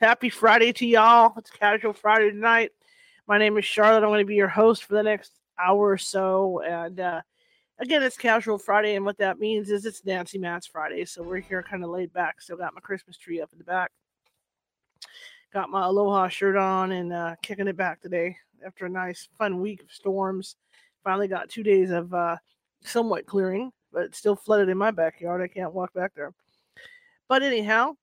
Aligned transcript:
Happy 0.00 0.30
Friday 0.30 0.72
to 0.72 0.86
y'all. 0.86 1.34
It's 1.36 1.50
Casual 1.50 1.92
Friday 1.92 2.30
tonight. 2.30 2.70
My 3.26 3.36
name 3.36 3.58
is 3.58 3.66
Charlotte. 3.66 4.02
I'm 4.02 4.08
going 4.08 4.20
to 4.20 4.24
be 4.24 4.34
your 4.34 4.48
host 4.48 4.84
for 4.84 4.94
the 4.94 5.02
next 5.02 5.32
hour 5.58 5.90
or 5.90 5.98
so. 5.98 6.62
And 6.66 6.98
uh, 6.98 7.20
again, 7.80 8.02
it's 8.02 8.16
Casual 8.16 8.56
Friday. 8.56 8.94
And 8.94 9.04
what 9.04 9.18
that 9.18 9.38
means 9.38 9.70
is 9.70 9.84
it's 9.84 10.02
Nancy 10.06 10.38
Matz 10.38 10.66
Friday. 10.66 11.04
So 11.04 11.22
we're 11.22 11.40
here 11.40 11.62
kind 11.62 11.84
of 11.84 11.90
laid 11.90 12.14
back. 12.14 12.40
Still 12.40 12.56
got 12.56 12.72
my 12.72 12.80
Christmas 12.80 13.18
tree 13.18 13.42
up 13.42 13.50
in 13.52 13.58
the 13.58 13.64
back. 13.64 13.90
Got 15.52 15.68
my 15.68 15.84
Aloha 15.84 16.28
shirt 16.28 16.56
on 16.56 16.92
and 16.92 17.12
uh, 17.12 17.34
kicking 17.42 17.68
it 17.68 17.76
back 17.76 18.00
today 18.00 18.38
after 18.64 18.86
a 18.86 18.88
nice, 18.88 19.28
fun 19.36 19.60
week 19.60 19.82
of 19.82 19.92
storms. 19.92 20.56
Finally 21.04 21.28
got 21.28 21.50
two 21.50 21.62
days 21.62 21.90
of 21.90 22.14
uh, 22.14 22.38
somewhat 22.82 23.26
clearing, 23.26 23.70
but 23.92 24.04
it's 24.04 24.16
still 24.16 24.34
flooded 24.34 24.70
in 24.70 24.78
my 24.78 24.92
backyard. 24.92 25.42
I 25.42 25.48
can't 25.48 25.74
walk 25.74 25.92
back 25.92 26.12
there. 26.14 26.32
But 27.28 27.42
anyhow, 27.42 27.96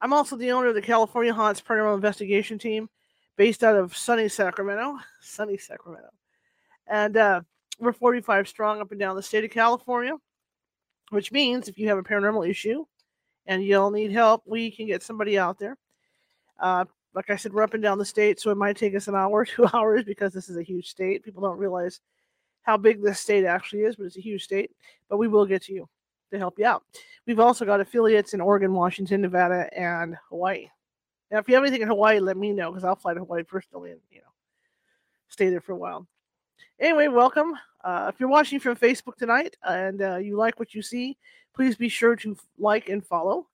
I'm 0.00 0.12
also 0.12 0.36
the 0.36 0.52
owner 0.52 0.68
of 0.68 0.74
the 0.74 0.82
California 0.82 1.32
Haunts 1.32 1.60
Paranormal 1.60 1.94
Investigation 1.94 2.58
Team, 2.58 2.88
based 3.36 3.64
out 3.64 3.76
of 3.76 3.96
sunny 3.96 4.28
Sacramento. 4.28 4.98
Sunny 5.20 5.56
Sacramento. 5.56 6.08
And 6.86 7.16
uh, 7.16 7.40
we're 7.78 7.92
45 7.92 8.48
strong 8.48 8.80
up 8.80 8.90
and 8.90 9.00
down 9.00 9.16
the 9.16 9.22
state 9.22 9.44
of 9.44 9.50
California, 9.50 10.14
which 11.10 11.32
means 11.32 11.68
if 11.68 11.78
you 11.78 11.88
have 11.88 11.98
a 11.98 12.02
paranormal 12.02 12.48
issue 12.48 12.84
and 13.46 13.64
you'll 13.64 13.90
need 13.90 14.12
help, 14.12 14.42
we 14.46 14.70
can 14.70 14.86
get 14.86 15.02
somebody 15.02 15.38
out 15.38 15.58
there. 15.58 15.76
Uh, 16.60 16.84
like 17.14 17.30
I 17.30 17.36
said, 17.36 17.52
we're 17.52 17.62
up 17.62 17.74
and 17.74 17.82
down 17.82 17.98
the 17.98 18.04
state, 18.04 18.38
so 18.38 18.50
it 18.50 18.56
might 18.56 18.76
take 18.76 18.94
us 18.94 19.08
an 19.08 19.14
hour, 19.14 19.44
two 19.46 19.66
hours, 19.72 20.04
because 20.04 20.32
this 20.32 20.48
is 20.48 20.56
a 20.56 20.62
huge 20.62 20.88
state. 20.88 21.24
People 21.24 21.42
don't 21.42 21.58
realize 21.58 22.00
how 22.62 22.76
big 22.76 23.02
this 23.02 23.20
state 23.20 23.44
actually 23.44 23.82
is, 23.82 23.96
but 23.96 24.04
it's 24.04 24.16
a 24.16 24.22
huge 24.22 24.44
state. 24.44 24.70
But 25.08 25.16
we 25.16 25.28
will 25.28 25.46
get 25.46 25.62
to 25.64 25.72
you 25.72 25.88
to 26.30 26.38
help 26.38 26.58
you 26.58 26.66
out. 26.66 26.82
We've 27.26 27.40
also 27.40 27.64
got 27.64 27.80
affiliates 27.80 28.34
in 28.34 28.40
Oregon, 28.40 28.72
Washington, 28.72 29.20
Nevada, 29.20 29.68
and 29.76 30.16
Hawaii. 30.28 30.68
Now, 31.30 31.38
if 31.38 31.48
you 31.48 31.54
have 31.54 31.64
anything 31.64 31.82
in 31.82 31.88
Hawaii, 31.88 32.20
let 32.20 32.36
me 32.36 32.52
know 32.52 32.70
because 32.70 32.84
I'll 32.84 32.96
fly 32.96 33.14
to 33.14 33.20
Hawaii 33.20 33.42
personally 33.42 33.90
and 33.90 34.00
you 34.10 34.18
know 34.18 34.32
stay 35.28 35.48
there 35.50 35.60
for 35.60 35.72
a 35.72 35.76
while. 35.76 36.06
Anyway, 36.78 37.08
welcome. 37.08 37.54
Uh, 37.82 38.10
if 38.12 38.20
you're 38.20 38.28
watching 38.28 38.60
from 38.60 38.76
Facebook 38.76 39.16
tonight 39.16 39.56
and 39.62 40.02
uh, 40.02 40.16
you 40.16 40.36
like 40.36 40.58
what 40.58 40.74
you 40.74 40.82
see, 40.82 41.16
please 41.54 41.76
be 41.76 41.88
sure 41.88 42.14
to 42.16 42.36
like 42.58 42.88
and 42.88 43.04
follow. 43.04 43.46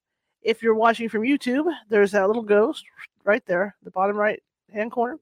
If 0.43 0.63
you're 0.63 0.75
watching 0.75 1.09
from 1.09 1.23
YouTube, 1.23 1.73
there's 1.89 2.11
that 2.13 2.27
little 2.27 2.43
ghost 2.43 2.85
right 3.25 3.45
there, 3.47 3.77
the 3.85 3.91
bottom 3.91 4.17
right 4.17 4.43
hand 4.73 4.91
corner. 4.91 5.19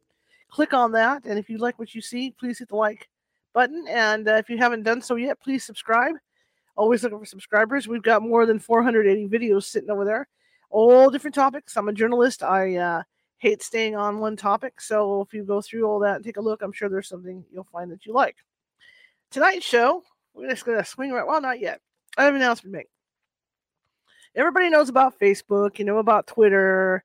Click 0.51 0.73
on 0.73 0.92
that, 0.92 1.25
and 1.27 1.39
if 1.39 1.48
you 1.48 1.58
like 1.58 1.79
what 1.79 1.95
you 1.95 2.01
see, 2.01 2.33
please 2.33 2.58
hit 2.58 2.69
the 2.69 2.77
like 2.77 3.08
button. 3.53 3.85
And 3.89 4.27
uh, 4.29 4.35
if 4.35 4.48
you 4.48 4.58
haven't 4.58 4.83
done 4.83 5.03
so 5.03 5.17
yet, 5.17 5.41
please 5.41 5.64
subscribe. 5.64 6.14
Always 6.77 7.03
looking 7.03 7.19
for 7.19 7.27
subscribers. 7.27 7.89
We've 7.89 8.03
got 8.03 8.23
more 8.23 8.47
than 8.47 8.58
480 8.58 9.29
videos 9.29 9.64
sitting 9.64 9.91
over 9.91 10.05
there, 10.05 10.29
all 10.70 11.11
different 11.11 11.35
topics. 11.35 11.77
I'm 11.77 11.89
a 11.89 11.92
journalist. 11.92 12.42
I 12.42 12.77
uh, 12.77 13.03
hate 13.39 13.63
staying 13.63 13.97
on 13.97 14.20
one 14.20 14.36
topic. 14.36 14.80
So 14.80 15.23
if 15.23 15.35
you 15.35 15.45
go 15.45 15.61
through 15.61 15.85
all 15.85 15.98
that 16.01 16.17
and 16.17 16.25
take 16.25 16.36
a 16.36 16.42
look, 16.42 16.63
I'm 16.63 16.73
sure 16.73 16.89
there's 16.89 17.09
something 17.09 17.45
you'll 17.53 17.64
find 17.64 17.91
that 17.91 18.07
you 18.07 18.13
like. 18.13 18.36
Tonight's 19.30 19.67
show, 19.67 20.03
we're 20.35 20.51
just 20.51 20.64
going 20.64 20.79
to 20.79 20.85
swing 20.85 21.13
right. 21.13 21.27
Well, 21.27 21.41
not 21.41 21.61
yet. 21.61 21.80
I 22.17 22.25
have 22.25 22.35
an 22.35 22.41
announcement 22.41 22.73
to 22.73 22.79
make. 22.79 22.89
Everybody 24.35 24.70
knows 24.70 24.89
about 24.89 25.19
Facebook. 25.19 25.79
You 25.79 25.85
know 25.85 25.98
about 25.98 26.27
Twitter. 26.27 27.05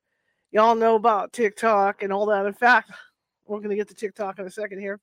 Y'all 0.52 0.74
know 0.74 0.94
about 0.94 1.32
TikTok 1.32 2.02
and 2.02 2.12
all 2.12 2.26
that. 2.26 2.46
In 2.46 2.52
fact, 2.52 2.90
we're 3.46 3.58
going 3.58 3.70
to 3.70 3.76
get 3.76 3.88
to 3.88 3.94
TikTok 3.94 4.38
in 4.38 4.46
a 4.46 4.50
second 4.50 4.80
here. 4.80 5.00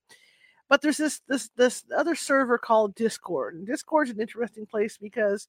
But 0.73 0.81
there's 0.81 0.97
this 0.97 1.21
this 1.27 1.51
this 1.55 1.83
other 1.95 2.15
server 2.15 2.57
called 2.57 2.95
Discord, 2.95 3.53
and 3.53 3.67
Discord's 3.67 4.09
an 4.09 4.19
interesting 4.19 4.65
place 4.65 4.97
because 4.97 5.47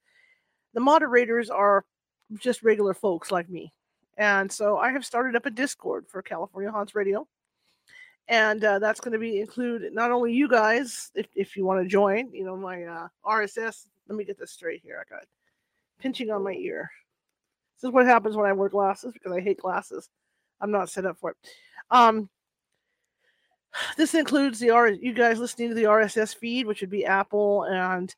the 0.75 0.81
moderators 0.81 1.49
are 1.49 1.87
just 2.37 2.62
regular 2.62 2.93
folks 2.93 3.33
like 3.33 3.49
me, 3.49 3.73
and 4.19 4.53
so 4.53 4.77
I 4.77 4.93
have 4.93 5.03
started 5.03 5.35
up 5.35 5.47
a 5.47 5.51
Discord 5.51 6.05
for 6.11 6.21
California 6.21 6.71
Haunts 6.71 6.95
Radio, 6.95 7.27
and 8.29 8.62
uh, 8.62 8.79
that's 8.79 9.01
going 9.01 9.15
to 9.15 9.19
be 9.19 9.41
include 9.41 9.91
not 9.95 10.11
only 10.11 10.35
you 10.35 10.47
guys 10.47 11.11
if 11.15 11.27
if 11.35 11.56
you 11.56 11.65
want 11.65 11.83
to 11.83 11.89
join, 11.89 12.31
you 12.31 12.45
know 12.45 12.59
my 12.59 12.83
uh, 12.85 13.09
RSS. 13.25 13.87
Let 14.06 14.19
me 14.19 14.25
get 14.25 14.39
this 14.39 14.53
straight 14.53 14.83
here. 14.85 15.01
I 15.01 15.11
got 15.11 15.25
pinching 15.99 16.31
on 16.33 16.45
my 16.45 16.53
ear. 16.53 16.91
This 17.77 17.89
is 17.89 17.95
what 17.95 18.05
happens 18.05 18.37
when 18.37 18.45
I 18.45 18.53
wear 18.53 18.69
glasses 18.69 19.15
because 19.15 19.33
I 19.33 19.41
hate 19.41 19.62
glasses. 19.62 20.11
I'm 20.61 20.71
not 20.71 20.91
set 20.91 21.06
up 21.06 21.17
for 21.17 21.31
it. 21.31 21.37
Um, 21.91 22.29
this 23.97 24.15
includes 24.15 24.59
the 24.59 24.71
R 24.71 24.89
you 24.89 25.12
guys 25.12 25.39
listening 25.39 25.69
to 25.69 25.75
the 25.75 25.85
RSS 25.85 26.37
feed, 26.37 26.67
which 26.67 26.81
would 26.81 26.91
be 26.91 27.05
Apple 27.05 27.65
and 27.65 28.15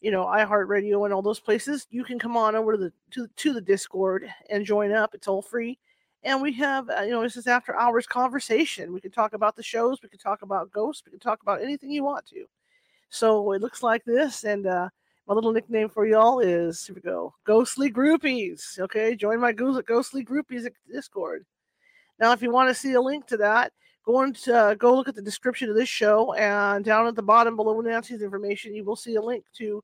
you 0.00 0.10
know 0.10 0.24
iHeartRadio 0.24 1.04
and 1.04 1.14
all 1.14 1.22
those 1.22 1.40
places. 1.40 1.86
You 1.90 2.04
can 2.04 2.18
come 2.18 2.36
on 2.36 2.56
over 2.56 2.72
to 2.72 2.78
the 2.78 2.92
to, 3.12 3.28
to 3.28 3.52
the 3.52 3.60
Discord 3.60 4.32
and 4.48 4.64
join 4.64 4.92
up. 4.92 5.14
It's 5.14 5.28
all 5.28 5.42
free. 5.42 5.78
And 6.22 6.42
we 6.42 6.52
have, 6.54 6.90
uh, 6.90 7.00
you 7.00 7.12
know, 7.12 7.22
this 7.22 7.36
is 7.36 7.46
after 7.46 7.74
hours 7.74 8.06
conversation. 8.06 8.92
We 8.92 9.00
can 9.00 9.10
talk 9.10 9.32
about 9.32 9.56
the 9.56 9.62
shows. 9.62 10.02
We 10.02 10.10
can 10.10 10.18
talk 10.18 10.42
about 10.42 10.70
ghosts. 10.70 11.02
We 11.04 11.10
can 11.10 11.20
talk 11.20 11.40
about 11.40 11.62
anything 11.62 11.90
you 11.90 12.04
want 12.04 12.26
to. 12.26 12.44
So 13.08 13.52
it 13.52 13.62
looks 13.62 13.82
like 13.82 14.04
this. 14.04 14.44
And 14.44 14.66
uh, 14.66 14.90
my 15.26 15.34
little 15.34 15.52
nickname 15.52 15.88
for 15.88 16.06
y'all 16.06 16.40
is 16.40 16.84
here 16.84 16.94
we 16.94 17.00
go, 17.00 17.34
Ghostly 17.44 17.90
Groupies. 17.90 18.78
Okay, 18.78 19.16
join 19.16 19.40
my 19.40 19.52
Ghostly 19.52 20.24
Groupies 20.24 20.66
at 20.66 20.72
Discord. 20.92 21.46
Now, 22.18 22.32
if 22.32 22.42
you 22.42 22.50
want 22.50 22.68
to 22.68 22.74
see 22.74 22.92
a 22.92 23.00
link 23.00 23.26
to 23.28 23.38
that, 23.38 23.72
go 24.04 24.22
and 24.22 24.48
uh, 24.48 24.74
go 24.74 24.94
look 24.94 25.08
at 25.08 25.14
the 25.14 25.22
description 25.22 25.68
of 25.68 25.76
this 25.76 25.88
show, 25.88 26.34
and 26.34 26.84
down 26.84 27.06
at 27.06 27.14
the 27.14 27.22
bottom 27.22 27.56
below 27.56 27.80
Nancy's 27.80 28.22
information, 28.22 28.74
you 28.74 28.84
will 28.84 28.96
see 28.96 29.16
a 29.16 29.22
link 29.22 29.44
to 29.56 29.82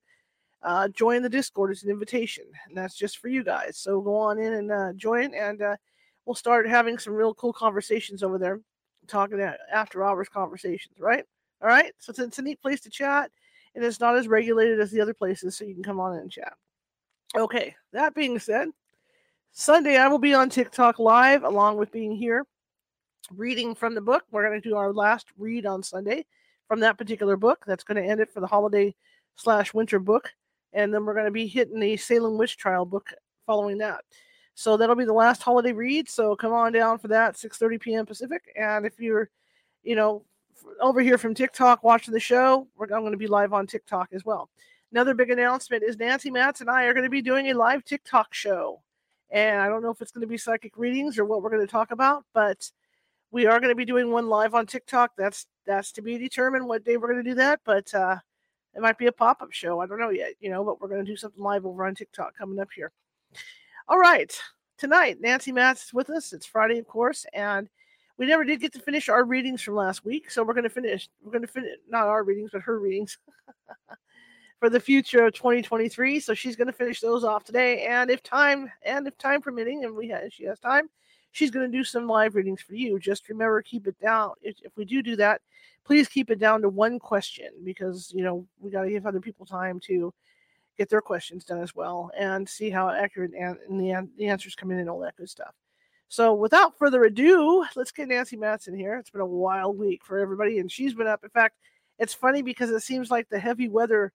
uh, 0.63 0.89
join 0.89 1.23
the 1.23 1.29
Discord. 1.29 1.71
It's 1.71 1.83
an 1.83 1.91
invitation, 1.91 2.45
and 2.67 2.77
that's 2.77 2.97
just 2.97 3.19
for 3.19 3.29
you 3.29 3.45
guys. 3.45 3.77
So 3.77 4.01
go 4.01 4.17
on 4.17 4.39
in 4.39 4.55
and 4.55 4.73
uh, 4.73 4.93
join, 4.95 5.35
and 5.35 5.63
uh, 5.63 5.77
we'll 6.25 6.35
start 6.35 6.69
having 6.69 6.99
some 6.99 7.15
real 7.15 7.35
cool 7.35 7.53
conversations 7.53 8.23
over 8.23 8.39
there, 8.39 8.61
talking 9.07 9.41
after 9.73 10.05
hours 10.05 10.29
conversations. 10.29 10.99
Right? 10.99 11.25
All 11.63 11.69
right. 11.69 11.93
So 11.99 12.11
it's, 12.11 12.19
it's 12.19 12.39
a 12.39 12.43
neat 12.43 12.61
place 12.61 12.81
to 12.83 12.91
chat, 12.91 13.31
and 13.75 13.85
it's 13.85 14.01
not 14.01 14.17
as 14.17 14.29
regulated 14.29 14.81
as 14.81 14.91
the 14.91 15.01
other 15.01 15.15
places, 15.15 15.57
so 15.57 15.65
you 15.65 15.75
can 15.75 15.85
come 15.85 16.01
on 16.01 16.15
in 16.15 16.21
and 16.21 16.31
chat. 16.31 16.55
Okay. 17.37 17.75
That 17.93 18.15
being 18.15 18.39
said. 18.39 18.69
Sunday, 19.59 19.97
I 19.97 20.09
will 20.09 20.19
be 20.19 20.35
on 20.35 20.51
TikTok 20.51 20.99
live 20.99 21.43
along 21.43 21.79
with 21.79 21.91
being 21.91 22.15
here 22.15 22.45
reading 23.33 23.75
from 23.75 23.95
the 23.95 24.01
book. 24.01 24.25
We're 24.31 24.47
going 24.49 24.61
to 24.61 24.69
do 24.69 24.77
our 24.77 24.93
last 24.93 25.27
read 25.39 25.67
on 25.67 25.83
Sunday 25.83 26.27
from 26.69 26.81
that 26.81 26.99
particular 26.99 27.37
book. 27.37 27.65
That's 27.67 27.85
going 27.85 28.03
to 28.03 28.09
end 28.09 28.21
it 28.21 28.31
for 28.31 28.41
the 28.41 28.47
holiday 28.47 28.95
slash 29.37 29.75
winter 29.75 29.99
book. 29.99 30.33
And 30.73 30.93
then 30.93 31.05
we're 31.05 31.15
going 31.15 31.27
to 31.27 31.31
be 31.31 31.47
hitting 31.47 31.81
the 31.81 31.97
Salem 31.97 32.39
Witch 32.39 32.57
Trial 32.57 32.85
book 32.85 33.13
following 33.47 33.79
that. 33.79 34.05
So 34.55 34.77
that'll 34.77 34.97
be 34.97 35.05
the 35.05 35.13
last 35.13 35.43
holiday 35.43 35.73
read. 35.73 36.09
So 36.09 36.35
come 36.35 36.53
on 36.53 36.73
down 36.73 36.99
for 36.99 37.09
that, 37.09 37.35
6:30 37.35 37.81
p.m. 37.81 38.07
Pacific. 38.07 38.43
And 38.57 38.87
if 38.87 38.99
you're, 38.99 39.31
you 39.83 39.97
know, 39.97 40.25
over 40.81 41.01
here 41.01 41.19
from 41.19 41.35
TikTok 41.35 41.83
watching 41.85 42.15
the 42.15 42.21
show, 42.21 42.67
I'm 42.81 42.89
going 42.89 43.13
to 43.13 43.19
be 43.19 43.27
live 43.27 43.53
on 43.53 43.67
TikTok 43.67 44.09
as 44.13 44.25
well. 44.25 44.49
Another 44.93 45.15
big 45.15 45.31
announcement 45.31 45.83
is 45.83 45.99
Nancy 45.99 46.31
Matz 46.31 46.61
and 46.61 46.71
I 46.71 46.85
are 46.85 46.95
going 46.95 47.05
to 47.05 47.11
be 47.11 47.23
doing 47.23 47.51
a 47.51 47.55
live 47.55 47.85
TikTok 47.85 48.33
show. 48.33 48.83
And 49.31 49.61
I 49.61 49.69
don't 49.69 49.83
know 49.83 49.91
if 49.91 50.01
it's 50.01 50.13
going 50.13 50.23
to 50.23 50.27
be 50.27 50.39
psychic 50.39 50.79
readings 50.79 51.19
or 51.19 51.25
what 51.25 51.43
we're 51.43 51.51
going 51.51 51.67
to 51.67 51.71
talk 51.71 51.91
about, 51.91 52.25
but 52.33 52.71
we 53.31 53.47
are 53.47 53.61
going 53.61 53.71
to 53.71 53.77
be 53.77 53.85
doing 53.85 54.11
one 54.11 54.29
live 54.29 54.55
on 54.55 54.67
TikTok. 54.67 55.13
That's 55.17 55.47
that's 55.67 55.93
to 55.93 56.03
be 56.03 56.19
determined 56.19 56.67
what 56.67 56.85
day 56.85 56.97
we're 56.97 57.13
going 57.13 57.25
to 57.25 57.31
do 57.31 57.35
that, 57.37 57.61
but 57.65 57.93
uh, 57.95 58.17
it 58.75 58.81
might 58.81 58.99
be 58.99 59.07
a 59.07 59.13
pop 59.13 59.43
up 59.43 59.53
show. 59.53 59.81
I 59.81 59.87
don't 59.87 59.99
know 59.99 60.11
yet, 60.11 60.35
you 60.41 60.51
know, 60.51 60.65
but 60.65 60.81
we're 60.81 60.89
going 60.89 61.05
to 61.05 61.11
do 61.11 61.17
something 61.17 61.43
live 61.43 61.67
over 61.67 61.87
on 61.87 61.95
TikTok 61.95 62.37
coming 62.37 62.61
up 62.61 62.69
here. 62.75 62.93
All 63.89 63.99
right, 63.99 64.33
tonight 64.79 65.19
Nancy 65.21 65.53
Matz 65.53 65.87
is 65.87 65.95
with 65.95 66.11
us. 66.11 66.33
It's 66.33 66.47
Friday, 66.47 66.79
of 66.79 66.87
course, 66.87 67.27
and 67.33 67.69
we 68.17 68.27
never 68.27 68.45
did 68.45 68.61
get 68.61 68.73
to 68.75 68.81
finish 68.81 69.09
our 69.09 69.25
readings 69.25 69.63
from 69.63 69.75
last 69.75 70.05
week, 70.05 70.31
so 70.31 70.43
we're 70.43 70.55
going 70.55 70.65
to 70.65 70.71
finish. 70.71 71.09
We're 71.23 71.33
going 71.33 71.43
to 71.43 71.49
finish 71.49 71.77
not 71.89 72.07
our 72.07 72.23
readings, 72.23 72.51
but 72.53 72.63
her 72.63 72.79
readings. 72.79 73.19
for 74.59 74.71
the 74.71 74.81
future 74.81 75.27
of 75.27 75.35
2023. 75.35 76.19
So 76.21 76.35
she's 76.35 76.57
going 76.57 76.67
to 76.67 76.73
finish 76.73 77.01
those 77.01 77.25
off 77.25 77.45
today, 77.45 77.87
and 77.87 78.11
if 78.11 78.23
time 78.23 78.71
and 78.83 79.07
if 79.07 79.19
time 79.19 79.43
permitting, 79.43 79.85
and 79.85 79.95
we 79.95 80.09
have, 80.09 80.33
she 80.33 80.45
has 80.45 80.59
time, 80.59 80.89
she's 81.37 81.51
going 81.51 81.71
to 81.71 81.79
do 81.79 81.85
some 81.85 82.07
live 82.07 82.35
readings 82.35 82.63
for 82.63 82.75
you. 82.75 82.99
Just 82.99 83.29
remember, 83.29 83.61
keep 83.61 83.87
it 83.87 84.01
down. 84.01 84.33
If, 84.41 84.57
if 84.63 84.75
we 84.75 84.87
do 84.87 85.03
do 85.03 85.17
that, 85.17 85.43
please 85.85 86.09
keep 86.09 86.31
it 86.31 86.39
down 86.39 86.63
to 86.63 86.71
one 86.71 86.99
question 86.99 87.51
because, 87.63 88.11
you 88.17 88.25
know, 88.25 88.47
we 88.59 88.71
got 88.71 88.85
to 88.85 88.91
give 88.91 89.07
other 89.07 89.21
people 89.21 89.45
time 89.45 89.79
to 89.81 90.15
get 90.79 90.89
their 90.89 91.03
questions 91.03 91.45
done 91.45 91.61
as 91.61 91.75
well 91.75 92.11
and 92.19 92.49
see 92.49 92.71
how 92.71 92.89
accurate 92.89 93.33
and 93.39 93.59
the, 93.69 94.09
the 94.17 94.29
answers 94.29 94.55
come 94.55 94.71
in 94.71 94.79
and 94.79 94.89
all 94.89 94.99
that 95.01 95.17
good 95.17 95.29
stuff. 95.29 95.53
So 96.09 96.33
without 96.33 96.79
further 96.79 97.05
ado, 97.05 97.67
let's 97.77 97.93
get 97.93 98.09
Nancy 98.09 98.37
Matson 98.37 98.75
here. 98.75 98.97
It's 98.97 99.11
been 99.11 99.21
a 99.21 99.27
wild 99.27 99.77
week 99.77 100.05
for 100.05 100.19
everybody, 100.19 100.61
and 100.61 100.73
she's 100.73 100.95
been 100.95 101.07
up. 101.07 101.23
In 101.23 101.31
fact, 101.31 101.57
it's 101.99 102.15
funny 102.15 102.41
because 102.41 102.71
it 102.71 102.81
seems 102.81 103.11
like 103.11 103.29
the 103.29 103.39
heavy 103.39 103.69
weather 103.69 104.13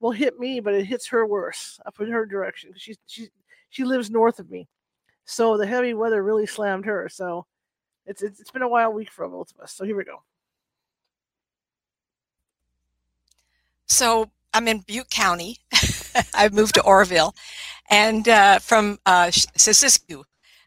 will 0.00 0.10
hit 0.10 0.38
me, 0.38 0.60
but 0.60 0.74
it 0.74 0.84
hits 0.84 1.06
her 1.08 1.24
worse 1.24 1.80
up 1.86 1.98
in 2.00 2.10
her 2.10 2.26
direction. 2.26 2.72
She's 2.76 2.98
she 3.06 3.28
she 3.70 3.84
lives 3.84 4.10
north 4.10 4.38
of 4.38 4.50
me, 4.50 4.68
so 5.28 5.58
the 5.58 5.66
heavy 5.66 5.92
weather 5.92 6.22
really 6.22 6.46
slammed 6.46 6.86
her. 6.86 7.06
So 7.10 7.44
it's 8.06 8.22
it's, 8.22 8.40
it's 8.40 8.50
been 8.50 8.62
a 8.62 8.68
wild 8.68 8.94
week 8.94 9.10
for 9.10 9.28
both 9.28 9.52
of 9.54 9.60
us. 9.60 9.72
So 9.74 9.84
here 9.84 9.96
we 9.96 10.04
go. 10.04 10.22
So 13.86 14.30
I'm 14.54 14.66
in 14.66 14.80
Butte 14.80 15.10
County. 15.10 15.58
I 16.34 16.48
moved 16.48 16.74
to 16.76 16.82
Oroville, 16.82 17.34
and 17.90 18.26
uh, 18.26 18.58
from 18.58 18.98
uh, 19.04 19.30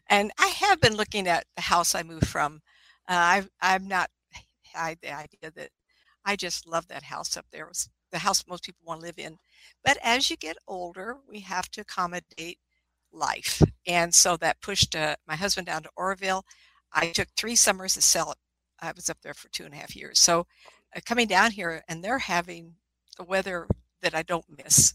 and 0.08 0.30
I 0.38 0.46
have 0.46 0.80
been 0.80 0.96
looking 0.96 1.26
at 1.26 1.44
the 1.56 1.62
house 1.62 1.94
I 1.96 2.04
moved 2.04 2.28
from. 2.28 2.62
Uh, 3.08 3.14
I 3.14 3.44
I'm 3.60 3.88
not 3.88 4.10
had 4.72 4.98
the 5.02 5.12
idea 5.12 5.50
that 5.56 5.70
I 6.24 6.36
just 6.36 6.68
love 6.68 6.86
that 6.86 7.02
house 7.02 7.36
up 7.36 7.46
there. 7.50 7.64
It 7.64 7.70
was 7.70 7.88
the 8.12 8.18
house 8.18 8.44
most 8.46 8.64
people 8.64 8.82
want 8.84 9.00
to 9.00 9.06
live 9.06 9.18
in. 9.18 9.38
But 9.84 9.98
as 10.04 10.30
you 10.30 10.36
get 10.36 10.56
older, 10.68 11.16
we 11.28 11.40
have 11.40 11.68
to 11.72 11.80
accommodate 11.80 12.58
life. 13.12 13.62
And 13.86 14.14
so 14.14 14.36
that 14.38 14.60
pushed 14.60 14.94
uh, 14.94 15.16
my 15.26 15.36
husband 15.36 15.66
down 15.66 15.82
to 15.82 15.90
Oroville. 15.96 16.44
I 16.92 17.06
took 17.06 17.28
three 17.36 17.56
summers 17.56 17.94
to 17.94 18.02
sell 18.02 18.32
it. 18.32 18.38
I 18.80 18.92
was 18.94 19.08
up 19.08 19.18
there 19.22 19.34
for 19.34 19.48
two 19.48 19.64
and 19.64 19.74
a 19.74 19.76
half 19.76 19.94
years. 19.94 20.18
So 20.18 20.46
uh, 20.94 21.00
coming 21.04 21.26
down 21.26 21.52
here, 21.52 21.82
and 21.88 22.02
they're 22.02 22.18
having 22.18 22.74
the 23.16 23.24
weather 23.24 23.66
that 24.02 24.14
I 24.14 24.22
don't 24.22 24.44
miss. 24.64 24.94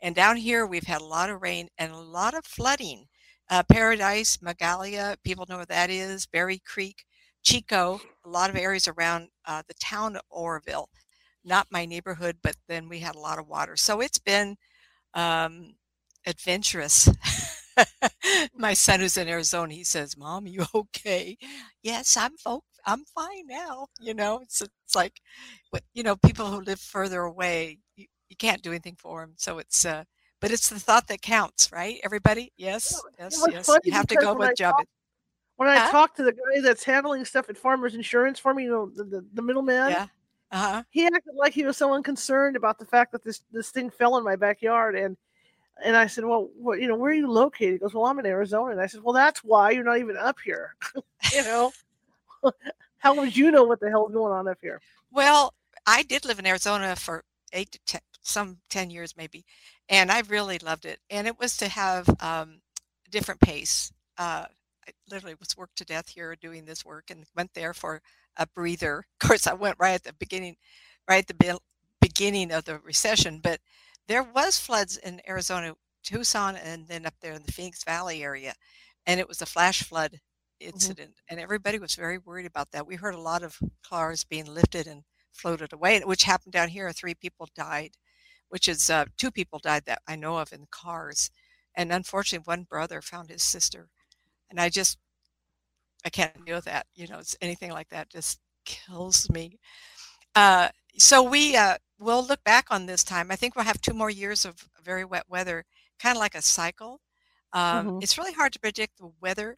And 0.00 0.14
down 0.14 0.36
here, 0.36 0.66
we've 0.66 0.86
had 0.86 1.00
a 1.00 1.06
lot 1.06 1.30
of 1.30 1.40
rain 1.40 1.68
and 1.78 1.92
a 1.92 1.98
lot 1.98 2.34
of 2.34 2.44
flooding. 2.44 3.06
Uh, 3.50 3.62
Paradise, 3.62 4.38
Magalia, 4.38 5.16
people 5.24 5.46
know 5.48 5.56
where 5.56 5.66
that 5.66 5.90
is, 5.90 6.26
Berry 6.26 6.60
Creek, 6.66 7.04
Chico, 7.42 8.00
a 8.24 8.28
lot 8.28 8.50
of 8.50 8.56
areas 8.56 8.88
around 8.88 9.28
uh, 9.46 9.62
the 9.66 9.74
town 9.74 10.16
of 10.16 10.22
Oroville 10.30 10.88
not 11.44 11.66
my 11.70 11.84
neighborhood, 11.84 12.38
but 12.42 12.56
then 12.68 12.88
we 12.88 12.98
had 12.98 13.14
a 13.14 13.20
lot 13.20 13.38
of 13.38 13.48
water. 13.48 13.76
So 13.76 14.00
it's 14.00 14.18
been 14.18 14.56
um, 15.12 15.74
adventurous. 16.26 17.08
my 18.56 18.74
son 18.74 19.00
who's 19.00 19.16
in 19.16 19.28
Arizona, 19.28 19.72
he 19.72 19.84
says, 19.84 20.16
"Mom, 20.16 20.46
you 20.46 20.64
okay?" 20.74 21.36
Yes, 21.82 22.16
I'm 22.16 22.36
folk. 22.36 22.64
I'm 22.86 23.04
fine 23.04 23.46
now. 23.46 23.86
You 24.00 24.14
know, 24.14 24.40
it's 24.42 24.60
it's 24.60 24.94
like, 24.94 25.20
you 25.94 26.02
know, 26.02 26.16
people 26.16 26.46
who 26.46 26.60
live 26.60 26.80
further 26.80 27.22
away, 27.22 27.78
you, 27.96 28.06
you 28.28 28.36
can't 28.36 28.62
do 28.62 28.70
anything 28.70 28.96
for 28.98 29.20
them. 29.20 29.34
So 29.36 29.58
it's 29.58 29.84
uh, 29.84 30.04
but 30.40 30.50
it's 30.50 30.68
the 30.68 30.78
thought 30.78 31.08
that 31.08 31.22
counts, 31.22 31.72
right? 31.72 31.98
Everybody, 32.04 32.52
yes, 32.56 33.00
yes, 33.18 33.44
yes. 33.50 33.70
You 33.84 33.92
have 33.92 34.06
to 34.08 34.16
go 34.16 34.34
with 34.34 34.56
job. 34.56 34.74
When 35.56 35.68
I 35.68 35.78
huh? 35.78 35.90
talk 35.92 36.16
to 36.16 36.24
the 36.24 36.32
guy 36.32 36.60
that's 36.62 36.82
handling 36.82 37.24
stuff 37.24 37.48
at 37.48 37.56
Farmers 37.56 37.94
Insurance 37.94 38.40
for 38.40 38.52
me, 38.52 38.64
you 38.64 38.70
know, 38.70 38.90
the, 38.92 39.04
the, 39.04 39.24
the 39.34 39.42
middleman, 39.42 39.90
yeah 39.90 40.06
uh-huh. 40.54 40.84
He 40.90 41.04
acted 41.04 41.34
like 41.34 41.52
he 41.52 41.64
was 41.64 41.76
so 41.76 41.92
unconcerned 41.92 42.54
about 42.54 42.78
the 42.78 42.84
fact 42.84 43.10
that 43.10 43.24
this 43.24 43.42
this 43.50 43.70
thing 43.70 43.90
fell 43.90 44.16
in 44.18 44.24
my 44.24 44.36
backyard, 44.36 44.94
and 44.94 45.16
and 45.82 45.96
I 45.96 46.06
said, 46.06 46.24
well, 46.24 46.50
what 46.56 46.80
you 46.80 46.88
know, 46.88 46.96
where 46.96 47.10
are 47.10 47.14
you 47.14 47.30
located? 47.30 47.72
He 47.72 47.78
goes, 47.78 47.94
well, 47.94 48.06
I'm 48.06 48.18
in 48.18 48.26
Arizona, 48.26 48.72
and 48.72 48.80
I 48.80 48.86
said, 48.86 49.02
well, 49.02 49.14
that's 49.14 49.42
why 49.42 49.70
you're 49.70 49.84
not 49.84 49.98
even 49.98 50.16
up 50.16 50.36
here. 50.44 50.76
you 51.32 51.42
know, 51.42 51.72
how 52.98 53.14
would 53.14 53.36
you 53.36 53.50
know 53.50 53.64
what 53.64 53.80
the 53.80 53.90
hell 53.90 54.06
is 54.06 54.14
going 54.14 54.32
on 54.32 54.48
up 54.48 54.58
here? 54.60 54.80
Well, 55.10 55.54
I 55.86 56.02
did 56.02 56.24
live 56.24 56.38
in 56.38 56.46
Arizona 56.46 56.96
for 56.96 57.24
eight 57.52 57.72
to 57.72 57.78
ten, 57.86 58.00
some 58.22 58.58
ten 58.70 58.90
years 58.90 59.14
maybe, 59.16 59.44
and 59.88 60.10
I 60.10 60.22
really 60.28 60.58
loved 60.58 60.84
it. 60.84 61.00
And 61.10 61.26
it 61.26 61.38
was 61.38 61.56
to 61.58 61.68
have 61.68 62.08
um, 62.20 62.60
a 63.06 63.10
different 63.10 63.40
pace. 63.40 63.92
Uh, 64.18 64.46
I 64.86 64.90
literally 65.10 65.36
was 65.38 65.56
worked 65.56 65.76
to 65.78 65.84
death 65.84 66.08
here 66.10 66.36
doing 66.36 66.64
this 66.64 66.84
work, 66.84 67.10
and 67.10 67.24
went 67.36 67.54
there 67.54 67.74
for 67.74 68.00
a 68.36 68.46
breather. 68.46 69.06
Of 69.20 69.28
course, 69.28 69.46
I 69.46 69.54
went 69.54 69.76
right 69.78 69.94
at 69.94 70.04
the 70.04 70.12
beginning, 70.14 70.56
right 71.08 71.28
at 71.28 71.38
the 71.38 71.58
beginning 72.00 72.52
of 72.52 72.64
the 72.64 72.78
recession, 72.80 73.40
but 73.42 73.60
there 74.08 74.22
was 74.22 74.58
floods 74.58 74.96
in 74.96 75.20
Arizona, 75.28 75.74
Tucson, 76.02 76.56
and 76.56 76.86
then 76.86 77.06
up 77.06 77.14
there 77.20 77.32
in 77.32 77.42
the 77.44 77.52
Phoenix 77.52 77.84
Valley 77.84 78.22
area, 78.22 78.54
and 79.06 79.20
it 79.20 79.28
was 79.28 79.42
a 79.42 79.46
flash 79.46 79.82
flood 79.82 80.12
mm-hmm. 80.12 80.68
incident, 80.68 81.10
mm-hmm. 81.10 81.34
and 81.34 81.40
everybody 81.40 81.78
was 81.78 81.94
very 81.94 82.18
worried 82.18 82.46
about 82.46 82.70
that. 82.72 82.86
We 82.86 82.96
heard 82.96 83.14
a 83.14 83.20
lot 83.20 83.42
of 83.42 83.58
cars 83.86 84.24
being 84.24 84.46
lifted 84.46 84.86
and 84.86 85.02
floated 85.32 85.72
away, 85.72 86.00
which 86.00 86.24
happened 86.24 86.52
down 86.52 86.68
here. 86.68 86.90
Three 86.92 87.14
people 87.14 87.48
died, 87.54 87.92
which 88.48 88.68
is 88.68 88.90
uh, 88.90 89.06
two 89.16 89.30
people 89.30 89.58
died 89.58 89.84
that 89.86 90.02
I 90.06 90.16
know 90.16 90.38
of 90.38 90.52
in 90.52 90.66
cars, 90.70 91.30
and 91.74 91.92
unfortunately, 91.92 92.44
one 92.44 92.64
brother 92.64 93.00
found 93.00 93.30
his 93.30 93.42
sister, 93.42 93.88
and 94.50 94.60
I 94.60 94.68
just 94.68 94.98
I 96.04 96.10
can't 96.10 96.44
deal 96.44 96.56
with 96.56 96.66
that. 96.66 96.86
You 96.94 97.08
know, 97.08 97.18
it's 97.18 97.36
anything 97.40 97.70
like 97.70 97.88
that 97.88 98.10
just 98.10 98.38
kills 98.64 99.28
me. 99.30 99.58
Uh, 100.34 100.68
so 100.98 101.22
we 101.22 101.56
uh, 101.56 101.76
will 101.98 102.24
look 102.24 102.42
back 102.44 102.66
on 102.70 102.86
this 102.86 103.04
time. 103.04 103.30
I 103.30 103.36
think 103.36 103.54
we'll 103.54 103.64
have 103.64 103.80
two 103.80 103.94
more 103.94 104.10
years 104.10 104.44
of 104.44 104.68
very 104.82 105.04
wet 105.04 105.24
weather, 105.28 105.64
kind 105.98 106.16
of 106.16 106.20
like 106.20 106.34
a 106.34 106.42
cycle. 106.42 107.00
Um, 107.52 107.86
mm-hmm. 107.86 107.98
It's 108.02 108.18
really 108.18 108.32
hard 108.32 108.52
to 108.54 108.60
predict 108.60 108.98
the 108.98 109.10
weather 109.20 109.56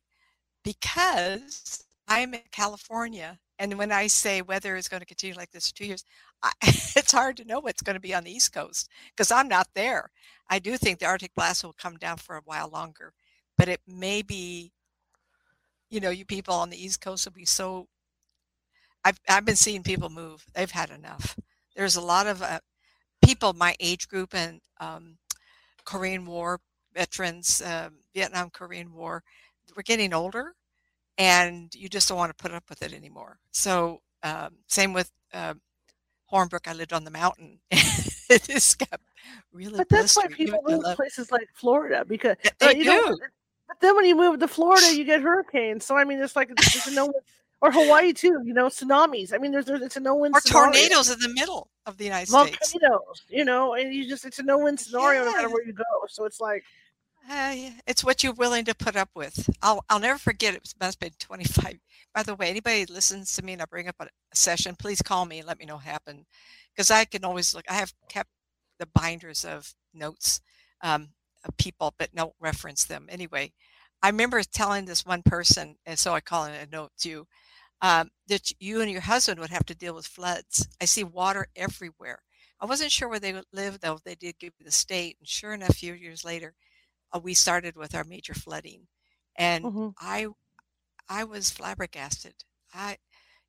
because 0.63 1.85
I'm 2.09 2.35
in 2.35 2.41
California, 2.53 3.39
and 3.59 3.79
when 3.79 3.91
I 3.91 4.07
say 4.07 4.43
weather 4.43 4.77
is 4.77 4.89
going 4.89 5.01
to 5.01 5.07
continue 5.07 5.35
like 5.35 5.51
this 5.51 5.69
for 5.69 5.77
two 5.77 5.87
years, 5.87 6.05
I, 6.43 6.53
it's 6.63 7.13
hard 7.13 7.37
to 7.39 7.45
know 7.45 7.61
what's 7.61 7.83
going 7.83 7.95
to 7.95 8.01
be 8.01 8.15
on 8.15 8.25
the 8.25 8.33
East 8.33 8.53
Coast 8.53 8.89
because 9.11 9.31
I'm 9.31 9.49
not 9.49 9.69
there. 9.75 10.11
I 10.49 10.59
do 10.59 10.77
think 10.77 10.99
the 10.99 11.07
Arctic 11.07 11.35
blast 11.35 11.65
will 11.65 11.73
come 11.73 11.97
down 11.97 12.19
for 12.19 12.37
a 12.37 12.43
while 12.45 12.69
longer, 12.69 13.13
but 13.57 13.69
it 13.69 13.81
may 13.87 14.23
be 14.23 14.73
you 15.91 16.01
know, 16.01 16.11
you 16.11 16.25
people 16.25 16.55
on 16.55 16.71
the 16.71 16.83
East 16.83 17.01
Coast 17.01 17.27
will 17.27 17.33
be 17.33 17.45
so. 17.45 17.89
I've 19.05 19.21
I've 19.29 19.45
been 19.45 19.57
seeing 19.57 19.83
people 19.83 20.11
move. 20.11 20.45
They've 20.55 20.71
had 20.71 20.91
enough. 20.91 21.37
There's 21.77 21.97
a 21.97 22.01
lot 22.01 22.27
of 22.27 22.43
uh, 22.43 22.61
people 23.23 23.53
my 23.53 23.77
age 23.79 24.09
group 24.09 24.35
and 24.35 24.61
um, 24.81 25.19
Korean 25.85 26.27
War 26.27 26.61
veterans, 26.95 27.63
um, 27.65 27.99
Vietnam, 28.15 28.51
Korean 28.51 28.93
War. 28.93 29.23
We're 29.77 29.83
getting 29.83 30.15
older, 30.15 30.55
and 31.19 31.73
you 31.75 31.89
just 31.89 32.09
don't 32.09 32.19
want 32.19 32.37
to 32.37 32.43
put 32.43 32.53
up 32.53 32.65
with 32.69 32.83
it 32.83 32.95
anymore. 32.95 33.39
So 33.53 34.01
um, 34.23 34.55
same 34.67 34.93
with 34.93 35.11
uh, 35.35 35.55
Hornbrook. 36.33 36.67
I 36.67 36.73
lived 36.73 36.93
on 36.93 37.05
the 37.05 37.11
mountain. 37.11 37.59
it 37.71 38.43
just 38.45 38.79
got 38.79 39.01
really. 39.53 39.77
But 39.77 39.89
that's 39.89 40.17
why 40.17 40.27
people 40.29 40.61
move 40.67 40.83
to 40.83 40.97
places 40.97 41.31
like 41.31 41.49
Florida 41.55 42.05
because 42.07 42.37
they 42.59 42.67
uh, 42.69 42.73
do. 42.73 42.85
Know, 42.85 43.17
but 43.69 43.81
then 43.81 43.97
when 43.97 44.07
you 44.07 44.17
move 44.17 44.39
to 44.39 44.49
Florida, 44.49 44.95
you 44.95 45.05
get 45.05 45.21
hurricanes. 45.21 45.85
So 45.85 45.97
I 45.97 46.05
mean, 46.05 46.21
it's 46.21 46.37
like 46.37 46.51
a 46.51 46.91
no 46.93 47.13
or 47.67 47.73
Hawaii 47.73 48.13
too. 48.13 48.41
You 48.45 48.55
know, 48.55 48.67
tsunamis. 48.67 49.35
I 49.35 49.39
mean, 49.39 49.53
there's, 49.53 49.65
there's 49.65 49.83
it's 49.83 49.97
a 49.97 50.01
no 50.01 50.15
win. 50.15 50.33
Or 50.35 50.41
scenario. 50.41 50.73
tornadoes 50.73 51.11
in 51.11 51.19
the 51.19 51.29
middle 51.29 51.69
of 51.87 51.97
the 51.97 52.05
United 52.05 52.31
Volcanoes, 52.31 52.57
States. 52.57 52.73
Volcanoes. 52.73 53.23
You 53.29 53.45
know, 53.45 53.75
and 53.75 53.93
you 53.93 54.09
just 54.09 54.25
it's 54.25 54.39
a 54.39 54.43
no 54.43 54.59
win 54.59 54.77
scenario 54.77 55.21
yeah. 55.21 55.31
no 55.31 55.37
matter 55.37 55.51
where 55.51 55.65
you 55.65 55.73
go. 55.73 55.85
So 56.09 56.25
it's 56.25 56.41
like. 56.41 56.65
Uh, 57.29 57.57
it's 57.89 58.05
what 58.05 58.23
you're 58.23 58.33
willing 58.35 58.65
to 58.65 58.75
put 58.75 58.95
up 58.95 59.11
with. 59.15 59.51
I'll 59.61 59.85
I'll 59.89 59.99
never 59.99 60.19
forget. 60.19 60.55
It 60.55 60.73
must 60.81 61.01
have 61.03 61.11
been 61.11 61.17
25. 61.19 61.79
By 62.15 62.23
the 62.23 62.37
way, 62.37 62.49
anybody 62.49 62.87
listens 62.87 63.35
to 63.35 63.45
me 63.45 63.53
and 63.53 63.61
I 63.61 63.67
bring 63.67 63.89
up 63.89 63.97
a, 64.01 64.07
session, 64.33 64.77
please 64.77 65.03
call 65.03 65.27
me 65.27 65.39
and 65.39 65.47
let 65.47 65.59
me 65.59 65.67
know 65.67 65.75
what 65.75 65.85
happened, 65.85 66.25
because 66.75 66.91
I 66.91 67.05
can 67.05 67.25
always 67.25 67.55
look. 67.55 67.65
I 67.69 67.75
have 67.75 67.93
kept 68.09 68.31
the 68.79 68.87
binders 68.95 69.45
of 69.45 69.75
notes 69.93 70.41
um, 70.83 71.09
of 71.45 71.57
people, 71.57 71.95
but 71.99 72.15
don't 72.15 72.35
reference 72.41 72.85
them 72.85 73.07
anyway. 73.11 73.53
I 74.03 74.09
remember 74.09 74.43
telling 74.43 74.85
this 74.85 75.05
one 75.05 75.23
person, 75.23 75.77
and 75.87 75.99
so 75.99 76.15
I 76.15 76.21
call 76.21 76.45
it 76.45 76.69
a 76.69 76.71
note 76.71 76.93
to 77.01 77.09
you, 77.09 77.27
um, 77.83 78.11
that 78.29 78.51
you 78.61 78.81
and 78.81 78.91
your 78.91 79.03
husband 79.03 79.41
would 79.41 79.51
have 79.51 79.67
to 79.67 79.75
deal 79.75 79.95
with 79.95 80.07
floods. 80.07 80.69
I 80.81 80.87
see 80.87 81.05
water 81.05 81.49
everywhere. 81.55 82.21
I 82.61 82.67
wasn't 82.67 82.93
sure 82.93 83.09
where 83.09 83.21
they 83.21 83.35
lived, 83.53 83.83
though. 83.83 83.99
They 84.05 84.15
did 84.15 84.39
give 84.39 84.55
me 84.59 84.65
the 84.65 84.73
state, 84.73 85.17
and 85.21 85.29
sure 85.29 85.53
enough, 85.53 85.71
a 85.71 85.75
few 85.75 85.93
years 85.93 86.25
later, 86.25 86.55
uh, 87.13 87.19
we 87.19 87.35
started 87.35 87.77
with 87.77 87.95
our 87.95 88.05
major 88.05 88.35
flooding, 88.35 88.87
and 89.37 89.65
mm-hmm. 89.65 89.89
I, 90.01 90.29
I 91.09 91.25
was 91.25 91.51
flabbergasted. 91.51 92.35
I, 92.73 92.97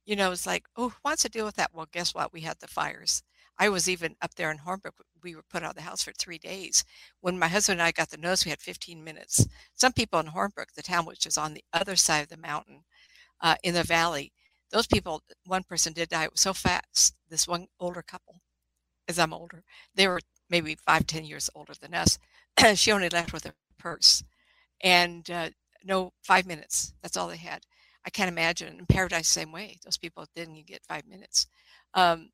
you 0.05 0.15
know, 0.15 0.31
it's 0.31 0.46
like, 0.46 0.65
oh, 0.75 0.89
who 0.89 0.96
wants 1.05 1.24
to 1.24 1.29
deal 1.29 1.46
with 1.46 1.55
that? 1.55 1.72
Well, 1.74 1.88
guess 1.91 2.13
what? 2.13 2.34
We 2.34 2.41
had 2.41 2.57
the 2.60 2.67
fires. 2.67 3.24
I 3.60 3.69
was 3.69 3.89
even 3.89 4.15
up 4.22 4.36
there 4.36 4.51
in 4.51 4.60
Hornbrook. 4.60 4.93
We 5.24 5.36
were 5.36 5.43
put 5.50 5.63
out 5.63 5.72
of 5.72 5.75
the 5.75 5.81
house 5.81 6.03
for 6.03 6.12
three 6.12 6.38
days. 6.38 6.84
When 7.22 7.39
my 7.39 7.48
husband 7.48 7.79
and 7.79 7.88
I 7.88 7.91
got 7.91 8.10
the 8.10 8.17
notice, 8.17 8.46
we 8.46 8.51
had 8.51 8.62
15 8.62 9.03
minutes. 9.03 9.48
Some 9.74 9.93
people 9.93 10.19
in 10.19 10.27
Hornbrook, 10.27 10.74
the 10.75 10.84
town 10.84 11.05
which 11.05 11.25
is 11.25 11.38
on 11.38 11.53
the 11.53 11.63
other 11.74 11.96
side 11.96 12.22
of 12.22 12.29
the 12.29 12.38
mountain 12.38 12.84
uh, 13.41 13.56
in 13.63 13.74
the 13.74 13.84
valley, 13.84 14.32
those 14.72 14.88
people, 14.88 15.24
one 15.46 15.63
person 15.63 15.94
did 15.94 16.10
die. 16.10 16.27
So 16.36 16.53
fast. 16.53 17.15
This 17.29 17.48
one 17.48 17.67
older 17.79 18.01
couple, 18.01 18.41
as 19.08 19.20
I'm 19.20 19.34
older, 19.34 19.63
they 19.96 20.08
were 20.08 20.22
maybe 20.50 20.75
five, 20.75 21.08
ten 21.08 21.25
years 21.25 21.50
older 21.56 21.74
than 21.79 21.94
us. 21.94 22.20
she 22.75 22.91
only 22.91 23.10
left 23.10 23.34
with 23.34 23.46
her 23.46 23.53
purse 23.77 24.24
and 24.82 25.29
uh, 25.29 25.50
no 25.84 26.13
five 26.24 26.46
minutes. 26.46 26.94
That's 27.01 27.17
all 27.17 27.27
they 27.27 27.38
had. 27.38 27.63
I 28.06 28.10
can't 28.10 28.29
imagine 28.29 28.79
in 28.79 28.86
paradise 28.86 29.27
same 29.27 29.51
way. 29.51 29.79
Those 29.84 29.98
people 29.98 30.25
didn't 30.34 30.65
get 30.65 30.86
five 30.88 31.06
minutes. 31.06 31.48
Um, 31.94 32.29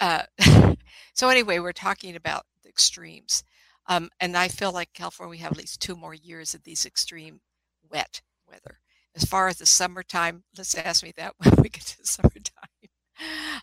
uh, 0.00 0.22
so 1.14 1.28
anyway, 1.28 1.58
we're 1.58 1.72
talking 1.72 2.14
about 2.14 2.44
the 2.62 2.68
extremes. 2.68 3.42
Um, 3.88 4.10
and 4.20 4.36
I 4.36 4.48
feel 4.48 4.70
like 4.70 4.92
California, 4.92 5.30
we 5.30 5.38
have 5.38 5.52
at 5.52 5.58
least 5.58 5.80
two 5.80 5.96
more 5.96 6.14
years 6.14 6.54
of 6.54 6.62
these 6.62 6.86
extreme 6.86 7.40
wet 7.90 8.20
weather. 8.46 8.78
As 9.20 9.28
far 9.28 9.48
as 9.48 9.58
the 9.58 9.66
summertime, 9.66 10.44
let's 10.56 10.76
ask 10.76 11.02
me 11.02 11.12
that 11.16 11.34
when 11.38 11.56
we 11.56 11.68
get 11.68 11.82
to 11.82 12.06
summertime. 12.06 12.68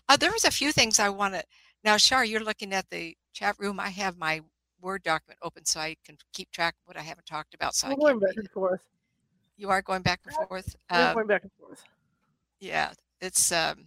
Uh, 0.06 0.16
there 0.16 0.30
was 0.30 0.44
a 0.44 0.50
few 0.50 0.70
things 0.70 1.00
I 1.00 1.08
want 1.08 1.32
to. 1.32 1.42
Now, 1.82 1.96
Shar, 1.96 2.26
you're 2.26 2.44
looking 2.44 2.74
at 2.74 2.90
the 2.90 3.16
chat 3.32 3.56
room. 3.58 3.80
I 3.80 3.88
have 3.88 4.18
my 4.18 4.42
Word 4.82 5.02
document 5.02 5.38
open 5.42 5.64
so 5.64 5.80
I 5.80 5.96
can 6.04 6.18
keep 6.34 6.50
track 6.50 6.74
of 6.74 6.86
what 6.86 6.98
I 6.98 7.00
haven't 7.00 7.24
talked 7.24 7.54
about. 7.54 7.74
So 7.74 7.88
I'm 7.88 7.98
going 7.98 8.18
back 8.18 8.36
and 8.36 8.50
forth. 8.50 8.82
You 9.56 9.70
are 9.70 9.80
going 9.80 10.02
back 10.02 10.20
and 10.26 10.34
forth. 10.46 10.76
I'm 10.90 11.08
um, 11.08 11.14
going 11.14 11.26
back 11.26 11.42
and 11.42 11.52
forth. 11.58 11.82
Yeah, 12.60 12.92
it's 13.22 13.50
um. 13.50 13.86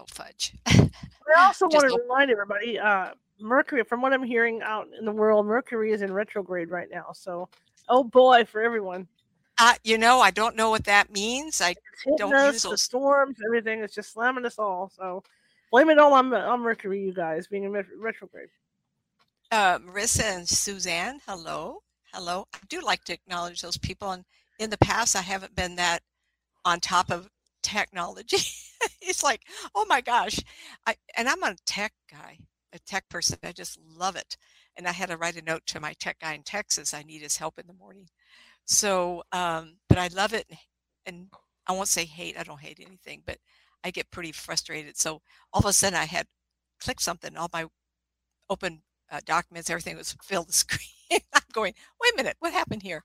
Oh 0.00 0.04
fudge. 0.08 0.54
I 0.66 0.90
also 1.38 1.66
want 1.66 1.88
to 1.88 1.98
remind 2.02 2.32
everybody, 2.32 2.78
uh, 2.78 3.10
Mercury. 3.38 3.84
From 3.84 4.02
what 4.02 4.12
I'm 4.12 4.24
hearing 4.24 4.60
out 4.62 4.88
in 4.98 5.04
the 5.04 5.12
world, 5.12 5.46
Mercury 5.46 5.92
is 5.92 6.02
in 6.02 6.12
retrograde 6.12 6.70
right 6.70 6.88
now. 6.90 7.12
So, 7.12 7.48
oh 7.88 8.02
boy, 8.02 8.44
for 8.44 8.60
everyone. 8.60 9.06
Uh, 9.58 9.74
you 9.82 9.98
know, 9.98 10.20
I 10.20 10.30
don't 10.30 10.56
know 10.56 10.70
what 10.70 10.84
that 10.84 11.12
means. 11.12 11.60
I 11.60 11.74
don't 12.16 12.34
us, 12.34 12.54
use 12.54 12.62
those. 12.62 12.72
The 12.72 12.78
storms, 12.78 13.38
everything 13.44 13.80
is 13.80 13.92
just 13.92 14.12
slamming 14.12 14.46
us 14.46 14.58
all. 14.58 14.90
So 14.96 15.22
blame 15.72 15.90
it 15.90 15.98
all 15.98 16.14
on, 16.14 16.32
on 16.32 16.60
Mercury, 16.60 17.02
you 17.02 17.12
guys, 17.12 17.48
being 17.48 17.64
in 17.64 17.72
retrograde. 17.72 18.50
Uh, 19.50 19.78
Marissa 19.78 20.24
and 20.24 20.48
Suzanne, 20.48 21.20
hello. 21.26 21.82
Hello. 22.12 22.46
I 22.54 22.58
do 22.68 22.80
like 22.80 23.02
to 23.04 23.12
acknowledge 23.12 23.60
those 23.60 23.78
people. 23.78 24.12
And 24.12 24.24
in 24.58 24.70
the 24.70 24.78
past, 24.78 25.16
I 25.16 25.22
haven't 25.22 25.56
been 25.56 25.76
that 25.76 26.00
on 26.64 26.80
top 26.80 27.10
of 27.10 27.28
technology. 27.62 28.38
it's 29.02 29.24
like, 29.24 29.42
oh 29.74 29.86
my 29.88 30.00
gosh. 30.00 30.38
I, 30.86 30.94
and 31.16 31.28
I'm 31.28 31.42
a 31.42 31.56
tech 31.66 31.92
guy, 32.10 32.38
a 32.72 32.78
tech 32.80 33.08
person. 33.08 33.38
I 33.42 33.52
just 33.52 33.78
love 33.96 34.16
it. 34.16 34.36
And 34.76 34.86
I 34.86 34.92
had 34.92 35.08
to 35.08 35.16
write 35.16 35.36
a 35.36 35.42
note 35.42 35.62
to 35.66 35.80
my 35.80 35.94
tech 35.94 36.20
guy 36.20 36.34
in 36.34 36.44
Texas. 36.44 36.94
I 36.94 37.02
need 37.02 37.22
his 37.22 37.36
help 37.36 37.58
in 37.58 37.66
the 37.66 37.72
morning. 37.72 38.08
So, 38.68 39.22
um, 39.32 39.78
but 39.88 39.98
I 39.98 40.08
love 40.08 40.34
it, 40.34 40.46
and 41.06 41.28
I 41.66 41.72
won't 41.72 41.88
say 41.88 42.04
hate. 42.04 42.38
I 42.38 42.42
don't 42.44 42.60
hate 42.60 42.78
anything, 42.86 43.22
but 43.26 43.38
I 43.82 43.90
get 43.90 44.10
pretty 44.10 44.30
frustrated. 44.32 44.98
So 44.98 45.22
all 45.52 45.60
of 45.60 45.66
a 45.66 45.72
sudden, 45.72 45.98
I 45.98 46.04
had 46.04 46.26
clicked 46.80 47.02
something. 47.02 47.36
All 47.36 47.48
my 47.52 47.66
open 48.50 48.82
uh, 49.10 49.20
documents, 49.24 49.70
everything 49.70 49.96
was 49.96 50.16
filled 50.22 50.48
the 50.48 50.52
screen. 50.52 51.20
I'm 51.34 51.42
going, 51.52 51.72
wait 52.02 52.12
a 52.12 52.16
minute, 52.16 52.36
what 52.40 52.52
happened 52.52 52.82
here? 52.82 53.02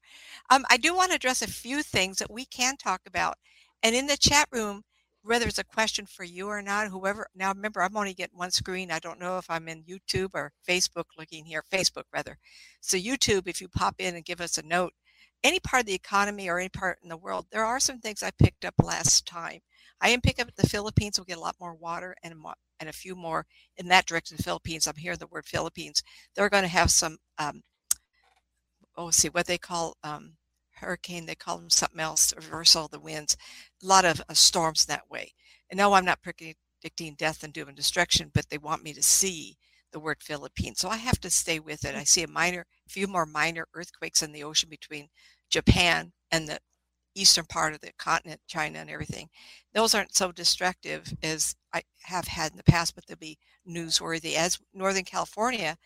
Um, 0.50 0.66
I 0.70 0.76
do 0.78 0.94
want 0.94 1.12
to 1.12 1.16
address 1.16 1.42
a 1.42 1.48
few 1.48 1.82
things 1.82 2.18
that 2.18 2.32
we 2.32 2.46
can 2.46 2.76
talk 2.76 3.02
about. 3.08 3.38
And 3.82 3.96
in 3.96 4.08
the 4.08 4.18
chat 4.18 4.48
room, 4.52 4.84
whether 5.24 5.48
it's 5.48 5.60
a 5.60 5.64
question 5.64 6.06
for 6.06 6.26
you 6.26 6.50
or 6.50 6.62
not, 6.62 6.90
whoever, 6.90 7.28
now 7.34 7.54
remember, 7.54 7.82
I'm 7.82 7.96
only 7.96 8.14
getting 8.14 8.38
one 8.38 8.52
screen. 8.52 8.92
I 8.92 9.00
don't 9.00 9.22
know 9.22 9.38
if 9.38 9.50
I'm 9.50 9.70
in 9.70 9.84
YouTube 9.84 10.32
or 10.34 10.52
Facebook 10.68 11.06
looking 11.18 11.46
here, 11.46 11.64
Facebook 11.72 12.04
rather. 12.14 12.38
So 12.82 12.98
YouTube, 12.98 13.48
if 13.48 13.62
you 13.62 13.70
pop 13.70 13.96
in 14.00 14.16
and 14.16 14.26
give 14.26 14.42
us 14.42 14.58
a 14.58 14.64
note, 14.64 14.92
any 15.44 15.60
part 15.60 15.82
of 15.82 15.88
the 15.88 15.94
economy 15.94 16.50
or 16.50 16.60
any 16.60 16.70
part 16.70 17.00
in 17.04 17.10
the 17.10 17.18
world, 17.18 17.48
there 17.52 17.66
are 17.66 17.80
some 17.80 18.00
things 18.00 18.24
I 18.24 18.32
picked 18.32 18.66
up 18.66 18.76
last 18.82 19.26
time. 19.28 19.60
I 20.02 20.10
am 20.10 20.22
picking 20.22 20.46
up 20.46 20.56
the 20.56 20.68
Philippines 20.68 21.18
We'll 21.18 21.26
get 21.26 21.38
a 21.38 21.42
lot 21.42 21.56
more 21.60 21.76
water 21.76 22.16
and 22.24 22.34
and 22.80 22.90
a 22.90 22.94
few 22.94 23.16
more 23.16 23.46
in 23.78 23.88
that 23.88 24.06
direction. 24.06 24.36
The 24.38 24.44
Philippines, 24.44 24.88
I'm 24.88 24.96
hearing 24.96 25.20
the 25.20 25.28
word 25.28 25.46
Philippines. 25.46 26.04
They're 26.36 26.50
going 26.50 26.64
to 26.64 26.70
have 26.70 26.92
some, 26.92 27.18
um, 27.38 27.62
oh, 28.98 29.10
see 29.12 29.30
what 29.30 29.46
they 29.48 29.58
call 29.58 29.96
um, 30.04 30.34
hurricane. 30.76 31.26
They 31.26 31.36
call 31.36 31.58
them 31.58 31.70
something 31.70 32.00
else. 32.00 32.34
Reversal 32.36 32.86
of 32.86 32.92
the 32.92 33.00
winds. 33.00 33.38
A 33.82 33.86
lot 33.86 34.06
of 34.06 34.22
uh, 34.30 34.34
storms 34.34 34.86
that 34.86 35.10
way. 35.10 35.32
And 35.70 35.78
no, 35.78 35.94
I'm 35.94 36.06
not 36.06 36.22
predicting 36.22 37.16
death 37.16 37.44
and 37.44 37.54
doom 37.54 37.70
and 37.70 37.78
destruction, 37.78 38.32
but 38.34 38.50
they 38.50 38.58
want 38.58 38.84
me 38.84 38.94
to 38.94 39.04
see 39.04 39.58
the 39.94 40.00
word 40.00 40.18
Philippines. 40.22 40.80
So 40.80 40.90
I 40.90 40.98
have 40.98 41.20
to 41.22 41.30
stay 41.30 41.60
with 41.60 41.86
it. 41.86 41.96
I 41.96 42.04
see 42.04 42.24
a 42.24 42.28
minor, 42.28 42.66
few 42.88 43.08
more 43.08 43.26
minor 43.26 43.68
earthquakes 43.74 44.22
in 44.22 44.34
the 44.34 44.44
ocean 44.44 44.70
between 44.70 45.08
Japan 45.54 46.12
and 46.32 46.48
the 46.48 46.58
eastern 47.14 47.46
part 47.46 47.76
of 47.76 47.80
the 47.82 47.92
continent, 48.00 48.42
China 48.48 48.80
and 48.80 48.90
everything. 48.90 49.30
Those 49.72 49.94
aren't 49.94 50.16
so 50.16 50.32
destructive 50.32 51.14
as 51.22 51.56
I 51.72 51.84
have 52.02 52.28
had 52.28 52.52
in 52.52 52.58
the 52.58 52.64
past, 52.64 52.96
but 52.96 53.06
they'll 53.06 53.18
be 53.18 53.38
newsworthy. 53.70 54.34
As 54.34 54.60
Northern 54.74 55.04
California, 55.04 55.78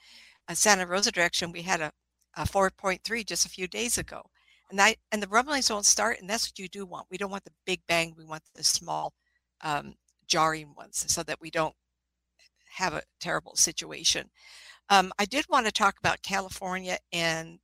uh, 0.47 0.53
Santa 0.53 0.87
Rosa 0.87 1.11
direction, 1.11 1.51
we 1.51 1.63
had 1.63 1.81
a, 1.81 1.91
a 2.37 2.43
4.3 2.43 3.25
just 3.25 3.45
a 3.45 3.49
few 3.49 3.67
days 3.67 3.97
ago. 3.97 4.21
And 4.69 4.79
I 4.79 4.95
and 5.11 5.21
the 5.21 5.27
rumblings 5.27 5.69
won't 5.69 5.85
start, 5.85 6.19
and 6.19 6.29
that's 6.29 6.47
what 6.47 6.59
you 6.59 6.69
do 6.69 6.85
want. 6.85 7.07
We 7.11 7.17
don't 7.17 7.31
want 7.31 7.43
the 7.43 7.51
big 7.65 7.81
bang. 7.87 8.13
We 8.17 8.25
want 8.25 8.43
the 8.55 8.63
small, 8.63 9.13
um, 9.61 9.95
jarring 10.27 10.73
ones, 10.75 11.05
so 11.07 11.23
that 11.23 11.39
we 11.41 11.51
don't 11.51 11.75
have 12.75 12.93
a 12.93 13.03
terrible 13.19 13.55
situation. 13.55 14.29
Um, 14.89 15.11
I 15.19 15.25
did 15.25 15.45
want 15.49 15.65
to 15.67 15.71
talk 15.71 15.95
about 15.99 16.21
California 16.21 16.97
and 17.13 17.59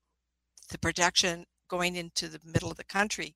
the 0.69 0.77
projection 0.79 1.45
going 1.73 1.95
into 1.95 2.27
the 2.27 2.39
middle 2.45 2.69
of 2.69 2.77
the 2.77 2.83
country. 2.83 3.33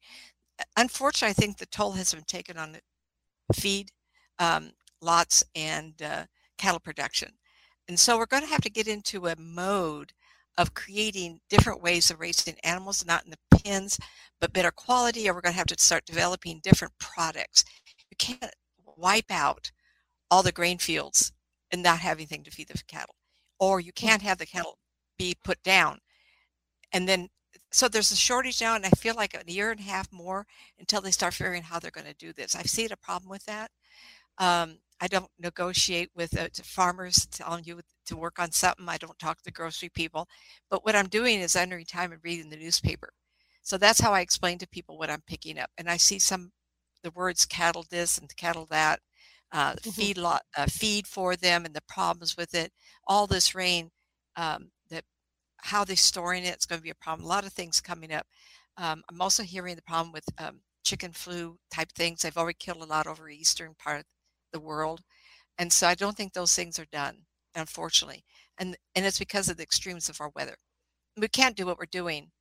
Unfortunately, 0.76 1.32
I 1.32 1.34
think 1.34 1.58
the 1.58 1.66
toll 1.66 1.94
has 1.94 2.14
been 2.14 2.24
taken 2.24 2.56
on 2.56 2.72
the 2.72 2.82
feed 3.54 3.90
um, 4.38 4.72
lots 5.02 5.44
and 5.56 6.00
uh, 6.04 6.26
cattle 6.60 6.80
production. 6.80 7.32
And 7.88 8.00
so 8.00 8.16
we're 8.16 8.28
going 8.28 8.44
to 8.44 8.50
have 8.50 8.62
to 8.62 8.70
get 8.70 8.88
into 8.88 9.26
a 9.26 9.36
mode 9.40 10.14
of 10.56 10.76
creating 10.76 11.40
different 11.50 11.82
ways 11.82 12.12
of 12.12 12.20
raising 12.20 12.58
animals, 12.64 13.06
not 13.08 13.26
in 13.26 13.32
the 13.32 13.58
pens, 13.58 13.98
but 14.40 14.54
better 14.54 14.72
quality, 14.72 15.28
or 15.28 15.34
we're 15.34 15.42
going 15.42 15.54
to 15.54 15.58
have 15.58 15.68
to 15.68 15.80
start 15.80 16.06
developing 16.06 16.60
different 16.62 16.94
products. 17.00 17.66
You 18.12 18.18
can't 18.18 18.54
wipe 18.98 19.32
out 19.32 19.72
all 20.30 20.44
the 20.44 20.52
grain 20.52 20.78
fields 20.78 21.32
and 21.72 21.82
not 21.82 22.00
have 22.00 22.18
anything 22.18 22.44
to 22.44 22.52
feed 22.52 22.68
the 22.68 22.80
cattle. 22.88 23.16
Or 23.60 23.80
you 23.80 23.94
can't 23.94 24.22
have 24.22 24.38
the 24.38 24.46
cattle 24.46 24.78
be 25.18 25.36
put 25.44 25.62
down. 25.64 26.00
And 26.92 27.08
then, 27.08 27.30
so 27.72 27.88
there's 27.88 28.12
a 28.12 28.16
shortage 28.16 28.62
now, 28.62 28.76
and 28.76 28.86
I 28.86 28.90
feel 28.90 29.16
like 29.16 29.34
a 29.34 29.52
year 29.52 29.72
and 29.72 29.80
a 29.80 29.84
half 29.84 30.12
more 30.12 30.46
until 30.80 31.02
they 31.02 31.12
start 31.12 31.34
figuring 31.34 31.64
how 31.64 31.80
they're 31.80 31.92
going 31.92 32.08
to 32.08 32.14
do 32.14 32.34
this. 32.34 32.56
I've 32.56 32.70
seen 32.70 32.92
a 32.92 32.98
problem 32.98 33.30
with 33.30 33.46
that. 33.46 33.72
Um, 34.38 34.78
I 35.00 35.08
don't 35.08 35.30
negotiate 35.40 36.10
with 36.16 36.38
uh, 36.38 36.48
farmers 36.64 37.28
telling 37.28 37.64
you 37.66 37.82
to 38.08 38.18
work 38.18 38.40
on 38.40 38.52
something. 38.52 38.88
I 38.88 38.98
don't 38.98 39.20
talk 39.20 39.42
to 39.44 39.52
grocery 39.52 39.90
people. 39.90 40.28
But 40.70 40.86
what 40.86 40.96
I'm 40.96 41.08
doing 41.08 41.40
is 41.40 41.56
entering 41.56 41.86
time 41.86 42.12
and 42.12 42.22
reading 42.24 42.50
the 42.50 42.58
newspaper. 42.58 43.10
So 43.62 43.78
that's 43.78 44.00
how 44.00 44.14
I 44.14 44.22
explain 44.22 44.58
to 44.60 44.68
people 44.68 44.98
what 44.98 45.10
I'm 45.10 45.24
picking 45.28 45.60
up. 45.60 45.70
And 45.78 45.90
I 45.90 45.98
see 45.98 46.20
some 46.20 46.52
the 47.04 47.12
words 47.12 47.46
cattle 47.46 47.86
this 47.90 48.18
and 48.18 48.36
cattle 48.38 48.66
that 48.72 49.00
uh, 49.52 49.74
mm-hmm. 49.74 49.90
feed 49.92 50.18
lot, 50.18 50.42
uh, 50.58 50.66
feed 50.68 51.06
for 51.08 51.36
them 51.36 51.66
and 51.66 51.76
the 51.76 51.82
problems 51.88 52.36
with 52.36 52.56
it. 52.56 52.72
All 53.08 53.28
this 53.28 53.54
rain, 53.56 53.92
um, 54.36 54.72
how 55.60 55.84
they're 55.84 55.96
storing 55.96 56.44
it, 56.44 56.54
it's 56.54 56.66
going 56.66 56.80
to 56.80 56.84
be 56.84 56.90
a 56.90 56.96
problem. 56.96 57.26
A 57.26 57.30
lot 57.30 57.46
of 57.46 57.54
things 57.54 57.82
coming 57.82 58.14
up. 58.14 58.28
Um, 58.78 59.04
I'm 59.10 59.22
also 59.22 59.44
hearing 59.44 59.76
the 59.76 59.82
problem 59.82 60.12
with 60.12 60.26
um, 60.38 60.62
chicken 60.84 61.12
flu 61.12 61.58
type 61.72 61.92
things. 61.94 62.22
They've 62.22 62.38
already 62.38 62.58
killed 62.60 62.82
a 62.82 62.86
lot 62.86 63.08
over 63.08 63.30
eastern 63.30 63.76
part 63.78 64.00
of 64.00 64.06
the 64.54 64.60
world, 64.60 65.02
and 65.58 65.72
so 65.74 65.88
I 65.88 65.96
don't 65.96 66.16
think 66.16 66.34
those 66.34 66.56
things 66.56 66.78
are 66.80 66.86
done, 66.92 67.18
unfortunately. 67.56 68.24
And 68.60 68.78
and 68.96 69.06
it's 69.06 69.20
because 69.20 69.50
of 69.50 69.58
the 69.58 69.64
extremes 69.64 70.10
of 70.10 70.22
our 70.22 70.32
weather. 70.36 70.56
We 71.18 71.28
can't 71.28 71.56
do 71.56 71.66
what 71.66 71.80
we're 71.80 71.86
doing 71.86 72.32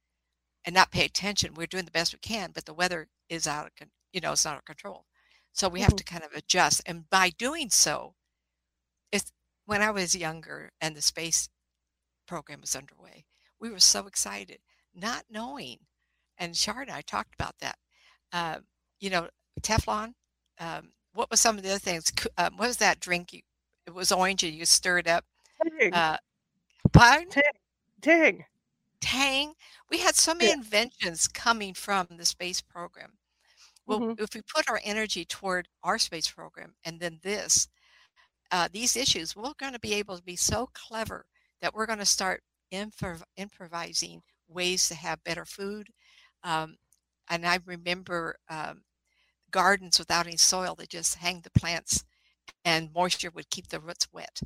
and 0.66 0.74
not 0.74 0.90
pay 0.90 1.04
attention. 1.04 1.54
We're 1.54 1.66
doing 1.66 1.86
the 1.86 1.90
best 1.90 2.12
we 2.12 2.18
can, 2.18 2.50
but 2.54 2.66
the 2.66 2.74
weather 2.74 3.08
is 3.30 3.46
out 3.46 3.66
of 3.66 3.88
you 4.12 4.20
know 4.20 4.32
it's 4.32 4.46
out 4.46 4.58
of 4.58 4.64
control. 4.64 5.06
So 5.52 5.68
we 5.68 5.80
have 5.80 5.90
mm-hmm. 5.90 5.96
to 5.96 6.04
kind 6.04 6.24
of 6.24 6.32
adjust. 6.34 6.82
And 6.84 7.08
by 7.08 7.30
doing 7.30 7.70
so, 7.70 8.14
it's 9.10 9.32
when 9.64 9.80
I 9.80 9.90
was 9.90 10.14
younger 10.14 10.70
and 10.82 10.94
the 10.94 11.00
space 11.00 11.48
program 12.26 12.60
was 12.60 12.76
underway, 12.76 13.24
we 13.60 13.70
were 13.70 13.80
so 13.80 14.06
excited, 14.06 14.58
not 14.94 15.24
knowing. 15.30 15.78
And 16.38 16.56
Shar 16.56 16.82
and 16.82 16.90
I 16.90 17.00
talked 17.00 17.34
about 17.34 17.54
that. 17.60 17.78
Uh, 18.32 18.58
you 19.00 19.10
know, 19.10 19.28
Teflon. 19.62 20.12
Um, 20.58 20.90
what 21.14 21.30
was 21.30 21.40
some 21.40 21.56
of 21.56 21.62
the 21.62 21.70
other 21.70 21.78
things? 21.78 22.12
Um, 22.36 22.56
what 22.56 22.68
was 22.68 22.76
that 22.78 23.00
drink? 23.00 23.32
You, 23.32 23.40
it 23.86 23.94
was 23.94 24.12
orange 24.12 24.42
and 24.42 24.54
you 24.54 24.64
stirred 24.64 25.08
up. 25.08 25.24
Tang. 25.78 25.92
Uh, 25.92 26.16
pardon? 26.92 27.28
Tang. 27.30 27.42
Tang. 28.02 28.44
Tang. 29.00 29.54
We 29.90 29.98
had 29.98 30.14
so 30.14 30.34
many 30.34 30.48
yeah. 30.48 30.54
inventions 30.54 31.28
coming 31.28 31.74
from 31.74 32.06
the 32.16 32.24
space 32.24 32.60
program. 32.60 33.12
Well, 33.86 34.00
mm-hmm. 34.00 34.22
if 34.22 34.34
we 34.34 34.42
put 34.42 34.68
our 34.68 34.80
energy 34.84 35.24
toward 35.24 35.68
our 35.84 35.98
space 35.98 36.28
program 36.28 36.74
and 36.84 36.98
then 36.98 37.20
this, 37.22 37.68
uh, 38.50 38.68
these 38.72 38.96
issues, 38.96 39.36
we're 39.36 39.52
going 39.58 39.72
to 39.72 39.80
be 39.80 39.94
able 39.94 40.16
to 40.16 40.22
be 40.22 40.36
so 40.36 40.68
clever 40.74 41.24
that 41.60 41.74
we're 41.74 41.86
going 41.86 41.98
to 41.98 42.06
start 42.06 42.42
improv- 42.72 43.22
improvising 43.36 44.22
ways 44.48 44.88
to 44.88 44.94
have 44.94 45.24
better 45.24 45.44
food. 45.44 45.88
Um, 46.42 46.76
and 47.28 47.46
I 47.46 47.58
remember 47.64 48.36
um, 48.48 48.82
gardens 49.50 49.98
without 49.98 50.26
any 50.26 50.36
soil, 50.36 50.74
they 50.74 50.86
just 50.86 51.16
hang 51.16 51.40
the 51.40 51.58
plants 51.58 52.04
and 52.64 52.92
moisture 52.94 53.30
would 53.30 53.50
keep 53.50 53.68
the 53.68 53.80
roots 53.80 54.08
wet. 54.12 54.40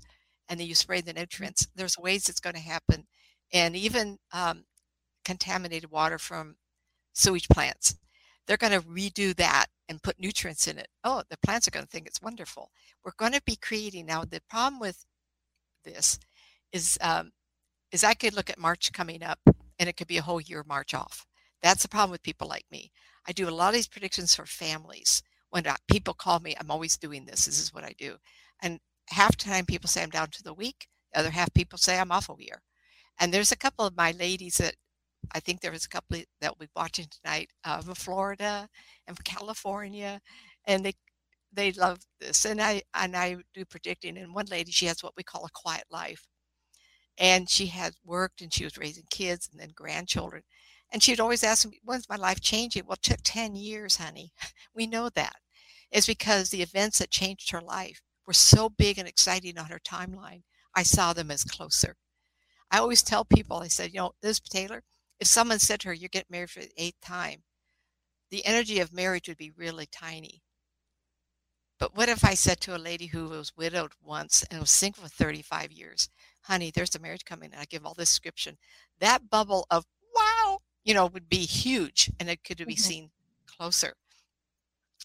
And 0.49 0.59
then 0.59 0.67
you 0.67 0.75
spray 0.75 1.01
the 1.01 1.13
mm-hmm. 1.13 1.21
nutrients. 1.21 1.69
There's 1.75 1.99
ways 1.99 2.29
it's 2.29 2.41
going 2.41 2.57
to 2.57 2.61
happen. 2.61 3.07
And 3.53 3.77
even 3.77 4.19
um, 4.33 4.65
contaminated 5.25 5.91
water 5.91 6.19
from 6.19 6.57
sewage 7.13 7.49
plants 7.49 7.97
they're 8.51 8.57
going 8.57 8.73
to 8.73 8.87
redo 8.87 9.33
that 9.37 9.67
and 9.89 10.03
put 10.03 10.19
nutrients 10.19 10.67
in 10.67 10.77
it. 10.77 10.89
Oh, 11.05 11.23
the 11.31 11.39
plants 11.39 11.69
are 11.69 11.71
going 11.71 11.85
to 11.85 11.89
think 11.89 12.09
it's 12.09 12.21
wonderful. 12.21 12.73
We're 13.05 13.13
going 13.17 13.31
to 13.33 13.43
be 13.47 13.55
creating 13.55 14.07
now. 14.07 14.25
The 14.25 14.43
problem 14.51 14.81
with 14.81 15.07
this 15.85 16.19
is 16.73 16.99
um, 17.01 17.31
is 17.93 18.05
I 18.05 18.15
could 18.15 18.35
look 18.35 18.51
at 18.51 18.59
March 18.59 18.93
coming 18.93 19.23
up, 19.23 19.39
and 19.79 19.89
it 19.89 19.97
could 19.97 20.07
be 20.07 20.19
a 20.19 20.23
whole 20.23 20.41
year 20.41 20.65
March 20.67 20.95
off. 20.95 21.27
That's 21.63 21.83
the 21.83 21.89
problem 21.89 22.11
with 22.13 22.23
people 22.23 22.49
like 22.49 22.65
me. 22.71 22.91
I 23.29 23.33
do 23.33 23.49
a 23.49 23.51
lot 23.51 23.69
of 23.69 23.75
these 23.75 23.89
predictions 23.89 24.35
for 24.35 24.47
families. 24.47 25.23
When 25.51 25.65
people 25.91 26.15
call 26.15 26.41
me, 26.41 26.55
I'm 26.59 26.71
always 26.71 26.97
doing 26.97 27.25
this. 27.25 27.45
This 27.47 27.61
is 27.61 27.75
what 27.75 27.85
I 27.85 27.93
do. 27.99 28.17
And 28.63 28.79
half 29.09 29.37
the 29.37 29.45
time 29.45 29.67
people 29.67 29.89
say 29.89 30.03
I'm 30.03 30.11
down 30.11 30.29
to 30.31 30.43
the 30.43 30.55
week. 30.55 30.87
The 31.13 31.21
other 31.21 31.31
half 31.31 31.53
people 31.55 31.79
say 31.79 31.99
I'm 31.99 32.13
off 32.13 32.31
a 32.31 32.35
year. 32.39 32.63
And 33.19 33.35
there's 33.35 33.53
a 33.53 33.57
couple 33.57 33.85
of 33.85 33.97
my 33.97 34.13
ladies 34.13 34.57
that 34.59 34.75
I 35.35 35.41
think 35.41 35.61
there 35.61 35.73
was 35.73 35.85
a 35.85 35.89
couple 35.89 36.19
that 36.41 36.53
we'll 36.59 36.67
be 36.67 36.73
watching 36.75 37.07
tonight 37.11 37.51
uh, 37.65 37.81
from 37.81 37.95
Florida 37.95 38.69
and 39.07 39.17
from 39.17 39.25
California, 39.25 40.21
and 40.67 40.85
they 40.85 40.95
they 41.53 41.73
love 41.73 41.99
this. 42.21 42.45
And 42.45 42.61
I 42.61 42.83
and 42.95 43.17
I 43.17 43.37
do 43.55 43.65
predicting. 43.65 44.17
And 44.19 44.35
one 44.35 44.47
lady, 44.47 44.73
she 44.73 44.87
has 44.87 45.03
what 45.03 45.15
we 45.17 45.23
call 45.23 45.45
a 45.45 45.51
quiet 45.55 45.85
life, 45.91 46.27
and 47.19 47.49
she 47.49 47.67
had 47.67 47.95
worked 48.05 48.41
and 48.41 48.53
she 48.53 48.65
was 48.65 48.79
raising 48.79 49.05
kids 49.11 49.49
and 49.51 49.61
then 49.61 49.73
grandchildren. 49.75 50.43
And 50.93 51.03
she'd 51.03 51.21
always 51.21 51.45
ask 51.45 51.69
me, 51.69 51.81
"When's 51.85 52.09
my 52.09 52.17
life 52.17 52.41
changing?" 52.41 52.87
Well, 52.87 52.95
it 52.95 53.03
took 53.03 53.21
ten 53.23 53.55
years, 53.55 53.97
honey. 53.97 54.33
We 54.75 54.87
know 54.87 55.09
that. 55.11 55.37
It's 55.91 56.07
because 56.07 56.51
the 56.51 56.63
events 56.63 56.99
that 56.99 57.11
changed 57.11 57.51
her 57.51 57.61
life 57.61 58.01
were 58.27 58.33
so 58.33 58.69
big 58.69 58.99
and 58.99 59.09
exciting 59.09 59.59
on 59.59 59.67
her 59.67 59.81
timeline. 59.81 60.43
I 60.75 60.85
saw 60.85 61.13
them 61.13 61.31
as 61.31 61.45
closer. 61.45 61.97
I 62.71 62.79
always 62.79 63.03
tell 63.03 63.25
people, 63.25 63.59
I 63.59 63.69
said, 63.69 63.93
you 63.93 63.99
know, 64.01 64.13
this 64.23 64.39
Taylor, 64.41 64.85
if 65.19 65.27
someone 65.27 65.59
said 65.59 65.81
to 65.81 65.89
her, 65.89 65.95
You're 65.95 66.09
getting 66.09 66.31
married 66.31 66.51
for 66.51 66.61
the 66.61 66.73
eighth 66.77 67.01
time, 67.01 67.43
the 68.31 68.45
energy 68.47 68.79
of 68.81 68.93
marriage 68.93 69.29
would 69.29 69.37
be 69.37 69.51
really 69.51 69.87
tiny. 69.87 70.43
But 71.79 71.97
what 71.97 72.09
if 72.09 72.25
I 72.25 72.35
said 72.35 72.61
to 72.61 72.77
a 72.77 72.79
lady 72.79 73.07
who 73.07 73.29
was 73.29 73.57
widowed 73.57 73.93
once 74.03 74.45
and 74.51 74.61
was 74.61 74.71
single 74.71 75.05
for 75.05 75.09
35 75.09 75.73
years, 75.73 76.11
honey, 76.43 76.71
there's 76.75 76.95
a 76.95 76.99
marriage 76.99 77.25
coming, 77.25 77.51
and 77.53 77.61
I 77.61 77.65
give 77.65 77.85
all 77.85 77.95
this 77.95 78.11
description, 78.11 78.57
that 79.01 79.29
bubble 79.31 79.67
of 79.71 79.85
wow, 80.15 80.59
you 80.85 80.95
know, 80.95 81.07
would 81.07 81.29
be 81.29 81.39
huge 81.39 82.11
and 82.19 82.29
it 82.29 82.45
could 82.45 82.59
be 82.59 82.65
mm-hmm. 82.65 82.81
seen 82.81 83.11
closer. 83.47 83.95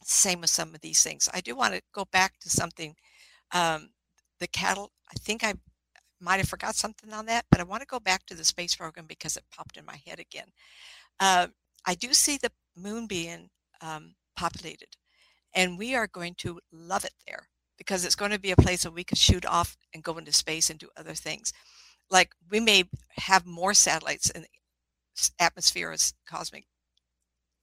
Same 0.03 0.41
with 0.41 0.49
some 0.49 0.73
of 0.75 0.81
these 0.81 1.03
things. 1.03 1.29
I 1.33 1.41
do 1.41 1.55
want 1.55 1.73
to 1.73 1.81
go 1.93 2.05
back 2.11 2.39
to 2.39 2.49
something. 2.49 2.95
Um, 3.51 3.89
the 4.39 4.47
cattle, 4.47 4.91
I 5.09 5.15
think 5.19 5.43
I 5.43 5.53
might 6.19 6.37
have 6.37 6.49
forgot 6.49 6.75
something 6.75 7.13
on 7.13 7.25
that, 7.27 7.45
but 7.49 7.59
I 7.59 7.63
want 7.63 7.81
to 7.81 7.87
go 7.87 7.99
back 7.99 8.25
to 8.25 8.35
the 8.35 8.43
space 8.43 8.75
program 8.75 9.05
because 9.07 9.37
it 9.37 9.43
popped 9.55 9.77
in 9.77 9.85
my 9.85 9.99
head 10.05 10.19
again. 10.19 10.47
Uh, 11.19 11.47
I 11.85 11.95
do 11.95 12.13
see 12.13 12.37
the 12.37 12.51
moon 12.75 13.07
being 13.07 13.49
um, 13.81 14.15
populated, 14.35 14.89
and 15.53 15.77
we 15.77 15.95
are 15.95 16.07
going 16.07 16.35
to 16.39 16.59
love 16.71 17.05
it 17.05 17.13
there 17.25 17.47
because 17.77 18.05
it's 18.05 18.15
going 18.15 18.31
to 18.31 18.39
be 18.39 18.51
a 18.51 18.55
place 18.55 18.85
where 18.85 18.91
we 18.91 19.03
can 19.03 19.17
shoot 19.17 19.45
off 19.45 19.77
and 19.93 20.03
go 20.03 20.17
into 20.17 20.31
space 20.31 20.69
and 20.69 20.79
do 20.79 20.89
other 20.97 21.13
things. 21.13 21.53
Like 22.09 22.31
we 22.49 22.59
may 22.59 22.85
have 23.17 23.45
more 23.45 23.73
satellites 23.73 24.29
in 24.29 24.43
the 24.43 24.47
atmosphere 25.39 25.91
as 25.91 26.13
cosmic 26.27 26.65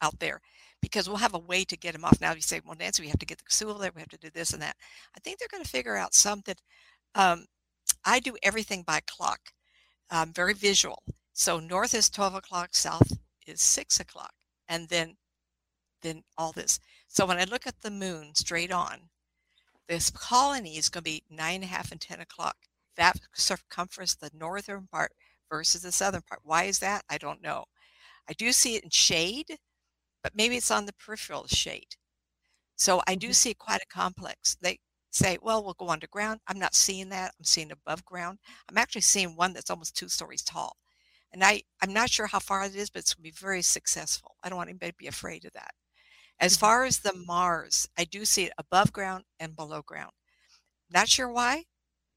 out 0.00 0.18
there 0.18 0.40
because 0.80 1.08
we'll 1.08 1.18
have 1.18 1.34
a 1.34 1.38
way 1.38 1.64
to 1.64 1.76
get 1.76 1.92
them 1.92 2.04
off. 2.04 2.20
Now 2.20 2.34
you 2.34 2.40
say, 2.40 2.60
well, 2.64 2.76
Nancy, 2.78 3.02
we 3.02 3.08
have 3.08 3.20
to 3.20 3.26
get 3.26 3.38
the 3.38 3.44
SUL 3.48 3.74
there, 3.74 3.92
we 3.94 4.00
have 4.00 4.10
to 4.10 4.18
do 4.18 4.30
this 4.34 4.52
and 4.52 4.62
that. 4.62 4.76
I 5.16 5.20
think 5.20 5.38
they're 5.38 5.48
going 5.50 5.62
to 5.62 5.68
figure 5.70 5.96
out 5.96 6.14
something 6.14 6.56
um, 7.14 7.46
I 8.04 8.20
do 8.20 8.36
everything 8.42 8.82
by 8.82 9.00
clock. 9.06 9.40
Very 10.34 10.54
visual. 10.54 11.02
So 11.32 11.58
north 11.58 11.94
is 11.94 12.10
12 12.10 12.34
o'clock, 12.34 12.70
south 12.74 13.18
is 13.46 13.62
6 13.62 14.00
o'clock, 14.00 14.32
and 14.68 14.88
then 14.88 15.16
then 16.02 16.24
all 16.36 16.52
this. 16.52 16.80
So 17.06 17.24
when 17.24 17.38
I 17.38 17.44
look 17.44 17.66
at 17.66 17.80
the 17.80 17.90
moon 17.90 18.34
straight 18.34 18.72
on, 18.72 19.08
this 19.92 20.08
colony 20.08 20.78
is 20.78 20.88
going 20.88 21.04
to 21.04 21.10
be 21.10 21.22
nine 21.28 21.56
and 21.56 21.64
a 21.64 21.66
half 21.66 21.92
and 21.92 22.00
10 22.00 22.18
o'clock. 22.20 22.56
That 22.96 23.16
circumference, 23.34 24.14
the 24.14 24.30
northern 24.32 24.88
part 24.90 25.12
versus 25.50 25.82
the 25.82 25.92
southern 25.92 26.22
part. 26.22 26.40
Why 26.44 26.64
is 26.64 26.78
that? 26.78 27.04
I 27.10 27.18
don't 27.18 27.42
know. 27.42 27.64
I 28.26 28.32
do 28.32 28.52
see 28.52 28.74
it 28.74 28.84
in 28.84 28.88
shade, 28.88 29.58
but 30.22 30.34
maybe 30.34 30.56
it's 30.56 30.70
on 30.70 30.86
the 30.86 30.94
peripheral 30.94 31.46
shade. 31.46 31.96
So 32.74 33.02
I 33.06 33.16
do 33.16 33.26
mm-hmm. 33.26 33.32
see 33.34 33.52
quite 33.52 33.82
a 33.82 33.94
complex. 33.94 34.56
They 34.62 34.78
say, 35.10 35.36
well, 35.42 35.62
we'll 35.62 35.74
go 35.74 35.90
underground. 35.90 36.40
I'm 36.48 36.58
not 36.58 36.74
seeing 36.74 37.10
that. 37.10 37.34
I'm 37.38 37.44
seeing 37.44 37.70
above 37.70 38.02
ground. 38.06 38.38
I'm 38.70 38.78
actually 38.78 39.02
seeing 39.02 39.36
one 39.36 39.52
that's 39.52 39.68
almost 39.68 39.94
two 39.94 40.08
stories 40.08 40.42
tall. 40.42 40.74
And 41.34 41.44
I, 41.44 41.64
I'm 41.82 41.92
not 41.92 42.08
sure 42.08 42.26
how 42.26 42.38
far 42.38 42.64
it 42.64 42.74
is, 42.74 42.88
but 42.88 43.00
it's 43.00 43.12
going 43.12 43.24
to 43.24 43.30
be 43.30 43.38
very 43.38 43.60
successful. 43.60 44.36
I 44.42 44.48
don't 44.48 44.56
want 44.56 44.70
anybody 44.70 44.92
to 44.92 44.98
be 44.98 45.06
afraid 45.08 45.44
of 45.44 45.52
that. 45.52 45.72
As 46.40 46.56
far 46.56 46.84
as 46.84 46.98
the 47.00 47.12
Mars, 47.14 47.88
I 47.96 48.04
do 48.04 48.24
see 48.24 48.44
it 48.44 48.52
above 48.58 48.92
ground 48.92 49.24
and 49.38 49.54
below 49.54 49.82
ground. 49.82 50.12
Not 50.90 51.08
sure 51.08 51.30
why. 51.30 51.64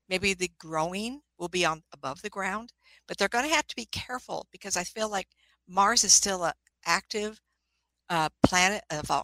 Maybe 0.10 0.34
the 0.34 0.51
growing 0.60 1.21
will 1.38 1.47
be 1.47 1.65
on 1.65 1.84
above 1.93 2.21
the 2.21 2.30
ground, 2.30 2.73
but 3.08 3.17
they're 3.17 3.28
going 3.28 3.47
to 3.47 3.56
have 3.56 3.67
to 3.67 3.75
be 3.75 3.88
careful 3.91 4.47
because 4.51 4.78
I 4.78 4.84
feel 4.84 5.10
like 5.10 5.28
Mars 5.67 6.04
is 6.04 6.13
still 6.13 6.43
an 6.43 6.54
active 6.86 7.39
uh, 8.10 8.30
planet, 8.43 8.84
of 8.91 9.10
uh, 9.10 9.23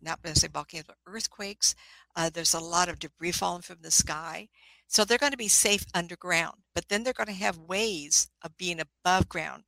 not 0.00 0.20
necessarily 0.24 0.52
volcanoes, 0.52 0.86
but 0.86 0.96
earthquakes. 1.06 1.74
Uh, 2.14 2.30
there's 2.32 2.54
a 2.54 2.60
lot 2.60 2.88
of 2.88 2.98
debris 2.98 3.32
falling 3.32 3.62
from 3.62 3.78
the 3.82 3.90
sky. 3.90 4.48
So 4.88 5.04
they're 5.04 5.18
going 5.18 5.32
to 5.32 5.38
be 5.38 5.48
safe 5.48 5.84
underground, 5.94 6.58
but 6.74 6.88
then 6.88 7.02
they're 7.02 7.12
going 7.12 7.26
to 7.26 7.32
have 7.32 7.58
ways 7.58 8.28
of 8.42 8.56
being 8.56 8.80
above 8.80 9.28
ground 9.28 9.64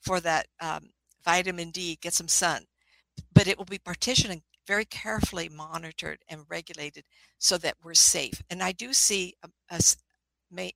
for 0.00 0.20
that 0.20 0.46
um, 0.60 0.90
vitamin 1.24 1.70
D, 1.70 1.98
get 2.00 2.12
some 2.12 2.28
sun. 2.28 2.66
But 3.40 3.48
it 3.48 3.56
will 3.56 3.64
be 3.64 3.78
partitioned 3.78 4.34
and 4.34 4.42
very 4.66 4.84
carefully 4.84 5.48
monitored 5.48 6.18
and 6.28 6.44
regulated 6.50 7.04
so 7.38 7.56
that 7.56 7.78
we're 7.82 7.94
safe. 7.94 8.42
And 8.50 8.62
I 8.62 8.72
do 8.72 8.92
see 8.92 9.34
a, 9.42 9.48
a, 9.70 10.72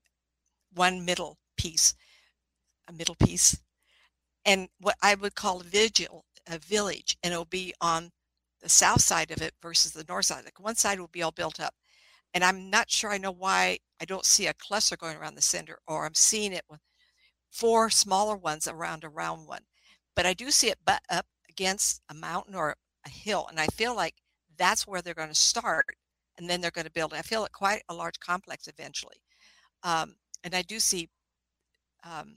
one 0.73 1.05
middle 1.05 1.37
piece, 1.59 1.95
a 2.89 2.93
middle 2.95 3.17
piece, 3.17 3.61
and 4.47 4.71
what 4.81 4.97
I 5.03 5.15
would 5.15 5.35
call 5.35 5.61
a 5.61 5.65
vigil, 5.65 6.25
a 6.47 6.59
village, 6.59 7.19
and 7.23 7.35
it'll 7.35 7.45
be 7.45 7.75
on 7.83 8.13
the 8.63 8.71
south 8.71 9.03
side 9.03 9.31
of 9.31 9.43
it 9.43 9.53
versus 9.61 9.93
the 9.93 10.07
north 10.09 10.25
side. 10.25 10.47
Like 10.47 10.59
one 10.59 10.77
side 10.77 10.99
will 10.99 11.09
be 11.09 11.23
all 11.23 11.33
built 11.33 11.61
up. 11.61 11.75
And 12.33 12.43
I'm 12.43 12.71
not 12.71 12.91
sure 12.91 13.11
I 13.11 13.19
know 13.19 13.31
why 13.31 13.77
I 14.01 14.07
don't 14.07 14.25
see 14.25 14.47
a 14.47 14.55
cluster 14.55 14.97
going 14.97 15.19
around 15.19 15.35
the 15.35 15.43
center, 15.43 15.81
or 15.87 16.07
I'm 16.07 16.15
seeing 16.15 16.55
it 16.55 16.65
with 16.71 16.81
four 17.51 17.91
smaller 17.91 18.39
ones 18.39 18.67
around 18.67 19.05
a 19.05 19.11
round 19.11 19.47
one. 19.47 19.67
But 20.17 20.25
I 20.25 20.33
do 20.33 20.51
see 20.51 20.71
it 20.71 20.79
butt 20.87 21.03
up 21.11 21.27
against 21.55 22.01
a 22.09 22.15
mountain 22.15 22.55
or 22.55 22.77
a 23.07 23.09
hill. 23.09 23.47
And 23.49 23.61
I 23.61 23.67
feel 23.67 23.95
like 23.95 24.15
that's 24.57 24.87
where 24.87 25.03
they're 25.03 25.15
going 25.15 25.29
to 25.29 25.35
start. 25.35 25.87
And 26.37 26.51
then 26.51 26.61
they're 26.61 26.71
going 26.71 26.87
to 26.87 26.91
build. 26.91 27.15
I 27.15 27.23
feel 27.23 27.45
it 27.45 27.53
quite 27.53 27.83
a 27.89 27.95
large 27.95 28.19
complex 28.19 28.67
eventually. 28.67 29.17
Um, 29.83 30.17
and 30.43 30.55
I 30.55 30.63
do 30.63 30.81
see, 30.81 31.09
um, 32.05 32.37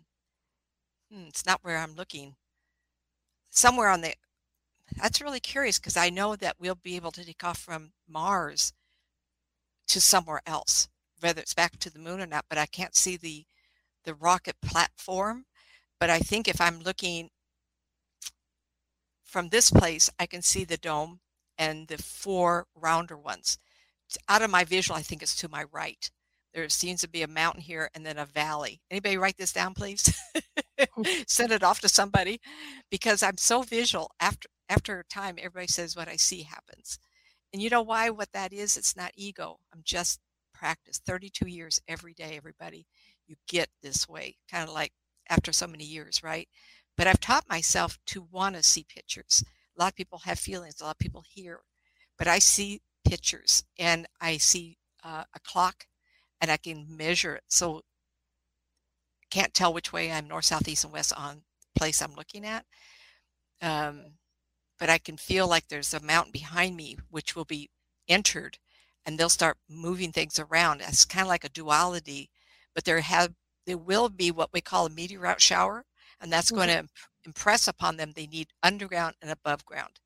hmm, 1.12 1.28
it's 1.28 1.46
not 1.46 1.60
where 1.64 1.78
I'm 1.78 1.96
looking, 1.96 2.36
somewhere 3.50 3.90
on 3.90 4.02
the 4.02 4.14
that's 4.96 5.22
really 5.22 5.42
curious 5.42 5.80
because 5.80 5.98
I 5.98 6.10
know 6.10 6.38
that 6.38 6.56
we'll 6.60 6.76
be 6.76 6.96
able 6.96 7.12
to 7.12 7.26
take 7.26 7.44
off 7.44 7.58
from 7.58 7.92
Mars 8.08 8.72
to 9.88 10.00
somewhere 10.00 10.42
else, 10.46 10.88
whether 11.20 11.42
it's 11.42 11.54
back 11.54 11.78
to 11.80 11.90
the 11.90 12.00
moon 12.00 12.22
or 12.22 12.26
not. 12.26 12.46
But 12.50 12.58
I 12.58 12.68
can't 12.68 12.96
see 12.96 13.18
the 13.18 13.46
the 14.06 14.14
rocket 14.14 14.56
platform. 14.62 15.46
But 16.00 16.10
I 16.10 16.20
think 16.20 16.48
if 16.48 16.62
I'm 16.62 16.80
looking 16.80 17.30
from 19.28 19.50
this 19.50 19.70
place, 19.70 20.10
I 20.20 20.26
can 20.26 20.42
see 20.42 20.64
the 20.64 20.78
dome 20.78 21.20
and 21.58 21.88
the 21.88 21.98
four 21.98 22.66
rounder 22.76 23.18
ones. 23.18 23.58
Out 24.30 24.42
of 24.42 24.50
my 24.50 24.64
visual, 24.64 24.98
I 24.98 25.02
think 25.02 25.22
it's 25.22 25.36
to 25.38 25.50
my 25.50 25.66
right. 25.72 26.10
There 26.54 26.68
seems 26.70 27.02
to 27.02 27.10
be 27.10 27.22
a 27.22 27.28
mountain 27.28 27.62
here 27.62 27.90
and 27.94 28.06
then 28.06 28.18
a 28.18 28.26
valley. 28.26 28.82
Anybody 28.90 29.18
write 29.18 29.38
this 29.38 29.54
down, 29.54 29.74
please? 29.74 30.14
Oh. 30.98 31.04
Send 31.28 31.52
it 31.52 31.64
off 31.64 31.82
to 31.82 31.90
somebody 31.90 32.40
because 32.90 33.22
I'm 33.22 33.38
so 33.38 33.62
visual. 33.64 34.12
After 34.20 34.48
after 34.70 35.00
a 35.00 35.06
time, 35.06 35.36
everybody 35.38 35.68
says 35.68 35.96
what 35.96 36.08
I 36.10 36.16
see 36.18 36.44
happens. 36.44 37.00
And 37.54 37.62
you 37.62 37.70
know 37.70 37.82
why? 37.82 38.10
What 38.10 38.32
that 38.34 38.54
is? 38.54 38.76
It's 38.78 38.96
not 38.96 39.12
ego. 39.16 39.60
I'm 39.74 39.82
just 39.84 40.20
practice 40.54 41.00
32 41.06 41.48
years 41.48 41.80
every 41.88 42.14
day, 42.14 42.36
everybody. 42.36 42.86
You 43.28 43.36
get 43.48 43.70
this 43.82 44.08
way, 44.10 44.38
kind 44.52 44.68
of 44.68 44.74
like 44.74 44.92
after 45.30 45.52
so 45.52 45.68
many 45.68 45.84
years, 45.84 46.22
right? 46.24 46.48
But 46.98 47.08
I've 47.08 47.20
taught 47.20 47.48
myself 47.48 47.98
to 48.08 48.28
want 48.32 48.56
to 48.56 48.64
see 48.64 48.86
pictures. 48.88 49.44
A 49.78 49.82
lot 49.82 49.92
of 49.92 49.96
people 49.96 50.20
have 50.20 50.40
feelings, 50.40 50.82
a 50.82 50.86
lot 50.86 50.96
of 50.96 51.00
people 51.00 51.24
hear, 51.28 51.62
but 52.18 52.28
I 52.28 52.40
see 52.40 52.82
pictures 53.08 53.64
and 53.78 54.08
I 54.20 54.38
see 54.38 54.78
uh, 55.04 55.24
a 55.34 55.40
clock 55.40 55.86
and 56.42 56.50
I 56.52 56.58
can 56.58 56.86
measure 56.90 57.36
it. 57.36 57.44
So 57.48 57.82
can't 59.30 59.54
tell 59.54 59.74
which 59.74 59.94
way 59.94 60.12
I'm 60.12 60.28
north, 60.28 60.46
south, 60.46 60.68
east, 60.68 60.84
and 60.84 60.94
west 60.94 61.14
on 61.16 61.42
the 61.74 61.80
place 61.80 62.02
I'm 62.02 62.16
looking 62.16 62.46
at. 62.46 62.66
Um, 63.62 64.14
but 64.80 64.90
I 64.90 64.98
can 64.98 65.18
feel 65.18 65.48
like 65.48 65.68
there's 65.68 65.94
a 65.94 66.00
mountain 66.00 66.32
behind 66.32 66.76
me 66.76 66.98
which 67.10 67.36
will 67.36 67.46
be 67.46 67.70
entered 68.08 68.58
and 69.06 69.18
they'll 69.18 69.30
start 69.30 69.58
moving 69.70 70.12
things 70.12 70.40
around. 70.40 70.82
It's 70.82 71.06
kind 71.06 71.24
of 71.24 71.30
like 71.30 71.44
a 71.44 71.50
duality, 71.50 72.30
but 72.74 72.86
there 72.86 73.00
have 73.02 73.34
there 73.66 73.78
will 73.78 74.08
be 74.08 74.32
what 74.32 74.54
we 74.54 74.62
call 74.62 74.86
a 74.86 74.90
meteorite 74.90 75.42
shower, 75.42 75.86
and 76.22 76.32
that's 76.32 76.48
mm-hmm. 76.48 76.58
going 76.58 76.70
to 76.70 76.88
impress 77.26 77.68
upon 77.68 77.98
them 77.98 78.12
they 78.16 78.28
need 78.28 78.48
underground 78.64 79.16
and 79.22 79.32
above 79.32 79.66
ground. 79.66 80.00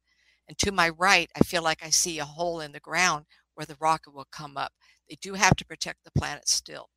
And 0.48 0.58
to 0.60 0.72
my 0.72 0.90
right, 0.90 1.30
I 1.36 1.40
feel 1.42 1.64
like 1.64 1.84
I 1.84 1.90
see 1.90 2.20
a 2.20 2.26
hole 2.26 2.60
in 2.60 2.72
the 2.72 2.80
ground 2.80 3.26
where 3.56 3.66
the 3.66 3.78
rocket 3.80 4.14
will 4.14 4.28
come 4.32 4.58
up. 4.58 4.74
They 5.10 5.18
do 5.22 5.34
have 5.34 5.56
to 5.58 5.66
protect 5.66 6.04
the 6.04 6.20
planet 6.20 6.48
still. 6.50 6.90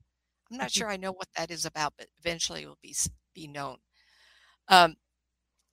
I'm 0.50 0.58
not 0.58 0.68
mm-hmm. 0.68 0.78
sure 0.78 0.88
I 0.88 0.96
know 0.96 1.12
what 1.12 1.28
that 1.36 1.50
is 1.50 1.64
about, 1.64 1.94
but 1.98 2.08
eventually 2.18 2.62
it 2.62 2.66
will 2.66 2.78
be 2.82 2.94
be 3.34 3.46
known. 3.48 3.78
Um, 4.68 4.94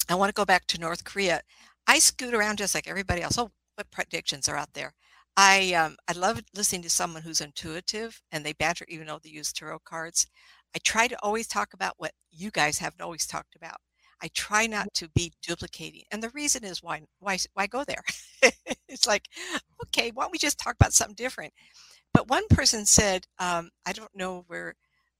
I 0.10 0.16
want 0.16 0.30
to 0.30 0.34
go 0.34 0.46
back 0.46 0.66
to 0.68 0.80
North 0.80 1.04
Korea. 1.04 1.42
I 1.88 2.00
scoot 2.00 2.34
around 2.34 2.58
just 2.58 2.76
like 2.76 2.88
everybody 2.88 3.22
else. 3.22 3.38
Oh, 3.38 3.52
what 3.76 3.92
predictions 3.92 4.50
are 4.50 4.58
out 4.58 4.74
there? 4.74 4.94
I 5.38 5.74
um, 5.74 5.96
I 6.08 6.14
love 6.14 6.42
listening 6.56 6.82
to 6.84 6.90
someone 6.90 7.22
who's 7.22 7.42
intuitive 7.42 8.22
and 8.32 8.46
they 8.46 8.54
banter 8.54 8.86
even 8.90 9.08
though 9.08 9.20
they 9.24 9.30
use 9.30 9.54
tarot 9.54 9.80
cards. 9.86 10.28
I 10.76 10.80
try 10.84 11.08
to 11.08 11.18
always 11.22 11.48
talk 11.48 11.74
about 11.74 11.96
what 11.98 12.12
you 12.32 12.52
guys 12.52 12.80
haven't 12.80 13.02
always 13.02 13.26
talked 13.26 13.56
about. 13.56 13.78
I 14.24 14.30
try 14.34 14.68
not 14.68 14.94
to 14.96 15.10
be 15.10 15.34
duplicating, 15.42 16.04
and 16.12 16.22
the 16.22 16.30
reason 16.30 16.64
is 16.64 16.84
why 16.84 17.02
why 17.20 17.38
why 17.54 17.68
go 17.68 17.84
there? 17.84 18.04
it's 18.88 19.08
like, 19.08 19.28
okay, 19.86 20.12
why 20.14 20.24
don't 20.24 20.32
we 20.32 20.38
just 20.38 20.60
talk 20.60 20.76
about 20.76 20.94
something 20.94 21.16
different? 21.16 21.54
But 22.14 22.30
one 22.30 22.48
person 22.50 22.86
said, 22.86 23.26
um, 23.40 23.70
I 23.86 23.94
don't 23.94 24.16
know 24.16 24.44
where 24.48 24.76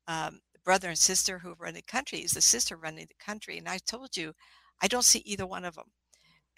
um, 0.08 0.40
the 0.54 0.60
brother 0.64 0.90
and 0.90 0.98
sister 0.98 1.40
who 1.40 1.56
run 1.58 1.74
the 1.74 1.82
country 1.82 2.20
is 2.20 2.32
the 2.32 2.42
sister 2.42 2.78
running 2.78 3.08
the 3.08 3.26
country, 3.26 3.58
and 3.58 3.68
I 3.68 3.80
told 3.80 4.16
you, 4.16 4.34
I 4.82 4.88
don't 4.88 5.06
see 5.06 5.20
either 5.26 5.48
one 5.48 5.66
of 5.66 5.76
them. 5.76 5.88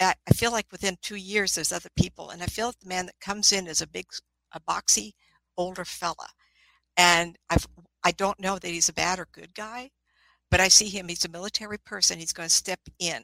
I, 0.01 0.15
I 0.27 0.33
feel 0.33 0.51
like 0.51 0.71
within 0.71 0.97
two 1.01 1.15
years 1.15 1.55
there's 1.55 1.71
other 1.71 1.89
people, 1.97 2.29
and 2.29 2.43
I 2.43 2.47
feel 2.47 2.67
like 2.67 2.79
the 2.79 2.89
man 2.89 3.05
that 3.07 3.19
comes 3.21 3.51
in 3.53 3.67
is 3.67 3.81
a 3.81 3.87
big, 3.87 4.07
a 4.51 4.59
boxy, 4.59 5.13
older 5.57 5.85
fella, 5.85 6.27
and 6.97 7.37
I've 7.49 7.67
I 8.03 8.11
don't 8.11 8.39
know 8.39 8.57
that 8.59 8.67
he's 8.67 8.89
a 8.89 8.93
bad 8.93 9.19
or 9.19 9.27
good 9.31 9.53
guy, 9.55 9.91
but 10.51 10.59
I 10.59 10.67
see 10.67 10.89
him. 10.89 11.07
He's 11.07 11.25
a 11.25 11.29
military 11.29 11.77
person. 11.77 12.19
He's 12.19 12.33
going 12.33 12.49
to 12.49 12.53
step 12.53 12.79
in. 12.99 13.23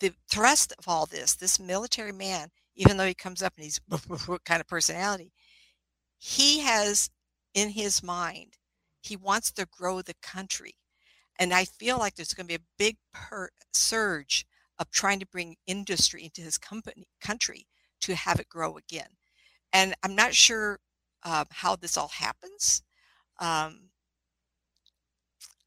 The 0.00 0.12
thrust 0.30 0.72
of 0.78 0.88
all 0.88 1.06
this, 1.06 1.34
this 1.34 1.58
military 1.58 2.12
man, 2.12 2.48
even 2.74 2.96
though 2.96 3.06
he 3.06 3.14
comes 3.14 3.42
up 3.42 3.54
and 3.56 3.64
he's 3.64 3.80
kind 4.44 4.60
of 4.60 4.68
personality, 4.68 5.32
he 6.18 6.60
has 6.60 7.10
in 7.54 7.70
his 7.70 8.02
mind 8.02 8.54
he 9.00 9.16
wants 9.16 9.50
to 9.52 9.66
grow 9.70 10.02
the 10.02 10.14
country 10.20 10.74
and 11.38 11.54
i 11.54 11.64
feel 11.64 11.98
like 11.98 12.14
there's 12.14 12.34
going 12.34 12.46
to 12.46 12.58
be 12.58 12.62
a 12.62 12.66
big 12.78 12.96
per- 13.12 13.50
surge 13.72 14.46
of 14.78 14.90
trying 14.90 15.18
to 15.20 15.26
bring 15.26 15.56
industry 15.66 16.24
into 16.24 16.40
his 16.40 16.58
company 16.58 17.08
country 17.20 17.66
to 18.00 18.14
have 18.14 18.40
it 18.40 18.48
grow 18.48 18.76
again. 18.76 19.08
And 19.72 19.94
I'm 20.02 20.14
not 20.14 20.34
sure 20.34 20.78
uh, 21.22 21.44
how 21.50 21.76
this 21.76 21.96
all 21.96 22.08
happens. 22.08 22.82
Um, 23.40 23.90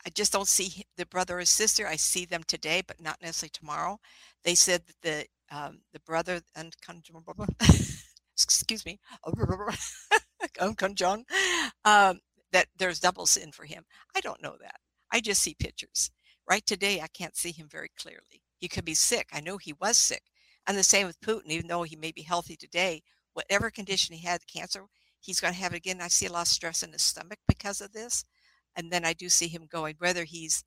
I 0.06 0.10
just 0.10 0.32
don't 0.32 0.48
see 0.48 0.84
the 0.98 1.06
brother 1.06 1.40
or 1.40 1.46
sister. 1.46 1.88
I 1.88 1.96
see 1.98 2.26
them 2.26 2.44
today, 2.48 2.82
but 2.86 3.02
not 3.02 3.22
necessarily 3.22 3.52
tomorrow. 3.54 4.00
They 4.44 4.56
said 4.56 4.84
that 4.88 5.02
the 5.02 5.26
um, 5.56 5.80
the 5.94 6.00
brother 6.02 6.42
and 6.56 6.76
excuse 8.34 8.86
me, 8.86 9.00
John, 10.96 11.26
um, 11.86 12.20
that 12.52 12.68
there's 12.78 13.00
double 13.00 13.26
sin 13.26 13.52
for 13.52 13.66
him. 13.66 13.84
I 14.16 14.22
don't 14.22 14.42
know 14.42 14.56
that. 14.62 14.76
I 15.12 15.20
just 15.22 15.42
see 15.42 15.56
pictures. 15.60 16.12
Right 16.50 16.66
today, 16.66 17.02
I 17.02 17.08
can't 17.08 17.36
see 17.36 17.52
him 17.52 17.68
very 17.70 17.90
clearly. 18.00 18.42
He 18.58 18.68
could 18.68 18.86
be 18.86 18.94
sick. 18.94 19.28
I 19.34 19.42
know 19.42 19.58
he 19.58 19.74
was 19.74 19.98
sick. 19.98 20.24
And 20.68 20.78
the 20.78 20.84
same 20.84 21.08
with 21.08 21.22
Putin, 21.22 21.48
even 21.48 21.68
though 21.68 21.84
he 21.84 21.96
may 21.96 22.12
be 22.12 22.22
healthy 22.22 22.56
today, 22.56 23.02
whatever 23.34 23.70
condition 23.70 24.16
he 24.16 24.26
had, 24.26 24.42
cancer, 24.48 24.86
he's 25.20 25.40
going 25.40 25.54
to 25.54 25.60
have 25.60 25.74
it 25.74 25.78
again. 25.78 26.02
I 26.02 26.08
see 26.08 26.26
a 26.26 26.32
lot 26.32 26.44
of 26.44 26.48
stress 26.48 26.84
in 26.84 26.92
his 26.92 27.02
stomach 27.02 27.40
because 27.48 27.82
of 27.82 27.92
this. 27.92 28.26
And 28.80 28.90
then 28.90 29.04
I 29.04 29.12
do 29.12 29.28
see 29.28 29.50
him 29.50 29.68
going, 29.70 29.96
whether 30.00 30.24
he's 30.24 30.64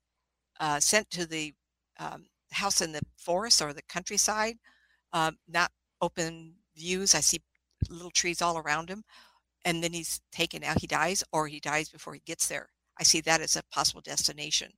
uh, 0.59 0.79
sent 0.79 1.09
to 1.09 1.25
the 1.25 1.51
um, 1.99 2.27
house 2.51 2.79
in 2.79 2.91
the 2.91 3.01
forest 3.17 3.59
or 3.59 3.73
the 3.73 3.81
countryside, 3.89 4.57
um, 5.13 5.37
not 5.47 5.71
open 5.99 6.53
views. 6.77 7.15
I 7.15 7.21
see 7.21 7.41
little 7.89 8.11
trees 8.11 8.39
all 8.39 8.59
around 8.59 8.87
him. 8.87 9.03
And 9.65 9.83
then 9.83 9.93
he's 9.93 10.21
taken 10.31 10.63
out, 10.63 10.79
he 10.79 10.85
dies, 10.85 11.23
or 11.31 11.47
he 11.47 11.59
dies 11.59 11.89
before 11.89 12.13
he 12.13 12.21
gets 12.23 12.47
there. 12.47 12.69
I 12.99 13.03
see 13.03 13.19
that 13.21 13.41
as 13.41 13.55
a 13.55 13.63
possible 13.71 14.01
destination. 14.01 14.71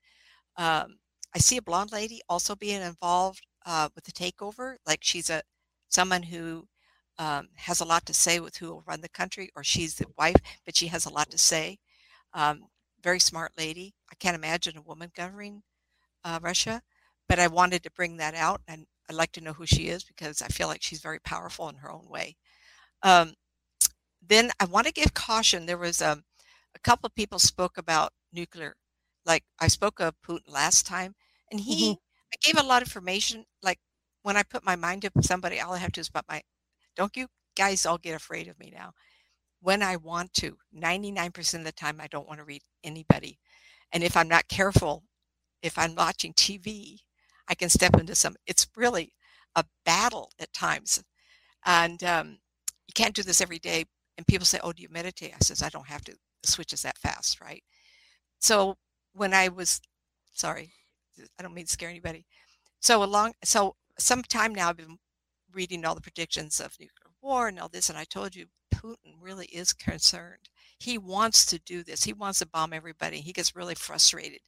Um, 0.55 0.95
I 1.35 1.39
see 1.39 1.57
a 1.57 1.61
blonde 1.61 1.91
lady 1.91 2.21
also 2.29 2.55
being 2.55 2.81
involved 2.81 3.45
uh, 3.65 3.89
with 3.95 4.05
the 4.05 4.13
takeover. 4.13 4.75
Like 4.87 4.99
she's 5.01 5.29
a 5.29 5.41
someone 5.89 6.23
who 6.23 6.69
um, 7.19 7.49
has 7.55 7.81
a 7.81 7.85
lot 7.85 8.05
to 8.05 8.13
say 8.13 8.39
with 8.39 8.55
who 8.55 8.67
will 8.69 8.83
run 8.87 9.01
the 9.01 9.09
country, 9.09 9.49
or 9.57 9.63
she's 9.65 9.95
the 9.95 10.05
wife, 10.17 10.37
but 10.63 10.77
she 10.77 10.87
has 10.87 11.05
a 11.05 11.11
lot 11.11 11.29
to 11.31 11.37
say. 11.37 11.79
Um, 12.33 12.61
very 13.05 13.19
smart 13.19 13.51
lady. 13.55 13.93
I 14.11 14.15
can't 14.15 14.35
imagine 14.35 14.77
a 14.77 14.81
woman 14.81 15.11
governing 15.15 15.61
uh, 16.23 16.39
Russia, 16.41 16.81
but 17.29 17.39
I 17.39 17.47
wanted 17.47 17.83
to 17.83 17.91
bring 17.91 18.17
that 18.17 18.33
out, 18.33 18.61
and 18.67 18.87
I'd 19.07 19.15
like 19.15 19.31
to 19.33 19.41
know 19.41 19.53
who 19.53 19.67
she 19.67 19.89
is 19.89 20.03
because 20.03 20.41
I 20.41 20.47
feel 20.47 20.67
like 20.67 20.81
she's 20.81 21.01
very 21.01 21.19
powerful 21.19 21.69
in 21.69 21.75
her 21.75 21.91
own 21.91 22.09
way. 22.09 22.35
Um, 23.03 23.35
then 24.27 24.49
I 24.59 24.65
want 24.65 24.87
to 24.87 24.93
give 24.93 25.13
caution. 25.13 25.67
There 25.67 25.77
was 25.77 26.01
um, 26.01 26.23
a 26.75 26.79
couple 26.79 27.05
of 27.05 27.13
people 27.13 27.37
spoke 27.37 27.77
about 27.77 28.11
nuclear. 28.33 28.75
Like 29.23 29.43
I 29.59 29.67
spoke 29.67 29.99
of 29.99 30.15
Putin 30.27 30.51
last 30.51 30.87
time, 30.87 31.13
and 31.51 31.59
he, 31.59 31.91
mm-hmm. 31.91 31.99
I 32.33 32.37
gave 32.41 32.57
a 32.59 32.67
lot 32.67 32.81
of 32.81 32.87
information. 32.87 33.45
Like 33.61 33.79
when 34.23 34.35
I 34.35 34.41
put 34.41 34.65
my 34.65 34.75
mind 34.75 35.03
to 35.03 35.11
somebody, 35.21 35.59
all 35.59 35.73
I 35.73 35.77
have 35.77 35.91
to 35.91 35.99
do 35.99 36.01
is 36.01 36.09
but 36.09 36.25
my, 36.27 36.41
don't 36.95 37.15
you 37.15 37.27
guys 37.55 37.85
all 37.85 37.99
get 37.99 38.15
afraid 38.15 38.47
of 38.47 38.57
me 38.57 38.73
now. 38.75 38.93
When 39.61 39.81
I 39.81 39.95
want 39.95 40.33
to, 40.35 40.57
99% 40.77 41.53
of 41.55 41.63
the 41.63 41.71
time, 41.71 41.99
I 41.99 42.07
don't 42.07 42.27
want 42.27 42.39
to 42.39 42.45
read 42.45 42.61
anybody. 42.83 43.39
And 43.91 44.03
if 44.03 44.15
I'm 44.15 44.27
not 44.27 44.47
careful, 44.47 45.03
if 45.61 45.77
I'm 45.77 45.95
watching 45.95 46.33
TV, 46.33 46.99
I 47.47 47.55
can 47.55 47.69
step 47.69 47.95
into 47.95 48.15
some, 48.15 48.35
it's 48.45 48.67
really 48.75 49.13
a 49.55 49.65
battle 49.85 50.31
at 50.39 50.53
times. 50.53 51.03
And 51.65 52.03
um, 52.03 52.37
you 52.87 52.93
can't 52.93 53.15
do 53.15 53.23
this 53.23 53.41
every 53.41 53.59
day. 53.59 53.85
And 54.17 54.27
people 54.27 54.45
say, 54.45 54.59
oh, 54.63 54.71
do 54.71 54.83
you 54.83 54.89
meditate? 54.89 55.33
I 55.33 55.39
says, 55.39 55.63
I 55.63 55.69
don't 55.69 55.87
have 55.87 56.03
to. 56.05 56.13
The 56.43 56.51
switch 56.51 56.73
is 56.73 56.83
that 56.83 56.97
fast, 56.97 57.41
right? 57.41 57.63
So 58.39 58.75
when 59.13 59.33
I 59.33 59.47
was, 59.47 59.81
sorry, 60.33 60.71
I 61.39 61.43
don't 61.43 61.53
mean 61.53 61.65
to 61.65 61.71
scare 61.71 61.89
anybody. 61.89 62.25
So 62.81 63.03
along, 63.03 63.33
so 63.43 63.75
some 63.97 64.21
time 64.21 64.53
now 64.53 64.69
I've 64.69 64.77
been 64.77 64.97
reading 65.53 65.85
all 65.85 65.95
the 65.95 66.01
predictions 66.01 66.59
of 66.59 66.73
nuclear 66.79 67.13
war 67.21 67.47
and 67.47 67.59
all 67.59 67.69
this, 67.69 67.89
and 67.89 67.97
I 67.97 68.03
told 68.03 68.35
you 68.35 68.45
Putin 68.85 69.15
really 69.19 69.47
is 69.47 69.73
concerned. 69.73 70.49
He 70.77 70.97
wants 70.97 71.45
to 71.47 71.59
do 71.59 71.83
this. 71.83 72.03
He 72.03 72.13
wants 72.13 72.39
to 72.39 72.47
bomb 72.47 72.73
everybody. 72.73 73.21
He 73.21 73.33
gets 73.33 73.55
really 73.55 73.75
frustrated 73.75 74.41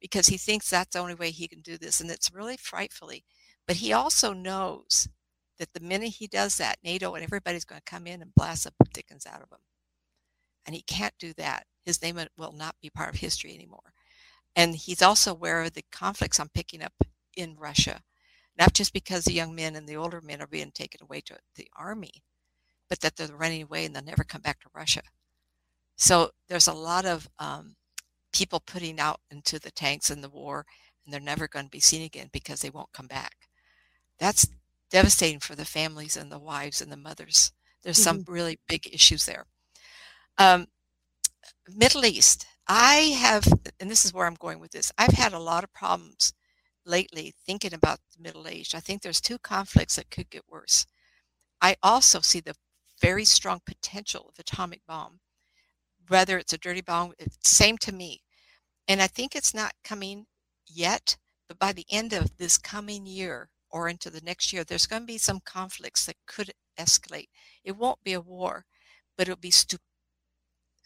because 0.00 0.28
he 0.28 0.36
thinks 0.36 0.70
that's 0.70 0.94
the 0.94 1.00
only 1.00 1.14
way 1.14 1.30
he 1.30 1.48
can 1.48 1.62
do 1.62 1.76
this, 1.76 2.00
and 2.00 2.10
it's 2.10 2.32
really 2.32 2.56
frightfully. 2.56 3.24
But 3.66 3.76
he 3.76 3.92
also 3.92 4.32
knows 4.32 5.08
that 5.58 5.72
the 5.72 5.80
minute 5.80 6.10
he 6.10 6.26
does 6.26 6.56
that, 6.58 6.78
NATO 6.84 7.14
and 7.14 7.24
everybody's 7.24 7.64
going 7.64 7.80
to 7.84 7.90
come 7.90 8.06
in 8.06 8.22
and 8.22 8.34
blast 8.34 8.64
the 8.64 8.72
dickens 8.92 9.26
out 9.26 9.42
of 9.42 9.50
him. 9.50 9.58
And 10.66 10.74
he 10.74 10.82
can't 10.82 11.14
do 11.18 11.32
that. 11.34 11.64
His 11.84 12.02
name 12.02 12.18
will 12.36 12.52
not 12.52 12.76
be 12.80 12.90
part 12.90 13.14
of 13.14 13.20
history 13.20 13.54
anymore. 13.54 13.94
And 14.54 14.74
he's 14.74 15.02
also 15.02 15.32
aware 15.32 15.62
of 15.62 15.72
the 15.72 15.84
conflicts 15.90 16.38
I'm 16.38 16.48
picking 16.48 16.82
up 16.82 16.92
in 17.36 17.56
Russia, 17.56 18.02
not 18.58 18.74
just 18.74 18.92
because 18.92 19.24
the 19.24 19.32
young 19.32 19.54
men 19.54 19.76
and 19.76 19.88
the 19.88 19.96
older 19.96 20.20
men 20.20 20.42
are 20.42 20.46
being 20.46 20.70
taken 20.72 21.02
away 21.02 21.22
to 21.22 21.38
the 21.56 21.68
army, 21.76 22.22
but 22.90 23.00
that 23.00 23.16
they're 23.16 23.28
running 23.34 23.62
away 23.62 23.86
and 23.86 23.94
they'll 23.94 24.04
never 24.04 24.24
come 24.24 24.42
back 24.42 24.60
to 24.60 24.68
Russia. 24.74 25.00
So 25.96 26.30
there's 26.48 26.68
a 26.68 26.74
lot 26.74 27.06
of 27.06 27.28
um, 27.38 27.76
people 28.32 28.60
putting 28.60 29.00
out 29.00 29.20
into 29.30 29.58
the 29.58 29.70
tanks 29.70 30.10
in 30.10 30.20
the 30.20 30.28
war, 30.28 30.66
and 31.04 31.14
they're 31.14 31.20
never 31.20 31.48
going 31.48 31.66
to 31.66 31.70
be 31.70 31.80
seen 31.80 32.02
again 32.02 32.28
because 32.32 32.60
they 32.60 32.70
won't 32.70 32.92
come 32.92 33.06
back. 33.06 33.32
That's 34.18 34.48
devastating 34.90 35.40
for 35.40 35.54
the 35.54 35.64
families 35.64 36.16
and 36.16 36.30
the 36.30 36.38
wives 36.38 36.82
and 36.82 36.90
the 36.90 36.96
mothers. 36.96 37.52
There's 37.82 37.98
mm-hmm. 37.98 38.18
some 38.18 38.24
really 38.26 38.58
big 38.68 38.92
issues 38.92 39.24
there. 39.24 39.46
Um, 40.36 40.66
Middle 41.74 42.04
East, 42.04 42.46
I 42.66 43.16
have, 43.20 43.46
and 43.78 43.90
this 43.90 44.04
is 44.04 44.12
where 44.12 44.26
I'm 44.26 44.34
going 44.34 44.58
with 44.58 44.72
this, 44.72 44.92
I've 44.98 45.14
had 45.14 45.32
a 45.32 45.38
lot 45.38 45.64
of 45.64 45.72
problems 45.72 46.32
lately 46.84 47.34
thinking 47.46 47.74
about 47.74 48.00
the 48.16 48.22
Middle 48.22 48.48
East. 48.48 48.74
I 48.74 48.80
think 48.80 49.02
there's 49.02 49.20
two 49.20 49.38
conflicts 49.38 49.96
that 49.96 50.10
could 50.10 50.30
get 50.30 50.42
worse. 50.48 50.86
I 51.60 51.76
also 51.82 52.20
see 52.20 52.40
the 52.40 52.54
very 53.00 53.24
strong 53.24 53.60
potential 53.64 54.26
of 54.28 54.38
atomic 54.38 54.80
bomb, 54.86 55.20
whether 56.08 56.38
it's 56.38 56.52
a 56.52 56.58
dirty 56.58 56.80
bomb, 56.80 57.12
same 57.42 57.78
to 57.78 57.92
me. 57.92 58.22
And 58.88 59.00
I 59.00 59.06
think 59.06 59.34
it's 59.34 59.54
not 59.54 59.72
coming 59.84 60.26
yet, 60.66 61.16
but 61.48 61.58
by 61.58 61.72
the 61.72 61.86
end 61.90 62.12
of 62.12 62.36
this 62.36 62.58
coming 62.58 63.06
year 63.06 63.50
or 63.70 63.88
into 63.88 64.10
the 64.10 64.20
next 64.20 64.52
year, 64.52 64.64
there's 64.64 64.86
going 64.86 65.02
to 65.02 65.06
be 65.06 65.18
some 65.18 65.40
conflicts 65.44 66.06
that 66.06 66.16
could 66.26 66.52
escalate. 66.78 67.28
It 67.64 67.76
won't 67.76 68.02
be 68.02 68.12
a 68.12 68.20
war, 68.20 68.64
but 69.16 69.28
it'll 69.28 69.40
be 69.40 69.50
stupid. 69.50 69.84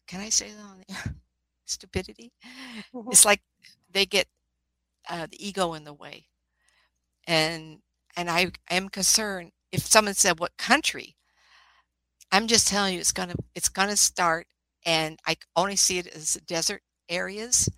Can 0.07 0.21
I 0.21 0.29
say 0.29 0.51
that 0.51 0.63
on 0.63 0.83
the 0.87 1.15
stupidity. 1.67 2.33
Mm-hmm. 2.95 3.11
It's 3.11 3.25
like 3.25 3.41
they 3.91 4.07
get 4.07 4.27
uh, 5.09 5.27
the 5.31 5.47
ego 5.47 5.75
in 5.75 5.85
the 5.85 5.93
way, 5.95 6.27
and 7.27 7.79
and 8.17 8.31
I 8.31 8.53
am 8.71 8.89
concerned 8.89 9.53
if 9.73 9.87
someone 9.87 10.15
said 10.15 10.41
what 10.41 10.57
country. 10.57 11.17
I'm 12.33 12.47
just 12.49 12.69
telling 12.69 12.95
you, 12.95 13.01
it's 13.01 13.13
gonna 13.13 13.35
it's 13.55 13.69
gonna 13.69 13.97
start, 13.97 14.47
and 14.85 15.19
I 15.27 15.37
only 15.57 15.77
see 15.77 15.99
it 15.99 16.07
as 16.09 16.35
desert 16.47 16.83
areas, 17.09 17.69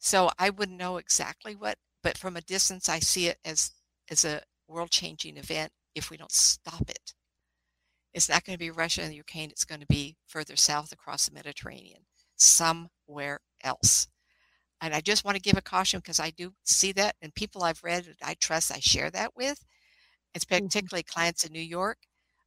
so 0.00 0.30
I 0.38 0.50
wouldn't 0.50 0.78
know 0.78 0.98
exactly 0.98 1.56
what. 1.56 1.78
But 2.02 2.18
from 2.18 2.36
a 2.36 2.42
distance, 2.42 2.88
I 2.88 3.00
see 3.00 3.28
it 3.28 3.38
as 3.44 3.72
as 4.10 4.24
a 4.24 4.42
world 4.68 4.90
changing 4.92 5.36
event 5.38 5.72
if 5.94 6.10
we 6.10 6.16
don't 6.18 6.32
stop 6.32 6.90
it. 6.90 7.14
It's 8.14 8.28
not 8.28 8.44
going 8.44 8.54
to 8.54 8.58
be 8.58 8.70
Russia 8.70 9.02
and 9.02 9.14
Ukraine. 9.14 9.50
It's 9.50 9.64
going 9.64 9.80
to 9.80 9.86
be 9.86 10.16
further 10.26 10.56
south 10.56 10.92
across 10.92 11.26
the 11.26 11.34
Mediterranean 11.34 12.06
somewhere 12.36 13.40
else. 13.62 14.08
and 14.82 14.94
I 14.94 15.00
just 15.00 15.24
want 15.24 15.36
to 15.36 15.42
give 15.42 15.56
a 15.58 15.62
caution 15.62 16.00
because 16.00 16.20
I 16.20 16.30
do 16.30 16.54
see 16.64 16.92
that, 16.92 17.16
and 17.22 17.34
people 17.34 17.64
I've 17.64 17.82
read, 17.84 18.16
I 18.22 18.34
trust, 18.34 18.70
I 18.72 18.80
share 18.80 19.10
that 19.12 19.34
with. 19.36 19.64
It's 20.34 20.44
Mhm. 20.56 20.86
particularly 20.86 21.04
clients 21.04 21.44
in 21.44 21.52
New 21.52 21.60
York, 21.62 21.98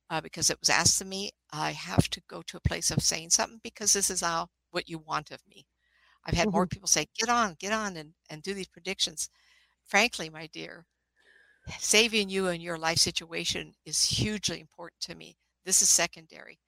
uh, 0.09 0.21
because 0.21 0.49
it 0.49 0.59
was 0.59 0.69
asked 0.69 1.01
of 1.01 1.07
me. 1.07 1.31
I 1.51 1.71
have 1.73 2.09
to 2.11 2.21
go 2.27 2.41
to 2.43 2.57
a 2.57 2.61
place 2.61 2.91
of 2.91 3.03
saying 3.03 3.31
something 3.31 3.59
because 3.63 3.93
this 3.93 4.09
is 4.09 4.21
how 4.21 4.49
what 4.71 4.89
you 4.89 4.99
want 4.99 5.31
of 5.31 5.41
me. 5.47 5.65
I've 6.25 6.35
had 6.35 6.51
more 6.51 6.65
Mhm. 6.65 6.67
people 6.67 6.87
say, 6.89 7.07
"Get 7.19 7.29
on, 7.29 7.55
get 7.55 7.73
on, 7.73 7.97
and 7.97 8.15
and 8.29 8.43
do 8.43 8.53
these 8.55 8.69
predictions." 8.69 9.29
Frankly, 9.87 10.29
my 10.29 10.47
dear, 10.47 10.87
saving 11.79 12.29
you 12.29 12.47
and 12.47 12.61
your 12.61 12.77
life 12.77 12.97
situation 12.97 13.73
is 13.85 14.03
hugely 14.03 14.59
important 14.59 15.01
to 15.01 15.15
me. 15.15 15.37
This 15.65 15.81
is 15.81 15.89
secondary. 15.89 16.59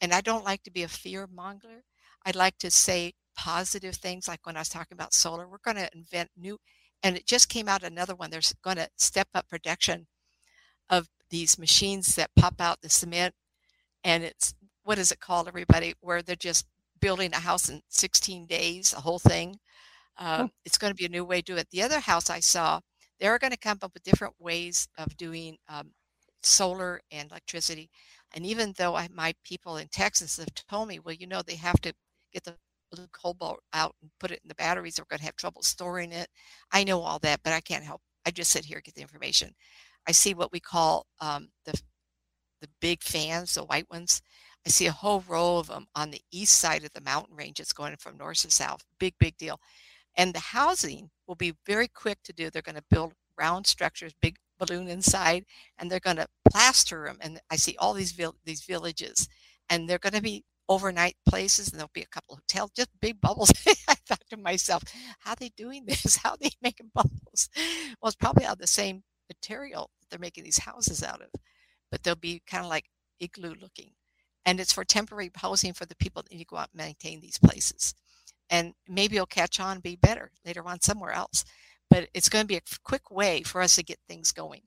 And 0.00 0.12
I 0.14 0.20
don't 0.22 0.44
like 0.44 0.62
to 0.64 0.70
be 0.72 0.84
a 0.84 0.88
fear 0.88 1.26
monger. 1.28 1.84
I'd 2.26 2.36
like 2.36 2.58
to 2.58 2.70
say 2.70 3.14
positive 3.36 3.96
things 3.96 4.28
like 4.28 4.46
when 4.46 4.56
I 4.56 4.60
was 4.60 4.68
talking 4.70 4.96
about 4.96 5.14
solar, 5.14 5.48
we're 5.48 5.58
going 5.64 5.76
to 5.78 5.90
invent 5.94 6.30
new 6.36 6.58
and 7.02 7.16
it 7.16 7.26
just 7.26 7.48
came 7.50 7.68
out 7.68 7.84
another 7.84 8.14
one. 8.16 8.30
There's 8.30 8.54
going 8.62 8.76
to 8.78 8.90
step 8.98 9.28
up 9.34 9.48
production 9.48 10.08
of 10.90 11.08
these 11.30 11.58
machines 11.58 12.14
that 12.16 12.30
pop 12.36 12.60
out 12.60 12.80
the 12.82 12.90
cement 12.90 13.34
and 14.04 14.24
it's 14.24 14.54
what 14.84 14.98
is 14.98 15.12
it 15.12 15.20
called 15.20 15.48
everybody 15.48 15.94
where 16.00 16.22
they're 16.22 16.36
just 16.36 16.66
building 17.00 17.32
a 17.32 17.38
house 17.38 17.68
in 17.68 17.80
16 17.88 18.46
days, 18.46 18.92
a 18.92 19.00
whole 19.00 19.18
thing. 19.18 19.56
Um, 20.18 20.50
it's 20.64 20.78
going 20.78 20.90
to 20.90 20.96
be 20.96 21.06
a 21.06 21.10
new 21.10 21.24
way 21.24 21.38
to 21.40 21.52
do 21.52 21.56
it. 21.56 21.68
The 21.70 21.82
other 21.82 22.00
house 22.00 22.30
I 22.30 22.40
saw, 22.40 22.80
they're 23.18 23.38
going 23.38 23.52
to 23.52 23.58
come 23.58 23.78
up 23.82 23.94
with 23.94 24.02
different 24.02 24.34
ways 24.38 24.88
of 24.98 25.16
doing 25.16 25.56
um, 25.68 25.92
solar 26.42 27.00
and 27.10 27.30
electricity. 27.30 27.90
And 28.34 28.46
even 28.46 28.74
though 28.76 28.96
I, 28.96 29.08
my 29.12 29.34
people 29.44 29.76
in 29.78 29.88
Texas 29.88 30.38
have 30.38 30.54
told 30.68 30.88
me, 30.88 30.98
well, 30.98 31.14
you 31.14 31.26
know, 31.26 31.42
they 31.42 31.56
have 31.56 31.80
to 31.82 31.92
get 32.32 32.44
the 32.44 32.56
blue 32.92 33.06
cobalt 33.12 33.60
out 33.72 33.94
and 34.02 34.10
put 34.20 34.30
it 34.30 34.40
in 34.42 34.48
the 34.48 34.54
batteries. 34.54 34.96
They're 34.96 35.06
going 35.08 35.20
to 35.20 35.24
have 35.24 35.36
trouble 35.36 35.62
storing 35.62 36.12
it. 36.12 36.28
I 36.72 36.84
know 36.84 37.00
all 37.00 37.18
that, 37.20 37.40
but 37.42 37.52
I 37.52 37.60
can't 37.60 37.84
help. 37.84 38.02
I 38.26 38.30
just 38.30 38.50
sit 38.50 38.64
here 38.64 38.80
get 38.80 38.94
the 38.94 39.02
information. 39.02 39.52
I 40.08 40.12
see 40.12 40.34
what 40.34 40.52
we 40.52 40.60
call 40.60 41.06
um, 41.20 41.48
the 41.64 41.80
the 42.60 42.68
big 42.80 43.02
fans, 43.02 43.54
the 43.54 43.64
white 43.64 43.88
ones. 43.90 44.20
I 44.66 44.68
see 44.68 44.86
a 44.86 44.92
whole 44.92 45.24
row 45.26 45.58
of 45.58 45.68
them 45.68 45.86
on 45.94 46.10
the 46.10 46.20
east 46.30 46.58
side 46.60 46.84
of 46.84 46.92
the 46.92 47.00
mountain 47.00 47.34
ranges 47.34 47.72
going 47.72 47.96
from 47.96 48.18
north 48.18 48.42
to 48.42 48.50
south. 48.50 48.84
Big, 48.98 49.14
big 49.18 49.36
deal. 49.38 49.58
And 50.16 50.34
the 50.34 50.40
housing 50.40 51.10
will 51.26 51.36
be 51.36 51.54
very 51.66 51.88
quick 51.88 52.18
to 52.24 52.32
do. 52.32 52.50
They're 52.50 52.60
going 52.60 52.76
to 52.76 52.84
build 52.90 53.14
round 53.38 53.66
structures, 53.66 54.12
big 54.20 54.36
balloon 54.58 54.88
inside, 54.88 55.44
and 55.78 55.90
they're 55.90 56.00
going 56.00 56.16
to 56.16 56.28
plaster 56.50 57.06
them. 57.06 57.16
And 57.20 57.40
I 57.50 57.56
see 57.56 57.76
all 57.78 57.94
these 57.94 58.18
these 58.44 58.64
villages, 58.64 59.28
and 59.70 59.88
they're 59.88 59.98
going 59.98 60.12
to 60.12 60.22
be 60.22 60.44
overnight 60.68 61.16
places, 61.26 61.68
and 61.68 61.78
there'll 61.78 61.90
be 61.94 62.02
a 62.02 62.06
couple 62.06 62.34
of 62.34 62.40
hotels, 62.40 62.70
just 62.76 62.90
big 63.00 63.20
bubbles. 63.20 63.50
I 63.88 63.94
thought 64.06 64.22
to 64.30 64.36
myself, 64.36 64.82
how 65.20 65.32
are 65.32 65.36
they 65.36 65.50
doing 65.56 65.84
this? 65.86 66.16
How 66.22 66.32
are 66.32 66.36
they 66.40 66.50
making 66.62 66.90
bubbles? 66.94 67.48
Well, 68.00 68.08
it's 68.08 68.16
probably 68.16 68.46
of 68.46 68.58
the 68.58 68.66
same 68.66 69.02
material 69.30 69.90
that 70.00 70.10
they're 70.10 70.18
making 70.18 70.44
these 70.44 70.58
houses 70.58 71.02
out 71.02 71.22
of, 71.22 71.28
but 71.90 72.02
they'll 72.02 72.14
be 72.16 72.42
kind 72.46 72.64
of 72.64 72.70
like 72.70 72.90
igloo 73.20 73.54
looking. 73.60 73.92
And 74.46 74.58
it's 74.58 74.72
for 74.72 74.84
temporary 74.84 75.30
housing 75.34 75.72
for 75.72 75.86
the 75.86 75.96
people 75.96 76.22
that 76.22 76.32
need 76.32 76.38
to 76.40 76.44
go 76.44 76.56
out 76.56 76.70
and 76.72 76.82
maintain 76.84 77.20
these 77.20 77.38
places. 77.38 77.94
And 78.50 78.74
maybe 78.88 79.16
it'll 79.16 79.26
catch 79.26 79.60
on 79.60 79.80
be 79.80 79.96
better 79.96 80.32
later 80.44 80.66
on 80.66 80.80
somewhere 80.80 81.12
else. 81.12 81.44
But 81.88 82.08
it's 82.14 82.28
going 82.28 82.42
to 82.44 82.48
be 82.48 82.56
a 82.56 82.62
quick 82.84 83.10
way 83.10 83.42
for 83.42 83.60
us 83.60 83.76
to 83.76 83.82
get 83.82 83.98
things 84.08 84.32
going. 84.32 84.62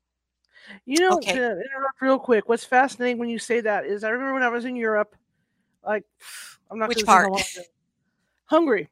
You 0.86 1.00
know, 1.00 1.16
Okay. 1.18 1.34
to 1.34 1.52
interrupt 1.52 2.02
real 2.02 2.20
quick, 2.20 2.48
what's 2.48 2.64
fascinating 2.64 3.18
when 3.18 3.30
you 3.30 3.40
say 3.40 3.60
that 3.62 3.86
is 3.86 4.04
I 4.04 4.10
remember 4.10 4.34
when 4.34 4.44
I 4.44 4.50
was 4.50 4.66
in 4.66 4.76
Europe, 4.76 5.16
like 5.86 6.04
I'm 6.72 6.80
not 6.80 6.88
Which 6.90 6.98
gonna 6.98 7.08
say 7.08 7.12
how 7.12 7.18
part? 7.18 7.32
long 7.32 7.42
ago. 7.56 7.64
Hungary. 8.46 8.90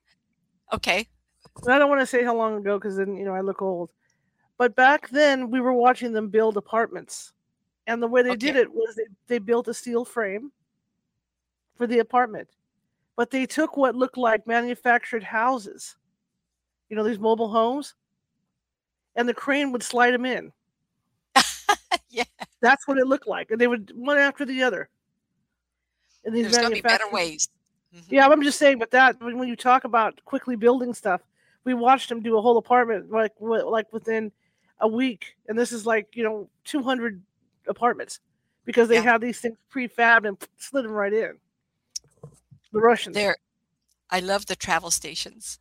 Okay. 0.74 1.08
And 1.64 1.74
I 1.74 1.78
don't 1.80 1.90
want 1.90 2.02
to 2.02 2.06
say 2.06 2.24
how 2.24 2.36
long 2.36 2.58
ago 2.58 2.78
because 2.78 2.96
then 2.98 3.16
you 3.16 3.26
know 3.26 3.34
I 3.34 3.42
look 3.42 3.62
old. 3.62 3.90
But 4.62 4.76
back 4.76 5.10
then 5.10 5.50
we 5.50 5.60
were 5.60 5.74
watching 5.74 6.12
them 6.14 6.30
build 6.30 6.56
apartments, 6.56 7.34
and 7.88 8.00
the 8.00 8.06
way 8.06 8.22
they 8.22 8.36
did 8.36 8.56
it 8.56 8.72
was 8.72 8.94
they, 8.96 9.06
they 9.26 9.40
built 9.40 9.68
a 9.68 9.74
steel 9.74 10.06
frame 10.06 10.52
for 11.74 11.88
the 11.88 11.98
apartment, 11.98 12.48
but 13.16 13.32
they 13.32 13.48
took 13.48 13.76
what 13.76 13.96
looked 13.96 14.20
like 14.20 14.46
manufactured 14.46 15.24
houses, 15.24 15.96
you 16.90 16.96
know 16.96 17.04
these 17.04 17.18
mobile 17.18 17.50
homes, 17.50 17.96
and 19.16 19.28
the 19.28 19.34
crane 19.34 19.72
would 19.72 19.82
slide 19.82 20.12
them 20.12 20.28
in. 20.28 20.52
yeah. 22.12 22.26
That's 22.60 22.88
what 22.88 23.00
it 23.00 23.08
looked 23.08 23.28
like, 23.28 23.50
and 23.50 23.60
they 23.60 23.66
would 23.66 23.92
one 23.96 24.20
after 24.20 24.46
the 24.46 24.62
other. 24.62 24.90
And 26.24 26.36
these 26.36 26.44
There's 26.44 26.58
going 26.58 26.70
to 26.70 26.76
be 26.76 26.82
better 26.82 27.10
ways. 27.12 27.50
Mhm. 27.96 28.04
Yeah, 28.12 28.28
I'm 28.28 28.44
just 28.44 28.60
saying, 28.60 28.78
but 28.78 28.92
that 28.92 29.20
when, 29.24 29.40
when 29.40 29.48
you 29.48 29.56
talk 29.56 29.86
about 29.86 30.24
quickly 30.24 30.56
building 30.56 30.94
stuff, 30.94 31.22
we 31.64 31.74
watched 31.74 32.10
them 32.10 32.22
do 32.22 32.38
a 32.38 32.42
whole 32.44 32.60
apartment 32.60 33.10
like 33.10 33.34
like 33.40 33.92
within 33.92 34.32
a 34.82 34.88
week, 34.88 35.38
and 35.48 35.58
this 35.58 35.72
is 35.72 35.86
like 35.86 36.16
you 36.16 36.24
know 36.24 36.50
200 36.66 37.22
apartments 37.68 38.20
because 38.66 38.90
they 38.90 38.96
Yeah. 38.96 39.02
have 39.04 39.22
these 39.22 39.40
things 39.40 39.58
prefabbed 39.74 40.28
and 40.28 40.38
slid 40.58 40.86
them 40.86 40.92
right 40.92 41.14
in. 41.14 41.38
The 42.74 42.80
Russians. 42.80 43.16
There, 43.16 43.36
I 44.10 44.20
love 44.20 44.46
the 44.46 44.56
travel 44.56 44.92
stations. 44.92 45.60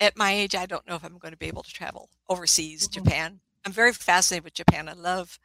At 0.00 0.16
my 0.16 0.32
age, 0.32 0.54
I 0.54 0.66
don't 0.66 0.86
know 0.86 0.94
if 0.96 1.04
I'm 1.04 1.18
going 1.18 1.32
to 1.32 1.38
be 1.38 1.46
able 1.48 1.62
to 1.64 1.72
travel 1.72 2.10
overseas, 2.28 2.88
Mhm. 2.88 2.92
Japan. 2.92 3.40
I'm 3.64 3.72
very 3.72 3.92
fascinated 3.92 4.44
with 4.44 4.54
Japan. 4.54 4.88
I 4.88 4.92
love 4.92 5.38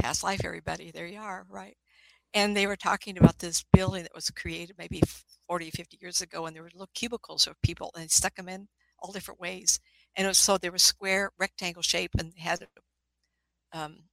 past 0.00 0.22
life, 0.24 0.40
everybody. 0.44 0.90
There 0.90 1.06
you 1.06 1.20
are, 1.20 1.46
right? 1.48 1.76
And 2.34 2.56
they 2.56 2.66
were 2.66 2.76
talking 2.76 3.18
about 3.18 3.38
this 3.38 3.64
building 3.72 4.02
that 4.04 4.14
was 4.14 4.30
created 4.30 4.76
maybe 4.78 5.02
40, 5.46 5.70
50 5.70 5.98
years 6.00 6.20
ago, 6.20 6.46
and 6.46 6.56
there 6.56 6.62
were 6.62 6.70
little 6.72 6.90
cubicles 6.94 7.46
of 7.46 7.60
people, 7.62 7.90
and 7.94 8.04
they 8.04 8.08
stuck 8.08 8.34
them 8.36 8.48
in 8.48 8.68
all 8.98 9.12
different 9.12 9.40
ways. 9.40 9.80
And 10.16 10.24
it 10.26 10.28
was 10.28 10.38
so 10.38 10.58
they 10.58 10.70
were 10.70 10.78
square, 10.78 11.32
rectangle 11.38 11.82
shape, 11.82 12.12
and 12.18 12.32
had 12.38 12.66
um, 13.72 14.04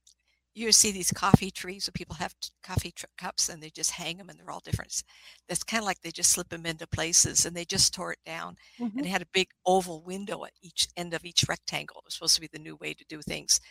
you 0.54 0.72
see 0.74 0.92
these 0.92 1.12
coffee 1.12 1.52
trees 1.52 1.88
where 1.88 1.94
people 1.94 2.16
have 2.16 2.36
t- 2.42 2.50
coffee 2.64 2.92
tr- 2.92 3.06
cups 3.18 3.48
and 3.50 3.64
they 3.64 3.70
just 3.70 3.92
hang 3.92 4.18
them 4.18 4.30
and 4.30 4.38
they're 4.40 4.52
all 4.52 4.62
different. 4.62 5.04
That's 5.48 5.64
kind 5.64 5.82
of 5.82 5.86
like 5.86 6.02
they 6.02 6.12
just 6.12 6.32
slip 6.32 6.50
them 6.50 6.66
into 6.66 6.88
places 6.88 7.46
and 7.46 7.56
they 7.56 7.64
just 7.66 7.94
tore 7.94 8.14
it 8.14 8.20
down 8.26 8.58
Mhm. 8.80 8.98
and 8.98 9.06
it 9.06 9.10
had 9.10 9.22
a 9.22 9.28
big 9.34 9.48
oval 9.66 10.02
window 10.04 10.44
at 10.46 10.54
each 10.62 10.88
end 10.98 11.14
of 11.14 11.24
each 11.26 11.46
rectangle. 11.48 12.00
It 12.00 12.06
was 12.06 12.16
supposed 12.16 12.36
to 12.36 12.42
be 12.42 12.50
the 12.52 12.60
new 12.60 12.76
way 12.78 12.94
to 12.94 13.06
do 13.08 13.22
things. 13.22 13.62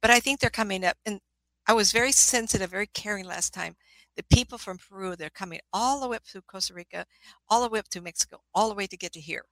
But 0.00 0.10
I 0.10 0.20
think 0.20 0.40
they're 0.40 0.50
coming 0.50 0.84
up 0.84 0.96
and 1.04 1.20
I 1.66 1.74
was 1.74 1.92
very 1.92 2.12
sensitive, 2.12 2.70
very 2.70 2.86
caring 2.86 3.26
last 3.26 3.52
time. 3.52 3.76
The 4.16 4.24
people 4.24 4.58
from 4.58 4.78
Peru, 4.78 5.16
they're 5.16 5.30
coming 5.30 5.60
all 5.72 6.00
the 6.00 6.08
way 6.08 6.16
up 6.16 6.24
to 6.32 6.42
Costa 6.42 6.74
Rica, 6.74 7.06
all 7.50 7.62
the 7.62 7.68
way 7.68 7.78
up 7.78 7.88
to 7.90 8.00
Mexico, 8.00 8.42
all 8.54 8.68
the 8.70 8.74
way 8.74 8.86
to 8.86 8.96
get 8.96 9.12
to 9.12 9.20
here. 9.20 9.44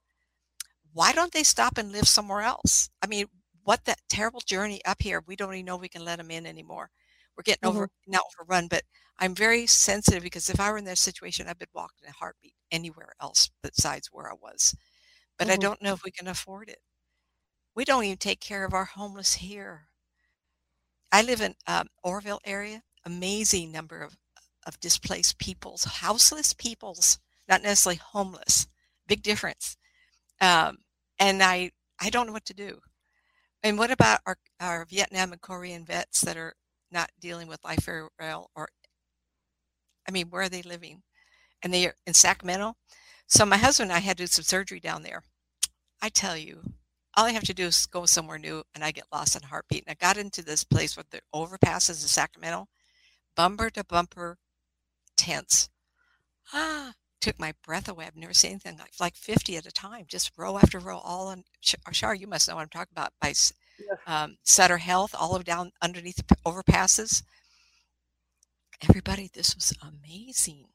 Why 0.93 1.13
don't 1.13 1.31
they 1.31 1.43
stop 1.43 1.77
and 1.77 1.91
live 1.91 2.07
somewhere 2.07 2.41
else? 2.41 2.89
I 3.01 3.07
mean, 3.07 3.27
what 3.63 3.85
that 3.85 3.99
terrible 4.09 4.41
journey 4.41 4.83
up 4.85 5.01
here, 5.01 5.21
we 5.25 5.35
don't 5.35 5.53
even 5.53 5.65
know 5.65 5.77
we 5.77 5.89
can 5.89 6.03
let 6.05 6.17
them 6.17 6.31
in 6.31 6.45
anymore. 6.45 6.91
We're 7.37 7.43
getting 7.43 7.65
over 7.67 7.89
not 8.07 8.23
overrun, 8.39 8.67
but 8.67 8.83
I'm 9.17 9.35
very 9.35 9.67
sensitive 9.67 10.23
because 10.23 10.49
if 10.49 10.59
I 10.59 10.71
were 10.71 10.77
in 10.77 10.85
their 10.85 10.95
situation, 10.95 11.47
I'd 11.47 11.59
been 11.59 11.67
walking 11.73 12.03
in 12.03 12.09
a 12.09 12.13
heartbeat 12.13 12.55
anywhere 12.71 13.13
else 13.21 13.49
besides 13.61 14.09
where 14.11 14.29
I 14.29 14.33
was. 14.35 14.75
But 15.37 15.49
I 15.49 15.57
Mhm. 15.57 15.57
don't 15.57 15.81
know 15.81 15.93
if 15.93 16.03
we 16.03 16.11
can 16.11 16.27
afford 16.27 16.69
it. 16.69 16.79
We 17.75 17.85
don't 17.85 18.03
even 18.05 18.17
take 18.19 18.41
care 18.41 18.65
of 18.65 18.73
our 18.75 18.85
homeless 18.85 19.35
here. 19.35 19.89
I 21.11 21.21
live 21.21 21.41
in 21.41 21.55
um, 21.67 21.87
Oroville 22.03 22.39
area. 22.43 22.83
Amazing 23.05 23.71
number 23.71 24.01
of 24.01 24.17
of 24.65 24.79
displaced 24.81 25.37
peoples, 25.39 25.83
houseless 25.85 26.53
peoples, 26.53 27.17
not 27.47 27.61
necessarily 27.63 27.95
homeless. 27.97 28.67
Big 29.07 29.23
difference. 29.23 29.77
Um, 30.41 30.77
and 31.19 31.43
I 31.43 31.71
I 31.99 32.09
don't 32.09 32.27
know 32.27 32.33
what 32.33 32.45
to 32.45 32.53
do. 32.53 32.79
And 33.63 33.77
what 33.77 33.91
about 33.91 34.21
our 34.25 34.37
our 34.59 34.85
Vietnam 34.85 35.33
and 35.33 35.41
Korean 35.41 35.85
vets 35.85 36.21
that 36.21 36.37
are 36.37 36.55
not 36.91 37.11
dealing 37.19 37.47
with 37.47 37.63
life 37.63 37.85
very 37.85 38.07
well, 38.19 38.49
or 38.55 38.69
I 40.07 40.11
mean, 40.11 40.29
where 40.29 40.43
are 40.43 40.49
they 40.49 40.61
living? 40.63 41.03
And 41.61 41.73
they 41.73 41.85
are 41.87 41.95
in 42.07 42.13
Sacramento. 42.13 42.75
So 43.27 43.45
my 43.45 43.57
husband 43.57 43.91
and 43.91 43.97
I 43.97 44.01
had 44.01 44.17
to 44.17 44.23
do 44.23 44.27
some 44.27 44.43
surgery 44.43 44.79
down 44.79 45.03
there. 45.03 45.23
I 46.01 46.09
tell 46.09 46.37
you, 46.37 46.61
all 47.15 47.25
I 47.25 47.31
have 47.31 47.43
to 47.43 47.53
do 47.53 47.65
is 47.65 47.85
go 47.85 48.05
somewhere 48.05 48.39
new, 48.39 48.63
and 48.73 48.83
I 48.83 48.91
get 48.91 49.05
lost 49.11 49.35
in 49.35 49.43
a 49.43 49.47
heartbeat. 49.47 49.83
And 49.87 49.91
I 49.91 50.05
got 50.05 50.17
into 50.17 50.43
this 50.43 50.63
place 50.63 50.95
where 50.97 51.05
the 51.11 51.21
overpasses 51.35 52.01
in 52.01 52.07
Sacramento, 52.07 52.67
bumper 53.35 53.69
to 53.71 53.83
bumper 53.83 54.37
tents. 55.17 55.69
Ah, 56.53 56.93
took 57.21 57.39
my 57.39 57.53
breath 57.65 57.87
away. 57.89 58.05
I've 58.05 58.15
never 58.15 58.33
seen 58.33 58.51
anything 58.51 58.77
like 58.77 58.93
like 58.99 59.15
50 59.15 59.57
at 59.57 59.65
a 59.65 59.71
time, 59.71 60.05
just 60.07 60.31
row 60.37 60.57
after 60.57 60.79
row, 60.79 60.99
all 60.99 61.27
on. 61.27 61.43
Sh- 61.61 61.75
Shar, 61.91 62.15
you 62.15 62.27
must 62.27 62.47
know 62.47 62.55
what 62.55 62.61
I'm 62.63 62.69
talking 62.69 62.93
about 62.93 63.13
by 63.21 63.33
Yes. 63.79 63.97
um, 64.07 64.37
Sutter 64.43 64.77
Health, 64.77 65.15
all 65.17 65.35
of 65.35 65.45
down 65.45 65.71
underneath 65.81 66.17
the 66.17 66.35
overpasses. 66.45 67.23
Everybody, 68.87 69.29
this 69.33 69.55
was 69.55 69.73
amazing. 69.81 70.65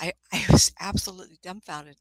I, 0.00 0.12
I 0.32 0.44
was 0.50 0.72
absolutely 0.80 1.38
dumbfounded. 1.42 1.96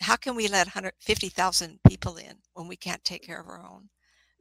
How 0.00 0.16
can 0.16 0.34
we 0.34 0.48
let 0.48 0.66
150,000 0.66 1.78
people 1.88 2.16
in 2.16 2.34
when 2.54 2.66
we 2.66 2.76
can't 2.76 3.04
take 3.04 3.22
care 3.24 3.40
of 3.40 3.46
our 3.46 3.60
own? 3.60 3.88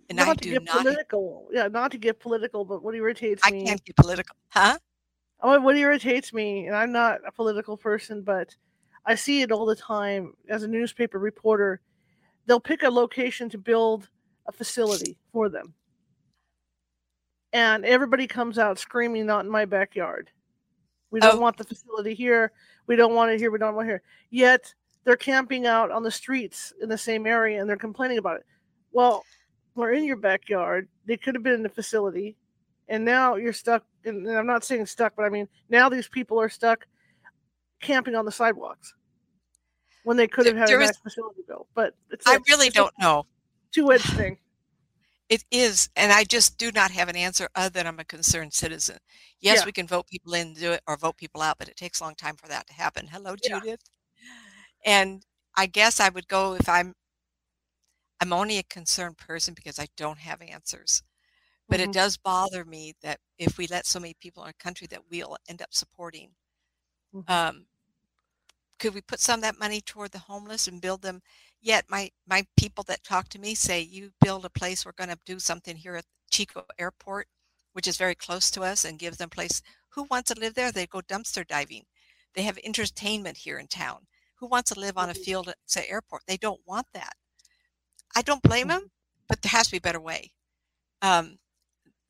And 0.10 0.18
not 0.18 0.28
I 0.28 0.34
to 0.40 0.44
do 0.44 0.52
get 0.54 0.66
not. 0.66 0.84
political. 0.84 1.48
Yeah, 1.52 1.68
not 1.68 1.92
to 1.92 1.98
get 1.98 2.20
political, 2.20 2.66
but 2.66 2.84
what 2.84 2.96
irritates 2.96 3.44
I 3.46 3.52
me. 3.52 3.64
I 3.64 3.66
can't 3.68 3.86
get 3.86 3.96
political, 3.96 4.36
huh? 4.50 4.78
Oh, 5.42 5.60
what 5.60 5.76
irritates 5.76 6.34
me, 6.34 6.68
and 6.68 6.76
I'm 6.76 6.92
not 6.92 7.20
a 7.26 7.32
political 7.32 7.76
person, 7.78 8.22
but 8.22 8.56
I 9.06 9.16
see 9.16 9.42
it 9.42 9.52
all 9.52 9.66
the 9.66 9.76
time 9.76 10.34
as 10.50 10.64
a 10.64 10.68
newspaper 10.68 11.20
reporter. 11.20 11.82
they'll 12.48 12.60
pick 12.60 12.82
a 12.84 12.90
location 12.90 13.50
to 13.50 13.58
build 13.60 14.10
a 14.48 14.52
facility 14.52 15.16
for 15.32 15.48
them. 15.48 15.76
And 17.54 17.86
everybody 17.86 18.26
comes 18.28 18.58
out 18.58 18.80
screaming, 18.80 19.26
not 19.28 19.46
in 19.46 19.52
my 19.52 19.64
backyard. 19.66 20.32
We 21.12 21.20
don't 21.20 21.36
Oh. 21.38 21.40
want 21.40 21.58
the 21.58 21.64
facility 21.64 22.14
here. 22.16 22.52
We 22.88 22.96
don't 22.96 23.14
want 23.14 23.32
it 23.32 23.40
here. 23.40 23.52
We 23.52 23.60
don't 23.60 23.76
want 23.76 23.88
it 23.88 23.92
here. 23.92 24.02
Yet 24.32 24.74
they're 25.04 25.16
camping 25.18 25.68
out 25.68 25.92
on 25.92 26.02
the 26.04 26.10
streets 26.12 26.74
in 26.82 26.90
the 26.90 26.98
same 26.98 27.28
area 27.28 27.62
and 27.62 27.70
they're 27.70 27.78
complaining 27.78 28.18
about 28.18 28.38
it. 28.38 28.46
Well, 28.92 29.24
we're 29.76 29.92
in 29.94 30.04
your 30.04 30.18
backyard. 30.18 30.90
They 31.06 31.16
could 31.18 31.36
have 31.36 31.44
been 31.44 31.54
in 31.54 31.64
the 31.64 31.70
facility. 31.70 32.38
And 32.88 33.06
now 33.06 33.36
you're 33.36 33.54
stuck. 33.54 33.86
And 34.06 34.28
I'm 34.30 34.48
not 34.48 34.64
saying 34.64 34.86
stuck, 34.88 35.14
but 35.16 35.24
I 35.24 35.30
mean, 35.30 35.48
now 35.70 35.90
these 35.90 36.08
people 36.08 36.40
are 36.40 36.50
stuck 36.50 36.86
camping 37.82 38.16
on 38.16 38.26
the 38.26 38.32
sidewalks 38.32 38.94
when 40.04 40.18
they 40.18 40.28
could 40.28 40.46
have 40.46 40.56
had 40.56 40.68
There 40.68 40.80
a 40.80 40.86
nice 40.86 40.98
facility 40.98 41.42
built. 41.48 41.68
But 41.76 41.94
it's 42.10 42.26
I 42.28 42.36
a- 42.36 42.40
really 42.50 42.70
don't 42.70 42.94
know. 43.00 43.26
two-edged 43.72 44.14
thing. 44.14 44.38
It 45.30 45.46
is, 45.50 45.90
and 45.96 46.12
I 46.12 46.26
just 46.26 46.58
do 46.58 46.72
not 46.74 46.92
have 46.92 47.08
an 47.08 47.16
answer 47.16 47.48
other 47.56 47.70
than 47.70 47.88
I'm 47.88 48.00
a 48.00 48.04
concerned 48.04 48.54
citizen. 48.54 48.98
Yes, 49.40 49.60
Yeah. 49.60 49.66
we 49.66 49.72
can 49.72 49.88
vote 49.88 50.08
people 50.08 50.34
in, 50.34 50.54
do 50.56 50.74
it, 50.74 50.82
or 50.88 50.98
vote 50.98 51.16
people 51.16 51.42
out, 51.42 51.58
but 51.58 51.70
it 51.70 51.78
takes 51.78 52.02
a 52.02 52.04
long 52.04 52.16
time 52.16 52.36
for 52.36 52.48
that 52.50 52.68
to 52.68 52.74
happen. 52.74 53.08
Hello, 53.08 53.36
Yeah. 53.42 53.60
Judith. 53.60 53.80
And 54.84 55.26
I 55.56 55.68
guess 55.68 56.00
I 56.02 56.10
would 56.10 56.28
go 56.28 56.56
if 56.56 56.68
I'm. 56.68 56.96
I'm 58.20 58.34
only 58.34 58.58
a 58.60 58.64
concerned 58.64 59.18
person 59.18 59.54
because 59.56 59.80
I 59.80 59.88
don't 59.98 60.20
have 60.20 60.42
answers. 60.44 61.02
But 61.72 61.80
Mhm. 61.80 61.82
it 61.82 61.92
does 61.94 62.18
bother 62.18 62.66
me 62.66 62.94
that 63.02 63.20
if 63.40 63.58
we 63.58 63.68
let 63.68 63.88
so 63.88 64.00
many 64.00 64.14
people 64.16 64.44
in 64.44 64.50
our 64.50 64.54
country 64.54 64.88
that 64.90 65.10
we'll 65.10 65.38
end 65.50 65.64
up 65.64 65.74
supporting. 65.74 66.36
Mhm. 67.14 67.24
Um, 67.28 67.68
could 68.80 68.94
we 68.94 69.02
put 69.02 69.20
some 69.20 69.40
of 69.40 69.44
that 69.44 69.60
money 69.60 69.82
toward 69.82 70.12
the 70.12 70.20
homeless 70.20 70.68
and 70.68 70.82
build 70.82 71.02
them? 71.02 71.22
Yet 71.62 71.86
my 71.90 72.12
my 72.28 72.46
people 72.58 72.84
that 72.86 73.04
talk 73.04 73.30
to 73.30 73.40
me 73.40 73.56
say, 73.56 73.80
"You 73.82 74.14
build 74.22 74.46
a 74.46 74.50
place. 74.50 74.86
We're 74.86 74.94
going 74.94 75.10
to 75.10 75.20
do 75.26 75.40
something 75.40 75.78
here 75.78 75.96
at 75.96 76.06
Chico 76.32 76.66
Airport, 76.80 77.30
which 77.74 77.88
is 77.88 77.98
very 77.98 78.16
close 78.16 78.52
to 78.52 78.64
us, 78.64 78.84
and 78.86 79.00
give 79.00 79.18
them 79.18 79.30
place. 79.30 79.62
Who 79.90 80.04
wants 80.12 80.30
to 80.34 80.40
live 80.40 80.56
there? 80.56 80.72
They 80.72 80.88
go 80.88 81.02
dumpster 81.02 81.48
diving. 81.48 81.86
They 82.34 82.44
have 82.44 82.58
entertainment 82.64 83.38
here 83.38 83.60
in 83.60 83.68
town. 83.68 84.08
Who 84.36 84.48
wants 84.48 84.72
to 84.74 84.80
live 84.80 84.98
on 84.98 85.10
a 85.10 85.16
field 85.16 85.50
at 85.50 85.58
say 85.68 85.88
airport? 85.88 86.26
They 86.28 86.38
don't 86.38 86.66
want 86.68 86.88
that. 86.94 87.18
I 88.16 88.22
don't 88.22 88.44
blame 88.44 88.68
Mhm. 88.68 88.70
them, 88.70 88.92
but 89.28 89.42
there 89.42 89.52
has 89.52 89.68
to 89.68 89.72
be 89.72 89.78
a 89.78 89.82
better 89.82 90.00
way. 90.00 90.34
Um, 91.02 91.40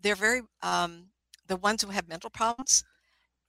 they're 0.02 0.16
very 0.16 0.42
um, 0.62 1.08
the 1.48 1.58
ones 1.58 1.82
who 1.84 1.90
have 1.92 2.08
mental 2.08 2.30
problems. 2.30 2.84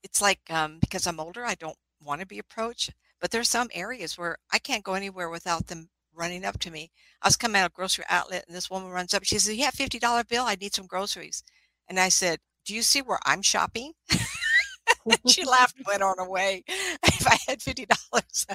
It's 0.02 0.20
like 0.22 0.40
um, 0.50 0.78
because 0.80 1.06
I'm 1.06 1.20
older, 1.20 1.44
I 1.44 1.54
don't 1.54 1.76
want 2.02 2.20
to 2.20 2.26
be 2.26 2.38
approached. 2.38 2.92
But 3.20 3.30
there's 3.30 3.48
some 3.50 3.68
areas 3.72 4.18
where 4.18 4.38
I 4.52 4.58
can't 4.58 4.84
go 4.84 4.94
anywhere 4.94 5.30
without 5.30 5.68
them 5.68 5.90
running 6.14 6.44
up 6.44 6.58
to 6.60 6.70
me. 6.70 6.90
I 7.22 7.28
was 7.28 7.36
coming 7.36 7.60
out 7.60 7.66
of 7.66 7.72
a 7.72 7.76
grocery 7.76 8.04
outlet, 8.08 8.44
and 8.48 8.56
this 8.56 8.70
woman 8.70 8.90
runs 8.90 9.14
up. 9.14 9.24
She 9.24 9.38
says, 9.38 9.56
"You 9.56 9.64
have 9.64 9.74
fifty 9.74 9.98
dollar 9.98 10.24
bill? 10.24 10.44
I 10.46 10.56
need 10.56 10.74
some 10.74 10.86
groceries." 10.86 11.42
And 11.88 12.00
I 12.00 12.08
said, 12.10 12.40
"Do 12.64 12.74
you 12.74 12.82
see 12.82 13.02
where 13.02 13.20
I'm 13.26 13.42
shopping?" 13.42 13.92
she 15.28 15.44
laughed 15.44 15.76
and 15.76 15.86
went 15.86 16.02
on 16.02 16.16
her 16.18 16.28
way. 16.28 16.64
If 17.04 17.26
I 17.26 17.38
had 17.48 17.62
fifty 17.62 17.86
dollars, 17.86 18.46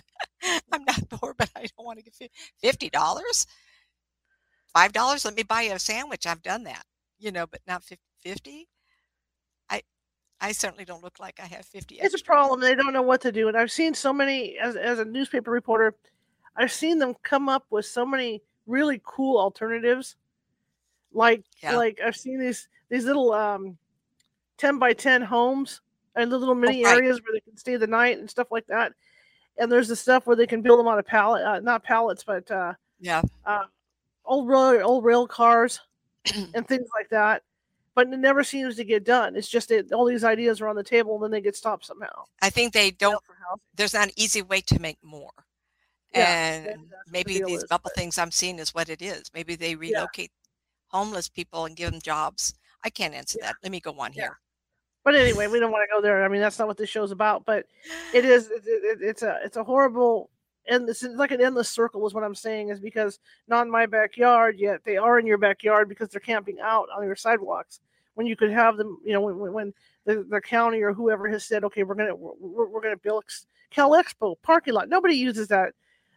I'm 0.71 0.83
not 0.83 1.09
poor, 1.09 1.33
but 1.37 1.49
I 1.55 1.61
don't 1.61 1.85
want 1.85 1.99
to 1.99 2.03
get 2.05 2.31
fifty 2.61 2.89
dollars. 2.89 3.47
Five 4.73 4.93
dollars, 4.93 5.25
let 5.25 5.35
me 5.35 5.43
buy 5.43 5.63
you 5.63 5.73
a 5.73 5.79
sandwich. 5.79 6.25
I've 6.25 6.41
done 6.41 6.63
that, 6.63 6.85
you 7.19 7.31
know, 7.31 7.47
but 7.47 7.61
not 7.67 7.83
fifty. 8.21 8.67
I, 9.69 9.81
I 10.39 10.51
certainly 10.51 10.85
don't 10.85 11.03
look 11.03 11.19
like 11.19 11.39
I 11.41 11.45
have 11.47 11.65
fifty. 11.65 11.95
it's 11.99 12.19
a 12.19 12.23
problem. 12.23 12.59
They 12.59 12.75
don't 12.75 12.93
know 12.93 13.01
what 13.01 13.21
to 13.21 13.31
do. 13.31 13.47
And 13.47 13.57
I've 13.57 13.71
seen 13.71 13.93
so 13.93 14.13
many 14.13 14.57
as 14.57 14.75
as 14.75 14.99
a 14.99 15.05
newspaper 15.05 15.51
reporter, 15.51 15.95
I've 16.55 16.71
seen 16.71 16.99
them 16.99 17.15
come 17.23 17.49
up 17.49 17.65
with 17.69 17.85
so 17.85 18.05
many 18.05 18.41
really 18.65 19.01
cool 19.05 19.39
alternatives. 19.39 20.15
Like 21.13 21.43
Yeah. 21.63 21.75
like 21.75 21.99
I've 22.05 22.15
seen 22.17 22.39
these 22.39 22.67
these 22.89 23.05
little 23.05 23.33
um 23.33 23.77
10 24.57 24.79
by 24.79 24.93
10 24.93 25.21
homes 25.21 25.81
and 26.15 26.31
the 26.31 26.37
little 26.37 26.55
mini 26.55 26.83
right. 26.83 26.97
areas 26.97 27.21
where 27.21 27.33
they 27.33 27.39
can 27.41 27.57
stay 27.57 27.75
the 27.75 27.87
night 27.87 28.17
and 28.17 28.29
stuff 28.29 28.47
like 28.51 28.65
that. 28.67 28.93
And 29.57 29.71
there's 29.71 29.87
the 29.87 29.95
stuff 29.95 30.25
where 30.27 30.35
they 30.35 30.47
can 30.47 30.61
build 30.61 30.79
them 30.79 30.87
on 30.87 30.99
a 30.99 31.03
pallet, 31.03 31.43
uh, 31.43 31.59
not 31.59 31.83
pallets, 31.83 32.23
but 32.23 32.49
uh, 32.51 32.73
Yeah, 32.99 33.21
uh, 33.45 33.65
old 34.25 34.47
rail, 34.47 34.81
old 34.83 35.03
rail 35.03 35.27
cars 35.27 35.79
Mm. 36.27 36.51
and 36.55 36.67
things 36.67 36.87
like 36.95 37.09
that. 37.09 37.43
But 37.95 38.07
it 38.13 38.19
never 38.19 38.43
seems 38.43 38.75
to 38.75 38.83
get 38.83 39.03
done. 39.05 39.35
It's 39.35 39.47
just 39.47 39.69
that 39.69 39.91
all 39.91 40.05
these 40.05 40.23
ideas 40.23 40.61
are 40.61 40.67
on 40.67 40.75
the 40.75 40.83
table 40.83 41.15
and 41.15 41.23
then 41.23 41.31
they 41.31 41.41
get 41.41 41.55
stopped 41.55 41.85
somehow. 41.85 42.25
I 42.43 42.49
think 42.51 42.73
they 42.73 42.91
don't. 42.91 43.21
There's 43.75 43.93
not 43.95 44.07
an 44.07 44.13
easy 44.15 44.43
way 44.43 44.61
to 44.61 44.79
make 44.79 44.97
more. 45.03 45.31
Yeah, 46.13 46.51
and 46.53 46.81
what 46.81 46.89
the 47.05 47.11
maybe 47.11 47.41
these 47.43 47.63
is, 47.63 47.69
couple 47.69 47.89
but- 47.93 47.99
things 47.99 48.17
I'm 48.17 48.31
seeing 48.31 48.59
is 48.59 48.73
what 48.73 48.89
it 48.89 49.01
is. 49.01 49.23
Maybe 49.33 49.55
they 49.55 49.75
relocate 49.75 50.31
homeless 50.87 51.27
people 51.27 51.65
and 51.65 51.75
give 51.75 51.91
them 51.91 51.99
jobs. 52.01 52.53
I 52.83 52.89
can't 52.89 53.13
answer 53.15 53.39
Yeah. 53.41 53.47
that. 53.47 53.55
Let 53.63 53.71
me 53.71 53.79
go 53.79 53.91
on 53.99 54.13
Yeah. 54.13 54.23
here. 54.23 54.39
But 55.03 55.15
anyway, 55.15 55.47
we 55.47 55.59
don't 55.59 55.71
want 55.71 55.87
to 55.89 55.95
go 55.95 56.01
there. 56.01 56.23
I 56.23 56.27
mean, 56.27 56.41
that's 56.41 56.59
not 56.59 56.67
what 56.67 56.77
this 56.77 56.89
show's 56.89 57.11
about. 57.11 57.45
But 57.45 57.65
it 58.13 58.25
is. 58.25 58.49
It, 58.51 58.63
it, 58.65 58.99
it's 59.01 59.23
a. 59.23 59.39
It's 59.43 59.57
a 59.57 59.63
horrible. 59.63 60.29
And 60.69 60.87
it's 60.89 61.01
like 61.03 61.31
an 61.31 61.41
endless 61.41 61.69
circle 61.69 62.05
is 62.07 62.13
what 62.13 62.23
I'm 62.23 62.35
saying. 62.35 62.69
Is 62.69 62.79
because 62.79 63.19
not 63.47 63.65
in 63.65 63.71
my 63.71 63.85
backyard 63.85 64.57
yet 64.59 64.81
they 64.85 64.97
are 64.97 65.17
in 65.19 65.25
your 65.25 65.37
backyard 65.37 65.87
because 65.89 66.09
they're 66.09 66.19
camping 66.19 66.59
out 66.61 66.87
on 66.95 67.03
your 67.05 67.15
sidewalks 67.15 67.79
when 68.15 68.27
you 68.27 68.35
could 68.35 68.51
have 68.51 68.75
them. 68.77 68.97
You 69.05 69.13
know, 69.13 69.21
when, 69.21 69.53
when- 69.53 69.73
the, 70.05 70.25
the 70.29 70.39
county 70.39 70.81
or 70.81 70.93
whoever 70.93 71.27
has 71.27 71.43
said, 71.45 71.65
okay, 71.65 71.83
we're 71.83 71.95
gonna 71.95 72.15
we're, 72.15 72.67
we're 72.67 72.81
gonna 72.81 72.95
build 72.95 73.25
Cal 73.71 73.91
Expo 73.91 74.35
parking 74.41 74.73
lot. 74.73 74.87
Nobody 74.87 75.15
uses 75.15 75.49
that 75.49 75.73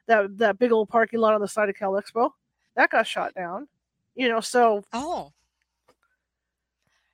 that 0.07 0.39
that 0.39 0.59
big 0.61 0.71
old 0.71 0.89
parking 0.89 1.19
lot 1.19 1.35
on 1.35 1.41
the 1.41 1.49
side 1.49 1.69
of 1.69 1.75
Cal 1.77 1.93
Expo. 1.93 2.31
That 2.77 2.91
got 2.91 3.07
shot 3.09 3.35
down. 3.35 3.67
You 4.15 4.29
know, 4.29 4.39
so 4.41 4.85
Oh. 4.93 5.33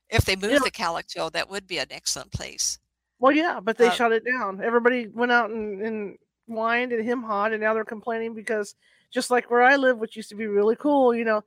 If 0.09 0.25
they 0.25 0.37
move 0.37 0.53
know- 0.53 0.59
the 0.65 0.71
Cal 0.71 0.95
Expo, 0.95 1.33
that 1.33 1.49
would 1.51 1.67
be 1.67 1.79
an 1.79 1.87
excellent 1.91 2.31
place. 2.33 2.79
Well, 3.19 3.33
yeah, 3.33 3.61
but 3.61 3.79
they 3.79 3.89
Uh, 3.89 3.93
shut 3.93 4.13
it 4.13 4.25
down. 4.25 4.63
Everybody 4.63 5.07
went 5.09 5.33
out 5.33 5.49
and, 5.51 5.81
and 5.81 6.19
whined 6.47 6.93
and 6.93 7.05
him 7.05 7.23
hot, 7.23 7.53
and 7.53 7.61
now 7.61 7.75
they're 7.75 7.85
complaining 7.85 8.35
because 8.35 8.75
just 9.11 9.31
like 9.31 9.51
where 9.51 9.63
I 9.63 9.77
live, 9.77 9.99
which 9.99 10.17
used 10.17 10.29
to 10.31 10.35
be 10.35 10.47
really 10.47 10.77
cool, 10.77 11.15
you 11.15 11.25
know, 11.25 11.43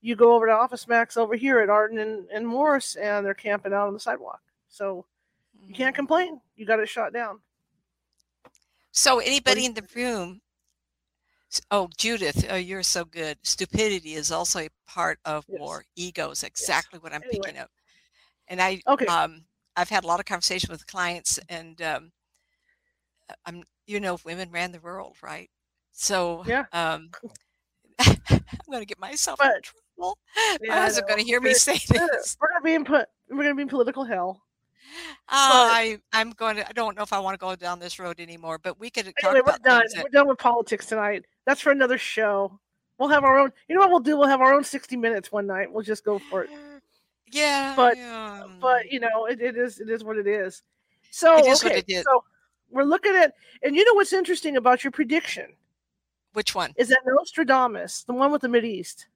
you 0.00 0.16
go 0.16 0.34
over 0.34 0.46
to 0.46 0.52
Office 0.52 0.86
Max 0.86 1.16
over 1.16 1.34
here 1.34 1.60
at 1.60 1.70
Arden 1.70 1.98
and, 1.98 2.28
and 2.30 2.46
Morse, 2.46 2.96
and 2.96 3.24
they're 3.24 3.34
camping 3.34 3.72
out 3.72 3.86
on 3.86 3.94
the 3.94 4.00
sidewalk. 4.00 4.40
So 4.68 5.06
you 5.66 5.74
can't 5.74 5.94
Mhm. 5.94 5.96
complain. 5.96 6.40
You 6.56 6.66
got 6.66 6.80
it 6.80 6.88
shot 6.88 7.12
down. 7.12 7.40
So 8.92 9.18
anybody 9.18 9.64
in 9.64 9.74
the 9.74 9.86
room? 9.94 10.40
Oh, 11.70 11.88
Judith, 11.96 12.44
oh, 12.50 12.56
you're 12.56 12.82
so 12.82 13.04
good. 13.04 13.38
Stupidity 13.42 14.14
is 14.14 14.32
also 14.32 14.60
a 14.60 14.68
part 14.86 15.18
of 15.24 15.44
Yes. 15.48 15.60
war. 15.60 15.84
Ego 15.94 16.30
is 16.30 16.42
exactly 16.42 16.98
what 16.98 17.12
I'm 17.12 17.22
Anyway. 17.22 17.46
picking 17.46 17.60
up. 17.60 17.70
And 18.48 18.60
I, 18.60 18.80
Okay. 18.88 19.06
um, 19.06 19.44
I've 19.76 19.88
had 19.88 20.04
a 20.04 20.06
lot 20.06 20.20
of 20.20 20.26
conversation 20.26 20.70
with 20.70 20.86
clients, 20.86 21.38
and 21.48 21.80
um, 21.80 22.12
I'm, 23.46 23.62
you 23.86 24.00
know, 24.00 24.18
women 24.24 24.50
ran 24.50 24.72
the 24.72 24.80
world, 24.80 25.16
right? 25.22 25.50
So, 25.92 26.44
Yeah. 26.46 26.64
um, 26.72 27.10
I'm 27.98 28.16
going 28.70 28.80
to 28.82 28.86
get 28.86 28.98
myself 28.98 29.40
in 29.40 29.48
But- 29.48 29.62
trouble. 29.62 30.18
Yeah, 30.60 30.68
My 30.70 30.74
I 30.78 30.80
husband's 30.82 31.08
going 31.08 31.20
to 31.20 31.24
hear 31.26 31.40
me 31.40 31.54
say 31.54 31.78
this. 31.88 32.36
we're 32.40 32.48
gonna 32.48 32.64
be 32.64 32.74
in 32.74 32.84
put. 32.84 33.08
We're 33.30 33.44
gonna 33.44 33.54
be 33.54 33.62
in 33.62 33.68
political 33.68 34.02
hell. 34.04 34.42
Uh, 35.28 35.70
I, 35.70 35.98
I'm 36.12 36.30
going 36.32 36.56
to. 36.56 36.68
I 36.68 36.72
don't 36.72 36.96
know 36.96 37.02
if 37.04 37.12
I 37.12 37.18
want 37.20 37.34
to 37.34 37.38
go 37.38 37.54
down 37.54 37.78
this 37.78 37.98
road 38.00 38.18
anymore, 38.18 38.58
but 38.58 38.78
we 38.80 38.90
could 38.90 39.04
talk 39.20 39.30
Anyway, 39.30 39.42
we're 39.46 39.52
done. 39.58 39.84
that 39.94 40.02
We're 40.02 40.08
done 40.10 40.26
with 40.28 40.38
politics 40.38 40.86
tonight. 40.86 41.24
That's 41.46 41.60
for 41.60 41.70
another 41.70 41.96
show. 41.96 42.58
We'll 42.98 43.08
have 43.08 43.22
our 43.24 43.38
own. 43.38 43.52
You 43.68 43.76
know 43.76 43.82
what 43.82 43.90
we'll 43.90 44.00
do? 44.00 44.16
We'll 44.18 44.28
have 44.28 44.40
our 44.40 44.52
own 44.52 44.64
sixty 44.64 44.96
minutes 44.96 45.30
one 45.30 45.46
night. 45.46 45.72
We'll 45.72 45.84
just 45.84 46.04
go 46.04 46.18
for 46.18 46.42
it. 46.44 46.50
Yeah, 47.30 47.74
But- 47.76 47.96
yeah. 47.96 48.44
but 48.60 48.90
you 48.90 48.98
know 49.00 49.26
it, 49.26 49.40
it 49.40 49.56
is 49.56 49.80
it 49.80 49.88
is 49.88 50.04
what 50.04 50.16
it 50.18 50.26
is 50.26 50.62
so 51.10 51.36
It 51.38 51.46
is 51.46 51.62
what 51.64 51.72
okay 51.72 51.80
it 51.80 51.84
is. 51.88 52.04
so 52.04 52.22
we're 52.74 52.82
looking 52.84 53.14
at 53.14 53.32
and 53.62 53.74
you 53.74 53.84
know 53.84 53.94
what's 53.94 54.12
interesting 54.12 54.56
about 54.56 54.84
your 54.84 54.90
prediction 54.90 55.46
which 56.32 56.54
one? 56.54 56.72
is 56.76 56.88
that 56.88 57.00
nostradamus 57.06 58.02
the 58.04 58.12
one 58.12 58.32
with 58.32 58.42
the 58.42 58.48
Mid 58.48 58.64
East. 58.64 59.06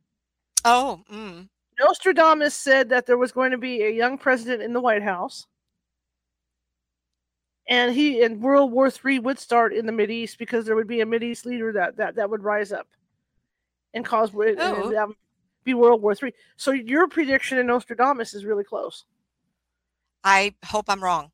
Oh, 0.64 1.02
mm, 1.12 1.48
nostradamus 1.78 2.54
said 2.54 2.88
that 2.88 3.06
there 3.06 3.18
was 3.18 3.32
going 3.32 3.50
to 3.50 3.58
be 3.58 3.82
a 3.82 3.90
young 3.90 4.16
president 4.16 4.62
in 4.62 4.72
the 4.72 4.80
white 4.80 5.02
house 5.02 5.46
and 7.68 7.94
he 7.94 8.22
and 8.22 8.40
world 8.40 8.72
war 8.72 8.90
three 8.90 9.18
would 9.18 9.38
start 9.38 9.74
in 9.74 9.84
the 9.86 9.92
Mid 9.92 10.10
East 10.10 10.38
because 10.38 10.64
there 10.64 10.76
would 10.76 10.88
be 10.88 11.00
a 11.00 11.06
Mid 11.06 11.22
East 11.22 11.44
leader 11.44 11.72
that 11.72 11.96
that, 11.96 12.14
that 12.14 12.30
would 12.30 12.42
rise 12.42 12.72
up 12.72 12.86
and 13.94 14.04
cause 14.04 14.32
and 14.32 14.58
Oh. 14.58 14.90
that 14.90 15.08
would 15.08 15.16
be 15.64 15.74
world 15.74 16.00
war 16.00 16.14
three 16.14 16.32
so 16.56 16.70
your 16.70 17.08
prediction 17.08 17.58
in 17.58 17.66
nostradamus 17.66 18.32
is 18.34 18.44
really 18.44 18.64
close 18.64 19.04
I 20.24 20.54
hope 20.64 20.86
I'm 20.88 21.02
wrong, 21.02 21.30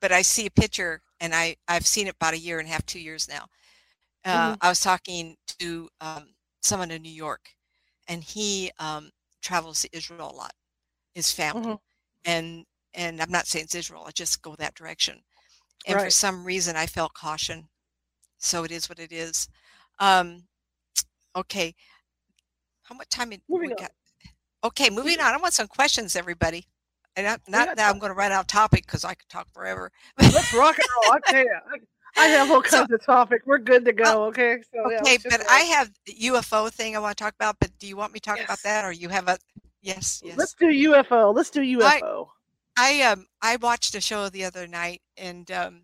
but 0.00 0.12
I 0.12 0.22
see 0.22 0.46
a 0.46 0.50
picture, 0.50 1.02
and 1.20 1.34
I 1.34 1.56
I've 1.68 1.86
seen 1.86 2.06
it 2.08 2.16
about 2.16 2.34
a 2.34 2.38
year 2.38 2.58
and 2.58 2.68
a 2.68 2.72
half, 2.72 2.86
two 2.86 3.00
years 3.00 3.28
now. 3.28 3.46
Uh, 4.24 4.54
Mhm. 4.54 4.58
I 4.60 4.68
was 4.68 4.80
talking 4.80 5.36
to 5.60 5.88
um, 6.00 6.34
someone 6.62 6.90
in 6.90 7.02
New 7.02 7.10
York, 7.12 7.50
and 8.08 8.24
he 8.24 8.70
um, 8.78 9.10
travels 9.42 9.82
to 9.82 9.90
Israel 9.96 10.30
a 10.30 10.34
lot. 10.36 10.52
His 11.14 11.32
family, 11.32 11.62
Mhm. 11.62 11.80
and 12.26 12.66
and 12.94 13.22
I'm 13.22 13.30
not 13.30 13.46
saying 13.46 13.64
it's 13.66 13.74
Israel. 13.74 14.04
I 14.06 14.12
just 14.12 14.42
go 14.42 14.56
that 14.56 14.74
direction. 14.74 15.22
And 15.86 16.00
for 16.00 16.10
some 16.10 16.44
reason, 16.44 16.76
I 16.76 16.86
felt 16.86 17.14
caution. 17.14 17.68
So 18.38 18.64
it 18.64 18.72
is 18.72 18.88
what 18.88 18.98
it 18.98 19.12
is. 19.12 19.48
Um, 20.00 20.48
Okay. 21.36 21.74
How 22.84 22.94
much 22.94 23.08
time? 23.10 23.32
Moving 23.48 23.72
on. 23.72 23.76
Got? 23.76 23.92
Okay, 24.64 24.90
moving 24.90 25.20
on. 25.20 25.34
I 25.34 25.36
want 25.38 25.54
some 25.54 25.68
questions, 25.68 26.16
everybody. 26.16 26.66
And 27.16 27.26
not, 27.26 27.40
not 27.48 27.76
that 27.76 27.90
I'm 27.90 27.98
going 27.98 28.10
to 28.10 28.16
run 28.16 28.30
out 28.30 28.40
of 28.40 28.46
topic 28.46 28.84
because 28.86 29.04
I 29.04 29.14
could 29.14 29.28
talk 29.28 29.48
forever. 29.52 29.90
Let's 30.20 30.52
rock 30.52 30.76
and 30.78 30.86
roll. 30.96 31.18
I 31.26 31.40
you, 31.40 31.50
I, 32.16 32.24
I 32.24 32.26
have 32.28 32.50
all 32.50 32.62
So- 32.66 32.78
kinds 32.80 32.92
of 32.92 33.04
topic. 33.04 33.42
We're 33.46 33.58
good 33.58 33.84
to 33.86 33.92
go. 33.92 34.04
Oh, 34.06 34.24
okay. 34.24 34.58
So, 34.74 34.90
yeah, 34.90 35.00
okay, 35.00 35.18
but. 35.24 35.42
I 35.50 35.60
have 35.60 35.90
the 36.04 36.12
UFO 36.12 36.70
thing 36.70 36.94
I 36.94 36.98
want 36.98 37.16
to 37.16 37.24
talk 37.24 37.34
about. 37.34 37.56
But 37.58 37.70
do 37.78 37.86
you 37.86 37.96
want 37.96 38.12
me 38.12 38.20
to 38.20 38.28
talk 38.30 38.40
about 38.44 38.58
that, 38.64 38.84
or 38.84 38.92
you 38.92 39.08
have 39.08 39.28
a? 39.28 39.38
Yes, 39.80 40.20
yes. 40.24 40.36
Let's 40.36 40.54
do 40.54 40.66
UFO. 40.66 41.34
Let's 41.34 41.50
do 41.50 41.60
I- 41.82 42.00
UFO. 42.00 42.28
I 42.78 43.00
um 43.02 43.26
I 43.40 43.56
watched 43.56 43.94
a 43.94 44.02
show 44.02 44.28
the 44.28 44.44
other 44.44 44.66
night, 44.66 45.00
and 45.16 45.50
um, 45.50 45.82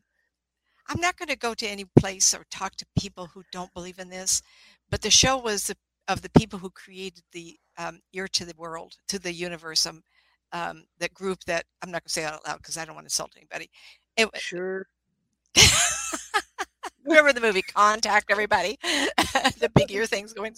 I'm 0.89 1.01
not 1.01 1.17
going 1.17 1.31
to 1.31 1.37
go 1.37 1.55
to 1.55 1.67
any 1.67 1.87
place 1.99 2.35
or 2.35 2.45
talk 2.51 2.77
to 2.77 2.87
people 2.99 3.27
who 3.33 3.43
don't 3.51 3.73
believe 3.73 3.99
in 3.99 4.11
this, 4.11 4.43
but 4.91 5.01
the 5.01 5.11
show 5.11 5.39
was 5.39 5.69
the, 5.69 5.77
of 6.09 6.21
the 6.21 6.29
people 6.31 6.59
who 6.59 6.69
created 6.69 7.23
the 7.33 7.57
um, 7.79 8.01
ear 8.13 8.29
to 8.29 8.45
the 8.45 8.53
world, 8.59 8.97
to 9.09 9.19
the 9.19 9.33
universe. 9.33 9.87
Um, 9.87 10.03
um, 10.53 10.85
that 10.99 11.15
group 11.15 11.45
that 11.45 11.65
I'm 11.83 11.91
not 11.91 12.03
going 12.03 12.09
to 12.09 12.13
say 12.13 12.25
out 12.25 12.47
loud 12.47 12.59
because 12.59 12.77
I 12.77 12.85
don't 12.85 12.95
want 12.95 13.05
to 13.05 13.07
insult 13.07 13.33
anybody. 13.37 13.71
It, 14.17 14.29
Sure. 14.39 14.87
remember 17.05 17.33
the 17.33 17.41
movie 17.41 17.63
Contact? 17.63 18.31
Everybody, 18.31 18.79
the 18.83 19.71
big 19.75 19.91
ear 19.91 20.07
things 20.07 20.33
going, 20.33 20.55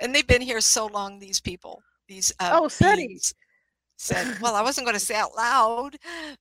and 0.00 0.14
they've 0.14 0.26
been 0.26 0.42
here 0.42 0.60
so 0.60 0.86
long. 0.86 1.18
These 1.18 1.40
people, 1.40 1.82
these 2.08 2.32
um, 2.40 2.50
Oh, 2.52 2.68
beings 2.80 3.34
said, 3.96 4.38
"Well, 4.40 4.54
I 4.54 4.62
wasn't 4.62 4.86
going 4.86 4.98
to 4.98 5.04
say 5.04 5.14
out 5.16 5.34
loud." 5.36 5.96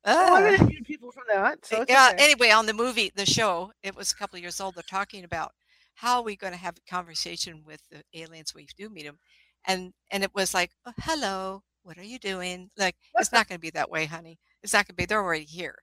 Well, 0.05 0.34
I'm 0.36 0.43
Ah. 0.43 0.47
interviewing 0.55 0.84
people 0.84 1.11
from 1.11 1.24
that. 1.34 1.65
So 1.65 1.84
yeah. 1.88 2.11
okay. 2.13 2.24
Anyway, 2.24 2.49
on 2.49 2.65
the 2.65 2.74
movie, 2.74 3.11
the 3.15 3.26
show, 3.26 3.71
it 3.84 3.95
was 3.95 4.11
a 4.11 4.15
couple 4.15 4.38
of 4.38 4.41
years 4.43 4.59
old. 4.59 4.76
They're 4.76 4.84
talking 4.84 5.24
about 5.24 5.51
how 5.95 6.17
are 6.17 6.24
we 6.24 6.36
going 6.36 6.53
to 6.53 6.59
have 6.59 6.76
a 6.78 6.89
conversation 6.89 7.63
with 7.65 7.82
the 7.91 8.03
aliens 8.13 8.53
when 8.53 8.63
we 8.63 8.67
do 8.84 8.89
meet 8.89 9.05
them, 9.05 9.19
and 9.67 9.93
and 10.11 10.24
it 10.24 10.32
was 10.34 10.53
like, 10.53 10.71
oh, 10.86 10.93
"Hello, 11.01 11.63
what 11.84 11.97
are 11.97 12.03
you 12.03 12.19
doing?" 12.19 12.69
Like, 12.77 12.95
it's 13.15 13.31
not 13.34 13.47
going 13.47 13.57
to 13.57 13.61
be 13.61 13.71
that 13.71 13.89
way, 13.91 14.05
honey. 14.05 14.39
It's 14.61 14.73
not 14.73 14.88
going 14.88 14.95
to 14.95 15.01
be. 15.01 15.05
They're 15.05 15.21
already 15.23 15.45
here, 15.45 15.77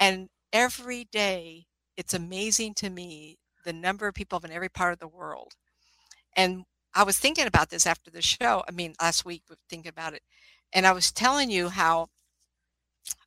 and 0.00 0.28
every 0.52 1.04
day, 1.04 1.66
it's 1.96 2.14
amazing 2.14 2.74
to 2.74 2.90
me 2.90 3.38
the 3.64 3.72
number 3.72 4.06
of 4.08 4.14
people 4.14 4.40
from 4.40 4.52
every 4.52 4.68
part 4.68 4.92
of 4.92 4.98
the 4.98 5.08
world. 5.08 5.54
And 6.36 6.64
I 6.94 7.04
was 7.04 7.18
thinking 7.18 7.46
about 7.46 7.70
this 7.70 7.86
after 7.86 8.10
the 8.10 8.22
show. 8.22 8.62
I 8.68 8.72
mean, 8.72 8.94
last 9.00 9.24
week, 9.24 9.42
thinking 9.68 9.88
about 9.88 10.14
it, 10.14 10.22
and 10.72 10.86
I 10.86 10.92
was 10.92 11.12
telling 11.12 11.50
you 11.50 11.68
how 11.68 12.08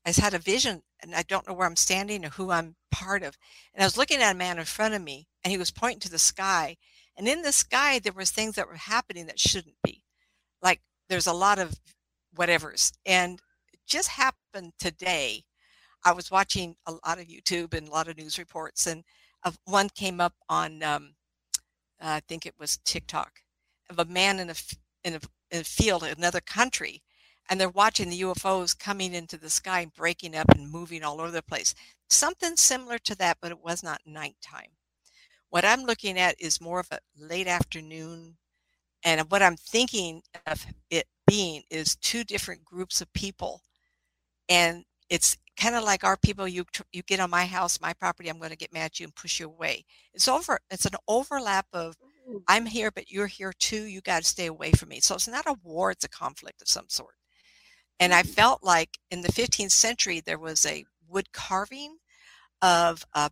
I 0.05 0.11
had 0.11 0.33
a 0.33 0.39
vision 0.39 0.81
and 1.01 1.13
I 1.13 1.23
don't 1.23 1.47
know 1.47 1.53
where 1.53 1.67
I'm 1.67 1.75
standing 1.75 2.25
or 2.25 2.29
who 2.29 2.51
I'm 2.51 2.75
part 2.91 3.23
of. 3.23 3.37
And 3.73 3.83
I 3.83 3.85
was 3.85 3.97
looking 3.97 4.21
at 4.21 4.33
a 4.33 4.37
man 4.37 4.57
in 4.57 4.65
front 4.65 4.93
of 4.93 5.01
me 5.01 5.27
and 5.43 5.51
he 5.51 5.57
was 5.57 5.71
pointing 5.71 5.99
to 6.01 6.09
the 6.09 6.19
sky. 6.19 6.77
And 7.17 7.27
in 7.27 7.41
the 7.41 7.51
sky, 7.51 7.99
there 7.99 8.13
was 8.13 8.31
things 8.31 8.55
that 8.55 8.67
were 8.67 8.75
happening 8.75 9.25
that 9.27 9.39
shouldn't 9.39 9.75
be. 9.83 10.03
Like 10.61 10.81
there's 11.09 11.27
a 11.27 11.33
lot 11.33 11.59
of 11.59 11.79
whatevers. 12.38 12.91
And 13.05 13.39
just 13.88 14.09
happened 14.09 14.73
today. 14.79 15.43
I 16.05 16.11
was 16.11 16.29
watching 16.29 16.75
a 16.85 16.91
lot 16.91 17.19
of 17.19 17.27
YouTube 17.27 17.73
and 17.73 17.88
a 17.88 17.91
lot 17.91 18.07
of 18.07 18.17
news 18.17 18.38
reports, 18.38 18.85
and 18.88 19.03
one 19.65 19.89
came 19.89 20.19
up 20.19 20.33
on, 20.49 20.83
um, 20.83 21.15
I 22.01 22.19
think 22.27 22.45
it 22.45 22.53
was 22.59 22.79
TikTok, 22.85 23.31
of 23.89 23.99
a 23.99 24.05
man 24.05 24.39
in 24.39 24.49
a 24.49 24.55
in 25.03 25.15
a, 25.15 25.19
in 25.51 25.61
a 25.61 25.63
field 25.63 26.03
in 26.03 26.09
another 26.17 26.41
country, 26.41 27.01
and 27.49 27.59
they're 27.59 27.69
watching 27.69 28.09
the 28.09 28.21
UFOs 28.21 28.77
coming 28.77 29.13
into 29.13 29.38
the 29.38 29.49
sky 29.49 29.81
and 29.81 29.93
breaking 29.93 30.35
up 30.35 30.49
and 30.51 30.69
moving 30.69 31.03
all 31.03 31.21
over 31.21 31.31
the 31.31 31.41
place. 31.41 31.73
Something 32.09 32.55
similar 32.57 32.97
to 32.99 33.15
that, 33.15 33.38
but 33.41 33.51
it 33.51 33.63
was 33.63 33.83
not 33.83 34.01
nighttime. 34.05 34.71
What 35.49 35.65
I'm 35.65 35.83
looking 35.83 36.19
at 36.19 36.39
is 36.39 36.61
more 36.61 36.79
of 36.81 36.91
a 36.91 36.99
late 37.17 37.47
afternoon, 37.47 38.38
and 39.03 39.21
what 39.31 39.41
I'm 39.41 39.55
thinking 39.55 40.21
of 40.45 40.65
it 40.89 41.07
being 41.28 41.63
is 41.69 41.95
two 41.97 42.23
different 42.23 42.63
groups 42.65 43.01
of 43.01 43.11
people, 43.13 43.61
and 44.49 44.84
it's 45.09 45.38
kind 45.59 45.75
of 45.75 45.84
like 45.84 46.03
our 46.03 46.17
people. 46.17 46.47
You 46.47 46.65
you 46.91 47.03
get 47.03 47.19
on 47.19 47.30
my 47.30 47.45
house, 47.45 47.82
my 47.82 47.93
property. 47.93 48.30
I'm 48.30 48.39
going 48.39 48.51
to 48.51 48.57
get 48.57 48.73
mad 48.73 48.86
at 48.86 48.99
you 48.99 49.05
and 49.05 49.15
push 49.15 49.39
you 49.39 49.47
away. 49.47 49.86
It's 50.13 50.28
over. 50.28 50.59
It's 50.71 50.86
an 50.86 50.95
overlap 51.07 51.67
of 51.73 51.95
I'm 52.47 52.65
here, 52.65 52.91
but 52.91 53.11
you're 53.11 53.28
here 53.28 53.53
too. 53.57 53.84
You 53.84 54.01
got 54.01 54.23
to 54.23 54.30
stay 54.30 54.47
away 54.47 54.71
from 54.71 54.89
me. 54.89 54.99
So 54.99 55.15
it's 55.15 55.28
not 55.28 55.45
a 55.47 55.55
war, 55.63 55.91
it's 55.91 56.03
a 56.03 56.09
conflict 56.09 56.61
of 56.61 56.67
some 56.67 56.86
sort. 56.89 57.15
And 57.99 58.13
I 58.13 58.23
felt 58.23 58.63
like 58.63 58.97
in 59.11 59.21
the 59.21 59.32
15th 59.32 59.71
century, 59.71 60.21
there 60.21 60.38
was 60.39 60.65
a 60.65 60.86
wood 61.07 61.32
carving 61.32 61.97
of 62.61 63.05
uh, 63.13 63.30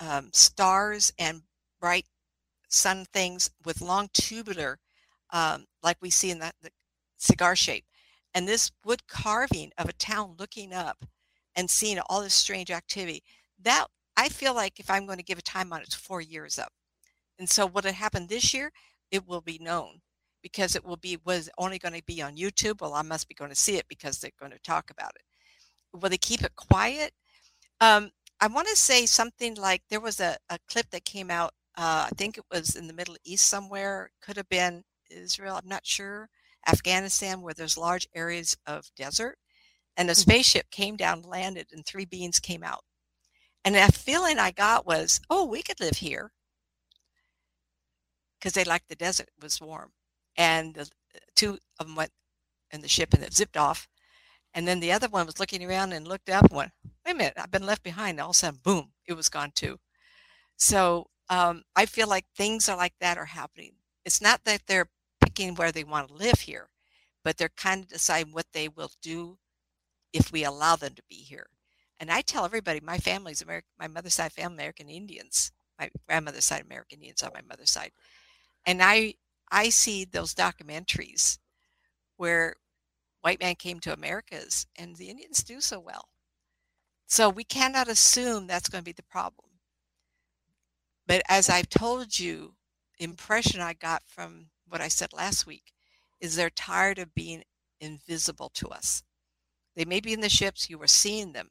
um, 0.00 0.30
stars 0.32 1.12
and 1.18 1.42
bright 1.80 2.06
sun 2.68 3.06
things 3.12 3.50
with 3.64 3.80
long 3.80 4.08
tubular, 4.12 4.78
um, 5.32 5.64
like 5.82 5.96
we 6.00 6.10
see 6.10 6.30
in 6.30 6.38
that 6.40 6.54
the 6.62 6.70
cigar 7.18 7.54
shape. 7.54 7.84
And 8.34 8.46
this 8.46 8.70
wood 8.84 9.06
carving 9.06 9.72
of 9.78 9.88
a 9.88 9.92
town 9.94 10.36
looking 10.38 10.72
up 10.72 11.04
and 11.56 11.68
seeing 11.68 11.98
all 12.08 12.22
this 12.22 12.34
strange 12.34 12.70
activity, 12.70 13.22
that 13.62 13.86
I 14.16 14.28
feel 14.28 14.54
like 14.54 14.80
if 14.80 14.90
I'm 14.90 15.06
going 15.06 15.18
to 15.18 15.24
give 15.24 15.38
a 15.38 15.42
time 15.42 15.72
on 15.72 15.80
it, 15.80 15.86
it's 15.86 15.94
four 15.94 16.20
years 16.20 16.58
up. 16.58 16.72
And 17.38 17.48
so 17.48 17.66
what 17.66 17.84
had 17.84 17.94
happened 17.94 18.28
this 18.28 18.52
year, 18.52 18.70
it 19.10 19.26
will 19.26 19.40
be 19.40 19.58
known 19.58 20.00
because 20.42 20.76
it 20.76 20.84
will 20.84 20.96
be 20.96 21.18
was 21.24 21.48
only 21.58 21.78
going 21.78 21.94
to 21.94 22.02
be 22.06 22.22
on 22.22 22.36
YouTube. 22.36 22.80
Well, 22.80 22.94
I 22.94 23.02
must 23.02 23.28
be 23.28 23.34
going 23.34 23.50
to 23.50 23.56
see 23.56 23.76
it 23.76 23.86
because 23.88 24.18
they're 24.18 24.30
going 24.38 24.52
to 24.52 24.58
talk 24.60 24.90
about 24.90 25.12
it. 25.16 25.22
Will 25.92 26.10
they 26.10 26.18
keep 26.18 26.42
it 26.42 26.54
quiet? 26.56 27.12
Um, 27.80 28.10
I 28.40 28.46
want 28.46 28.68
to 28.68 28.76
say 28.76 29.06
something 29.06 29.54
like 29.54 29.82
there 29.90 30.00
was 30.00 30.20
a, 30.20 30.36
a 30.50 30.58
clip 30.68 30.90
that 30.90 31.04
came 31.04 31.30
out. 31.30 31.52
Uh, 31.76 32.06
I 32.06 32.10
think 32.16 32.38
it 32.38 32.44
was 32.52 32.76
in 32.76 32.86
the 32.86 32.92
Middle 32.92 33.16
East 33.24 33.46
somewhere. 33.46 34.10
Could 34.20 34.36
have 34.36 34.48
been 34.48 34.84
Israel. 35.10 35.56
I'm 35.56 35.68
not 35.68 35.86
sure. 35.86 36.28
Afghanistan, 36.68 37.40
where 37.40 37.54
there's 37.54 37.76
large 37.76 38.06
areas 38.14 38.56
of 38.66 38.90
desert, 38.94 39.38
and 39.96 40.10
a 40.10 40.12
Mhm. 40.12 40.18
spaceship 40.18 40.70
came 40.70 40.96
down, 40.96 41.22
landed, 41.22 41.72
and 41.72 41.84
three 41.84 42.04
beings 42.04 42.40
came 42.40 42.62
out. 42.62 42.84
And 43.64 43.74
that 43.74 43.96
feeling 43.96 44.38
I 44.38 44.50
got 44.52 44.86
was, 44.86 45.20
oh, 45.30 45.44
we 45.44 45.62
could 45.62 45.80
live 45.80 45.98
here 45.98 46.32
because 48.38 48.52
they 48.52 48.64
liked 48.64 48.88
the 48.88 48.96
desert. 48.96 49.28
It 49.36 49.42
was 49.42 49.60
warm. 49.60 49.92
And 50.36 50.74
the 50.74 50.88
two 51.34 51.58
of 51.78 51.86
them 51.86 51.96
went 51.96 52.12
in 52.70 52.80
the 52.80 52.88
ship 52.88 53.12
and 53.14 53.22
it 53.22 53.34
zipped 53.34 53.56
off. 53.56 53.88
And 54.54 54.66
then 54.66 54.80
the 54.80 54.92
other 54.92 55.08
one 55.08 55.26
was 55.26 55.40
looking 55.40 55.64
around 55.64 55.92
and 55.92 56.06
looked 56.08 56.30
up 56.30 56.44
and 56.46 56.56
went, 56.56 56.72
wait 57.04 57.12
a 57.12 57.14
minute, 57.14 57.34
I've 57.36 57.50
been 57.50 57.66
left 57.66 57.82
behind. 57.82 58.12
And 58.12 58.20
all 58.20 58.30
of 58.30 58.36
a 58.36 58.38
sudden, 58.38 58.60
boom, 58.62 58.92
it 59.06 59.14
was 59.14 59.28
gone 59.28 59.52
too. 59.54 59.78
So 60.56 61.10
um, 61.28 61.62
I 61.76 61.86
feel 61.86 62.08
like 62.08 62.26
things 62.36 62.68
are 62.68 62.76
like 62.76 62.94
that 63.00 63.18
are 63.18 63.24
happening. 63.26 63.72
It's 64.04 64.20
not 64.20 64.44
that 64.44 64.62
they're 64.66 64.90
picking 65.38 65.54
where 65.54 65.72
they 65.72 65.84
want 65.84 66.08
to 66.08 66.14
live 66.14 66.40
here, 66.40 66.68
but 67.22 67.36
they're 67.36 67.50
kind 67.50 67.82
of 67.82 67.88
deciding 67.88 68.32
what 68.32 68.46
they 68.52 68.68
will 68.68 68.90
do 69.00 69.38
if 70.12 70.32
we 70.32 70.44
allow 70.44 70.74
them 70.74 70.94
to 70.94 71.02
be 71.08 71.14
here. 71.16 71.46
And 72.00 72.10
I 72.10 72.22
tell 72.22 72.44
everybody, 72.44 72.80
my 72.80 72.98
family's 72.98 73.42
American, 73.42 73.68
my 73.78 73.86
mother's 73.86 74.14
side 74.14 74.32
family, 74.32 74.56
American 74.56 74.88
Indians, 74.88 75.52
my 75.78 75.90
grandmother's 76.08 76.44
side, 76.44 76.62
American 76.64 76.98
Indians 76.98 77.22
on 77.22 77.30
my 77.34 77.42
mother's 77.48 77.70
side. 77.70 77.92
And 78.66 78.82
I, 78.82 79.14
I 79.50 79.68
see 79.68 80.04
those 80.04 80.34
documentaries 80.34 81.38
where 82.16 82.56
white 83.20 83.40
man 83.40 83.54
came 83.54 83.78
to 83.80 83.92
Americas 83.92 84.66
and 84.76 84.96
the 84.96 85.08
Indians 85.08 85.44
do 85.44 85.60
so 85.60 85.78
well. 85.78 86.08
So 87.06 87.28
we 87.28 87.44
cannot 87.44 87.88
assume 87.88 88.46
that's 88.46 88.68
going 88.68 88.82
to 88.82 88.88
be 88.88 88.92
the 88.92 89.02
problem. 89.04 89.48
But 91.06 91.22
as 91.28 91.48
I've 91.48 91.68
told 91.68 92.18
you, 92.18 92.54
impression 92.98 93.60
I 93.60 93.74
got 93.74 94.02
from 94.04 94.46
what 94.68 94.80
I 94.80 94.88
said 94.88 95.12
last 95.12 95.46
week 95.46 95.72
is 96.20 96.36
they're 96.36 96.50
tired 96.50 96.98
of 96.98 97.14
being 97.14 97.42
invisible 97.80 98.50
to 98.54 98.68
us. 98.68 99.02
They 99.76 99.84
may 99.84 100.00
be 100.00 100.12
in 100.12 100.20
the 100.20 100.28
ships, 100.28 100.68
you 100.68 100.80
are 100.82 100.88
seeing 100.88 101.32
them, 101.32 101.50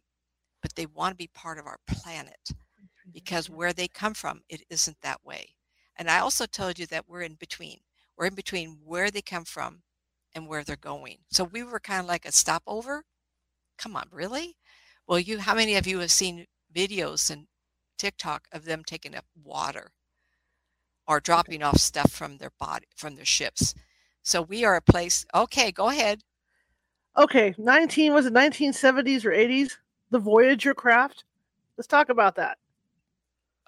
but 0.62 0.76
they 0.76 0.86
want 0.86 1.14
to 1.14 1.18
be 1.18 1.30
part 1.34 1.58
of 1.58 1.66
our 1.66 1.80
planet 1.88 2.52
because 3.14 3.50
where 3.50 3.74
they 3.74 3.88
come 3.88 4.14
from, 4.14 4.42
it 4.50 4.64
isn't 4.70 4.98
that 5.02 5.24
way. 5.24 5.48
And 5.98 6.10
I 6.10 6.20
also 6.20 6.46
told 6.46 6.78
you 6.78 6.86
that 6.88 7.06
we're 7.08 7.22
in 7.22 7.36
between. 7.36 7.80
We're 8.18 8.26
in 8.28 8.36
between 8.36 8.80
where 8.84 9.10
they 9.10 9.22
come 9.22 9.46
from 9.46 9.82
and 10.36 10.48
where 10.48 10.64
they're 10.64 10.76
going. 10.76 11.18
So 11.30 11.44
we 11.44 11.64
were 11.64 11.80
kind 11.80 12.02
of 12.02 12.06
like 12.06 12.26
a 12.26 12.32
stopover. 12.32 13.04
Come 13.78 13.96
on, 13.96 14.08
really? 14.12 14.58
Well, 15.08 15.20
you 15.20 15.40
how 15.40 15.56
many 15.56 15.76
of 15.76 15.88
you 15.88 16.00
have 16.00 16.12
seen 16.12 16.46
videos 16.76 17.30
and 17.32 17.48
TikTok 17.98 18.48
of 18.52 18.66
them 18.66 18.84
taking 18.86 19.16
up 19.16 19.26
water 19.44 19.92
or 21.08 21.20
dropping 21.20 21.64
off 21.64 21.78
stuff 21.78 22.12
from 22.12 22.38
their 22.38 22.52
body 22.60 22.86
from 22.96 23.16
their 23.16 23.26
ships? 23.26 23.74
So 24.24 24.42
we 24.42 24.66
are 24.66 24.76
a 24.76 24.82
place. 24.82 25.26
Okay, 25.34 25.72
go 25.72 25.90
ahead. 25.90 26.22
Okay, 27.18 27.56
19 27.58 28.14
was 28.14 28.26
it 28.26 28.34
1970s 28.34 29.26
or 29.26 29.32
80s? 29.32 29.78
The 30.12 30.20
Voyager 30.20 30.74
craft. 30.74 31.24
Let's 31.78 31.88
talk 31.88 32.10
about 32.10 32.36
that. 32.36 32.58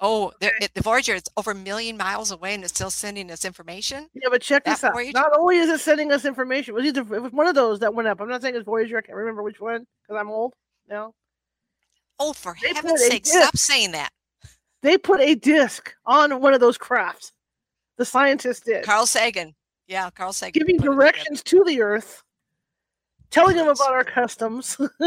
Oh, 0.01 0.31
the, 0.39 0.51
the 0.73 0.81
Voyager 0.81 1.13
is 1.15 1.23
over 1.35 1.51
a 1.51 1.55
million 1.55 1.97
miles 1.97 2.31
away 2.31 2.53
and 2.53 2.63
it's 2.63 2.73
still 2.73 2.89
sending 2.89 3.29
us 3.31 3.43
information. 3.43 4.07
Yeah, 4.13 4.29
but 4.31 4.41
check 4.41 4.63
That 4.63 4.75
this 4.75 4.83
out. 4.83 4.93
Voyager- 4.93 5.11
Not 5.13 5.31
only 5.37 5.57
is 5.57 5.69
it 5.69 5.79
sending 5.81 6.11
us 6.11 6.23
information, 6.25 6.73
it 6.73 6.75
was 6.75 6.85
either 6.85 7.01
it 7.15 7.21
was 7.21 7.31
one 7.33 7.47
of 7.47 7.55
those 7.55 7.79
that 7.79 7.93
went 7.93 8.07
up. 8.07 8.21
I'm 8.21 8.29
not 8.29 8.41
saying 8.41 8.55
it's 8.55 8.65
Voyager. 8.65 8.97
I 8.97 9.01
can't 9.01 9.17
remember 9.17 9.43
which 9.43 9.59
one 9.59 9.85
because 10.03 10.19
I'm 10.19 10.29
old 10.29 10.53
now. 10.87 11.13
Oh, 12.19 12.33
for 12.33 12.55
They 12.61 12.73
heaven's 12.73 13.01
sake, 13.05 13.25
stop 13.25 13.57
saying 13.57 13.91
that. 13.93 14.09
They 14.81 14.97
put 14.97 15.19
a 15.19 15.35
disc 15.35 15.93
on 16.05 16.39
one 16.41 16.53
of 16.53 16.59
those 16.59 16.77
crafts 16.77 17.33
The 17.97 18.05
scientists 18.05 18.61
did. 18.61 18.83
Carl 18.85 19.05
Sagan. 19.05 19.55
Yeah, 19.87 20.09
Carl 20.11 20.33
Sagan. 20.33 20.59
Giving 20.59 20.77
directions 20.77 21.43
to 21.43 21.63
the 21.65 21.81
earth, 21.81 22.23
telling 23.31 23.55
them 23.55 23.67
about 23.67 23.91
our 23.91 24.03
customs. 24.03 24.77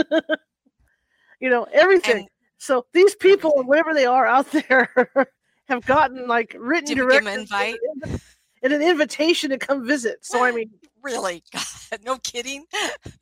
you 1.40 1.48
know, 1.48 1.66
everything. 1.72 2.16
And 2.18 2.28
so 2.58 2.86
these 2.92 3.14
people, 3.14 3.50
everything. 3.50 3.68
wherever 3.68 3.94
they 3.94 4.06
are 4.06 4.26
out 4.26 4.50
there, 4.68 4.88
have 5.68 5.86
gotten 5.86 6.26
like 6.26 6.54
written 6.58 6.86
Did 6.86 6.98
directions 6.98 7.42
invite? 7.42 7.76
and 8.62 8.72
an 8.72 8.82
invitation 8.82 9.50
to 9.50 9.58
come 9.58 9.86
visit. 9.86 10.18
So 10.22 10.44
I 10.44 10.52
mean, 10.52 10.70
really, 11.02 11.42
God, 11.52 12.00
no 12.04 12.18
kidding. 12.18 12.64
it, 12.72 13.12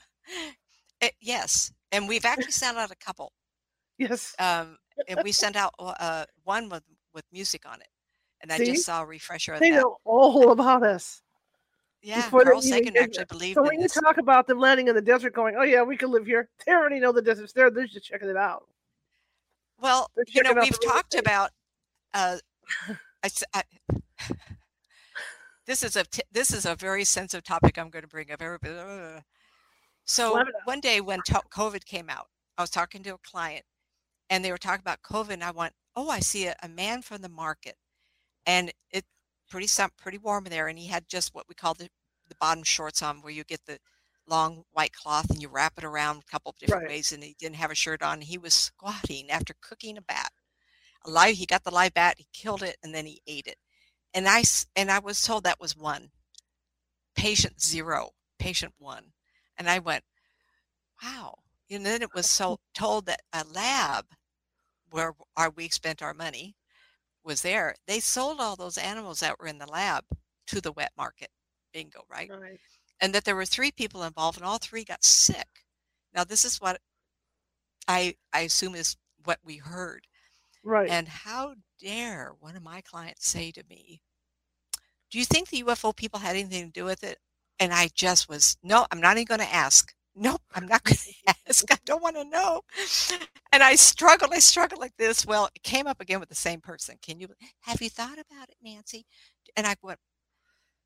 eh, 1.00 1.10
yes, 1.20 1.72
and 1.92 2.08
we've 2.08 2.24
actually 2.24 2.52
sent 2.52 2.76
out 2.76 2.90
a 2.90 2.96
couple. 2.96 3.32
Yes. 4.00 4.34
Um, 4.38 4.78
and 5.08 5.20
we 5.22 5.30
sent 5.44 5.56
out 5.56 5.74
uh, 5.78 6.24
one 6.44 6.68
with 6.68 6.82
with 7.14 7.24
music 7.32 7.62
on 7.66 7.80
it, 7.80 7.88
and 8.40 8.50
See? 8.50 8.62
I 8.62 8.66
just 8.66 8.86
saw 8.86 9.02
a 9.02 9.06
refresher. 9.06 9.58
They 9.58 9.70
know 9.70 9.98
all 10.04 10.50
about 10.52 10.82
us. 10.82 11.22
Yeah, 12.02 12.26
Carl 12.30 12.62
Sagan 12.62 12.96
actually 12.96 13.26
believed. 13.26 13.56
So 13.56 13.62
when 13.62 13.78
you 13.78 13.88
talk 13.88 14.16
about 14.16 14.46
them 14.46 14.58
landing 14.58 14.88
in 14.88 14.94
the 14.94 15.02
desert, 15.02 15.34
going, 15.34 15.54
"Oh 15.58 15.64
yeah, 15.64 15.82
we 15.82 15.98
can 15.98 16.10
live 16.10 16.24
here," 16.24 16.48
they 16.66 16.72
already 16.72 16.98
know 16.98 17.12
the 17.12 17.20
desert's 17.20 17.52
there. 17.52 17.70
They're 17.70 17.86
just 17.86 18.06
checking 18.06 18.30
it 18.30 18.38
out. 18.38 18.64
Well, 19.78 20.10
you 20.28 20.42
know, 20.42 20.54
we've 20.54 20.80
talked 20.80 21.14
about. 21.14 21.50
Uh, 22.14 22.38
I, 23.22 23.28
I, 23.52 23.62
this 25.66 25.82
is 25.82 25.96
a 25.96 26.04
t- 26.04 26.22
this 26.32 26.54
is 26.54 26.64
a 26.64 26.74
very 26.74 27.04
sensitive 27.04 27.44
topic. 27.44 27.78
I'm 27.78 27.90
going 27.90 28.02
to 28.02 28.08
bring 28.08 28.30
up. 28.30 28.40
Everybody. 28.40 28.78
Uh, 28.78 29.20
so 30.04 30.42
one 30.64 30.80
day 30.80 31.02
when 31.02 31.20
t- 31.26 31.34
COVID 31.52 31.84
came 31.84 32.08
out, 32.08 32.28
I 32.56 32.62
was 32.62 32.70
talking 32.70 33.02
to 33.02 33.14
a 33.14 33.18
client, 33.18 33.64
and 34.30 34.44
they 34.44 34.52
were 34.52 34.58
talking 34.58 34.80
about 34.80 35.02
COVID. 35.02 35.32
And 35.32 35.44
I 35.44 35.50
went, 35.50 35.74
"Oh, 35.94 36.08
I 36.08 36.20
see 36.20 36.46
a, 36.46 36.56
a 36.62 36.68
man 36.68 37.02
from 37.02 37.20
the 37.20 37.28
market, 37.28 37.76
and 38.46 38.72
it 38.90 39.04
pretty 39.50 39.68
pretty 39.98 40.18
warm 40.18 40.46
in 40.46 40.52
there, 40.52 40.68
and 40.68 40.78
he 40.78 40.86
had 40.86 41.08
just 41.08 41.34
what 41.34 41.46
we 41.48 41.54
call 41.54 41.74
the 41.74 41.88
the 42.28 42.36
bottom 42.40 42.62
shorts 42.64 43.02
on, 43.02 43.20
where 43.20 43.32
you 43.32 43.44
get 43.44 43.60
the 43.66 43.78
long 44.26 44.62
white 44.72 44.92
cloth 44.92 45.28
and 45.30 45.42
you 45.42 45.48
wrap 45.48 45.74
it 45.76 45.84
around 45.84 46.18
a 46.18 46.30
couple 46.30 46.50
of 46.50 46.58
different 46.58 46.84
right. 46.84 46.90
ways, 46.90 47.12
and 47.12 47.22
he 47.22 47.34
didn't 47.38 47.56
have 47.56 47.72
a 47.72 47.74
shirt 47.74 48.02
on. 48.02 48.20
He 48.20 48.38
was 48.38 48.54
squatting 48.54 49.30
after 49.30 49.54
cooking 49.60 49.98
a 49.98 50.02
bat. 50.02 50.30
A 51.04 51.10
live, 51.10 51.36
he 51.36 51.46
got 51.46 51.64
the 51.64 51.74
live 51.74 51.94
bat, 51.94 52.16
he 52.18 52.26
killed 52.32 52.62
it, 52.62 52.76
and 52.82 52.94
then 52.94 53.06
he 53.06 53.20
ate 53.26 53.46
it. 53.46 53.56
And 54.14 54.28
I 54.28 54.44
and 54.76 54.90
I 54.90 55.00
was 55.00 55.22
told 55.22 55.44
that 55.44 55.60
was 55.60 55.76
one 55.76 56.10
patient 57.16 57.60
zero, 57.60 58.10
patient 58.38 58.72
one, 58.78 59.12
and 59.58 59.68
I 59.68 59.78
went, 59.78 60.04
wow. 61.02 61.38
And 61.70 61.84
then 61.86 62.02
it 62.02 62.14
was 62.14 62.26
so 62.30 62.58
told 62.74 63.06
that 63.06 63.20
a 63.32 63.44
lab 63.44 64.06
where 64.90 65.14
our 65.36 65.50
we 65.50 65.68
spent 65.68 66.02
our 66.02 66.14
money 66.14 66.56
was 67.24 67.42
there, 67.42 67.74
they 67.86 68.00
sold 68.00 68.40
all 68.40 68.56
those 68.56 68.78
animals 68.78 69.20
that 69.20 69.38
were 69.38 69.46
in 69.46 69.58
the 69.58 69.70
lab 69.70 70.04
to 70.46 70.60
the 70.60 70.72
wet 70.72 70.92
market. 70.96 71.28
Bingo, 71.72 72.02
right? 72.10 72.30
right? 72.30 72.58
And 73.00 73.14
that 73.14 73.24
there 73.24 73.36
were 73.36 73.44
three 73.44 73.70
people 73.70 74.02
involved 74.02 74.38
and 74.38 74.46
all 74.46 74.58
three 74.58 74.84
got 74.84 75.04
sick. 75.04 75.46
Now 76.14 76.24
this 76.24 76.44
is 76.44 76.60
what 76.60 76.80
I 77.88 78.16
I 78.32 78.40
assume 78.40 78.74
is 78.74 78.96
what 79.24 79.38
we 79.44 79.56
heard. 79.56 80.06
Right. 80.62 80.90
And 80.90 81.08
how 81.08 81.54
dare 81.80 82.32
one 82.40 82.56
of 82.56 82.62
my 82.62 82.80
clients 82.82 83.26
say 83.28 83.50
to 83.52 83.64
me, 83.68 84.02
Do 85.10 85.18
you 85.18 85.24
think 85.24 85.48
the 85.48 85.62
UFO 85.64 85.94
people 85.94 86.20
had 86.20 86.36
anything 86.36 86.66
to 86.66 86.72
do 86.72 86.84
with 86.84 87.02
it? 87.04 87.18
And 87.58 87.72
I 87.72 87.90
just 87.94 88.28
was, 88.28 88.56
no, 88.62 88.86
I'm 88.90 89.00
not 89.00 89.16
even 89.16 89.26
going 89.26 89.40
to 89.40 89.54
ask 89.54 89.94
nope, 90.20 90.42
I'm 90.54 90.66
not 90.66 90.84
going 90.84 90.96
to 91.26 91.34
ask. 91.48 91.64
I 91.72 91.78
don't 91.84 92.02
want 92.02 92.16
to 92.16 92.24
know. 92.24 92.62
And 93.52 93.62
I 93.62 93.74
struggled. 93.74 94.32
I 94.32 94.38
struggled 94.38 94.80
like 94.80 94.96
this. 94.96 95.26
Well, 95.26 95.48
it 95.54 95.62
came 95.62 95.86
up 95.86 96.00
again 96.00 96.20
with 96.20 96.28
the 96.28 96.34
same 96.34 96.60
person. 96.60 96.96
Can 97.02 97.18
you, 97.18 97.28
have 97.62 97.82
you 97.82 97.90
thought 97.90 98.18
about 98.18 98.48
it, 98.48 98.56
Nancy? 98.62 99.06
And 99.56 99.66
I 99.66 99.74
went, 99.82 99.98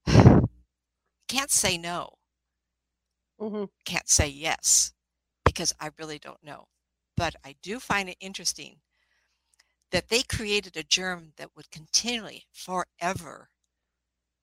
can't 1.29 1.51
say 1.51 1.77
no. 1.77 2.11
Mm-hmm. 3.41 3.65
Can't 3.85 4.09
say 4.09 4.29
yes 4.29 4.93
because 5.45 5.75
I 5.81 5.91
really 5.99 6.19
don't 6.19 6.43
know. 6.43 6.69
But 7.17 7.35
I 7.45 7.57
do 7.63 7.79
find 7.79 8.09
it 8.09 8.17
interesting 8.21 8.77
that 9.91 10.09
they 10.09 10.23
created 10.23 10.77
a 10.77 10.83
germ 10.83 11.33
that 11.37 11.51
would 11.57 11.71
continually, 11.71 12.45
forever, 12.53 13.51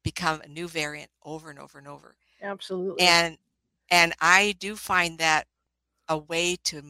become 0.03 0.41
a 0.41 0.47
new 0.47 0.67
variant 0.67 1.09
over 1.23 1.49
and 1.49 1.59
over 1.59 1.77
and 1.77 1.87
over. 1.87 2.15
Absolutely. 2.41 3.05
And 3.05 3.37
and 3.91 4.13
I 4.21 4.55
do 4.57 4.75
find 4.75 5.19
that 5.19 5.45
a 6.07 6.17
way 6.17 6.55
to, 6.63 6.81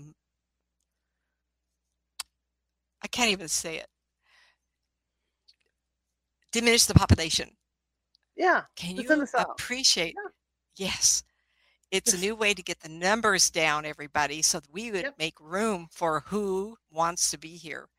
I 3.03 3.07
can't 3.07 3.31
even 3.31 3.47
say 3.47 3.77
it, 3.77 3.87
diminish 6.51 6.85
the 6.85 6.93
population. 6.93 7.49
Yeah. 8.37 8.61
Can 8.75 8.95
you 8.95 9.27
appreciate? 9.35 10.15
Yeah. 10.15 10.87
Yes. 10.87 11.23
It's 11.91 12.13
a 12.13 12.19
new 12.19 12.35
way 12.35 12.53
to 12.53 12.63
get 12.63 12.79
the 12.79 12.87
numbers 12.87 13.49
down, 13.49 13.85
everybody, 13.85 14.41
so 14.41 14.61
that 14.61 14.71
we 14.71 14.91
would 14.91 15.01
yep. 15.01 15.15
make 15.19 15.37
room 15.41 15.87
for 15.91 16.23
who 16.27 16.77
wants 16.89 17.29
to 17.31 17.37
be 17.37 17.57
here. 17.57 17.89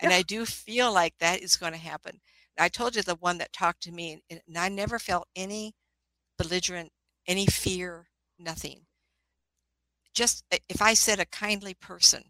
And 0.00 0.12
I 0.12 0.22
do 0.22 0.46
feel 0.46 0.92
like 0.92 1.14
that 1.18 1.40
is 1.40 1.56
going 1.56 1.72
to 1.72 1.78
happen. 1.78 2.20
I 2.58 2.68
told 2.68 2.96
you 2.96 3.02
the 3.02 3.16
one 3.16 3.38
that 3.38 3.52
talked 3.52 3.82
to 3.82 3.92
me, 3.92 4.22
and 4.30 4.40
I 4.56 4.68
never 4.68 4.98
felt 4.98 5.28
any 5.36 5.74
belligerent, 6.38 6.90
any 7.26 7.46
fear, 7.46 8.06
nothing. 8.38 8.80
Just 10.14 10.44
if 10.68 10.80
I 10.80 10.94
said 10.94 11.18
a 11.20 11.26
kindly 11.26 11.74
person, 11.74 12.24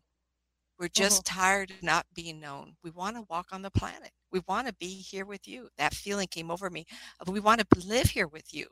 we're 0.78 0.88
just 0.88 1.24
mm-hmm. 1.24 1.40
tired 1.40 1.70
of 1.70 1.82
not 1.82 2.06
being 2.14 2.40
known. 2.40 2.74
We 2.82 2.90
want 2.90 3.16
to 3.16 3.26
walk 3.28 3.48
on 3.52 3.62
the 3.62 3.70
planet. 3.70 4.10
We 4.32 4.40
want 4.48 4.66
to 4.66 4.74
be 4.74 4.86
here 4.86 5.24
with 5.24 5.46
you. 5.46 5.68
That 5.78 5.94
feeling 5.94 6.26
came 6.26 6.50
over 6.50 6.70
me. 6.70 6.86
We 7.26 7.40
want 7.40 7.60
to 7.60 7.86
live 7.86 8.10
here 8.10 8.26
with 8.26 8.52
you. 8.52 8.66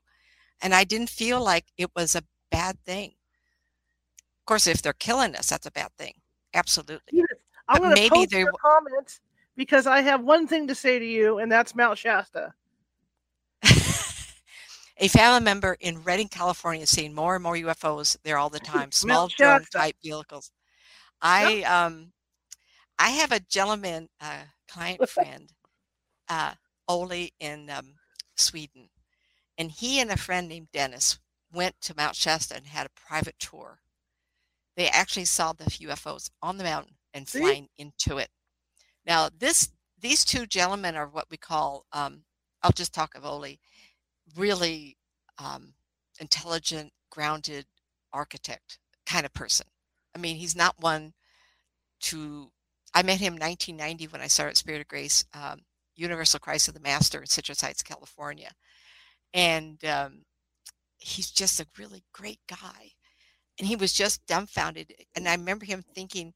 And 0.62 0.74
I 0.74 0.84
didn't 0.84 1.10
feel 1.10 1.42
like 1.42 1.66
it 1.76 1.90
was 1.94 2.14
a 2.14 2.24
bad 2.50 2.78
thing. 2.84 3.10
Of 4.40 4.46
course, 4.46 4.66
if 4.66 4.82
they're 4.82 4.92
killing 4.94 5.36
us, 5.36 5.50
that's 5.50 5.66
a 5.66 5.72
bad 5.72 5.90
thing. 5.98 6.14
Absolutely. 6.54 7.00
Yes. 7.12 7.26
I'm 7.68 7.80
going 7.80 7.94
to 7.94 8.08
post 8.08 8.32
your 8.32 8.52
comments 8.60 9.20
because 9.56 9.86
I 9.86 10.00
have 10.00 10.22
one 10.22 10.46
thing 10.46 10.66
to 10.66 10.74
say 10.74 10.98
to 10.98 11.04
you, 11.04 11.38
and 11.38 11.50
that's 11.50 11.74
Mount 11.74 11.98
Shasta 11.98 12.52
a 15.02 15.08
family 15.08 15.44
member 15.44 15.76
in 15.80 16.02
Redding, 16.04 16.28
California, 16.28 16.84
is 16.84 16.90
seeing 16.90 17.12
more 17.12 17.34
and 17.34 17.42
more 17.42 17.56
UFOs 17.56 18.16
there 18.22 18.38
all 18.38 18.48
the 18.48 18.60
time, 18.60 18.92
small 18.92 19.28
drone 19.28 19.64
type 19.72 19.96
vehicles. 20.02 20.52
I 21.20 21.62
um, 21.64 22.12
I 22.98 23.10
have 23.10 23.32
a 23.32 23.40
gentleman, 23.40 24.08
uh, 24.20 24.44
client 24.68 25.08
friend, 25.08 25.50
uh, 26.28 26.52
Oli 26.88 27.32
in 27.40 27.68
um, 27.68 27.94
Sweden, 28.36 28.88
and 29.58 29.72
he 29.72 30.00
and 30.00 30.10
a 30.10 30.16
friend 30.16 30.48
named 30.48 30.68
Dennis 30.72 31.18
went 31.52 31.74
to 31.82 31.96
Mount 31.96 32.14
Shasta 32.14 32.56
and 32.56 32.66
had 32.66 32.86
a 32.86 33.00
private 33.08 33.38
tour. 33.40 33.80
They 34.76 34.88
actually 34.88 35.26
saw 35.26 35.52
the 35.52 35.64
UFOs 35.64 36.30
on 36.40 36.58
the 36.58 36.64
mountain 36.64 36.94
and 37.12 37.28
flying 37.28 37.68
into 37.76 38.18
it. 38.18 38.28
Now, 39.04 39.30
this 39.36 39.68
these 40.00 40.24
two 40.24 40.46
gentlemen 40.46 40.94
are 40.94 41.08
what 41.08 41.26
we 41.28 41.36
call. 41.36 41.86
Um, 41.92 42.22
I'll 42.62 42.70
just 42.70 42.94
talk 42.94 43.16
of 43.16 43.24
Oli 43.24 43.58
really 44.36 44.96
um, 45.38 45.74
intelligent, 46.20 46.92
grounded 47.10 47.66
architect 48.12 48.78
kind 49.06 49.26
of 49.26 49.32
person. 49.32 49.66
I 50.14 50.18
mean, 50.18 50.36
he's 50.36 50.56
not 50.56 50.80
one 50.80 51.12
to. 52.02 52.50
I 52.94 53.02
met 53.02 53.20
him 53.20 53.34
1990 53.34 54.08
when 54.08 54.20
I 54.20 54.26
started 54.26 54.56
Spirit 54.56 54.82
of 54.82 54.88
Grace, 54.88 55.24
um, 55.32 55.62
Universal 55.96 56.40
Christ 56.40 56.68
of 56.68 56.74
the 56.74 56.80
Master 56.80 57.20
in 57.20 57.26
Citrus 57.26 57.62
Heights, 57.62 57.82
California, 57.82 58.50
and 59.32 59.82
um, 59.84 60.24
he's 60.98 61.30
just 61.30 61.60
a 61.60 61.66
really 61.78 62.04
great 62.12 62.40
guy. 62.48 62.92
And 63.58 63.68
he 63.68 63.76
was 63.76 63.92
just 63.92 64.26
dumbfounded. 64.26 64.92
And 65.14 65.28
I 65.28 65.34
remember 65.34 65.64
him 65.64 65.82
thinking, 65.82 66.34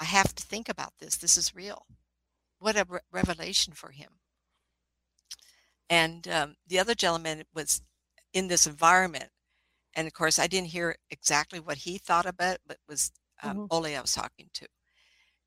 "I 0.00 0.04
have 0.04 0.34
to 0.34 0.42
think 0.42 0.68
about 0.68 0.94
this. 0.98 1.16
This 1.16 1.36
is 1.36 1.54
real." 1.54 1.86
What 2.60 2.76
a 2.76 2.84
re- 2.88 3.00
revelation 3.12 3.72
for 3.74 3.90
him. 3.90 4.20
And 5.90 6.28
um, 6.28 6.56
the 6.66 6.78
other 6.78 6.94
gentleman 6.94 7.44
was 7.54 7.82
in 8.32 8.48
this 8.48 8.66
environment. 8.66 9.30
And 9.94 10.06
of 10.06 10.12
course, 10.12 10.38
I 10.38 10.46
didn't 10.46 10.68
hear 10.68 10.96
exactly 11.10 11.60
what 11.60 11.78
he 11.78 11.98
thought 11.98 12.26
about 12.26 12.56
it, 12.56 12.60
but 12.66 12.76
it 12.76 12.88
was 12.88 13.10
um, 13.42 13.56
mm-hmm. 13.56 13.66
Ole 13.70 13.86
I 13.96 14.00
was 14.00 14.12
talking 14.12 14.48
to. 14.54 14.66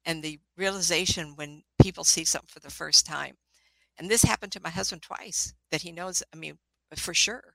And 0.06 0.24
the 0.24 0.40
realization 0.58 1.36
when 1.36 1.64
people 1.82 2.04
see 2.04 2.26
something 2.26 2.50
for 2.52 2.60
the 2.60 2.72
first 2.72 3.06
time, 3.06 3.36
and 3.98 4.10
this 4.10 4.24
happened 4.24 4.52
to 4.54 4.62
my 4.62 4.70
husband 4.70 5.04
twice, 5.04 5.54
that 5.70 5.84
he 5.84 5.92
knows, 5.92 6.24
I 6.34 6.38
mean, 6.38 6.58
for 6.96 7.14
sure. 7.14 7.54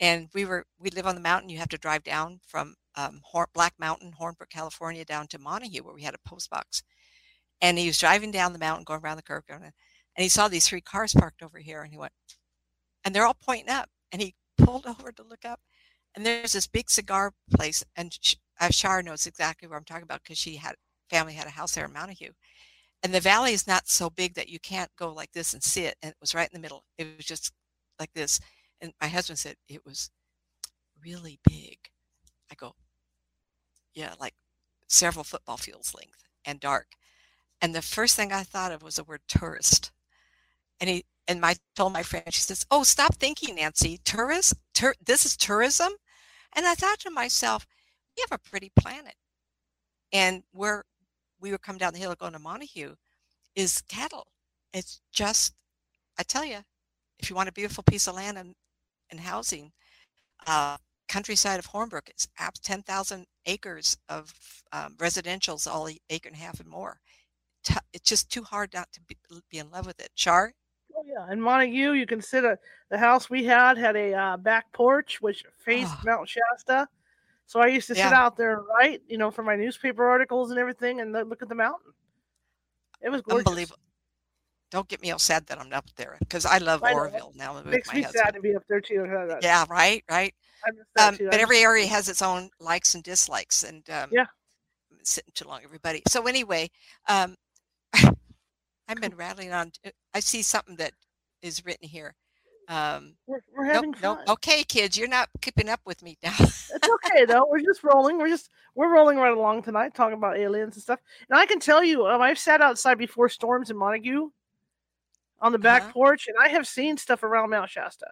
And 0.00 0.28
we 0.34 0.44
were, 0.44 0.66
we 0.78 0.90
live 0.90 1.06
on 1.06 1.14
the 1.14 1.20
mountain. 1.20 1.48
You 1.48 1.58
have 1.58 1.68
to 1.70 1.78
drive 1.78 2.02
down 2.04 2.40
from 2.46 2.74
um, 2.96 3.20
Horn, 3.24 3.46
Black 3.54 3.74
Mountain, 3.78 4.12
Hornbrook, 4.12 4.50
California, 4.50 5.04
down 5.04 5.28
to 5.28 5.38
Montague, 5.38 5.82
where 5.82 5.94
we 5.94 6.02
had 6.02 6.14
a 6.14 6.28
post 6.28 6.50
box. 6.50 6.82
And 7.60 7.78
he 7.78 7.86
was 7.86 7.98
driving 7.98 8.32
down 8.32 8.52
the 8.52 8.58
mountain, 8.58 8.84
going 8.84 9.00
around 9.00 9.16
the 9.16 9.22
curve, 9.22 9.46
going, 9.46 9.72
and 10.16 10.22
he 10.22 10.28
saw 10.28 10.48
these 10.48 10.66
three 10.66 10.80
cars 10.80 11.14
parked 11.14 11.42
over 11.42 11.58
here, 11.58 11.82
and 11.82 11.92
he 11.92 11.98
went, 11.98 12.12
and 13.04 13.14
they're 13.14 13.26
all 13.26 13.36
pointing 13.40 13.70
up. 13.70 13.88
And 14.12 14.20
he 14.20 14.34
pulled 14.58 14.86
over 15.00 15.12
to 15.12 15.22
look 15.22 15.44
up, 15.44 15.60
and 16.14 16.24
there's 16.24 16.52
this 16.52 16.66
big 16.66 16.90
cigar 16.90 17.32
place, 17.54 17.84
and 17.96 18.16
uh, 18.60 18.70
Shar 18.70 19.02
knows 19.02 19.26
exactly 19.26 19.68
where 19.68 19.78
I'm 19.78 19.84
talking 19.84 20.04
about 20.04 20.22
because 20.22 20.38
she 20.38 20.56
had 20.56 20.74
family 21.10 21.34
had 21.34 21.46
a 21.46 21.50
house 21.50 21.74
there 21.74 21.86
in 21.86 21.92
Montague, 21.92 22.32
and 23.02 23.12
the 23.12 23.20
valley 23.20 23.52
is 23.52 23.66
not 23.66 23.88
so 23.88 24.10
big 24.10 24.34
that 24.34 24.48
you 24.48 24.60
can't 24.60 24.90
go 24.96 25.12
like 25.12 25.32
this 25.32 25.54
and 25.54 25.62
see 25.62 25.84
it. 25.84 25.96
And 26.02 26.10
it 26.10 26.16
was 26.20 26.34
right 26.34 26.48
in 26.48 26.54
the 26.54 26.62
middle. 26.62 26.84
It 26.98 27.16
was 27.16 27.26
just 27.26 27.52
like 27.98 28.12
this. 28.14 28.40
And 28.80 28.92
my 29.00 29.08
husband 29.08 29.38
said 29.38 29.56
it 29.68 29.84
was 29.84 30.10
really 31.04 31.40
big. 31.48 31.78
I 32.50 32.54
go, 32.54 32.74
yeah, 33.94 34.14
like 34.20 34.34
several 34.88 35.24
football 35.24 35.56
fields 35.56 35.94
length 35.94 36.22
and 36.44 36.60
dark. 36.60 36.86
And 37.60 37.74
the 37.74 37.82
first 37.82 38.16
thing 38.16 38.32
I 38.32 38.42
thought 38.42 38.72
of 38.72 38.82
was 38.82 38.96
the 38.96 39.04
word 39.04 39.22
tourist. 39.28 39.90
And 40.82 40.90
he 40.90 41.06
and 41.28 41.40
my 41.40 41.56
told 41.76 41.94
my 41.94 42.04
friend, 42.04 42.26
she 42.30 42.42
says, 42.42 42.66
"Oh, 42.70 42.84
stop 42.84 43.16
thinking, 43.16 43.56
Nancy. 43.56 44.00
Tourist, 44.04 44.54
tur- 44.74 44.96
this 45.04 45.26
is 45.26 45.38
tourism." 45.38 45.94
And 46.54 46.66
I 46.66 46.74
thought 46.76 47.00
to 47.00 47.10
myself, 47.10 47.66
"We 48.16 48.24
have 48.28 48.38
a 48.38 48.50
pretty 48.50 48.72
planet, 48.78 49.14
and 50.12 50.44
where 50.52 50.84
we 51.40 51.52
would 51.52 51.62
come 51.62 51.78
down 51.78 51.94
the 51.94 52.00
hill 52.00 52.14
going 52.16 52.34
to 52.34 52.40
Montague 52.40 52.94
is 53.56 53.82
cattle. 53.88 54.26
It's 54.72 55.00
just, 55.12 55.54
I 56.18 56.22
tell 56.24 56.44
you, 56.44 56.60
if 57.18 57.30
you 57.30 57.36
want 57.36 57.48
a 57.50 57.52
beautiful 57.52 57.84
piece 57.84 58.06
of 58.08 58.16
land 58.16 58.38
and, 58.38 58.54
and 59.10 59.20
housing, 59.20 59.72
uh, 60.46 60.78
countryside 61.08 61.58
of 61.58 61.66
Hornbrook 61.66 62.10
is 62.16 62.28
10,000 62.62 63.26
acres 63.46 63.96
of 64.08 64.32
um, 64.72 64.96
residentials, 64.98 65.70
all 65.70 65.88
acre 66.10 66.28
and 66.28 66.36
a 66.36 66.40
half 66.40 66.60
and 66.60 66.68
more. 66.68 67.00
It's 67.92 68.08
just 68.08 68.30
too 68.30 68.44
hard 68.44 68.72
not 68.74 68.88
to 68.92 69.00
be, 69.02 69.16
be 69.50 69.58
in 69.58 69.70
love 69.70 69.86
with 69.86 70.00
it. 70.00 70.10
Shar? 70.14 70.52
Oh 71.02 71.06
yeah, 71.06 71.32
in 71.32 71.40
Montague, 71.40 71.92
you 71.92 72.06
can 72.06 72.20
sit 72.20 72.44
at 72.44 72.60
the 72.90 72.98
house 72.98 73.28
we 73.28 73.44
had 73.44 73.76
had 73.78 73.96
a 73.96 74.14
uh, 74.14 74.36
back 74.36 74.72
porch 74.72 75.20
which 75.20 75.44
faced 75.64 75.92
oh. 75.94 76.00
Mount 76.04 76.28
Shasta. 76.28 76.88
So 77.46 77.60
I 77.60 77.66
used 77.66 77.88
to 77.88 77.94
yeah. 77.94 78.08
sit 78.08 78.14
out 78.14 78.36
there 78.36 78.58
and 78.58 78.66
write, 78.66 79.02
you 79.08 79.18
know, 79.18 79.30
for 79.30 79.42
my 79.42 79.56
newspaper 79.56 80.04
articles 80.08 80.50
and 80.50 80.58
everything, 80.58 81.00
and 81.00 81.12
look 81.12 81.42
at 81.42 81.48
the 81.48 81.54
mountain. 81.54 81.92
It 83.02 83.10
was 83.10 83.20
gorgeous. 83.22 83.46
Unbelievable. 83.46 83.78
Don't 84.70 84.88
get 84.88 85.02
me 85.02 85.10
all 85.10 85.18
sad 85.18 85.46
that 85.48 85.60
I'm 85.60 85.70
up 85.72 85.84
there 85.96 86.16
because 86.20 86.46
I 86.46 86.58
love 86.58 86.82
I 86.82 86.94
Oroville 86.94 87.32
now. 87.36 87.58
It 87.58 87.66
makes 87.66 87.92
me 87.92 88.02
husband. 88.02 88.22
sad 88.24 88.34
to 88.34 88.40
be 88.40 88.56
up 88.56 88.62
there 88.68 88.80
too. 88.80 89.06
Yeah, 89.42 89.66
right, 89.68 90.02
right. 90.10 90.34
Um, 90.98 91.18
but 91.18 91.40
every 91.40 91.58
area 91.58 91.86
has 91.86 92.08
its 92.08 92.22
own 92.22 92.48
likes 92.58 92.94
and 92.94 93.02
dislikes, 93.02 93.64
and 93.64 93.88
um, 93.90 94.08
yeah, 94.12 94.26
sitting 95.02 95.32
too 95.34 95.46
long, 95.46 95.60
everybody. 95.62 96.02
So 96.08 96.26
anyway, 96.26 96.70
um, 97.08 97.36
I've 98.92 99.00
been 99.00 99.16
rattling 99.16 99.52
on. 99.52 99.72
Uh, 99.84 99.90
I 100.14 100.20
see 100.20 100.42
something 100.42 100.76
that 100.76 100.92
is 101.40 101.64
written 101.64 101.88
here. 101.88 102.14
Um, 102.68 103.14
we're, 103.26 103.42
we're 103.56 103.64
having 103.64 103.90
nope, 103.90 104.00
fun. 104.00 104.18
Nope. 104.18 104.28
Okay, 104.34 104.62
kids, 104.64 104.96
you're 104.96 105.08
not 105.08 105.28
keeping 105.40 105.68
up 105.68 105.80
with 105.84 106.02
me 106.02 106.16
now. 106.22 106.34
it's 106.38 106.70
okay 106.72 107.24
though. 107.24 107.46
We're 107.50 107.60
just 107.60 107.82
rolling. 107.82 108.18
We're 108.18 108.28
just 108.28 108.50
we're 108.74 108.92
rolling 108.92 109.18
right 109.18 109.36
along 109.36 109.62
tonight, 109.62 109.94
talking 109.94 110.16
about 110.16 110.36
aliens 110.36 110.76
and 110.76 110.82
stuff. 110.82 111.00
And 111.28 111.38
I 111.38 111.46
can 111.46 111.58
tell 111.58 111.82
you, 111.82 112.06
um, 112.06 112.20
I've 112.20 112.38
sat 112.38 112.60
outside 112.60 112.98
before 112.98 113.28
storms 113.28 113.70
in 113.70 113.76
Montague 113.76 114.30
on 115.40 115.52
the 115.52 115.58
back 115.58 115.82
uh-huh. 115.82 115.92
porch, 115.92 116.28
and 116.28 116.36
I 116.40 116.48
have 116.48 116.66
seen 116.66 116.96
stuff 116.96 117.22
around 117.22 117.50
Mount 117.50 117.68
Shasta. 117.68 118.08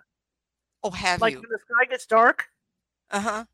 Oh, 0.82 0.90
have 0.90 1.20
like 1.20 1.34
you? 1.34 1.40
when 1.40 1.50
the 1.50 1.58
sky 1.58 1.90
gets 1.90 2.06
dark. 2.06 2.46
Uh 3.10 3.20
huh. 3.20 3.44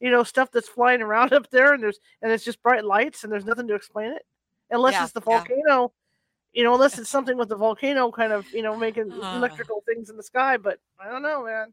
You 0.00 0.10
know, 0.10 0.22
stuff 0.22 0.50
that's 0.50 0.68
flying 0.68 1.02
around 1.02 1.32
up 1.34 1.50
there, 1.50 1.74
and 1.74 1.82
there's 1.82 1.98
and 2.22 2.32
it's 2.32 2.44
just 2.44 2.62
bright 2.62 2.84
lights, 2.84 3.24
and 3.24 3.32
there's 3.32 3.44
nothing 3.44 3.68
to 3.68 3.74
explain 3.74 4.12
it, 4.12 4.22
unless 4.70 4.94
yeah, 4.94 5.04
it's 5.04 5.12
the 5.12 5.20
volcano 5.20 5.92
you 6.52 6.64
know, 6.64 6.74
unless 6.74 6.98
it's 6.98 7.10
something 7.10 7.36
with 7.36 7.48
the 7.48 7.56
volcano 7.56 8.10
kind 8.10 8.32
of, 8.32 8.50
you 8.52 8.62
know, 8.62 8.76
making 8.76 9.12
uh, 9.12 9.36
electrical 9.36 9.82
things 9.86 10.10
in 10.10 10.16
the 10.16 10.22
sky. 10.22 10.56
But 10.56 10.78
I 10.98 11.10
don't 11.10 11.22
know, 11.22 11.44
man. 11.44 11.72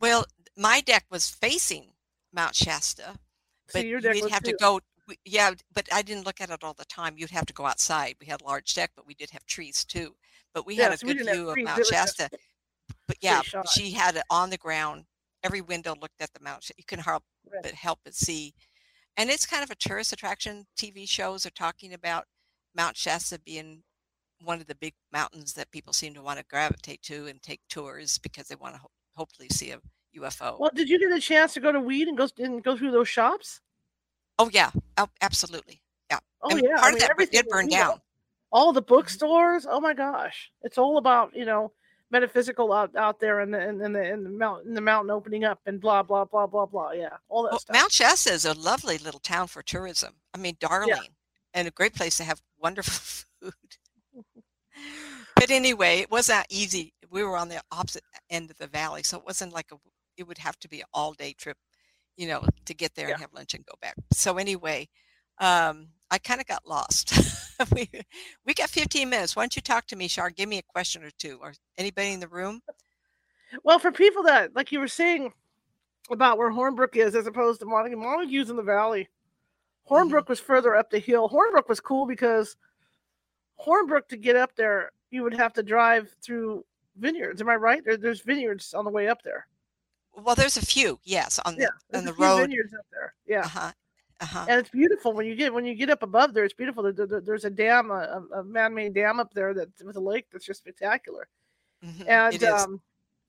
Well, 0.00 0.24
my 0.56 0.80
deck 0.80 1.04
was 1.10 1.28
facing 1.28 1.86
Mount 2.32 2.54
Shasta, 2.54 3.18
but 3.72 3.80
so 3.80 3.86
you'd 3.86 4.04
have 4.04 4.42
too. 4.42 4.52
to 4.52 4.56
go. 4.58 4.80
Yeah, 5.24 5.52
but 5.74 5.86
I 5.92 6.02
didn't 6.02 6.26
look 6.26 6.40
at 6.40 6.50
it 6.50 6.64
all 6.64 6.74
the 6.74 6.84
time. 6.86 7.14
You'd 7.16 7.30
have 7.30 7.46
to 7.46 7.52
go 7.52 7.66
outside. 7.66 8.16
We 8.20 8.26
had 8.26 8.42
a 8.42 8.44
large 8.44 8.74
deck, 8.74 8.90
but 8.96 9.06
we 9.06 9.14
did 9.14 9.30
have 9.30 9.44
trees 9.46 9.84
too. 9.84 10.14
But 10.52 10.66
we 10.66 10.76
yeah, 10.76 10.84
had 10.84 10.92
a 10.92 10.98
so 10.98 11.06
good 11.06 11.18
view 11.18 11.50
of 11.50 11.58
Mount 11.58 11.86
Shasta. 11.86 12.30
But 13.06 13.16
yeah, 13.20 13.40
she 13.72 13.90
had 13.90 14.16
it 14.16 14.22
on 14.30 14.50
the 14.50 14.56
ground. 14.56 15.04
Every 15.42 15.60
window 15.60 15.94
looked 16.00 16.20
at 16.20 16.32
the 16.32 16.42
mountain. 16.42 16.74
You 16.78 16.84
can 16.84 16.98
help 16.98 17.22
right. 17.50 17.62
but 17.62 17.72
help 17.72 17.98
but 18.04 18.14
see. 18.14 18.54
And 19.16 19.30
it's 19.30 19.46
kind 19.46 19.62
of 19.62 19.70
a 19.70 19.74
tourist 19.74 20.12
attraction. 20.12 20.66
TV 20.76 21.08
shows 21.08 21.46
are 21.46 21.50
talking 21.50 21.92
about 21.92 22.24
Mount 22.74 22.96
Shasta 22.96 23.38
being 23.38 23.82
one 24.44 24.60
of 24.60 24.66
the 24.66 24.74
big 24.74 24.94
mountains 25.12 25.54
that 25.54 25.70
people 25.70 25.92
seem 25.92 26.14
to 26.14 26.22
want 26.22 26.38
to 26.38 26.44
gravitate 26.48 27.02
to 27.02 27.26
and 27.26 27.42
take 27.42 27.60
tours 27.68 28.18
because 28.18 28.48
they 28.48 28.54
want 28.54 28.74
to 28.74 28.80
ho- 28.80 28.90
hopefully 29.14 29.48
see 29.48 29.70
a 29.70 29.78
UFO. 30.18 30.58
Well, 30.58 30.70
did 30.74 30.88
you 30.88 30.98
get 30.98 31.12
a 31.12 31.20
chance 31.20 31.54
to 31.54 31.60
go 31.60 31.72
to 31.72 31.80
Weed 31.80 32.08
and 32.08 32.16
go 32.16 32.28
and 32.38 32.62
go 32.62 32.76
through 32.76 32.92
those 32.92 33.08
shops? 33.08 33.60
Oh 34.38 34.50
yeah, 34.52 34.70
oh, 34.96 35.08
absolutely. 35.20 35.82
Yeah. 36.10 36.18
Oh 36.42 36.50
and 36.50 36.62
yeah. 36.62 36.76
Part 36.76 36.82
I 36.82 36.86
mean, 36.86 36.94
of 36.94 37.00
that 37.00 37.10
everything 37.10 37.42
did 37.42 37.48
burn 37.48 37.68
down. 37.68 38.00
All 38.52 38.72
the 38.72 38.82
mm-hmm. 38.82 38.94
bookstores. 38.94 39.66
Oh 39.68 39.80
my 39.80 39.94
gosh, 39.94 40.50
it's 40.62 40.78
all 40.78 40.98
about 40.98 41.34
you 41.34 41.44
know 41.44 41.72
metaphysical 42.10 42.72
out, 42.72 42.94
out 42.96 43.18
there 43.18 43.40
and 43.40 43.52
the 43.52 43.68
in, 43.68 43.80
in 43.80 43.92
the 43.92 44.12
in 44.12 44.24
the 44.24 44.30
mountain 44.30 44.74
the 44.74 44.80
mountain 44.80 45.10
opening 45.10 45.44
up 45.44 45.60
and 45.66 45.80
blah 45.80 46.02
blah 46.02 46.24
blah 46.24 46.46
blah 46.46 46.66
blah. 46.66 46.92
Yeah, 46.92 47.08
all 47.28 47.42
that 47.44 47.52
well, 47.52 47.60
stuff. 47.60 47.74
Mount 47.74 47.92
Shasta 47.92 48.32
is 48.32 48.44
a 48.44 48.54
lovely 48.54 48.98
little 48.98 49.20
town 49.20 49.48
for 49.48 49.62
tourism. 49.62 50.14
I 50.32 50.38
mean, 50.38 50.56
darling, 50.60 50.88
yeah. 50.88 51.00
and 51.54 51.68
a 51.68 51.72
great 51.72 51.94
place 51.94 52.16
to 52.18 52.24
have 52.24 52.40
wonderful 52.58 53.24
food 53.40 53.54
but 55.36 55.50
anyway, 55.50 55.98
it 55.98 56.10
wasn't 56.10 56.46
easy. 56.48 56.94
We 57.10 57.22
were 57.22 57.36
on 57.36 57.48
the 57.48 57.60
opposite 57.70 58.04
end 58.30 58.50
of 58.50 58.56
the 58.58 58.66
valley, 58.66 59.02
so 59.02 59.18
it 59.18 59.24
wasn't 59.24 59.52
like 59.52 59.72
a. 59.72 59.76
It 60.16 60.26
would 60.28 60.38
have 60.38 60.58
to 60.60 60.68
be 60.68 60.80
an 60.80 60.86
all 60.94 61.12
day 61.12 61.34
trip, 61.36 61.56
you 62.16 62.28
know, 62.28 62.44
to 62.66 62.74
get 62.74 62.94
there 62.94 63.08
yeah. 63.08 63.14
and 63.14 63.20
have 63.20 63.32
lunch 63.32 63.54
and 63.54 63.66
go 63.66 63.74
back. 63.80 63.94
So 64.12 64.38
anyway, 64.38 64.88
um, 65.38 65.88
I 66.10 66.18
kind 66.18 66.40
of 66.40 66.46
got 66.46 66.66
lost. 66.66 67.12
we 67.74 67.90
we 68.46 68.54
got 68.54 68.70
15 68.70 69.08
minutes. 69.08 69.34
Why 69.34 69.42
don't 69.42 69.56
you 69.56 69.62
talk 69.62 69.86
to 69.86 69.96
me, 69.96 70.08
Shar? 70.08 70.30
Give 70.30 70.48
me 70.48 70.58
a 70.58 70.62
question 70.62 71.02
or 71.02 71.10
two, 71.18 71.38
or 71.40 71.54
anybody 71.78 72.12
in 72.12 72.20
the 72.20 72.28
room. 72.28 72.60
Well, 73.62 73.78
for 73.78 73.92
people 73.92 74.22
that, 74.24 74.54
like 74.54 74.72
you 74.72 74.80
were 74.80 74.88
saying 74.88 75.32
about 76.10 76.38
where 76.38 76.50
Hornbrook 76.50 76.96
is, 76.96 77.14
as 77.14 77.26
opposed 77.26 77.60
to 77.60 77.66
Montague, 77.66 77.96
Montague's 77.96 78.50
in 78.50 78.56
the 78.56 78.62
valley. 78.62 79.08
Hornbrook 79.84 80.24
mm-hmm. 80.24 80.32
was 80.32 80.40
further 80.40 80.76
up 80.76 80.90
the 80.90 80.98
hill. 80.98 81.28
Hornbrook 81.28 81.68
was 81.68 81.80
cool 81.80 82.06
because 82.06 82.56
Hornbrook 83.64 84.08
to 84.08 84.16
get 84.16 84.36
up 84.36 84.54
there, 84.56 84.90
you 85.10 85.22
would 85.22 85.34
have 85.34 85.52
to 85.54 85.62
drive 85.62 86.14
through 86.22 86.64
vineyards. 86.96 87.40
Am 87.40 87.48
I 87.48 87.56
right? 87.56 87.84
There, 87.84 87.96
there's 87.96 88.20
vineyards 88.20 88.74
on 88.74 88.84
the 88.84 88.90
way 88.90 89.08
up 89.08 89.22
there. 89.22 89.46
Well, 90.16 90.34
there's 90.34 90.56
a 90.56 90.64
few, 90.64 91.00
yes, 91.02 91.40
on 91.44 91.56
the 91.56 91.62
yeah, 91.62 91.98
on 91.98 92.04
the 92.04 92.12
road. 92.14 92.42
Vineyards 92.42 92.72
up 92.72 92.86
there, 92.92 93.14
yeah. 93.26 93.40
Uh-huh. 93.40 93.72
Uh-huh. 94.20 94.46
And 94.48 94.60
it's 94.60 94.70
beautiful 94.70 95.12
when 95.12 95.26
you 95.26 95.34
get 95.34 95.52
when 95.52 95.64
you 95.64 95.74
get 95.74 95.90
up 95.90 96.02
above 96.02 96.34
there. 96.34 96.44
It's 96.44 96.54
beautiful. 96.54 96.92
there's 96.92 97.44
a 97.44 97.50
dam, 97.50 97.90
a, 97.90 98.22
a, 98.36 98.44
man-made 98.44 98.94
dam 98.94 99.18
up 99.18 99.34
there 99.34 99.52
that 99.54 99.68
with 99.84 99.96
a 99.96 100.00
lake 100.00 100.26
that's 100.30 100.46
just 100.46 100.60
spectacular. 100.60 101.26
Mm-hmm. 101.84 102.08
And 102.08 102.44
um, 102.44 102.80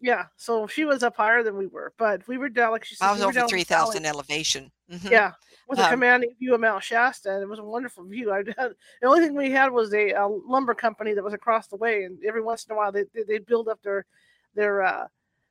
yeah, 0.02 0.26
so 0.36 0.68
she 0.68 0.86
was 0.86 1.04
up 1.04 1.16
higher 1.16 1.44
than 1.44 1.58
we 1.58 1.68
were, 1.68 1.94
but 1.98 2.28
we 2.28 2.38
were 2.38 2.50
down 2.50 2.72
like 2.72 2.84
she 2.84 2.96
said. 2.96 3.06
I 3.06 3.12
was 3.12 3.22
we 3.22 3.28
over 3.28 3.48
three 3.48 3.64
thousand 3.64 4.06
elevation. 4.06 4.72
Mm-hmm. 4.92 5.08
Yeah, 5.08 5.32
with 5.68 5.80
a 5.80 5.86
um, 5.86 5.92
commanding 5.92 6.36
view 6.40 6.54
of 6.54 6.62
Mount 6.62 6.84
Shasta, 6.84 7.34
and 7.34 7.42
it 7.42 7.50
was 7.50 7.60
a 7.60 7.64
wonderful 7.64 8.04
view. 8.04 8.32
I 8.32 8.38
had, 8.58 8.74
the 9.02 9.08
only 9.08 9.22
thing 9.22 9.36
we 9.36 9.52
had 9.52 9.72
was 9.72 9.94
a, 9.94 10.12
a, 10.12 10.28
lumber 10.28 10.74
company 10.74 11.14
that 11.14 11.24
was 11.24 11.34
across 11.34 11.68
the 11.68 11.78
way, 11.78 12.04
and 12.04 12.18
every 12.26 12.42
once 12.42 12.66
in 12.66 12.74
a 12.74 12.78
while 12.78 12.92
they 12.92 13.06
they 13.28 13.40
build 13.40 13.68
up 13.68 13.82
their 13.82 14.06
their 14.54 14.84
uh, 14.84 15.08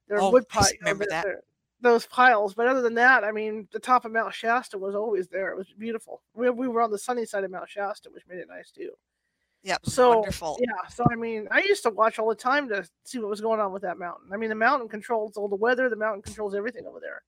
their 0.08 0.20
oh, 0.20 0.30
wood 0.30 0.48
pile, 0.48 0.68
remember 0.80 1.04
their, 1.08 1.22
that. 1.22 1.24
Their, 1.24 1.40
those 1.80 2.06
piles. 2.06 2.54
But 2.54 2.66
other 2.66 2.82
than 2.82 2.94
that, 2.94 3.24
I 3.24 3.30
mean, 3.30 3.68
the 3.72 3.78
top 3.78 4.04
of 4.04 4.12
Mount 4.12 4.34
Shasta 4.34 4.76
was 4.78 4.94
always 4.94 5.28
there. 5.28 5.50
It 5.50 5.56
was 5.56 5.72
beautiful. 5.78 6.22
We, 6.34 6.50
we 6.50 6.66
were 6.66 6.82
on 6.82 6.90
the 6.90 6.98
sunny 6.98 7.26
side 7.26 7.44
of 7.44 7.50
Mount 7.50 7.68
Shasta, 7.68 8.08
which 8.12 8.24
made 8.26 8.38
it 8.38 8.48
nice 8.48 8.70
too. 8.70 8.90
Yeah, 9.64 9.78
so 9.82 10.18
wonderful. 10.18 10.58
Yeah, 10.60 10.88
so 10.90 11.06
I 11.10 11.16
mean, 11.16 11.48
I 11.50 11.60
used 11.60 11.82
to 11.84 11.90
watch 11.90 12.18
all 12.18 12.28
the 12.28 12.34
time 12.34 12.68
to 12.68 12.86
see 13.04 13.18
what 13.18 13.30
was 13.30 13.40
going 13.40 13.60
on 13.60 13.72
with 13.72 13.80
that 13.82 13.98
mountain. 13.98 14.28
I 14.32 14.36
mean, 14.36 14.50
the 14.50 14.54
mountain 14.54 14.88
controls 14.88 15.38
all 15.38 15.48
the 15.48 15.56
weather. 15.56 15.88
The 15.88 15.96
mountain 15.96 16.20
controls 16.20 16.54
everything 16.54 16.86
over 16.86 17.00
there. 17.00 17.22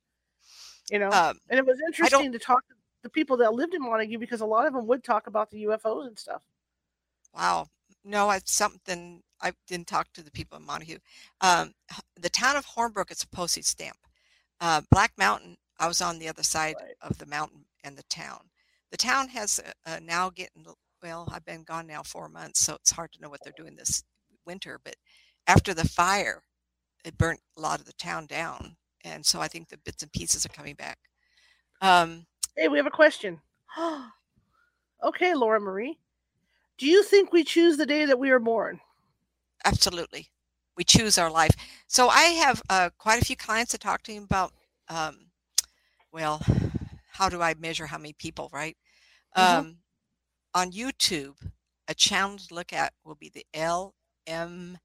You 0.90 0.98
know, 0.98 1.10
um, 1.10 1.38
and 1.48 1.58
it 1.58 1.66
was 1.66 1.80
interesting 1.86 2.30
to 2.32 2.38
talk 2.38 2.66
to 2.68 2.74
the 3.02 3.08
people 3.08 3.38
that 3.38 3.54
lived 3.54 3.72
in 3.72 3.82
Montague 3.82 4.18
because 4.18 4.42
a 4.42 4.46
lot 4.46 4.66
of 4.66 4.74
them 4.74 4.86
would 4.86 5.02
talk 5.02 5.26
about 5.26 5.50
the 5.50 5.64
UFOs 5.64 6.08
and 6.08 6.18
stuff. 6.18 6.42
Wow. 7.34 7.68
No, 8.04 8.30
it's 8.30 8.52
something 8.52 9.22
I 9.40 9.52
didn't 9.66 9.86
talk 9.86 10.12
to 10.12 10.22
the 10.22 10.30
people 10.30 10.58
in 10.58 10.66
Montague. 10.66 10.98
Um, 11.40 11.72
the 12.20 12.28
town 12.28 12.56
of 12.56 12.66
Hornbrook 12.66 13.10
is 13.10 13.22
a 13.22 13.28
postage 13.28 13.64
stamp. 13.64 13.96
Uh, 14.60 14.82
Black 14.90 15.12
Mountain, 15.16 15.56
I 15.78 15.88
was 15.88 16.00
on 16.00 16.18
the 16.18 16.28
other 16.28 16.42
side 16.42 16.76
right. 16.80 16.94
of 17.00 17.18
the 17.18 17.26
mountain 17.26 17.64
and 17.82 17.96
the 17.96 18.04
town. 18.04 18.50
The 18.90 18.96
town 18.96 19.28
has 19.28 19.58
uh, 19.58 19.90
uh, 19.90 20.00
now 20.02 20.30
getting, 20.30 20.66
well, 21.06 21.28
I've 21.30 21.44
been 21.44 21.62
gone 21.62 21.86
now 21.86 22.02
four 22.02 22.28
months, 22.28 22.58
so 22.58 22.74
it's 22.74 22.90
hard 22.90 23.12
to 23.12 23.20
know 23.20 23.28
what 23.28 23.38
they're 23.44 23.52
doing 23.56 23.76
this 23.76 24.02
winter. 24.44 24.80
But 24.84 24.96
after 25.46 25.72
the 25.72 25.86
fire, 25.86 26.42
it 27.04 27.16
burnt 27.16 27.38
a 27.56 27.60
lot 27.60 27.78
of 27.78 27.86
the 27.86 27.92
town 27.92 28.26
down. 28.26 28.76
And 29.04 29.24
so 29.24 29.40
I 29.40 29.46
think 29.46 29.68
the 29.68 29.78
bits 29.78 30.02
and 30.02 30.10
pieces 30.10 30.44
are 30.44 30.48
coming 30.48 30.74
back. 30.74 30.98
Um, 31.80 32.26
Hey, 32.56 32.66
we 32.66 32.78
have 32.78 32.86
a 32.86 32.90
question. 32.90 33.40
okay, 35.04 35.34
Laura 35.34 35.60
Marie. 35.60 35.96
Do 36.76 36.86
you 36.86 37.04
think 37.04 37.32
we 37.32 37.44
choose 37.44 37.76
the 37.76 37.86
day 37.86 38.04
that 38.04 38.18
we 38.18 38.30
are 38.30 38.40
born? 38.40 38.80
Absolutely. 39.64 40.30
We 40.76 40.82
choose 40.82 41.18
our 41.18 41.30
life. 41.30 41.52
So 41.86 42.08
I 42.08 42.22
have 42.22 42.62
uh, 42.68 42.90
quite 42.98 43.22
a 43.22 43.24
few 43.24 43.36
clients 43.36 43.70
to 43.70 43.78
talk 43.78 44.02
to 44.02 44.12
me 44.12 44.18
about, 44.18 44.52
um, 44.88 45.26
well, 46.12 46.42
how 47.12 47.28
do 47.28 47.40
I 47.40 47.54
measure 47.54 47.86
how 47.86 47.98
many 47.98 48.14
people, 48.14 48.50
right? 48.52 48.76
Mm-hmm. 49.36 49.58
Um, 49.58 49.76
on 50.56 50.72
YouTube, 50.72 51.36
a 51.86 51.94
channel 51.94 52.38
to 52.38 52.54
look 52.54 52.72
at 52.72 52.94
will 53.04 53.14
be 53.14 53.28
the 53.28 53.44
LMN. 53.54 54.80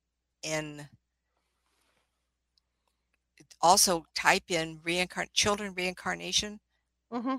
Also, 3.61 4.05
type 4.13 4.51
in 4.51 4.79
reincarn- 4.79 5.29
children 5.33 5.73
reincarnation, 5.73 6.59
Mm-hmm. 7.13 7.37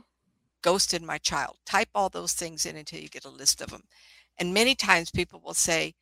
ghosted 0.62 1.03
my 1.03 1.18
child. 1.18 1.59
Type 1.66 1.91
all 1.95 2.09
those 2.09 2.33
things 2.33 2.64
in 2.64 2.76
until 2.76 3.01
you 3.01 3.09
get 3.11 3.26
a 3.26 3.30
list 3.30 3.61
of 3.61 3.70
them. 3.70 3.83
And 4.39 4.55
many 4.55 4.74
times 4.74 5.11
people 5.11 5.41
will 5.41 5.55
say, 5.55 5.95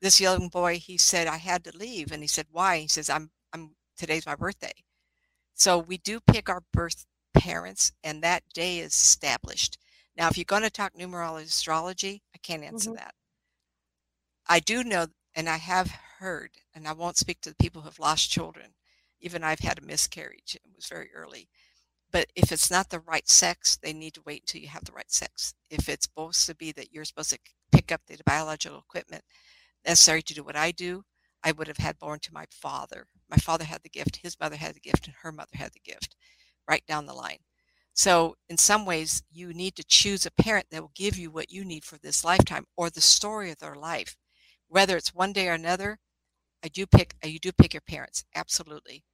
"This 0.00 0.20
young 0.20 0.48
boy, 0.48 0.78
he 0.80 0.98
said 0.98 1.28
I 1.28 1.36
had 1.36 1.62
to 1.64 1.76
leave," 1.76 2.10
and 2.10 2.22
he 2.22 2.26
said, 2.28 2.46
"Why?" 2.50 2.78
He 2.80 2.88
says, 2.88 3.08
"I'm 3.08 3.30
I'm 3.52 3.76
today's 3.96 4.26
my 4.26 4.34
birthday." 4.34 4.72
So 5.54 5.78
we 5.78 5.98
do 5.98 6.20
pick 6.20 6.48
our 6.48 6.62
birth 6.72 7.06
parents, 7.34 7.92
and 8.02 8.22
that 8.22 8.42
day 8.54 8.80
is 8.80 8.92
established. 8.94 9.78
Now, 10.16 10.28
if 10.28 10.36
you're 10.38 10.44
going 10.44 10.62
to 10.62 10.70
talk 10.70 10.94
numerology 10.94 11.44
astrology, 11.44 12.22
I 12.34 12.38
can't 12.38 12.64
answer 12.64 12.90
Mhm. 12.90 12.96
that. 12.96 13.14
I 14.46 14.60
do 14.60 14.82
know, 14.84 15.08
and 15.34 15.48
I 15.48 15.56
have 15.58 15.90
heard, 15.90 16.58
and 16.74 16.88
I 16.88 16.92
won't 16.92 17.18
speak 17.18 17.40
to 17.42 17.50
the 17.50 17.56
people 17.56 17.82
who 17.82 17.88
have 17.88 17.98
lost 17.98 18.30
children. 18.30 18.74
Even 19.20 19.44
I've 19.44 19.60
had 19.60 19.78
a 19.78 19.82
miscarriage. 19.82 20.54
It 20.54 20.62
was 20.74 20.86
very 20.86 21.12
early. 21.12 21.50
But 22.10 22.30
if 22.34 22.52
it's 22.52 22.70
not 22.70 22.90
the 22.90 23.00
right 23.00 23.28
sex, 23.28 23.76
they 23.76 23.92
need 23.92 24.14
to 24.14 24.22
wait 24.22 24.42
until 24.42 24.60
you 24.62 24.68
have 24.68 24.84
the 24.84 24.92
right 24.92 25.10
sex. 25.10 25.54
If 25.70 25.88
it's 25.88 26.06
supposed 26.06 26.46
to 26.46 26.54
be 26.54 26.72
that 26.72 26.92
you're 26.92 27.04
supposed 27.04 27.30
to 27.30 27.38
pick 27.72 27.92
up 27.92 28.06
the 28.06 28.18
biological 28.24 28.78
equipment 28.78 29.24
necessary 29.84 30.22
to 30.22 30.34
do 30.34 30.44
what 30.44 30.56
I 30.56 30.72
do, 30.72 31.04
I 31.42 31.52
would 31.52 31.68
have 31.68 31.78
had 31.78 31.98
born 31.98 32.20
to 32.20 32.34
my 32.34 32.46
father. 32.50 33.08
My 33.28 33.36
father 33.38 33.64
had 33.64 33.82
the 33.82 33.90
gift, 33.90 34.16
his 34.16 34.38
mother 34.40 34.56
had 34.56 34.74
the 34.76 34.80
gift, 34.80 35.06
and 35.06 35.16
her 35.16 35.32
mother 35.32 35.56
had 35.56 35.72
the 35.72 35.80
gift, 35.80 36.16
right 36.68 36.86
down 36.86 37.06
the 37.06 37.14
line. 37.14 37.45
So, 37.96 38.36
in 38.48 38.58
some 38.58 38.86
ways, 38.86 39.24
you 39.30 39.52
need 39.52 39.74
to 39.76 39.84
choose 39.84 40.24
a 40.26 40.30
parent 40.30 40.68
that 40.70 40.82
will 40.82 40.92
give 40.94 41.18
you 41.18 41.30
what 41.32 41.50
you 41.50 41.64
need 41.64 41.84
for 41.84 41.98
this 41.98 42.24
lifetime 42.24 42.66
or 42.76 42.90
the 42.90 43.00
story 43.00 43.50
of 43.50 43.58
their 43.58 43.74
life. 43.74 44.16
Whether 44.68 44.96
it's 44.96 45.14
one 45.14 45.32
day 45.32 45.48
or 45.48 45.54
another, 45.54 45.98
I 46.64 46.68
do 46.68 46.86
pick. 46.86 47.16
uh, 47.24 47.28
You 47.28 47.38
do 47.40 47.52
pick 47.52 47.74
your 47.74 47.82
parents, 47.82 48.24
absolutely. 48.34 49.04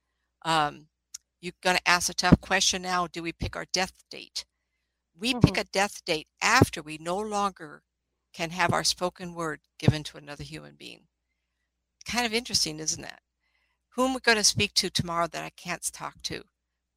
Um, 0.43 0.89
you're 1.41 1.55
going 1.63 1.77
to 1.77 1.89
ask 1.89 2.11
a 2.11 2.15
tough 2.15 2.41
question 2.41 2.83
now. 2.83 3.07
Do 3.09 3.23
we 3.23 3.33
pick 3.33 3.57
our 3.57 3.67
death 3.67 3.95
date? 4.11 4.47
We 5.15 5.35
pick 5.35 5.57
Mhm. 5.57 5.59
a 5.59 5.65
death 5.65 6.05
date 6.05 6.29
after 6.43 6.83
we 6.83 6.99
no 6.99 7.19
longer 7.19 7.83
can 8.35 8.51
have 8.51 8.73
our 8.73 8.85
spoken 8.85 9.35
word 9.35 9.63
given 9.79 10.05
to 10.05 10.19
another 10.19 10.45
human 10.45 10.77
being. 10.77 11.09
Kind 12.05 12.27
of 12.27 12.33
interesting, 12.33 12.79
isn't 12.79 13.03
that? 13.03 13.23
Who 13.91 14.07
am 14.07 14.17
I 14.17 14.21
going 14.21 14.39
to 14.39 14.45
speak 14.45 14.75
to 14.75 14.91
tomorrow 14.91 15.29
that 15.29 15.45
I 15.45 15.51
can't 15.51 15.83
talk 15.93 16.23
to? 16.25 16.45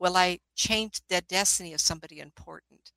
Will 0.06 0.18
I 0.18 0.38
change 0.53 1.01
the 1.10 1.22
destiny 1.22 1.74
of 1.74 1.82
somebody 1.82 2.20
important? 2.20 2.91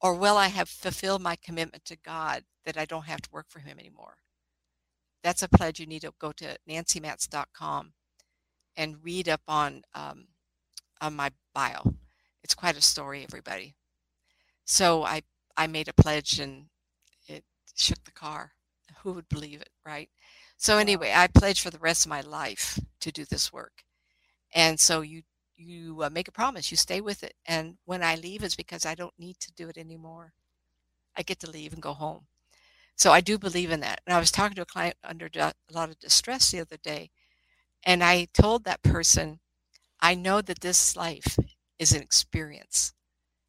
Or 0.00 0.14
will 0.14 0.38
I 0.38 0.46
have 0.46 0.70
fulfilled 0.70 1.20
my 1.20 1.36
commitment 1.36 1.84
to 1.84 1.96
God 1.96 2.44
that 2.64 2.78
I 2.78 2.86
don't 2.86 3.04
have 3.04 3.20
to 3.20 3.30
work 3.30 3.50
for 3.50 3.58
Him 3.58 3.78
anymore? 3.78 4.16
That's 5.22 5.42
a 5.42 5.48
pledge 5.50 5.78
you 5.78 5.84
need 5.84 6.00
to 6.00 6.14
go 6.18 6.32
to 6.32 6.56
nancymatz.com 6.66 7.92
and 8.78 9.04
read 9.04 9.28
up 9.28 9.42
on 9.46 9.82
um, 9.94 10.28
on 11.02 11.14
my 11.16 11.32
bio. 11.54 11.96
It's 12.42 12.54
quite 12.54 12.78
a 12.78 12.80
story, 12.80 13.24
everybody. 13.24 13.74
So 14.64 15.04
I 15.04 15.24
I 15.54 15.66
made 15.66 15.88
a 15.88 16.02
pledge 16.02 16.40
and 16.40 16.70
it 17.26 17.44
shook 17.74 18.02
the 18.04 18.10
car. 18.10 18.52
Who 19.02 19.12
would 19.12 19.28
believe 19.28 19.60
it, 19.60 19.72
right? 19.84 20.08
So 20.56 20.78
anyway, 20.78 21.12
I 21.14 21.26
pledged 21.26 21.60
for 21.60 21.68
the 21.68 21.78
rest 21.78 22.06
of 22.06 22.10
my 22.10 22.22
life 22.22 22.80
to 23.00 23.12
do 23.12 23.26
this 23.26 23.52
work. 23.52 23.84
And 24.54 24.80
so 24.80 25.02
you 25.02 25.24
you 25.58 26.02
uh, 26.02 26.10
make 26.10 26.28
a 26.28 26.32
promise, 26.32 26.70
you 26.70 26.76
stay 26.76 27.00
with 27.00 27.22
it. 27.24 27.34
And 27.46 27.76
when 27.84 28.02
I 28.02 28.14
leave, 28.16 28.42
it's 28.44 28.56
because 28.56 28.86
I 28.86 28.94
don't 28.94 29.18
need 29.18 29.38
to 29.40 29.52
do 29.52 29.68
it 29.68 29.78
anymore. 29.78 30.32
I 31.16 31.22
get 31.22 31.40
to 31.40 31.50
leave 31.50 31.72
and 31.72 31.82
go 31.82 31.92
home. 31.94 32.26
So 32.96 33.12
I 33.12 33.20
do 33.20 33.38
believe 33.38 33.70
in 33.70 33.80
that. 33.80 34.00
And 34.06 34.14
I 34.14 34.20
was 34.20 34.30
talking 34.30 34.56
to 34.56 34.62
a 34.62 34.66
client 34.66 34.96
under 35.04 35.28
a 35.36 35.54
lot 35.72 35.90
of 35.90 35.98
distress 36.00 36.50
the 36.50 36.60
other 36.60 36.78
day, 36.82 37.10
and 37.84 38.04
I 38.04 38.28
told 38.34 38.64
that 38.64 38.82
person, 38.82 39.40
I 40.00 40.14
know 40.14 40.40
that 40.42 40.60
this 40.60 40.96
life 40.96 41.38
is 41.78 41.92
an 41.92 42.02
experience. 42.02 42.92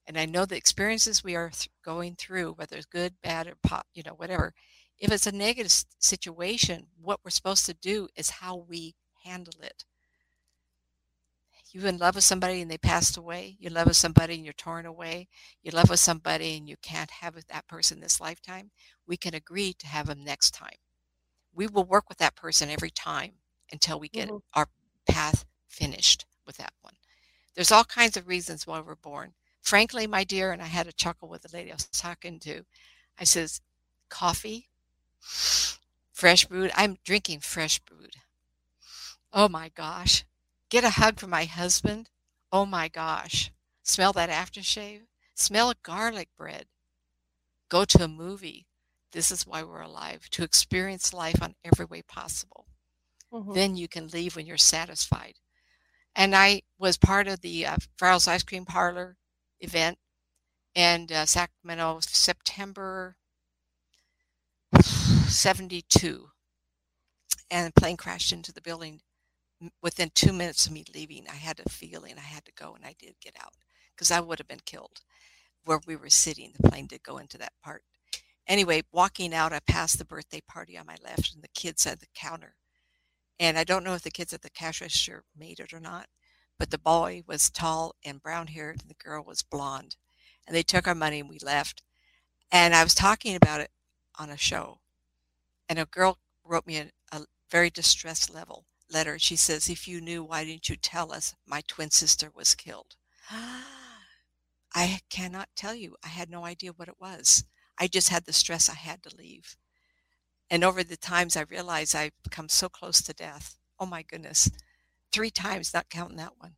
And 0.08 0.18
I 0.18 0.26
know 0.26 0.46
the 0.46 0.58
experiences 0.58 1.24
we 1.24 1.36
are 1.36 1.52
th- 1.52 1.70
going 1.86 2.16
through, 2.16 2.54
whether 2.54 2.78
it's 2.78 2.86
good, 2.86 3.16
bad, 3.22 3.48
or 3.48 3.56
po- 3.64 3.84
you 3.94 4.04
know, 4.06 4.14
whatever, 4.14 4.54
if 5.00 5.12
it's 5.12 5.28
a 5.28 5.32
negative 5.32 5.72
situation, 6.00 6.88
what 7.02 7.20
we're 7.24 7.32
supposed 7.32 7.66
to 7.68 7.74
do 7.76 8.08
is 8.16 8.30
how 8.30 8.56
we 8.58 8.96
handle 9.24 9.54
it. 9.62 9.86
You 11.72 11.86
in 11.86 11.98
love 11.98 12.16
with 12.16 12.24
somebody 12.24 12.62
and 12.62 12.72
they 12.72 12.78
passed 12.80 13.18
away. 13.18 13.56
You 13.60 13.70
love 13.70 13.88
with 13.88 13.98
somebody 13.98 14.36
and 14.36 14.44
you're 14.44 14.54
torn 14.54 14.86
away. 14.86 15.28
You 15.62 15.72
love 15.72 15.90
with 15.90 16.00
somebody 16.00 16.58
and 16.58 16.68
you 16.68 16.78
can't 16.82 17.12
have 17.12 17.36
with 17.36 17.48
that 17.48 17.68
person 17.68 18.00
this 18.00 18.20
lifetime. 18.20 18.72
We 19.06 19.18
can 19.18 19.36
agree 19.36 19.74
to 19.74 19.88
have 19.88 20.08
them 20.08 20.24
next 20.24 20.52
time. 20.52 20.78
We 21.54 21.68
will 21.68 21.84
work 21.84 22.10
with 22.10 22.18
that 22.20 22.36
person 22.36 22.70
every 22.70 22.90
time 22.92 23.34
until 23.72 24.00
we 24.00 24.10
get 24.10 24.30
Mhm. 24.30 24.42
our 24.54 24.70
path 25.08 25.46
finished 25.68 26.26
with 26.46 26.58
that 26.58 26.74
one. 26.82 26.98
There's 27.56 27.72
all 27.72 27.86
kinds 27.86 28.18
of 28.18 28.28
reasons 28.28 28.66
why 28.66 28.80
we're 28.80 28.96
born. 28.96 29.36
Frankly, 29.62 30.08
my 30.08 30.24
dear, 30.24 30.52
and 30.52 30.62
I 30.62 30.68
had 30.68 30.88
a 30.88 30.94
chuckle 30.94 31.30
with 31.30 31.44
the 31.44 31.50
lady 31.56 31.72
I 31.72 31.76
was 31.76 31.86
talking 31.88 32.40
to. 32.42 32.66
I 33.18 33.26
says, 33.26 33.62
coffee, 34.10 34.70
fresh 36.14 36.46
brewed. 36.46 36.72
I'm 36.76 36.98
drinking 37.04 37.42
fresh 37.42 37.80
brewed. 37.80 38.16
Oh 39.32 39.50
my 39.50 39.70
gosh. 39.70 40.26
Get 40.70 40.84
a 40.84 40.92
hug 40.92 41.20
from 41.20 41.32
my 41.32 41.46
husband. 41.46 42.10
Oh 42.52 42.66
my 42.66 42.88
gosh. 42.88 43.52
Smell 43.84 44.14
that 44.14 44.30
aftershave. 44.30 45.08
Smell 45.36 45.74
garlic 45.84 46.30
bread. 46.38 46.68
Go 47.70 47.86
to 47.86 48.04
a 48.04 48.08
movie. 48.08 48.68
This 49.12 49.32
is 49.32 49.48
why 49.48 49.64
we're 49.64 49.82
alive, 49.82 50.30
to 50.32 50.44
experience 50.44 51.14
life 51.14 51.42
on 51.42 51.56
every 51.64 51.86
way 51.86 52.04
possible. 52.04 52.68
Mhm. 53.32 53.54
Then 53.56 53.76
you 53.76 53.88
can 53.88 54.08
leave 54.08 54.36
when 54.36 54.46
you're 54.46 54.58
satisfied. 54.58 55.40
And 56.16 56.36
I 56.36 56.64
was 56.78 56.98
part 56.98 57.28
of 57.28 57.42
the 57.42 57.66
uh, 57.66 57.78
Farrell's 57.98 58.28
Ice 58.28 58.44
Cream 58.44 58.66
Parlor 58.66 59.18
event 59.60 60.00
in 60.76 61.12
uh, 61.12 61.26
Sacramento, 61.26 62.00
September 62.02 63.18
72. 64.84 66.32
And 67.52 67.68
the 67.68 67.80
plane 67.80 67.98
crashed 67.98 68.32
into 68.32 68.52
the 68.52 68.62
building 68.62 69.02
within 69.82 70.12
two 70.14 70.34
minutes 70.34 70.66
of 70.66 70.72
me 70.72 70.86
leaving. 70.94 71.26
I 71.30 71.36
had 71.36 71.60
a 71.60 71.70
feeling 71.70 72.16
I 72.18 72.22
had 72.22 72.46
to 72.46 72.52
go, 72.54 72.74
and 72.76 72.86
I 72.86 72.96
did 72.98 73.16
get 73.22 73.36
out 73.42 73.54
because 73.96 74.12
I 74.12 74.20
would 74.20 74.40
have 74.40 74.48
been 74.48 74.62
killed 74.66 75.02
where 75.66 75.80
we 75.86 75.96
were 75.96 76.10
sitting. 76.10 76.54
The 76.58 76.70
plane 76.70 76.88
did 76.88 77.04
go 77.04 77.18
into 77.18 77.38
that 77.38 77.54
part. 77.64 77.84
Anyway, 78.48 78.82
walking 78.92 79.34
out, 79.34 79.54
I 79.54 79.60
passed 79.60 80.00
the 80.00 80.06
birthday 80.06 80.42
party 80.42 80.78
on 80.78 80.88
my 80.88 80.96
left, 81.04 81.34
and 81.34 81.44
the 81.44 81.50
kids 81.50 81.86
at 81.86 82.00
the 82.00 82.08
counter. 82.16 82.56
And 83.40 83.58
I 83.58 83.64
don't 83.64 83.84
know 83.84 83.94
if 83.94 84.02
the 84.02 84.10
kids 84.10 84.34
at 84.34 84.42
the 84.42 84.50
cash 84.50 84.82
register 84.82 85.24
made 85.38 85.60
it 85.60 85.74
or 85.74 85.80
not, 85.80 86.08
but 86.58 86.72
the 86.72 86.78
boy 86.78 87.24
was 87.28 87.50
tall 87.50 87.96
and 88.04 88.22
brown 88.22 88.48
haired, 88.48 88.82
and 88.82 88.90
the 88.90 89.04
girl 89.04 89.24
was 89.24 89.44
blonde. 89.44 89.96
And 90.48 90.56
they 90.56 90.64
took 90.64 90.88
our 90.88 90.96
money 90.96 91.20
and 91.20 91.30
we 91.30 91.38
left. 91.44 91.84
And 92.52 92.74
I 92.74 92.84
was 92.84 92.96
talking 92.96 93.36
about 93.36 93.62
it 93.62 93.70
on 94.18 94.30
a 94.30 94.38
show, 94.38 94.80
and 95.70 95.78
a 95.78 95.86
girl 95.86 96.18
wrote 96.44 96.66
me 96.66 96.78
a, 96.78 96.90
a 97.12 97.26
very 97.52 97.70
distressed 97.70 98.34
level 98.34 98.66
letter. 98.90 99.20
She 99.20 99.36
says, 99.36 99.70
"If 99.70 99.88
you 99.88 100.02
knew, 100.02 100.24
why 100.24 100.46
didn't 100.46 100.70
you 100.70 100.76
tell 100.78 101.12
us 101.14 101.36
my 101.46 101.62
twin 101.68 101.92
sister 101.92 102.32
was 102.34 102.56
killed?" 102.56 102.96
I 104.74 105.02
cannot 105.10 105.50
tell 105.56 105.76
you. 105.76 105.96
I 106.04 106.08
had 106.10 106.30
no 106.30 106.46
idea 106.46 106.74
what 106.74 106.88
it 106.88 107.00
was. 107.00 107.44
I 107.78 107.88
just 107.88 108.10
had 108.10 108.26
the 108.26 108.34
stress 108.34 108.70
I 108.70 108.76
had 108.76 109.04
to 109.04 109.16
leave. 109.16 109.58
And 110.50 110.64
over 110.64 110.84
the 110.84 110.98
times 110.98 111.38
I 111.38 111.42
realized 111.42 111.96
I've 111.96 112.14
come 112.32 112.50
so 112.50 112.70
close 112.70 113.02
to 113.04 113.14
death. 113.14 113.58
Oh 113.80 113.86
my 113.86 114.04
goodness. 114.04 114.50
Three 115.12 115.32
times, 115.32 115.74
not 115.74 115.90
counting 115.90 116.18
that 116.18 116.38
one. 116.38 116.56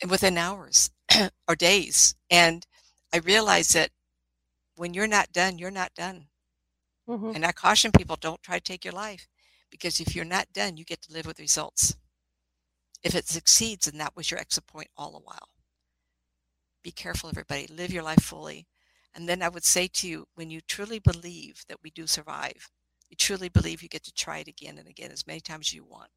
And 0.00 0.10
within 0.10 0.38
hours 0.38 0.90
or 1.48 1.56
days. 1.56 2.14
And 2.30 2.66
I 3.12 3.18
realized 3.18 3.74
that 3.74 3.90
when 4.76 4.94
you're 4.94 5.06
not 5.08 5.32
done, 5.32 5.58
you're 5.58 5.70
not 5.70 5.94
done. 5.94 6.28
Mhm. 7.08 7.34
And 7.36 7.46
I 7.46 7.52
caution 7.52 7.92
people 7.92 8.16
don't 8.16 8.42
try 8.42 8.58
to 8.58 8.64
take 8.64 8.84
your 8.84 8.94
life 8.94 9.28
because 9.72 9.98
if 9.98 10.14
you're 10.14 10.24
not 10.24 10.52
done, 10.52 10.76
you 10.76 10.84
get 10.84 11.02
to 11.02 11.12
live 11.12 11.26
with 11.26 11.40
results. 11.40 11.96
If 13.02 13.16
it 13.16 13.26
succeeds, 13.26 13.86
then 13.86 13.98
that 13.98 14.14
was 14.14 14.30
your 14.30 14.38
exit 14.38 14.66
point 14.68 14.88
all 14.96 15.10
the 15.10 15.18
while. 15.18 15.48
Be 16.84 16.92
careful, 16.92 17.30
everybody. 17.30 17.66
Live 17.66 17.92
your 17.92 18.04
life 18.04 18.22
fully. 18.22 18.66
And 19.14 19.28
then 19.28 19.42
I 19.42 19.48
would 19.48 19.64
say 19.64 19.88
to 19.88 20.08
you, 20.08 20.26
when 20.34 20.50
you 20.50 20.60
truly 20.60 21.00
believe 21.00 21.64
that 21.68 21.82
we 21.82 21.90
do 21.90 22.06
survive, 22.06 22.70
you 23.10 23.16
truly 23.16 23.48
believe 23.48 23.82
you 23.82 23.88
get 23.88 24.04
to 24.04 24.14
try 24.14 24.38
it 24.38 24.48
again 24.48 24.78
and 24.78 24.88
again 24.88 25.10
as 25.10 25.26
many 25.26 25.40
times 25.40 25.68
as 25.68 25.74
you 25.74 25.84
want, 25.84 26.10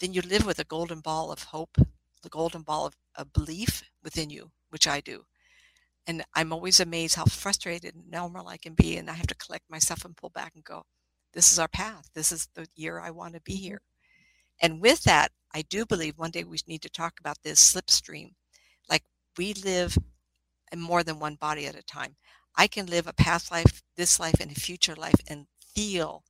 then 0.00 0.12
you 0.12 0.22
live 0.22 0.46
with 0.46 0.58
a 0.58 0.64
golden 0.64 1.00
ball 1.00 1.30
of 1.30 1.42
hope, 1.42 1.76
the 2.22 2.28
golden 2.28 2.62
ball 2.62 2.86
of, 2.86 2.96
of 3.16 3.32
belief 3.32 3.82
within 4.02 4.30
you, 4.30 4.50
which 4.70 4.86
I 4.86 5.00
do. 5.00 5.24
And 6.06 6.24
I'm 6.34 6.52
always 6.52 6.80
amazed 6.80 7.16
how 7.16 7.24
frustrated 7.24 7.94
and 7.94 8.10
normal 8.10 8.48
I 8.48 8.56
can 8.56 8.74
be. 8.74 8.96
And 8.96 9.10
I 9.10 9.14
have 9.14 9.26
to 9.26 9.34
collect 9.34 9.68
myself 9.68 10.04
and 10.04 10.16
pull 10.16 10.30
back 10.30 10.52
and 10.54 10.64
go, 10.64 10.84
this 11.36 11.52
is 11.52 11.58
our 11.58 11.68
path. 11.68 12.08
This 12.14 12.32
is 12.32 12.48
the 12.54 12.66
year 12.74 12.98
I 12.98 13.10
want 13.10 13.34
to 13.34 13.40
be 13.42 13.52
mm-hmm. 13.52 13.62
here. 13.62 13.80
And 14.60 14.80
with 14.80 15.04
that, 15.04 15.32
I 15.54 15.62
do 15.62 15.84
believe 15.84 16.18
one 16.18 16.30
day 16.30 16.44
we 16.44 16.58
need 16.66 16.82
to 16.82 16.88
talk 16.88 17.20
about 17.20 17.36
this 17.44 17.74
slipstream. 17.74 18.32
Like 18.88 19.04
we 19.36 19.52
live 19.52 19.98
in 20.72 20.80
more 20.80 21.04
than 21.04 21.18
one 21.18 21.34
body 21.34 21.66
at 21.66 21.76
a 21.76 21.82
time. 21.82 22.16
I 22.56 22.66
can 22.66 22.86
live 22.86 23.06
a 23.06 23.12
past 23.12 23.52
life, 23.52 23.82
this 23.96 24.18
life, 24.18 24.40
and 24.40 24.50
a 24.50 24.54
future 24.58 24.96
life 24.96 25.20
and 25.28 25.46
feel 25.74 26.24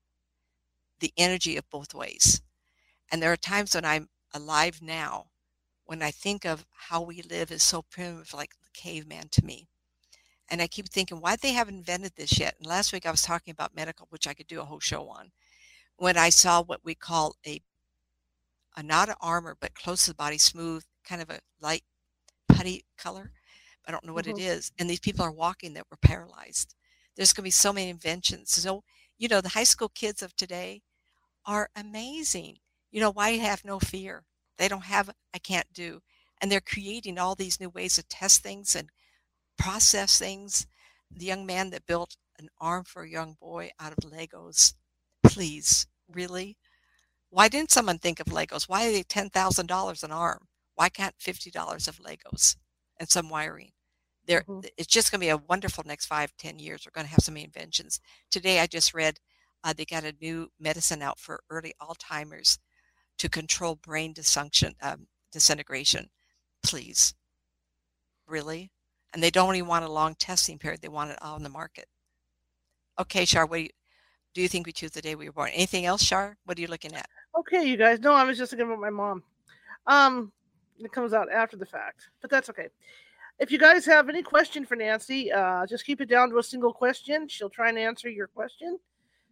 the 0.98 1.12
energy 1.16 1.56
of 1.56 1.70
both 1.70 1.94
ways. 1.94 2.42
And 3.12 3.22
there 3.22 3.32
are 3.32 3.36
times 3.36 3.76
when 3.76 3.84
I'm 3.84 4.08
alive 4.34 4.80
now 4.82 5.26
when 5.84 6.02
I 6.02 6.10
think 6.10 6.44
of 6.44 6.66
how 6.72 7.00
we 7.00 7.22
live 7.22 7.52
is 7.52 7.62
so 7.62 7.82
primitive, 7.82 8.34
like 8.34 8.50
the 8.60 8.70
caveman 8.74 9.28
to 9.30 9.44
me. 9.44 9.68
And 10.48 10.62
I 10.62 10.66
keep 10.66 10.88
thinking, 10.88 11.20
why 11.20 11.36
they 11.36 11.52
haven't 11.52 11.78
invented 11.78 12.12
this 12.16 12.38
yet? 12.38 12.54
And 12.58 12.66
last 12.66 12.92
week 12.92 13.06
I 13.06 13.10
was 13.10 13.22
talking 13.22 13.52
about 13.52 13.74
medical, 13.74 14.06
which 14.10 14.28
I 14.28 14.34
could 14.34 14.46
do 14.46 14.60
a 14.60 14.64
whole 14.64 14.80
show 14.80 15.08
on. 15.08 15.32
When 15.96 16.16
I 16.16 16.28
saw 16.28 16.62
what 16.62 16.84
we 16.84 16.94
call 16.94 17.34
a, 17.46 17.60
a 18.76 18.82
not 18.82 19.08
an 19.08 19.16
armor, 19.20 19.56
but 19.60 19.74
close 19.74 20.04
to 20.04 20.10
the 20.10 20.14
body, 20.14 20.38
smooth, 20.38 20.84
kind 21.04 21.22
of 21.22 21.30
a 21.30 21.40
light 21.60 21.82
putty 22.48 22.84
color. 22.98 23.32
I 23.86 23.92
don't 23.92 24.04
know 24.04 24.12
what 24.12 24.26
mm-hmm. 24.26 24.38
it 24.38 24.42
is. 24.42 24.72
And 24.78 24.88
these 24.88 25.00
people 25.00 25.24
are 25.24 25.32
walking 25.32 25.74
that 25.74 25.86
were 25.90 25.98
paralyzed. 26.00 26.74
There's 27.16 27.32
going 27.32 27.42
to 27.42 27.46
be 27.46 27.50
so 27.50 27.72
many 27.72 27.88
inventions. 27.88 28.50
So, 28.50 28.82
you 29.18 29.28
know, 29.28 29.40
the 29.40 29.50
high 29.50 29.64
school 29.64 29.88
kids 29.88 30.22
of 30.22 30.36
today 30.36 30.82
are 31.46 31.70
amazing. 31.76 32.58
You 32.90 33.00
know, 33.00 33.10
why 33.10 33.30
have 33.30 33.64
no 33.64 33.78
fear? 33.78 34.24
They 34.58 34.68
don't 34.68 34.84
have, 34.84 35.10
I 35.34 35.38
can't 35.38 35.72
do. 35.72 36.00
And 36.40 36.50
they're 36.50 36.60
creating 36.60 37.18
all 37.18 37.34
these 37.34 37.60
new 37.60 37.70
ways 37.70 37.94
to 37.96 38.02
test 38.02 38.42
things 38.42 38.74
and 38.74 38.90
process 39.58 40.18
things. 40.18 40.66
The 41.10 41.26
young 41.26 41.46
man 41.46 41.70
that 41.70 41.86
built 41.86 42.16
an 42.38 42.48
arm 42.60 42.84
for 42.84 43.02
a 43.02 43.08
young 43.08 43.36
boy 43.40 43.70
out 43.80 43.92
of 43.92 44.10
Legos. 44.10 44.74
Please, 45.22 45.86
really? 46.08 46.56
Why 47.30 47.48
didn't 47.48 47.70
someone 47.70 47.98
think 47.98 48.20
of 48.20 48.26
Legos? 48.26 48.68
Why 48.68 48.86
are 48.86 48.92
they 48.92 49.02
$10,000 49.02 50.02
an 50.02 50.12
arm? 50.12 50.48
Why 50.74 50.88
can't 50.88 51.18
$50 51.18 51.88
of 51.88 51.98
Legos 51.98 52.56
and 52.98 53.08
some 53.08 53.28
wiring? 53.28 53.72
There, 54.26 54.42
mm-hmm. 54.42 54.66
It's 54.76 54.92
just 54.92 55.10
going 55.10 55.20
to 55.20 55.26
be 55.26 55.30
a 55.30 55.36
wonderful 55.36 55.84
next 55.86 56.06
five, 56.06 56.32
ten 56.36 56.58
years. 56.58 56.84
We're 56.84 56.92
going 56.92 57.06
to 57.06 57.12
have 57.12 57.22
so 57.22 57.32
many 57.32 57.44
inventions. 57.44 58.00
Today, 58.30 58.60
I 58.60 58.66
just 58.66 58.92
read 58.92 59.18
uh, 59.64 59.72
they 59.72 59.84
got 59.84 60.04
a 60.04 60.14
new 60.20 60.48
medicine 60.60 61.02
out 61.02 61.18
for 61.18 61.40
early 61.50 61.74
Alzheimer's 61.80 62.58
to 63.18 63.28
control 63.28 63.76
brain 63.76 64.14
dysfunction, 64.14 64.74
um, 64.82 65.06
disintegration. 65.32 66.08
Please. 66.62 67.14
Really? 68.26 68.70
And 69.16 69.22
they 69.22 69.30
don't 69.30 69.56
even 69.56 69.66
want 69.66 69.82
a 69.82 69.90
long 69.90 70.14
testing 70.16 70.58
period. 70.58 70.82
They 70.82 70.88
want 70.88 71.10
it 71.10 71.18
all 71.22 71.36
on 71.36 71.42
the 71.42 71.48
market. 71.48 71.86
Okay, 72.98 73.24
Shar, 73.24 73.46
what 73.46 73.56
do 73.56 73.62
you, 73.62 73.70
do 74.34 74.42
you 74.42 74.48
think 74.48 74.66
we 74.66 74.72
choose 74.72 74.90
the 74.90 75.00
day 75.00 75.14
we 75.14 75.24
were 75.24 75.32
born? 75.32 75.48
Anything 75.54 75.86
else, 75.86 76.02
Shar? 76.02 76.36
What 76.44 76.58
are 76.58 76.60
you 76.60 76.66
looking 76.66 76.94
at? 76.94 77.08
Okay, 77.34 77.64
you 77.66 77.78
guys. 77.78 77.98
No, 78.00 78.12
I 78.12 78.24
was 78.24 78.36
just 78.36 78.50
thinking 78.50 78.66
about 78.66 78.78
my 78.78 78.90
mom. 78.90 79.22
Um, 79.86 80.32
it 80.78 80.92
comes 80.92 81.14
out 81.14 81.32
after 81.32 81.56
the 81.56 81.64
fact, 81.64 82.10
but 82.20 82.28
that's 82.28 82.50
okay. 82.50 82.68
If 83.38 83.50
you 83.50 83.58
guys 83.58 83.86
have 83.86 84.10
any 84.10 84.22
question 84.22 84.66
for 84.66 84.76
Nancy, 84.76 85.32
uh, 85.32 85.64
just 85.64 85.86
keep 85.86 86.02
it 86.02 86.10
down 86.10 86.28
to 86.28 86.36
a 86.36 86.42
single 86.42 86.74
question. 86.74 87.26
She'll 87.26 87.48
try 87.48 87.70
and 87.70 87.78
answer 87.78 88.10
your 88.10 88.26
question. 88.26 88.78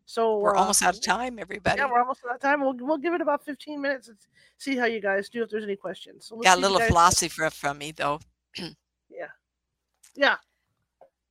So 0.06 0.38
we're 0.38 0.56
uh, 0.56 0.60
almost 0.60 0.82
out 0.82 0.94
of 0.94 1.02
time, 1.02 1.38
everybody. 1.38 1.78
Yeah, 1.78 1.90
we're 1.90 2.00
almost 2.00 2.22
out 2.26 2.36
of 2.36 2.40
time. 2.40 2.62
We'll 2.62 2.76
we'll 2.80 2.96
give 2.96 3.12
it 3.12 3.20
about 3.20 3.44
15 3.44 3.82
minutes 3.82 4.08
and 4.08 4.16
see 4.56 4.78
how 4.78 4.86
you 4.86 5.02
guys 5.02 5.28
do 5.28 5.42
if 5.42 5.50
there's 5.50 5.64
any 5.64 5.76
questions. 5.76 6.24
So 6.24 6.36
Got 6.36 6.56
a 6.56 6.60
little 6.62 6.80
philosophy 6.80 7.28
from, 7.28 7.50
from 7.50 7.76
me 7.76 7.92
though. 7.92 8.20
yeah. 9.10 9.26
Yeah. 10.16 10.36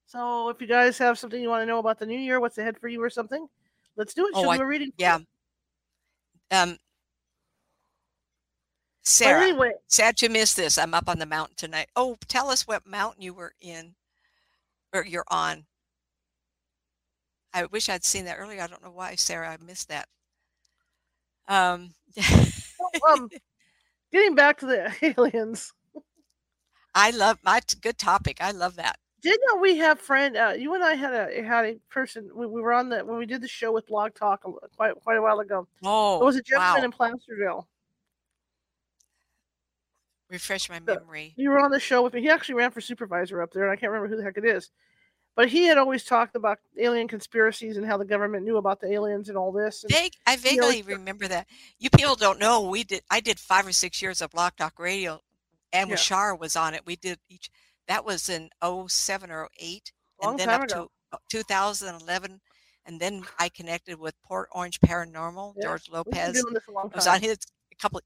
So 0.05 0.49
if 0.49 0.61
you 0.61 0.67
guys 0.67 0.97
have 0.99 1.17
something 1.17 1.41
you 1.41 1.49
want 1.49 1.61
to 1.61 1.65
know 1.65 1.79
about 1.79 1.97
the 1.97 2.05
new 2.05 2.19
year, 2.19 2.39
what's 2.39 2.57
ahead 2.57 2.77
for 2.77 2.87
you 2.87 3.01
or 3.01 3.09
something, 3.09 3.47
let's 3.95 4.13
do 4.13 4.27
it. 4.27 4.33
Oh, 4.35 4.43
Should 4.43 4.59
we 4.59 4.65
reading? 4.65 4.91
Yeah. 4.97 5.19
Um 6.51 6.77
Sarah, 9.05 9.43
anyway. 9.43 9.73
sad 9.87 10.15
to 10.17 10.29
miss 10.29 10.53
this. 10.53 10.77
I'm 10.77 10.93
up 10.93 11.09
on 11.09 11.19
the 11.19 11.25
mountain 11.25 11.55
tonight. 11.57 11.87
Oh, 11.95 12.17
tell 12.27 12.49
us 12.49 12.65
what 12.67 12.85
mountain 12.85 13.21
you 13.21 13.33
were 13.33 13.53
in 13.59 13.95
or 14.93 15.05
you're 15.05 15.25
on. 15.29 15.65
I 17.53 17.65
wish 17.65 17.89
I'd 17.89 18.05
seen 18.05 18.25
that 18.25 18.37
earlier. 18.39 18.61
I 18.61 18.67
don't 18.67 18.83
know 18.83 18.91
why, 18.91 19.15
Sarah, 19.15 19.49
I 19.49 19.57
missed 19.63 19.89
that. 19.89 20.07
Um, 21.47 21.93
um 23.09 23.29
getting 24.11 24.35
back 24.35 24.59
to 24.59 24.65
the 24.65 24.93
aliens. 25.17 25.73
I 26.95 27.11
love 27.11 27.39
my 27.43 27.61
good 27.81 27.97
topic. 27.97 28.37
I 28.39 28.51
love 28.51 28.75
that. 28.75 28.99
Didn't 29.21 29.61
we 29.61 29.77
have 29.77 29.99
friend? 29.99 30.35
Uh, 30.35 30.53
you 30.57 30.73
and 30.75 30.83
I 30.83 30.95
had 30.95 31.13
a 31.13 31.41
had 31.43 31.65
a 31.65 31.75
person. 31.89 32.29
We, 32.35 32.45
we 32.45 32.61
were 32.61 32.73
on 32.73 32.89
the 32.89 33.05
when 33.05 33.17
we 33.17 33.25
did 33.25 33.41
the 33.41 33.47
show 33.47 33.71
with 33.71 33.87
Blog 33.87 34.13
Talk 34.15 34.43
quite 34.75 34.93
quite 35.03 35.17
a 35.17 35.21
while 35.21 35.39
ago. 35.39 35.67
Oh, 35.81 36.21
it 36.21 36.25
was 36.25 36.35
a 36.35 36.41
gentleman 36.41 36.81
wow. 36.81 36.85
in 36.85 36.91
Placerville. 36.91 37.67
Refresh 40.29 40.69
my 40.69 40.79
memory. 40.79 41.33
you 41.37 41.51
were 41.51 41.59
on 41.59 41.71
the 41.71 41.79
show 41.79 42.01
with 42.01 42.13
me. 42.13 42.21
He 42.21 42.29
actually 42.29 42.55
ran 42.55 42.71
for 42.71 42.81
supervisor 42.81 43.41
up 43.41 43.53
there, 43.53 43.63
and 43.63 43.71
I 43.71 43.75
can't 43.75 43.91
remember 43.91 44.13
who 44.13 44.17
the 44.17 44.23
heck 44.23 44.37
it 44.37 44.45
is. 44.45 44.71
But 45.35 45.47
he 45.47 45.65
had 45.65 45.77
always 45.77 46.03
talked 46.03 46.35
about 46.35 46.59
alien 46.77 47.07
conspiracies 47.07 47.77
and 47.77 47.85
how 47.85 47.97
the 47.97 48.05
government 48.05 48.43
knew 48.43 48.57
about 48.57 48.81
the 48.81 48.91
aliens 48.91 49.29
and 49.29 49.37
all 49.37 49.51
this. 49.51 49.83
And 49.83 50.11
I 50.27 50.35
vaguely 50.35 50.81
remember 50.83 51.27
that. 51.27 51.47
You 51.79 51.89
people 51.89 52.15
don't 52.15 52.39
know 52.39 52.61
we 52.61 52.83
did. 52.83 53.01
I 53.09 53.19
did 53.19 53.39
five 53.39 53.65
or 53.65 53.71
six 53.71 54.01
years 54.01 54.21
of 54.21 54.31
Blog 54.31 54.53
Talk 54.57 54.79
Radio, 54.79 55.21
and 55.73 55.89
yeah. 55.89 55.95
Shar 55.95 56.35
was 56.35 56.55
on 56.55 56.73
it. 56.73 56.81
We 56.85 56.95
did 56.95 57.19
each. 57.29 57.49
That 57.87 58.05
was 58.05 58.29
in 58.29 58.49
07 58.87 59.29
or 59.29 59.49
08, 59.59 59.91
and 60.21 60.39
then 60.39 60.49
up 60.49 60.63
ago. 60.63 60.89
to 61.11 61.17
2011, 61.29 62.39
and 62.85 62.99
then 62.99 63.23
I 63.39 63.49
connected 63.49 63.99
with 63.99 64.13
Port 64.23 64.47
Orange 64.53 64.79
Paranormal. 64.79 65.55
Yeah. 65.57 65.63
George 65.63 65.89
Lopez 65.89 66.41
was 66.95 67.07
on 67.07 67.21
his 67.21 67.37
a 67.71 67.75
couple. 67.75 67.99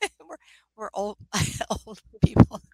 we're 0.26 0.36
we're 0.76 0.90
old 0.94 1.18
old 1.86 2.00
people. 2.24 2.60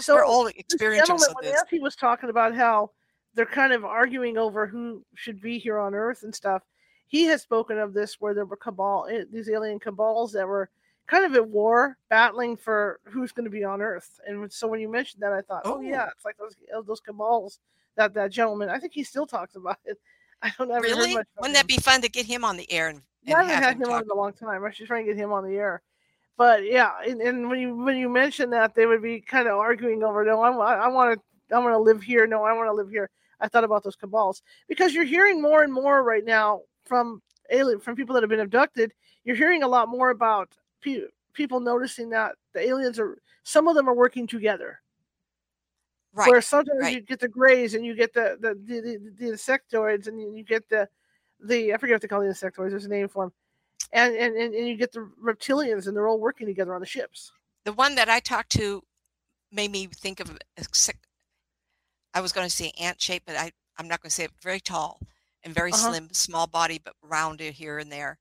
So 0.00 0.16
we're 0.16 0.24
old 0.24 0.50
experiencers. 0.54 1.22
Nancy 1.44 1.78
was 1.78 1.94
talking 1.94 2.28
about 2.28 2.56
how 2.56 2.90
they're 3.34 3.46
kind 3.46 3.72
of 3.72 3.84
arguing 3.84 4.36
over 4.36 4.66
who 4.66 5.04
should 5.14 5.40
be 5.40 5.60
here 5.60 5.78
on 5.78 5.94
Earth 5.94 6.24
and 6.24 6.34
stuff. 6.34 6.62
He 7.06 7.22
has 7.26 7.42
spoken 7.42 7.78
of 7.78 7.94
this 7.94 8.16
where 8.18 8.34
there 8.34 8.46
were 8.46 8.56
cabal, 8.56 9.06
eh, 9.08 9.22
these 9.32 9.48
alien 9.48 9.78
cabals 9.78 10.32
that 10.32 10.48
were 10.48 10.70
kind 11.10 11.24
of 11.24 11.34
at 11.34 11.48
war, 11.48 11.96
battling 12.08 12.56
for 12.56 13.00
who's 13.04 13.32
going 13.32 13.44
to 13.44 13.50
be 13.50 13.64
on 13.64 13.82
Earth. 13.82 14.20
And 14.26 14.50
so 14.52 14.68
when 14.68 14.80
you 14.80 14.88
mentioned 14.88 15.22
that, 15.22 15.32
I 15.32 15.42
thought, 15.42 15.62
oh, 15.64 15.78
oh 15.78 15.80
yeah, 15.80 16.08
it's 16.14 16.24
like 16.24 16.36
those 16.38 16.54
those 16.86 17.00
cabals 17.00 17.58
that 17.96 18.14
that 18.14 18.30
gentleman. 18.30 18.70
I 18.70 18.78
think 18.78 18.92
he 18.94 19.02
still 19.02 19.26
talks 19.26 19.56
about 19.56 19.78
it. 19.84 19.98
I 20.42 20.52
don't 20.56 20.70
ever 20.70 20.82
really. 20.82 21.16
Wouldn't 21.16 21.46
him. 21.46 21.52
that 21.52 21.66
be 21.66 21.76
fun 21.76 22.00
to 22.02 22.08
get 22.08 22.24
him 22.24 22.44
on 22.44 22.56
the 22.56 22.70
air? 22.72 22.88
And, 22.88 22.98
and 22.98 23.04
yeah, 23.24 23.38
I 23.38 23.44
haven't 23.44 23.62
had 23.62 23.76
him, 23.76 23.82
him 23.82 23.92
on 23.92 24.02
in 24.04 24.10
a 24.10 24.14
long 24.14 24.32
time. 24.32 24.64
I 24.64 24.70
should 24.70 24.86
try 24.86 24.98
and 24.98 25.06
get 25.06 25.16
him 25.16 25.32
on 25.32 25.44
the 25.44 25.56
air. 25.56 25.82
But 26.38 26.64
yeah, 26.64 26.92
and, 27.06 27.20
and 27.20 27.50
when 27.50 27.60
you 27.60 27.74
when 27.74 27.96
you 27.96 28.08
mentioned 28.08 28.52
that, 28.52 28.74
they 28.74 28.86
would 28.86 29.02
be 29.02 29.20
kind 29.20 29.48
of 29.48 29.58
arguing 29.58 30.02
over, 30.02 30.24
no, 30.24 30.40
I, 30.40 30.74
I 30.74 30.88
want 30.88 31.20
to 31.20 31.54
I 31.54 31.58
want 31.58 31.74
to 31.74 31.78
live 31.78 32.02
here. 32.02 32.26
No, 32.26 32.44
I 32.44 32.52
want 32.52 32.68
to 32.68 32.72
live 32.72 32.88
here. 32.88 33.10
I 33.40 33.48
thought 33.48 33.64
about 33.64 33.82
those 33.82 33.96
cabals 33.96 34.42
because 34.68 34.94
you're 34.94 35.04
hearing 35.04 35.42
more 35.42 35.62
and 35.62 35.72
more 35.72 36.02
right 36.02 36.24
now 36.24 36.62
from 36.84 37.20
alien 37.50 37.80
from 37.80 37.96
people 37.96 38.14
that 38.14 38.22
have 38.22 38.30
been 38.30 38.40
abducted. 38.40 38.92
You're 39.24 39.36
hearing 39.36 39.62
a 39.62 39.68
lot 39.68 39.88
more 39.88 40.10
about 40.10 40.56
pe- 40.80 41.08
people 41.32 41.60
noticing 41.60 42.10
that 42.10 42.34
the 42.54 42.60
aliens 42.60 42.98
are 42.98 43.18
some 43.42 43.68
of 43.68 43.74
them 43.74 43.88
are 43.88 43.94
working 43.94 44.26
together. 44.26 44.80
Right. 46.12 46.28
Where 46.28 46.40
sometimes 46.40 46.82
right. 46.82 46.94
you 46.94 47.00
get 47.02 47.20
the 47.20 47.28
grays 47.28 47.74
and 47.74 47.84
you 47.84 47.94
get 47.94 48.12
the 48.12 48.36
the, 48.40 48.54
the, 48.54 48.80
the, 48.80 49.12
the 49.18 49.32
insectoids 49.32 50.08
and 50.08 50.20
you 50.20 50.44
get 50.44 50.68
the 50.68 50.88
the 51.40 51.72
I 51.72 51.76
forget 51.76 51.94
what 51.94 52.02
they 52.02 52.08
call 52.08 52.20
the 52.20 52.26
insectoids. 52.26 52.70
There's 52.70 52.84
a 52.84 52.88
name 52.88 53.08
for 53.08 53.24
them, 53.24 53.32
and 53.92 54.14
and 54.16 54.36
and, 54.36 54.54
and 54.54 54.68
you 54.68 54.76
get 54.76 54.92
the 54.92 55.08
reptilians 55.22 55.86
and 55.86 55.96
they're 55.96 56.08
all 56.08 56.18
working 56.18 56.46
together 56.46 56.74
on 56.74 56.80
the 56.80 56.86
ships. 56.86 57.32
The 57.64 57.72
one 57.72 57.94
that 57.94 58.08
I 58.08 58.20
talked 58.20 58.50
to 58.52 58.82
made 59.52 59.70
me 59.70 59.86
think 59.86 60.20
of 60.20 60.36
I 62.14 62.20
was 62.20 62.32
going 62.32 62.46
to 62.46 62.54
say 62.54 62.72
ant 62.80 63.00
shape, 63.00 63.22
but 63.26 63.36
I, 63.36 63.52
I'm 63.78 63.88
not 63.88 64.02
going 64.02 64.10
to 64.10 64.14
say 64.14 64.24
it. 64.24 64.32
Very 64.42 64.60
tall 64.60 65.00
and 65.44 65.54
very 65.54 65.72
uh-huh. 65.72 65.90
slim, 65.90 66.08
small 66.12 66.46
body, 66.46 66.80
but 66.82 66.94
rounded 67.02 67.54
here 67.54 67.78
and 67.78 67.90
there. 67.90 68.18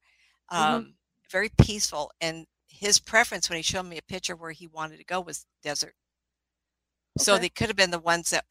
Mm-hmm. 0.52 0.64
Um, 0.64 0.82
mm-hmm. 0.82 0.92
Very 1.32 1.50
peaceful. 1.62 2.12
And 2.22 2.46
his 2.68 3.00
preference 3.00 3.50
when 3.50 3.58
he 3.58 3.64
showed 3.64 3.84
me 3.84 3.98
a 3.98 4.04
picture 4.04 4.36
where 4.36 4.52
he 4.52 4.68
wanted 4.68 4.98
to 4.98 5.06
go 5.06 5.22
was 5.22 5.46
desert. 5.64 5.96
Okay. 7.18 7.24
So 7.24 7.38
they 7.38 7.50
could 7.50 7.68
have 7.68 7.76
been 7.76 7.92
the 7.92 8.00
ones 8.00 8.30
that 8.30 8.46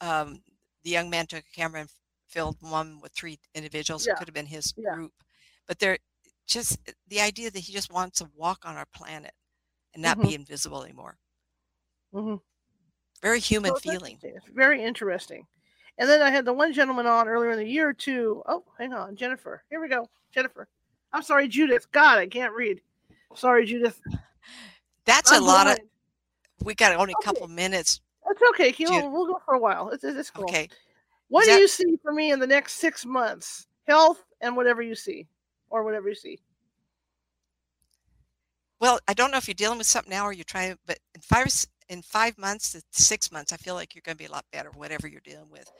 um, 0.00 0.42
the 0.82 0.90
young 0.90 1.10
man 1.10 1.26
took 1.26 1.44
a 1.44 1.56
camera 1.56 1.80
and 1.80 1.90
filled 2.28 2.56
one 2.60 3.00
with 3.00 3.12
three 3.12 3.38
individuals. 3.54 4.06
Yeah. 4.06 4.12
It 4.12 4.18
could 4.18 4.28
have 4.28 4.34
been 4.34 4.46
his 4.46 4.74
yeah. 4.76 4.94
group. 4.94 5.12
But 5.66 5.78
they're 5.78 5.98
just 6.46 6.78
the 7.08 7.20
idea 7.20 7.50
that 7.50 7.60
he 7.60 7.72
just 7.72 7.92
wants 7.92 8.18
to 8.18 8.28
walk 8.36 8.64
on 8.64 8.76
our 8.76 8.86
planet 8.94 9.32
and 9.94 10.02
not 10.02 10.18
mm-hmm. 10.18 10.28
be 10.28 10.34
invisible 10.34 10.82
anymore. 10.82 11.16
Mm-hmm. 12.12 12.36
Very 13.22 13.40
human 13.40 13.74
feeling. 13.76 14.18
Very 14.52 14.82
interesting. 14.82 15.46
And 15.98 16.08
then 16.08 16.22
I 16.22 16.30
had 16.30 16.44
the 16.44 16.52
one 16.52 16.72
gentleman 16.72 17.06
on 17.06 17.28
earlier 17.28 17.50
in 17.50 17.58
the 17.58 17.68
year 17.68 17.92
too. 17.92 18.42
Oh, 18.46 18.64
hang 18.78 18.92
on, 18.92 19.14
Jennifer. 19.14 19.62
Here 19.70 19.80
we 19.80 19.88
go, 19.88 20.08
Jennifer. 20.34 20.68
I'm 21.12 21.22
sorry, 21.22 21.48
Judith. 21.48 21.90
God, 21.92 22.18
I 22.18 22.26
can't 22.26 22.54
read. 22.54 22.80
Sorry, 23.34 23.66
Judith. 23.66 24.00
That's 25.04 25.32
I'm 25.32 25.42
a 25.42 25.46
lot 25.46 25.64
blind. 25.64 25.80
of. 25.80 26.66
We 26.66 26.74
got 26.74 26.94
only 26.96 27.14
a 27.20 27.24
couple 27.24 27.48
minutes. 27.48 28.00
That's 28.26 28.40
okay. 28.50 28.74
We'll, 28.78 29.10
we'll 29.10 29.26
go 29.26 29.40
for 29.44 29.54
a 29.54 29.58
while. 29.58 29.90
It's, 29.90 30.04
it's 30.04 30.30
cool. 30.30 30.44
Okay. 30.44 30.68
What 31.28 31.42
Is 31.42 31.48
do 31.48 31.54
that... 31.54 31.60
you 31.60 31.68
see 31.68 31.98
for 32.02 32.12
me 32.12 32.30
in 32.30 32.38
the 32.38 32.46
next 32.46 32.74
six 32.74 33.04
months? 33.04 33.66
Health 33.88 34.22
and 34.40 34.56
whatever 34.56 34.80
you 34.80 34.94
see, 34.94 35.26
or 35.70 35.82
whatever 35.82 36.08
you 36.08 36.14
see. 36.14 36.38
Well, 38.80 39.00
I 39.08 39.14
don't 39.14 39.30
know 39.30 39.38
if 39.38 39.48
you're 39.48 39.54
dealing 39.54 39.78
with 39.78 39.86
something 39.86 40.10
now 40.10 40.24
or 40.24 40.32
you're 40.32 40.44
trying, 40.44 40.76
but 40.86 40.98
in 41.14 41.20
five 41.20 41.48
in 41.88 42.02
five 42.02 42.38
months 42.38 42.72
to 42.72 42.82
six 42.90 43.32
months, 43.32 43.52
I 43.52 43.56
feel 43.56 43.74
like 43.74 43.94
you're 43.94 44.02
going 44.04 44.16
to 44.16 44.22
be 44.22 44.28
a 44.28 44.32
lot 44.32 44.44
better, 44.52 44.70
whatever 44.70 45.08
you're 45.08 45.20
dealing 45.20 45.50
with. 45.50 45.70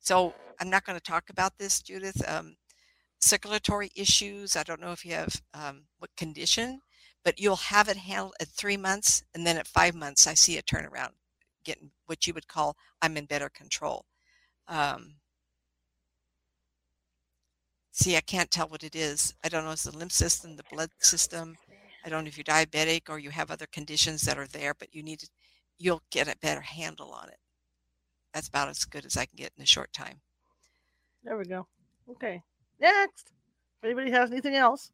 So 0.00 0.34
I'm 0.60 0.70
not 0.70 0.84
going 0.84 0.96
to 0.98 1.02
talk 1.02 1.30
about 1.30 1.58
this, 1.58 1.82
Judith. 1.82 2.22
Um, 2.28 2.56
circulatory 3.20 3.90
issues. 3.94 4.56
I 4.56 4.62
don't 4.62 4.80
know 4.80 4.92
if 4.92 5.04
you 5.04 5.12
have 5.12 5.40
um, 5.54 5.84
what 5.98 6.14
condition, 6.16 6.80
but 7.24 7.38
you'll 7.38 7.56
have 7.56 7.88
it 7.88 7.96
handled 7.96 8.34
at 8.40 8.48
three 8.48 8.76
months, 8.76 9.22
and 9.34 9.46
then 9.46 9.56
at 9.56 9.66
five 9.66 9.94
months, 9.94 10.26
I 10.26 10.34
see 10.34 10.58
a 10.58 10.62
turnaround, 10.62 11.12
getting 11.64 11.90
what 12.06 12.26
you 12.26 12.34
would 12.34 12.48
call 12.48 12.76
I'm 13.02 13.16
in 13.16 13.26
better 13.26 13.48
control. 13.48 14.04
Um, 14.66 15.14
see, 17.92 18.16
I 18.16 18.20
can't 18.20 18.50
tell 18.50 18.68
what 18.68 18.84
it 18.84 18.94
is. 18.94 19.34
I 19.44 19.48
don't 19.48 19.64
know 19.64 19.70
if 19.70 19.74
it's 19.74 19.84
the 19.84 19.96
lymph 19.96 20.12
system, 20.12 20.56
the 20.56 20.64
blood 20.70 20.90
system. 21.00 21.56
I 22.04 22.08
don't 22.08 22.24
know 22.24 22.28
if 22.28 22.36
you're 22.38 22.44
diabetic 22.44 23.08
or 23.08 23.18
you 23.18 23.30
have 23.30 23.50
other 23.50 23.66
conditions 23.70 24.22
that 24.22 24.38
are 24.38 24.46
there, 24.46 24.74
but 24.74 24.94
you 24.94 25.02
need 25.02 25.20
to, 25.20 25.28
you'll 25.78 26.02
get 26.10 26.28
a 26.28 26.36
better 26.40 26.60
handle 26.60 27.10
on 27.12 27.28
it. 27.28 27.38
That's 28.32 28.48
about 28.48 28.68
as 28.68 28.84
good 28.84 29.04
as 29.04 29.16
I 29.16 29.26
can 29.26 29.36
get 29.36 29.52
in 29.56 29.62
a 29.62 29.66
short 29.66 29.92
time. 29.92 30.20
There 31.24 31.36
we 31.36 31.44
go. 31.44 31.66
Okay. 32.10 32.42
Next. 32.80 33.32
If 33.80 33.84
anybody 33.84 34.10
has 34.10 34.30
anything 34.30 34.56
else. 34.56 34.90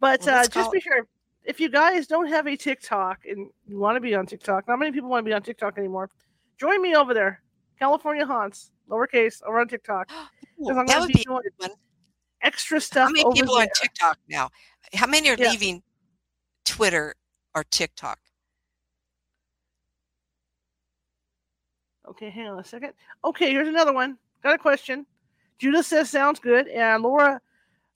But 0.00 0.24
well, 0.24 0.40
uh, 0.40 0.46
just 0.46 0.72
be 0.72 0.80
sure 0.80 1.06
if 1.44 1.60
you 1.60 1.68
guys 1.68 2.06
don't 2.06 2.26
have 2.26 2.46
a 2.46 2.56
TikTok 2.56 3.20
and 3.26 3.50
you 3.66 3.78
want 3.78 3.96
to 3.96 4.00
be 4.00 4.14
on 4.14 4.26
TikTok, 4.26 4.68
not 4.68 4.78
many 4.78 4.92
people 4.92 5.10
want 5.10 5.24
to 5.24 5.28
be 5.28 5.34
on 5.34 5.42
TikTok 5.42 5.78
anymore. 5.78 6.10
Join 6.58 6.80
me 6.82 6.94
over 6.94 7.14
there, 7.14 7.42
California 7.78 8.26
Haunts, 8.26 8.70
lowercase, 8.88 9.42
over 9.42 9.60
on 9.60 9.68
TikTok. 9.68 10.10
Ooh, 10.60 10.70
I'm 10.70 10.86
that 10.86 11.00
would 11.00 11.08
be, 11.08 11.24
doing 11.24 11.42
extra 12.42 12.80
stuff. 12.80 13.08
How 13.08 13.12
many 13.12 13.32
people 13.32 13.54
there. 13.54 13.64
on 13.64 13.68
TikTok 13.80 14.18
now? 14.28 14.50
How 14.94 15.06
many 15.06 15.30
are 15.30 15.36
yeah. 15.38 15.50
leaving 15.50 15.82
Twitter 16.64 17.14
or 17.54 17.64
TikTok? 17.64 18.18
Okay, 22.08 22.28
hang 22.28 22.48
on 22.48 22.58
a 22.58 22.64
second. 22.64 22.92
Okay, 23.24 23.50
here's 23.50 23.68
another 23.68 23.92
one. 23.92 24.18
Got 24.42 24.54
a 24.54 24.58
question. 24.58 25.06
Judith 25.60 25.84
says 25.84 26.08
sounds 26.08 26.40
good, 26.40 26.68
and 26.68 27.02
Laura, 27.02 27.40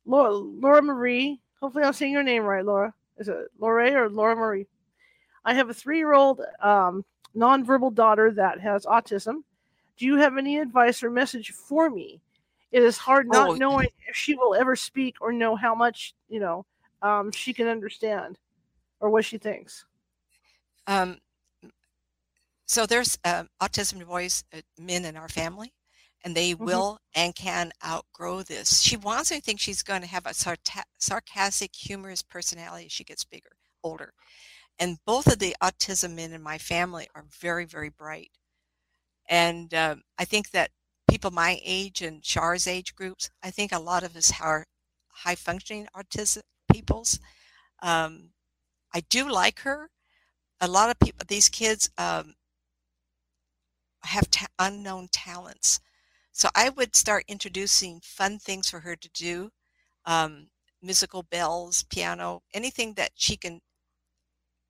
Laura, 0.05 0.33
Laura 0.33 0.83
Marie. 0.83 1.41
Hopefully, 1.61 1.85
I'm 1.85 1.95
saying 1.95 2.13
your 2.13 2.23
name 2.23 2.43
right, 2.43 2.65
Laura. 2.65 2.93
Is 3.17 3.29
it 3.29 3.37
Laura 3.59 3.91
or 4.03 4.11
Laura 4.11 4.37
Marie? 4.37 4.67
I 5.47 5.55
have 5.55 5.71
a 5.71 5.75
three-year-old 5.75 6.43
um, 6.61 7.05
nonverbal 7.35 7.95
daughter 7.95 8.31
that 8.33 8.61
has 8.61 8.85
autism. 8.85 9.45
Do 9.97 10.05
you 10.05 10.17
have 10.17 10.37
any 10.37 10.59
advice 10.59 11.03
or 11.03 11.11
message 11.11 11.53
for 11.53 11.89
me? 11.89 12.21
It 12.71 12.83
is 12.83 12.99
hard 12.99 13.29
not 13.29 13.51
oh. 13.51 13.55
knowing 13.55 13.89
if 14.09 14.15
she 14.15 14.35
will 14.35 14.55
ever 14.55 14.77
speak 14.77 15.17
or 15.21 15.33
know 15.33 15.57
how 15.57 15.75
much 15.75 16.15
you 16.29 16.41
know 16.41 16.67
um, 17.01 17.33
she 17.33 17.55
can 17.55 17.67
understand 17.67 18.37
or 19.01 19.09
what 19.09 19.25
she 19.25 19.39
thinks. 19.39 19.87
Um, 20.87 21.19
so 22.67 22.85
there's 22.85 23.17
uh, 23.25 23.45
autism 23.63 24.07
boys, 24.07 24.45
uh, 24.53 24.61
men 24.79 25.05
in 25.07 25.17
our 25.17 25.29
family, 25.29 25.73
and 26.25 26.35
they 26.35 26.53
mm-hmm. 26.53 26.65
will 26.65 26.99
and 27.15 27.35
can 27.35 27.71
outgrow 27.87 28.43
this. 28.43 28.81
She 28.81 28.97
wants 28.97 29.29
to 29.29 29.41
think 29.41 29.61
she's 29.61 29.83
going 29.83 30.01
to 30.01 30.09
have 30.09 30.27
a 30.27 30.35
sarta- 30.35 30.85
sarcastic, 30.99 31.75
humorous 31.75 32.23
personality 32.23 32.87
as 32.87 32.93
she 32.93 33.05
gets 33.05 33.25
bigger, 33.25 33.53
older. 33.85 34.13
And 34.79 34.99
both 35.07 35.27
of 35.27 35.39
the 35.39 35.55
autism 35.63 36.17
men 36.17 36.33
in 36.33 36.43
my 36.43 36.59
family 36.59 37.07
are 37.15 37.25
very, 37.41 37.65
very 37.65 37.91
bright. 37.91 38.31
And 39.29 39.73
um, 39.75 40.03
I 40.19 40.25
think 40.25 40.51
that 40.51 40.71
people 41.09 41.31
my 41.31 41.61
age 41.65 42.03
and 42.03 42.25
Shar's 42.25 42.67
age 42.67 42.95
groups, 42.95 43.31
I 43.43 43.51
think 43.51 43.71
a 43.73 43.79
lot 43.79 44.03
of 44.03 44.17
us 44.17 44.33
are 44.41 44.67
high 45.09 45.37
functioning 45.37 45.87
autism 45.97 46.43
peoples. 46.73 47.21
Um, 47.83 48.31
I 48.93 49.01
do 49.11 49.31
like 49.31 49.61
her. 49.61 49.91
A 50.61 50.69
lot 50.69 50.91
of 50.91 50.99
people, 50.99 51.25
these 51.29 51.49
kids 51.49 51.91
um, 51.99 52.35
have 54.05 54.31
ta- 54.31 54.47
unknown 54.59 55.09
talents. 55.13 55.81
So 56.37 56.49
I 56.57 56.69
would 56.69 56.97
start 56.97 57.25
introducing 57.29 58.01
fun 58.03 58.41
things 58.41 58.69
for 58.69 58.81
her 58.81 58.97
to 58.97 59.09
do, 59.11 59.51
um, 60.05 60.49
musical 60.83 61.23
bells, 61.23 61.85
piano, 61.85 62.43
anything 62.53 62.95
that 62.95 63.13
she 63.15 63.37
can 63.37 63.61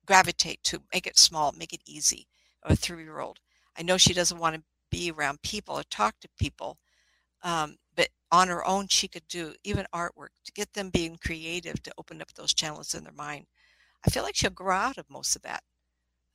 gravitate 0.05 0.61
to. 0.65 0.83
Make 0.93 1.07
it 1.07 1.17
small, 1.17 1.53
make 1.57 1.73
it 1.73 1.81
easy. 1.87 2.27
A 2.61 2.75
three-year-old. 2.75 3.39
I 3.75 3.81
know 3.81 3.97
she 3.97 4.13
doesn't 4.13 4.37
want 4.37 4.55
to 4.55 4.63
be 4.91 5.09
around 5.09 5.41
people 5.41 5.75
or 5.75 5.83
talk 5.89 6.19
to 6.21 6.29
people, 6.39 6.77
um, 7.41 7.77
but 7.95 8.09
on 8.31 8.47
her 8.47 8.63
own 8.67 8.87
she 8.87 9.07
could 9.07 9.27
do 9.27 9.55
even 9.63 9.87
artwork 9.93 10.29
to 10.45 10.51
get 10.53 10.71
them 10.73 10.91
being 10.91 11.17
creative 11.17 11.81
to 11.81 11.93
open 11.97 12.21
up 12.21 12.31
those 12.35 12.53
channels 12.53 12.93
in 12.93 13.03
their 13.03 13.13
mind. 13.13 13.47
I 14.05 14.11
feel 14.11 14.21
like 14.21 14.35
she'll 14.35 14.51
grow 14.51 14.75
out 14.75 14.99
of 14.99 15.09
most 15.09 15.35
of 15.35 15.41
that. 15.41 15.63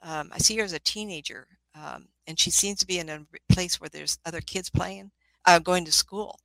Um, 0.03 0.31
I 0.35 0.39
see 0.39 0.57
her 0.57 0.65
as 0.65 0.73
a 0.73 0.81
teenager, 0.81 1.47
um, 1.77 2.09
and 2.27 2.37
she 2.39 2.51
seems 2.51 2.81
to 2.81 2.87
be 2.87 2.99
in 2.99 3.09
a 3.09 3.27
place 3.49 3.81
where 3.81 3.91
there's 3.91 4.19
other 4.27 4.41
kids 4.41 4.71
playing 4.71 5.13
uh, 5.47 5.59
going 5.59 5.85
to 5.85 5.93
school. 5.93 6.39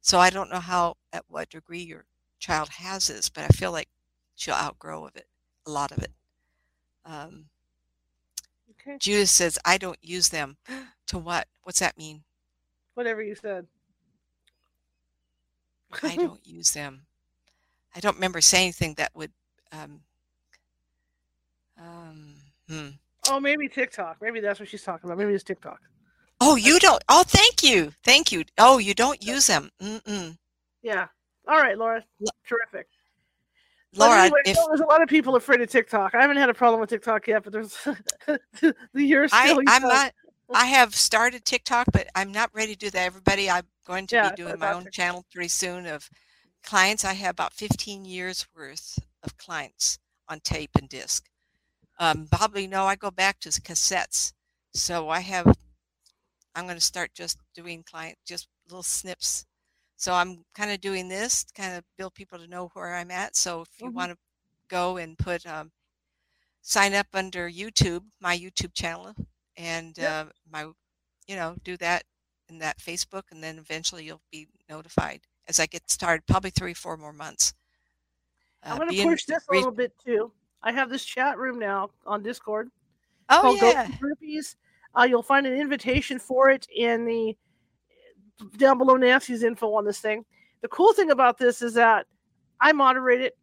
So 0.00 0.18
I 0.18 0.30
don't 0.30 0.50
know 0.50 0.60
how, 0.60 0.96
at 1.12 1.24
what 1.28 1.50
degree 1.50 1.82
your 1.82 2.04
child 2.38 2.68
has 2.70 3.06
this, 3.06 3.28
but 3.28 3.44
I 3.44 3.48
feel 3.48 3.72
like 3.72 3.88
she'll 4.34 4.54
outgrow 4.54 5.06
of 5.06 5.16
it, 5.16 5.26
a 5.66 5.70
lot 5.70 5.92
of 5.92 5.98
it. 5.98 6.10
Um, 7.04 7.46
okay. 8.70 8.96
Judith 8.98 9.28
says, 9.28 9.58
I 9.64 9.78
don't 9.78 9.98
use 10.02 10.28
them. 10.28 10.56
to 11.06 11.18
what? 11.18 11.46
What's 11.62 11.80
that 11.80 11.98
mean? 11.98 12.22
Whatever 12.94 13.22
you 13.22 13.34
said. 13.34 13.66
I 16.02 16.16
don't 16.16 16.40
use 16.46 16.72
them. 16.72 17.02
I 17.94 18.00
don't 18.00 18.16
remember 18.16 18.40
saying 18.40 18.64
anything 18.64 18.94
that 18.94 19.12
would. 19.14 19.32
Um, 19.70 20.00
um, 21.78 22.34
hmm. 22.68 22.88
Oh, 23.28 23.40
maybe 23.40 23.68
TikTok. 23.68 24.16
Maybe 24.20 24.40
that's 24.40 24.58
what 24.58 24.68
she's 24.68 24.82
talking 24.82 25.08
about. 25.08 25.18
Maybe 25.18 25.32
it's 25.32 25.44
TikTok. 25.44 25.80
Oh, 26.44 26.56
you 26.56 26.80
don't. 26.80 27.02
Oh, 27.08 27.22
thank 27.24 27.62
you, 27.62 27.92
thank 28.02 28.32
you. 28.32 28.44
Oh, 28.58 28.78
you 28.78 28.94
don't 28.94 29.24
use 29.24 29.46
them. 29.46 29.70
Mm-mm. 29.80 30.36
Yeah. 30.82 31.06
All 31.46 31.58
right, 31.58 31.78
Laura. 31.78 32.04
Terrific. 32.44 32.88
Laura, 33.94 34.22
anyway, 34.22 34.40
if, 34.44 34.56
there's 34.68 34.80
a 34.80 34.86
lot 34.86 35.02
of 35.02 35.08
people 35.08 35.36
afraid 35.36 35.60
of 35.60 35.68
TikTok. 35.68 36.14
I 36.16 36.20
haven't 36.20 36.38
had 36.38 36.48
a 36.48 36.54
problem 36.54 36.80
with 36.80 36.90
TikTok 36.90 37.28
yet, 37.28 37.44
but 37.44 37.52
there's 37.52 37.76
the 38.60 38.74
years. 38.94 39.30
I, 39.32 39.56
I'm 39.68 39.82
not. 39.82 40.12
I 40.52 40.66
have 40.66 40.96
started 40.96 41.44
TikTok, 41.44 41.86
but 41.92 42.08
I'm 42.16 42.32
not 42.32 42.50
ready 42.52 42.72
to 42.72 42.78
do 42.78 42.90
that. 42.90 43.06
Everybody, 43.06 43.48
I'm 43.48 43.64
going 43.86 44.08
to 44.08 44.16
yeah, 44.16 44.30
be 44.30 44.36
doing 44.36 44.58
my 44.58 44.72
own 44.72 44.84
TikTok. 44.84 44.92
channel 44.92 45.24
pretty 45.32 45.48
soon 45.48 45.86
of 45.86 46.10
clients. 46.64 47.04
I 47.04 47.12
have 47.12 47.30
about 47.30 47.52
15 47.52 48.04
years 48.04 48.46
worth 48.56 48.98
of 49.22 49.36
clients 49.38 49.98
on 50.28 50.40
tape 50.40 50.70
and 50.76 50.88
disc. 50.88 51.28
Um, 52.00 52.26
probably 52.30 52.66
no, 52.66 52.84
I 52.84 52.96
go 52.96 53.12
back 53.12 53.38
to 53.40 53.50
cassettes, 53.50 54.32
so 54.74 55.08
I 55.08 55.20
have 55.20 55.54
I'm 56.54 56.64
going 56.64 56.78
to 56.78 56.84
start 56.84 57.10
just 57.14 57.38
doing 57.54 57.82
client, 57.82 58.18
just 58.26 58.48
little 58.68 58.82
snips. 58.82 59.46
So 59.96 60.12
I'm 60.12 60.44
kind 60.54 60.70
of 60.70 60.80
doing 60.80 61.08
this 61.08 61.44
to 61.44 61.54
kind 61.54 61.76
of 61.76 61.84
build 61.96 62.14
people 62.14 62.38
to 62.38 62.46
know 62.46 62.70
where 62.74 62.94
I'm 62.94 63.10
at. 63.10 63.36
So 63.36 63.62
if 63.62 63.68
you 63.78 63.86
mm-hmm. 63.86 63.96
want 63.96 64.12
to 64.12 64.18
go 64.68 64.96
and 64.96 65.16
put, 65.16 65.46
um, 65.46 65.70
sign 66.60 66.94
up 66.94 67.06
under 67.14 67.48
YouTube, 67.48 68.02
my 68.20 68.36
YouTube 68.36 68.74
channel, 68.74 69.14
and 69.56 69.96
yep. 69.96 70.26
uh, 70.26 70.30
my, 70.50 70.62
you 71.26 71.36
know, 71.36 71.56
do 71.62 71.76
that 71.78 72.04
in 72.48 72.58
that 72.58 72.78
Facebook, 72.78 73.24
and 73.30 73.42
then 73.42 73.58
eventually 73.58 74.04
you'll 74.04 74.22
be 74.30 74.48
notified 74.68 75.20
as 75.48 75.60
I 75.60 75.66
get 75.66 75.90
started. 75.90 76.26
Probably 76.26 76.50
three, 76.50 76.74
four 76.74 76.96
more 76.96 77.12
months. 77.12 77.54
Uh, 78.64 78.70
I'm 78.70 78.78
going 78.78 78.90
to 78.90 79.02
push 79.04 79.24
this 79.24 79.44
a 79.50 79.54
little 79.54 79.70
bit 79.70 79.92
too. 80.04 80.32
I 80.62 80.72
have 80.72 80.90
this 80.90 81.04
chat 81.04 81.38
room 81.38 81.58
now 81.58 81.90
on 82.06 82.22
Discord. 82.22 82.70
Oh 83.28 83.54
yeah, 83.54 83.86
groupies 83.86 84.56
uh, 84.98 85.04
you'll 85.04 85.22
find 85.22 85.46
an 85.46 85.54
invitation 85.54 86.18
for 86.18 86.50
it 86.50 86.66
in 86.74 87.04
the 87.04 87.36
down 88.56 88.78
below 88.78 88.96
Nancy's 88.96 89.42
info 89.42 89.74
on 89.74 89.84
this 89.84 90.00
thing. 90.00 90.24
The 90.62 90.68
cool 90.68 90.92
thing 90.92 91.10
about 91.10 91.38
this 91.38 91.62
is 91.62 91.74
that 91.74 92.06
I 92.60 92.72
moderate 92.72 93.20
it, 93.20 93.36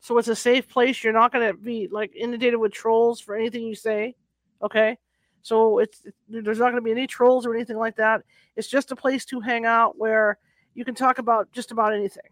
so 0.00 0.18
it's 0.18 0.28
a 0.28 0.36
safe 0.36 0.68
place. 0.68 1.02
You're 1.02 1.12
not 1.12 1.32
going 1.32 1.48
to 1.48 1.54
be 1.56 1.88
like 1.90 2.12
inundated 2.16 2.58
with 2.58 2.72
trolls 2.72 3.20
for 3.20 3.36
anything 3.36 3.62
you 3.62 3.74
say. 3.74 4.14
Okay, 4.62 4.98
so 5.42 5.78
it's 5.78 6.02
there's 6.28 6.58
not 6.58 6.70
going 6.70 6.76
to 6.76 6.82
be 6.82 6.90
any 6.90 7.06
trolls 7.06 7.46
or 7.46 7.54
anything 7.54 7.78
like 7.78 7.96
that. 7.96 8.22
It's 8.56 8.68
just 8.68 8.92
a 8.92 8.96
place 8.96 9.24
to 9.26 9.40
hang 9.40 9.64
out 9.64 9.98
where 9.98 10.38
you 10.74 10.84
can 10.84 10.94
talk 10.94 11.18
about 11.18 11.50
just 11.52 11.70
about 11.70 11.94
anything. 11.94 12.22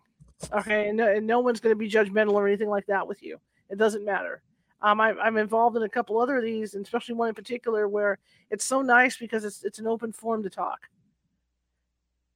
Okay, 0.53 0.89
and 0.89 1.01
and 1.01 1.27
no 1.27 1.41
one's 1.41 1.61
going 1.61 1.75
to 1.75 1.79
be 1.79 1.89
judgmental 1.89 2.33
or 2.33 2.47
anything 2.47 2.69
like 2.69 2.87
that 2.87 3.07
with 3.07 3.23
you. 3.23 3.39
It 3.71 3.79
doesn't 3.79 4.05
matter. 4.05 4.43
Um, 4.81 5.01
I, 5.01 5.15
am 5.27 5.37
involved 5.37 5.77
in 5.77 5.83
a 5.83 5.89
couple 5.89 6.21
other 6.21 6.39
of 6.39 6.45
these, 6.45 6.75
and 6.75 6.85
especially 6.85 7.17
one 7.17 7.29
in 7.29 7.35
particular 7.35 7.89
where 7.89 8.19
it's 8.51 8.65
so 8.65 8.81
nice 8.81 9.17
because 9.17 9.45
it's 9.45 9.65
it's 9.65 9.81
an 9.81 9.87
open 9.87 10.13
forum 10.13 10.43
to 10.45 10.51
talk. 10.51 10.89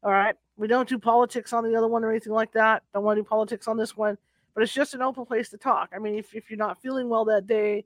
All 0.03 0.11
right, 0.11 0.35
we 0.57 0.67
don't 0.67 0.89
do 0.89 0.99
politics 0.99 1.53
on 1.53 1.63
the 1.63 1.77
other 1.77 1.87
one 1.87 2.03
or 2.03 2.11
anything 2.11 2.33
like 2.33 2.53
that. 2.53 2.83
Don't 2.93 3.05
want 3.05 3.17
to 3.17 3.23
do 3.23 3.29
politics 3.29 3.69
on 3.69 3.77
this 3.77 3.97
one, 3.97 4.19
but 4.55 4.65
it's 4.65 4.73
just 4.73 4.95
an 4.95 5.03
open 5.03 5.25
place 5.25 5.51
to 5.51 5.57
talk. 5.57 5.91
I 5.95 6.01
mean, 6.01 6.17
if 6.17 6.35
if 6.35 6.51
you're 6.51 6.59
not 6.59 6.83
feeling 6.83 7.09
well 7.09 7.25
that 7.27 7.47
day, 7.47 7.85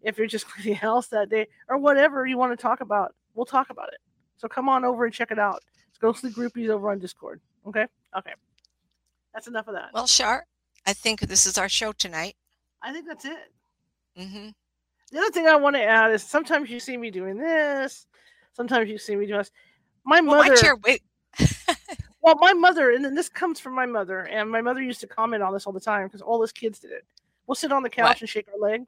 if 0.00 0.16
you're 0.16 0.26
just 0.26 0.48
cleaning 0.50 0.76
house 0.76 1.08
that 1.08 1.28
day, 1.28 1.48
or 1.68 1.76
whatever 1.76 2.26
you 2.26 2.38
want 2.38 2.52
to 2.52 2.62
talk 2.62 2.80
about, 2.80 3.14
we'll 3.34 3.44
talk 3.46 3.68
about 3.68 3.88
it. 3.88 4.00
So 4.38 4.48
come 4.48 4.70
on 4.70 4.86
over 4.86 5.04
and 5.04 5.12
check 5.12 5.30
it 5.30 5.38
out. 5.38 5.62
It's 5.90 5.98
Ghostly 5.98 6.30
Groupies 6.30 6.70
over 6.70 6.90
on 6.90 6.98
Discord. 6.98 7.42
Okay, 7.66 7.84
okay, 8.16 8.32
that's 9.34 9.46
enough 9.46 9.68
of 9.68 9.74
that. 9.74 9.90
Well, 9.92 10.06
Shar, 10.06 10.46
I 10.86 10.94
think 10.94 11.20
this 11.20 11.44
is 11.44 11.58
our 11.58 11.68
show 11.68 11.92
tonight. 11.92 12.36
I 12.82 12.94
think 12.94 13.06
that's 13.06 13.26
it. 13.26 13.52
Mm-hmm. 14.18 14.48
The 15.12 15.18
other 15.18 15.30
thing 15.30 15.46
I 15.46 15.56
want 15.56 15.76
to 15.76 15.82
add 15.82 16.12
is 16.12 16.22
sometimes 16.22 16.70
you 16.70 16.78
see 16.80 16.96
me 16.96 17.10
doing 17.10 17.36
this, 17.38 18.06
sometimes 18.52 18.88
you 18.88 18.98
see 18.98 19.16
me 19.16 19.26
doing 19.26 19.38
this. 19.38 19.50
My 20.04 20.20
well, 20.20 20.36
mother. 20.38 20.50
My 20.50 20.56
chair, 20.56 20.76
wait. 20.76 21.02
Well, 22.22 22.34
my 22.38 22.52
mother, 22.52 22.90
and 22.90 23.02
then 23.02 23.14
this 23.14 23.30
comes 23.30 23.58
from 23.60 23.74
my 23.74 23.86
mother, 23.86 24.20
and 24.26 24.50
my 24.50 24.60
mother 24.60 24.82
used 24.82 25.00
to 25.00 25.06
comment 25.06 25.42
on 25.42 25.54
this 25.54 25.66
all 25.66 25.72
the 25.72 25.80
time 25.80 26.06
because 26.06 26.20
all 26.20 26.40
his 26.42 26.52
kids 26.52 26.78
did 26.78 26.90
it. 26.90 27.04
We'll 27.46 27.54
sit 27.54 27.72
on 27.72 27.82
the 27.82 27.88
couch 27.88 28.04
What? 28.08 28.20
and 28.20 28.28
shake 28.28 28.46
our 28.52 28.58
leg, 28.60 28.84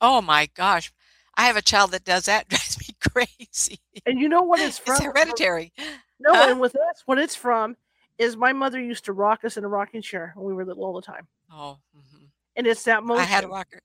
Oh 0.00 0.20
my 0.20 0.48
gosh. 0.54 0.92
I 1.36 1.44
have 1.46 1.56
a 1.56 1.62
child 1.62 1.92
that 1.92 2.02
does 2.04 2.24
that. 2.26 2.48
Drives 2.48 2.78
me 2.80 2.96
crazy. 3.00 3.78
and 4.06 4.18
you 4.18 4.28
know 4.28 4.42
what 4.42 4.58
it's 4.58 4.76
from? 4.76 4.96
It's 4.96 5.04
hereditary. 5.04 5.72
No, 6.18 6.34
Huh? 6.34 6.46
and 6.50 6.60
with 6.60 6.74
us, 6.74 7.02
what 7.06 7.18
it's 7.18 7.36
from 7.36 7.76
is 8.18 8.36
my 8.36 8.52
mother 8.52 8.80
used 8.80 9.04
to 9.04 9.12
rock 9.12 9.44
us 9.44 9.56
in 9.56 9.62
a 9.64 9.68
rocking 9.68 10.02
chair 10.02 10.32
when 10.34 10.44
we 10.44 10.52
were 10.52 10.64
little 10.64 10.84
all 10.84 10.94
the 10.94 11.00
time, 11.02 11.28
Oh, 11.48 11.78
mhm. 11.96 12.26
and 12.56 12.66
it's 12.66 12.82
that 12.84 13.04
motion 13.04 13.22
I 13.22 13.24
had 13.24 13.44
a 13.44 13.48
rocker. 13.48 13.80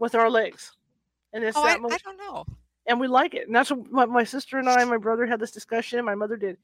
With 0.00 0.16
our 0.16 0.28
legs, 0.28 0.72
and 1.32 1.44
it's 1.44 1.56
Oh, 1.56 1.62
I, 1.62 1.68
that 1.74 1.80
motion. 1.80 1.98
I 2.04 2.10
don't 2.10 2.18
know. 2.18 2.44
and 2.86 2.98
we 2.98 3.06
like 3.06 3.34
it. 3.34 3.46
And 3.46 3.54
that's 3.54 3.70
what 3.70 3.88
my, 3.92 4.04
my 4.06 4.24
sister 4.24 4.58
and 4.58 4.68
I, 4.68 4.80
and 4.80 4.90
my 4.90 4.96
brother 4.96 5.26
had 5.26 5.38
this 5.38 5.52
discussion. 5.52 6.04
My 6.04 6.16
mother 6.16 6.36
did, 6.36 6.56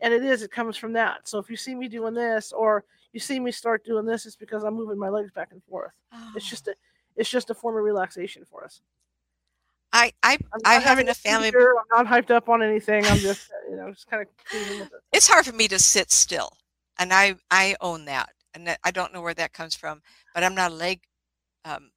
and 0.00 0.14
it 0.14 0.22
is. 0.24 0.42
It 0.42 0.52
comes 0.52 0.76
from 0.76 0.92
that. 0.92 1.26
So 1.28 1.38
if 1.40 1.50
you 1.50 1.56
see 1.56 1.74
me 1.74 1.88
doing 1.88 2.14
this, 2.14 2.52
or 2.52 2.84
you 3.12 3.18
see 3.18 3.40
me 3.40 3.50
start 3.50 3.84
doing 3.84 4.06
this, 4.06 4.26
it's 4.26 4.36
because 4.36 4.62
I'm 4.62 4.74
moving 4.74 4.98
my 4.98 5.08
legs 5.08 5.32
back 5.32 5.48
and 5.50 5.62
forth. 5.64 5.90
It's 6.36 6.46
Oh. 6.46 6.48
just 6.50 6.68
a, 6.68 6.74
it's 7.16 7.28
just 7.30 7.50
a 7.50 7.54
form 7.54 7.76
of 7.76 7.82
relaxation 7.82 8.44
for 8.44 8.64
us. 8.64 8.80
I 9.94 10.12
I 10.22 10.38
I'm 10.54 10.60
I 10.64 10.74
having 10.78 11.08
a 11.08 11.14
family. 11.14 11.48
seizure, 11.50 11.74
I'm 11.92 12.04
not 12.04 12.12
hyped 12.12 12.30
up 12.30 12.48
on 12.48 12.62
anything. 12.62 13.04
I'm 13.04 13.18
just, 13.18 13.50
uh, 13.50 13.70
you 13.70 13.76
know, 13.76 13.90
just 13.90 14.06
kind 14.06 14.22
of 14.22 14.28
it. 14.52 14.88
It's 15.12 15.28
hard 15.28 15.44
for 15.44 15.52
me 15.54 15.68
to 15.68 15.78
sit 15.78 16.10
still, 16.10 16.56
and 16.98 17.12
I 17.12 17.36
I 17.50 17.76
own 17.82 18.06
that, 18.06 18.30
and 18.54 18.74
I 18.84 18.90
don't 18.90 19.12
know 19.12 19.20
where 19.20 19.34
that 19.34 19.52
comes 19.52 19.74
from. 19.74 20.00
But 20.34 20.44
I'm 20.44 20.54
not 20.54 20.70
a 20.70 20.74
leg, 20.74 21.00
um, 21.66 21.90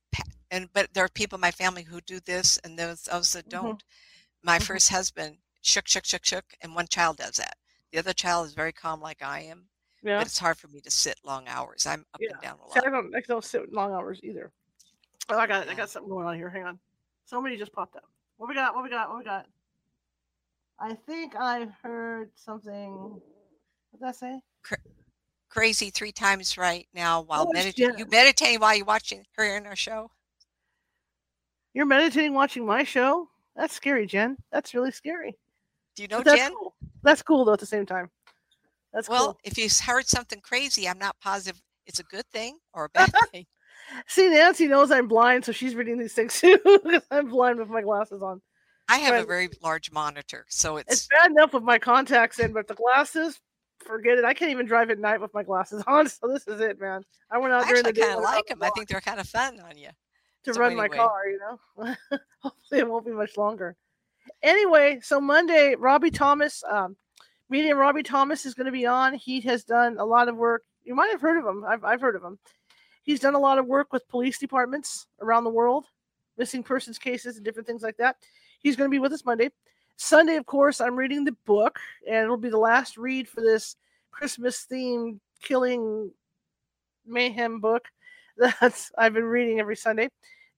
and 0.55 0.71
but 0.73 0.93
there 0.93 1.03
are 1.05 1.09
people 1.09 1.35
in 1.35 1.41
my 1.41 1.51
family 1.51 1.83
who 1.83 1.99
do 2.01 2.19
this, 2.21 2.57
and 2.63 2.79
those 2.79 3.03
those 3.03 3.33
that 3.33 3.45
Mhm. 3.45 3.49
don't. 3.49 3.83
My 4.41 4.57
Mhm. 4.59 4.63
first 4.63 4.89
husband 4.89 5.37
shook 5.61 5.87
shook 5.87 6.05
shook 6.05 6.25
shook, 6.25 6.45
and 6.61 6.73
one 6.73 6.87
child 6.87 7.17
does 7.17 7.35
that. 7.37 7.57
The 7.91 7.99
other 7.99 8.13
child 8.13 8.47
is 8.47 8.53
very 8.53 8.71
calm 8.73 9.01
like 9.01 9.21
I 9.21 9.41
am, 9.41 9.69
Yeah. 10.01 10.19
but 10.19 10.27
it's 10.27 10.37
hard 10.39 10.57
for 10.57 10.67
me 10.69 10.81
to 10.81 10.91
sit 10.91 11.19
long 11.23 11.47
hours. 11.47 11.85
I'm 11.85 12.05
up 12.13 12.21
Yeah. 12.21 12.31
and 12.33 12.41
down 12.41 12.59
a 12.59 12.69
See, 12.73 12.79
lot. 12.79 12.87
I 12.87 12.89
don't, 12.89 13.15
I 13.15 13.19
don't 13.21 13.43
sit 13.43 13.71
long 13.73 13.91
hours 13.93 14.19
either. 14.23 14.51
Oh, 15.29 15.37
I 15.37 15.47
got, 15.47 15.67
I 15.67 15.73
got 15.73 15.89
something 15.89 16.09
going 16.09 16.27
on 16.27 16.35
here. 16.35 16.49
Hang 16.49 16.63
on. 16.63 16.79
Somebody 17.25 17.57
just 17.57 17.73
popped 17.73 17.95
up. 17.95 18.09
What 18.37 18.47
we 18.47 18.55
got? 18.55 18.75
What 18.75 18.83
we 18.83 18.89
got? 18.89 19.09
What 19.09 19.17
we 19.19 19.23
got? 19.23 19.47
I 20.79 20.93
think 20.93 21.35
I 21.35 21.65
heard 21.81 22.31
something. 22.35 22.93
What 23.91 23.99
did 23.99 24.07
I 24.07 24.11
say? 24.11 24.41
Crazy 25.49 25.89
three 25.89 26.11
times 26.11 26.57
right 26.57 26.87
now 26.93 27.21
while 27.21 27.47
Oh, 27.47 27.51
meditating. 27.53 27.97
You 27.97 28.05
meditating 28.05 28.59
while 28.59 28.75
you're 28.75 28.85
watching 28.85 29.25
her 29.37 29.57
in 29.57 29.65
our 29.65 29.75
show. 29.75 30.11
You're 31.75 31.85
meditating 31.85 32.33
watching 32.33 32.65
my 32.65 32.83
show? 32.83 33.29
That's 33.55 33.73
scary, 33.73 34.07
Jen. 34.07 34.37
That's 34.51 34.73
really 34.73 34.91
scary. 34.91 35.37
Do 35.95 36.03
you 36.03 36.07
know 36.07 36.17
But 36.19 36.25
that's 36.25 36.41
Jen? 36.41 36.53
cool. 36.53 36.73
That's 37.03 37.21
cool 37.21 37.45
though 37.45 37.53
at 37.53 37.59
the 37.59 37.65
same 37.65 37.85
time. 37.85 38.09
That's 38.93 39.09
Well, 39.09 39.25
cool. 39.33 39.39
if 39.43 39.57
you 39.57 39.67
heard 39.85 40.07
something 40.07 40.39
crazy, 40.41 40.87
I'm 40.87 40.97
not 40.97 41.15
positive 41.21 41.61
it's 41.85 41.99
a 41.99 42.03
good 42.03 42.25
thing 42.31 42.57
or 42.73 42.85
a 42.85 42.89
bad 42.89 43.11
thing. 43.31 43.45
See, 44.07 44.29
Nancy 44.29 44.67
knows 44.67 44.89
I'm 44.89 45.07
blind, 45.07 45.45
so 45.45 45.51
she's 45.51 45.75
reading 45.75 45.99
these 45.99 46.13
things 46.13 46.39
too. 46.41 46.57
because 46.63 47.03
I'm 47.11 47.27
blind 47.29 47.59
with 47.59 47.69
my 47.69 47.81
glasses 47.81 48.23
on. 48.23 48.41
I 48.87 48.97
have 48.99 49.23
a 49.23 49.25
very 49.27 49.49
large 49.61 49.91
monitor, 49.91 50.45
so 50.49 50.77
It's 50.77 50.91
it's 50.93 51.07
bad 51.07 51.31
enough 51.31 51.53
with 51.53 51.63
my 51.63 51.77
contacts 51.77 52.39
in, 52.39 52.53
but 52.53 52.67
the 52.67 52.73
glasses, 52.75 53.39
forget 53.85 54.17
it. 54.17 54.23
I 54.25 54.33
can't 54.33 54.51
even 54.51 54.65
drive 54.65 54.89
at 54.91 54.99
night 54.99 55.19
with 55.21 55.33
my 55.33 55.43
glasses 55.43 55.83
on. 55.87 56.07
So 56.07 56.27
this 56.27 56.47
is 56.47 56.61
it, 56.61 56.79
man. 56.79 57.03
I 57.31 57.37
went 57.37 57.53
out 57.53 57.65
I 57.65 57.69
during 57.69 57.83
the 57.83 57.93
day 57.93 58.01
kind 58.01 58.19
of 58.19 58.25
I 58.25 58.33
like 58.35 58.45
them. 58.47 58.59
the 58.59 58.65
I 58.65 58.69
think 58.71 58.87
they're 58.87 59.01
kind 59.01 59.19
of 59.19 59.27
fun 59.27 59.59
on 59.59 59.77
you. 59.77 59.89
To 60.45 60.53
so 60.53 60.59
run 60.59 60.75
my 60.75 60.87
car. 60.87 61.27
You 61.27 61.39
know, 61.39 61.95
hopefully 62.39 62.79
it 62.79 62.89
won't 62.89 63.05
be 63.05 63.11
much 63.11 63.37
longer. 63.37 63.75
Anyway, 64.41 64.99
so 65.01 65.19
Monday, 65.19 65.75
Robbie 65.75 66.11
Thomas, 66.11 66.63
um, 66.69 66.95
medium 67.49 67.77
Robbie 67.77 68.03
Thomas 68.03 68.45
is 68.45 68.53
going 68.53 68.65
to 68.65 68.71
be 68.71 68.85
on. 68.85 69.13
He 69.13 69.41
has 69.41 69.63
done 69.63 69.97
a 69.99 70.05
lot 70.05 70.29
of 70.29 70.37
work. 70.37 70.63
You 70.83 70.95
might 70.95 71.11
have 71.11 71.21
heard 71.21 71.37
of 71.37 71.45
him. 71.45 71.63
I've 71.67 71.83
I've 71.83 72.01
heard 72.01 72.15
of 72.15 72.23
him. 72.23 72.39
He's 73.03 73.19
done 73.19 73.35
a 73.35 73.39
lot 73.39 73.59
of 73.59 73.67
work 73.67 73.93
with 73.93 74.07
police 74.07 74.39
departments 74.39 75.07
around 75.21 75.43
the 75.43 75.51
world, 75.51 75.85
missing 76.37 76.63
persons 76.63 76.97
cases 76.97 77.35
and 77.35 77.45
different 77.45 77.67
things 77.67 77.83
like 77.83 77.97
that. 77.97 78.15
He's 78.59 78.75
going 78.75 78.89
to 78.89 78.95
be 78.95 78.99
with 78.99 79.13
us 79.13 79.25
Monday. 79.25 79.51
Sunday, 79.97 80.35
of 80.35 80.45
course, 80.45 80.81
I'm 80.81 80.95
reading 80.95 81.23
the 81.23 81.35
book, 81.45 81.79
and 82.07 82.17
it'll 82.17 82.35
be 82.35 82.49
the 82.49 82.57
last 82.57 82.97
read 82.97 83.27
for 83.29 83.41
this 83.41 83.75
Christmas 84.11 84.65
themed 84.69 85.19
killing 85.41 86.11
mayhem 87.05 87.59
book 87.59 87.85
that's 88.37 88.91
I've 88.97 89.13
been 89.13 89.25
reading 89.25 89.59
every 89.59 89.75
Sunday, 89.75 90.09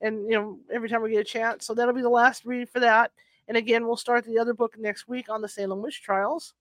and 0.02 0.30
you 0.30 0.38
know 0.38 0.60
every 0.72 0.90
time 0.90 1.02
we 1.02 1.12
get 1.12 1.22
a 1.22 1.24
chance. 1.24 1.66
So 1.66 1.74
that'll 1.74 1.94
be 1.94 2.02
the 2.02 2.10
last 2.10 2.46
read 2.46 2.70
for 2.70 2.80
that. 2.80 3.12
And 3.48 3.58
again, 3.58 3.88
we'll 3.88 3.98
start 3.98 4.26
the 4.26 4.40
other 4.40 4.54
book 4.54 4.78
next 4.78 5.08
week 5.08 5.30
on 5.30 5.42
the 5.42 5.48
Salem 5.48 5.82
witch 5.82 6.02
trials. 6.02 6.54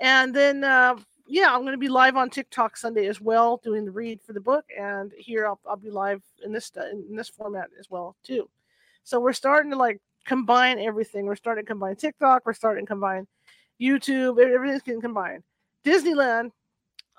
And 0.00 0.34
then, 0.34 0.64
uh, 0.64 0.96
yeah, 1.26 1.54
I'm 1.54 1.60
going 1.60 1.72
to 1.72 1.78
be 1.78 1.88
live 1.88 2.16
on 2.16 2.30
TikTok 2.30 2.76
Sunday 2.76 3.06
as 3.06 3.20
well, 3.20 3.58
doing 3.62 3.84
the 3.84 3.90
read 3.90 4.20
for 4.22 4.32
the 4.32 4.40
book. 4.40 4.64
And 4.78 5.12
here 5.16 5.46
I'll, 5.46 5.60
I'll 5.68 5.76
be 5.76 5.90
live 5.90 6.22
in 6.44 6.52
this 6.52 6.70
in 6.90 7.16
this 7.16 7.28
format 7.28 7.68
as 7.78 7.90
well 7.90 8.16
too. 8.22 8.48
So 9.04 9.20
we're 9.20 9.32
starting 9.34 9.70
to 9.72 9.76
like 9.76 10.00
combine 10.24 10.78
everything. 10.78 11.26
We're 11.26 11.36
starting 11.36 11.64
to 11.64 11.68
combine 11.68 11.96
TikTok. 11.96 12.46
We're 12.46 12.54
starting 12.54 12.86
to 12.86 12.88
combine 12.88 13.26
YouTube. 13.80 14.38
Everything's 14.38 14.82
getting 14.82 15.00
combined. 15.00 15.42
Disneyland. 15.84 16.50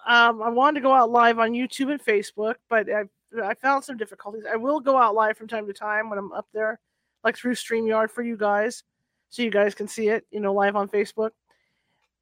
Um, 0.07 0.41
I 0.41 0.49
wanted 0.49 0.79
to 0.79 0.83
go 0.83 0.93
out 0.93 1.09
live 1.09 1.39
on 1.39 1.51
YouTube 1.51 1.91
and 1.91 2.03
Facebook, 2.03 2.55
but 2.69 2.87
I 2.89 3.05
I 3.43 3.53
found 3.53 3.83
some 3.83 3.97
difficulties. 3.97 4.43
I 4.51 4.55
will 4.55 4.79
go 4.79 4.97
out 4.97 5.15
live 5.15 5.37
from 5.37 5.47
time 5.47 5.67
to 5.67 5.73
time 5.73 6.09
when 6.09 6.19
I'm 6.19 6.31
up 6.31 6.47
there, 6.53 6.79
like 7.23 7.37
through 7.37 7.55
StreamYard 7.55 8.09
for 8.11 8.23
you 8.23 8.37
guys, 8.37 8.83
so 9.29 9.41
you 9.41 9.51
guys 9.51 9.75
can 9.75 9.87
see 9.87 10.09
it, 10.09 10.25
you 10.31 10.39
know, 10.39 10.53
live 10.53 10.75
on 10.75 10.87
Facebook. 10.87 11.31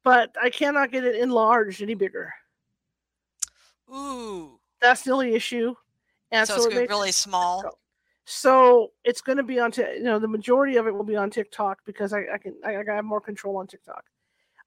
But 0.02 0.34
I 0.40 0.50
cannot 0.50 0.92
get 0.92 1.04
it 1.04 1.16
enlarged 1.16 1.82
any 1.82 1.94
bigger. 1.94 2.34
Ooh, 3.90 4.58
That's 4.80 5.02
the 5.02 5.12
only 5.12 5.34
issue. 5.34 5.74
And 6.30 6.46
so 6.46 6.58
so, 6.58 6.66
it's 6.66 6.76
it 6.76 6.88
really 6.88 7.12
small. 7.12 7.58
difficult. 7.58 7.78
So 8.26 8.92
it's 9.04 9.20
going 9.20 9.36
to 9.36 9.42
be 9.42 9.60
on, 9.60 9.70
Ti- 9.70 9.96
you 9.96 10.02
know, 10.02 10.18
the 10.18 10.28
majority 10.28 10.76
of 10.76 10.86
it 10.86 10.94
will 10.94 11.04
be 11.04 11.16
on 11.16 11.30
TikTok 11.30 11.80
because 11.84 12.12
I, 12.12 12.24
I 12.32 12.38
can, 12.38 12.54
I, 12.64 12.76
I 12.76 12.82
have 12.94 13.04
more 13.04 13.20
control 13.20 13.56
on 13.58 13.66
TikTok. 13.66 14.04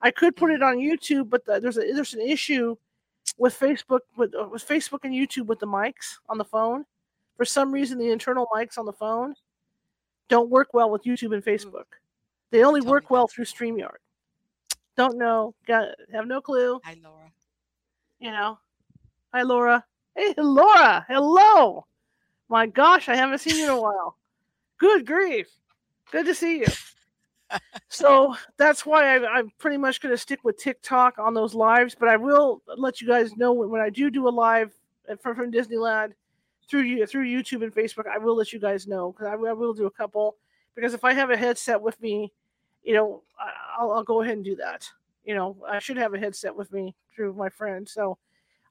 I 0.01 0.11
could 0.11 0.35
put 0.35 0.51
it 0.51 0.61
mm. 0.61 0.67
on 0.67 0.77
YouTube, 0.77 1.29
but 1.29 1.43
the, 1.45 1.59
there's 1.59 1.77
a, 1.77 1.91
there's 1.93 2.13
an 2.13 2.21
issue 2.21 2.75
with 3.37 3.57
Facebook 3.57 3.99
with 4.15 4.33
uh, 4.35 4.47
with 4.51 4.67
Facebook 4.67 4.99
and 5.03 5.13
YouTube 5.13 5.45
with 5.45 5.59
the 5.59 5.67
mics 5.67 6.17
on 6.29 6.37
the 6.37 6.45
phone. 6.45 6.85
For 7.37 7.45
some 7.45 7.71
reason, 7.71 7.97
the 7.97 8.11
internal 8.11 8.47
mics 8.53 8.77
on 8.77 8.85
the 8.85 8.93
phone 8.93 9.35
don't 10.27 10.49
work 10.49 10.73
well 10.73 10.89
with 10.89 11.03
YouTube 11.03 11.33
and 11.33 11.43
Facebook. 11.43 11.85
They 12.51 12.63
only 12.63 12.81
work 12.81 13.09
well 13.09 13.27
that. 13.27 13.33
through 13.33 13.45
StreamYard. 13.45 13.97
Don't 14.95 15.17
know. 15.17 15.53
Got 15.67 15.89
have 16.11 16.27
no 16.27 16.41
clue. 16.41 16.79
Hi, 16.83 16.95
Laura. 17.03 17.31
You 18.19 18.31
know. 18.31 18.57
Hi, 19.33 19.43
Laura. 19.43 19.83
Hey, 20.15 20.33
Laura. 20.37 21.05
Hello. 21.07 21.85
My 22.49 22.65
gosh, 22.65 23.09
I 23.09 23.15
haven't 23.15 23.39
seen 23.39 23.57
you 23.57 23.65
in 23.65 23.69
a 23.69 23.81
while. 23.81 24.17
Good 24.79 25.05
grief. 25.05 25.47
Good 26.11 26.25
to 26.25 26.33
see 26.33 26.59
you. 26.59 26.65
So 27.89 28.35
that's 28.57 28.85
why 28.85 29.15
I, 29.17 29.25
I'm 29.37 29.51
pretty 29.57 29.77
much 29.77 30.01
going 30.01 30.13
to 30.13 30.17
stick 30.17 30.43
with 30.43 30.57
TikTok 30.57 31.19
on 31.19 31.33
those 31.33 31.53
lives, 31.55 31.95
but 31.97 32.09
I 32.09 32.17
will 32.17 32.61
let 32.77 33.01
you 33.01 33.07
guys 33.07 33.35
know 33.37 33.53
when, 33.53 33.69
when 33.69 33.81
I 33.81 33.89
do 33.89 34.09
do 34.09 34.27
a 34.27 34.29
live 34.29 34.73
from, 35.21 35.35
from 35.35 35.51
Disneyland 35.51 36.13
through 36.69 37.05
through 37.05 37.25
YouTube 37.25 37.63
and 37.63 37.73
Facebook. 37.73 38.07
I 38.07 38.17
will 38.17 38.35
let 38.35 38.51
you 38.51 38.59
guys 38.59 38.87
know 38.87 39.11
because 39.11 39.27
I, 39.27 39.35
will- 39.35 39.49
I 39.49 39.53
will 39.53 39.73
do 39.73 39.85
a 39.85 39.91
couple. 39.91 40.35
Because 40.75 40.93
if 40.93 41.03
I 41.03 41.13
have 41.13 41.31
a 41.31 41.37
headset 41.37 41.81
with 41.81 41.99
me, 42.01 42.31
you 42.83 42.93
know, 42.93 43.23
I'll, 43.79 43.91
I'll 43.93 44.03
go 44.03 44.21
ahead 44.21 44.35
and 44.35 44.45
do 44.45 44.55
that. 44.57 44.87
You 45.25 45.33
know, 45.33 45.57
I 45.67 45.79
should 45.79 45.97
have 45.97 46.13
a 46.13 46.19
headset 46.19 46.55
with 46.55 46.71
me 46.71 46.95
through 47.15 47.33
my 47.33 47.49
friend, 47.49 47.87
so 47.89 48.17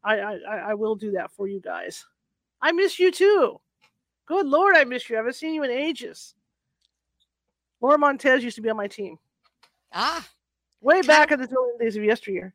I, 0.04 0.18
I 0.20 0.34
I 0.70 0.74
will 0.74 0.94
do 0.94 1.10
that 1.12 1.32
for 1.32 1.48
you 1.48 1.60
guys. 1.60 2.04
I 2.62 2.72
miss 2.72 2.98
you 2.98 3.10
too. 3.10 3.60
Good 4.24 4.46
lord, 4.46 4.76
I 4.76 4.84
miss 4.84 5.08
you. 5.10 5.16
I 5.16 5.18
haven't 5.18 5.34
seen 5.34 5.54
you 5.54 5.64
in 5.64 5.70
ages. 5.70 6.34
Laura 7.80 7.98
Montez 7.98 8.42
used 8.42 8.56
to 8.56 8.62
be 8.62 8.70
on 8.70 8.76
my 8.76 8.86
team 8.88 9.18
Ah, 9.92 10.26
way 10.80 11.02
back 11.02 11.30
in 11.30 11.40
the 11.40 11.48
days 11.80 11.96
of 11.96 12.04
yesteryear. 12.04 12.54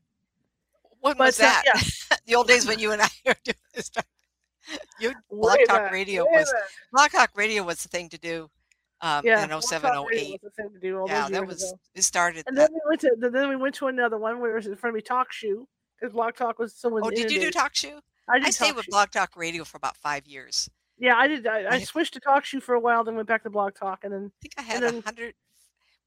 when 1.00 1.14
But, 1.18 1.26
was 1.28 1.40
uh, 1.40 1.44
that? 1.44 1.64
yeah. 1.66 2.18
the 2.26 2.36
old 2.36 2.48
days 2.48 2.68
when 2.68 2.80
you 2.80 2.92
and 2.92 3.02
I 3.02 3.08
were 3.26 3.36
doing 3.44 3.56
this. 3.74 3.90
You 5.00 5.14
Way 5.30 5.66
Talk 5.66 5.84
back, 5.84 5.92
Radio 5.92 6.24
way 6.26 6.32
was 6.40 6.52
back. 6.52 6.62
Blog 6.92 7.12
Talk 7.12 7.32
Radio 7.36 7.64
was 7.64 7.82
the 7.82 7.90
thing 7.90 8.10
to 8.10 8.18
do 8.18 8.50
um, 9.02 9.22
yeah. 9.26 9.42
in 9.44 9.50
Blog 9.50 9.64
07, 9.64 9.90
08. 9.90 9.98
was 10.32 10.40
the 10.44 10.50
thing 10.52 10.72
to 10.72 10.80
do 10.80 11.00
all 11.00 11.08
Yeah, 11.08 11.28
that 11.30 11.46
was 11.48 11.64
ago. 11.64 11.80
it 11.96 12.04
started. 12.04 12.44
And 12.48 12.56
that. 12.58 12.70
then 12.70 12.74
we 12.74 12.82
went 12.88 13.02
to 13.02 13.30
then 13.32 13.50
we 13.50 13.56
went 13.56 13.76
to 13.76 13.88
another 13.88 14.18
one 14.20 14.40
where 14.40 14.52
it 14.52 14.56
was 14.56 14.68
in 14.68 14.76
front 14.76 14.92
of 14.92 14.96
me 14.96 15.02
Talk 15.02 15.32
Shoe 15.34 15.68
because 16.00 16.14
Blog 16.14 16.36
Talk 16.36 16.60
was 16.60 16.76
someone. 16.76 17.02
Oh, 17.04 17.10
did 17.10 17.32
you 17.32 17.40
do 17.40 17.50
Talk 17.52 17.76
Shoe? 17.76 18.00
I 18.30 18.40
I 18.44 18.50
stayed 18.52 18.76
with 18.76 18.86
Shoe. 18.86 18.92
Blog 18.92 19.10
Talk 19.12 19.36
Radio 19.36 19.64
for 19.64 19.78
about 19.78 19.98
five 19.98 20.28
years. 20.28 20.70
Yeah, 21.02 21.16
I 21.18 21.28
did. 21.28 21.48
I, 21.48 21.66
I 21.68 21.80
switched 21.80 22.14
to 22.14 22.20
Talk 22.20 22.46
Shoe 22.46 22.60
for 22.60 22.76
a 22.76 22.80
while, 22.80 23.04
then 23.04 23.16
went 23.16 23.28
back 23.28 23.42
to 23.42 23.50
Blog 23.50 23.74
Talk, 23.74 24.04
and 24.04 24.14
then 24.14 24.32
I 24.32 24.40
think 24.40 24.54
I 24.56 24.62
had 24.62 24.84
a 24.84 25.02
hundred. 25.02 25.34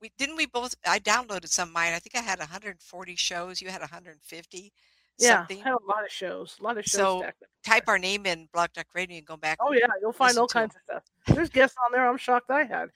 We 0.01 0.13
didn't 0.17 0.37
we 0.37 0.47
both. 0.47 0.77
I 0.87 1.01
downloaded 1.01 1.49
some 1.49 1.71
of 1.71 1.75
mine. 1.75 1.93
I 1.95 1.99
think 1.99 2.15
I 2.15 2.21
had 2.21 2.39
140 2.39 3.17
shows. 3.17 3.61
You 3.61 3.71
had 3.71 3.81
150. 3.81 4.73
yeah, 5.19 5.39
something. 5.39 5.61
I 5.63 5.65
had 5.65 5.73
a 5.73 5.85
lot 5.85 6.05
of 6.05 6.13
shows, 6.13 6.57
a 6.61 6.63
lot 6.63 6.79
of 6.79 6.85
shows 6.85 6.97
So. 6.97 7.31
Type 7.65 7.89
our 7.89 7.99
name 7.99 8.25
in 8.25 8.47
Blog 8.53 8.73
Talk 8.73 8.87
Radio 8.95 9.17
and 9.17 9.27
go 9.27 9.37
back. 9.37 9.59
Oh 9.61 9.73
yeah, 9.73 9.87
you'll 10.01 10.13
find 10.13 10.39
all 10.39 10.47
kinds 10.47 10.77
of 10.77 10.83
stuff. 10.85 11.03
There's 11.35 11.49
guests 11.49 11.77
on 11.85 11.91
there. 11.91 12.09
I'm 12.09 12.17
shocked 12.17 12.51
I 12.51 12.63
had, 12.63 12.91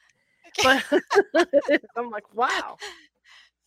but 0.62 0.84
I'm 1.96 2.10
like, 2.10 2.32
wow. 2.32 2.76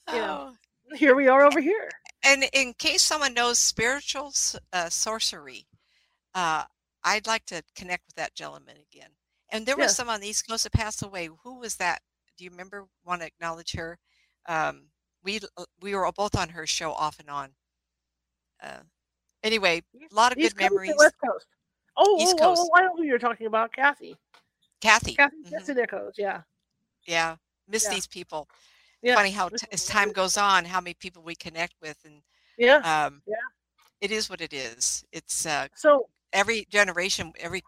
you 0.07 0.15
know. 0.15 0.53
Oh, 0.53 0.95
Here 0.95 1.15
we 1.15 1.27
are 1.27 1.43
over 1.43 1.59
here. 1.59 1.89
And 2.23 2.45
in 2.53 2.73
case 2.75 3.01
someone 3.01 3.33
knows 3.33 3.59
spiritual 3.59 4.31
uh, 4.71 4.89
sorcery, 4.89 5.65
uh, 6.33 6.63
I'd 7.03 7.27
like 7.27 7.45
to 7.45 7.63
connect 7.75 8.05
with 8.07 8.15
that 8.15 8.35
gentleman 8.35 8.75
again. 8.91 9.09
And 9.51 9.65
there 9.65 9.77
was 9.77 9.95
some 9.95 10.09
on 10.09 10.21
the 10.21 10.27
East 10.27 10.47
Coast 10.47 10.63
that 10.63 10.73
passed 10.73 11.03
away. 11.03 11.29
Who 11.43 11.59
was 11.59 11.75
that? 11.77 11.99
Do 12.37 12.45
you 12.45 12.51
remember? 12.51 12.85
Want 13.05 13.21
to 13.21 13.27
acknowledge 13.27 13.73
her? 13.73 13.97
Um, 14.47 14.83
we 15.23 15.39
uh, 15.57 15.65
we 15.81 15.93
were 15.93 16.09
both 16.13 16.35
on 16.37 16.49
her 16.49 16.65
show 16.65 16.91
off 16.93 17.19
and 17.19 17.29
on. 17.29 17.49
Uh, 18.63 18.79
anyway, 19.43 19.81
a 19.95 20.15
lot 20.15 20.31
of 20.31 20.37
East 20.37 20.55
good 20.55 20.69
Coast 20.69 20.71
or 20.71 20.73
memories. 20.75 20.95
West 20.97 21.15
Coast. 21.25 21.47
Oh, 21.97 22.17
East 22.21 22.35
oh, 22.39 22.43
oh, 22.43 22.47
Coast. 22.55 22.71
oh, 22.73 22.77
I 22.79 22.81
know 22.83 22.95
who 22.95 23.03
you're 23.03 23.19
talking 23.19 23.47
about, 23.47 23.73
Kathy. 23.73 24.15
Kathy. 24.79 25.13
Kathy 25.15 25.35
mhm, 25.45 25.77
Echoes, 25.77 26.15
yeah. 26.17 26.41
Yeah, 27.05 27.35
miss 27.67 27.83
Yeah. 27.85 27.91
these 27.91 28.07
people. 28.07 28.47
Yeah. 29.01 29.15
Funny 29.15 29.31
how 29.31 29.49
t- 29.49 29.67
as 29.71 29.85
time 29.85 30.11
goes 30.11 30.37
on, 30.37 30.65
how 30.65 30.79
many 30.79 30.93
people 30.93 31.23
we 31.23 31.35
connect 31.35 31.75
with, 31.81 31.97
and 32.05 32.21
Yeah. 32.57 32.77
um, 32.77 33.21
Yeah. 33.25 33.35
it 33.99 34.11
is 34.11 34.29
what 34.29 34.41
it 34.41 34.53
is. 34.53 35.03
It's 35.11 35.45
uh, 35.45 35.67
So 35.75 36.09
every 36.33 36.67
generation, 36.69 37.33
every 37.39 37.63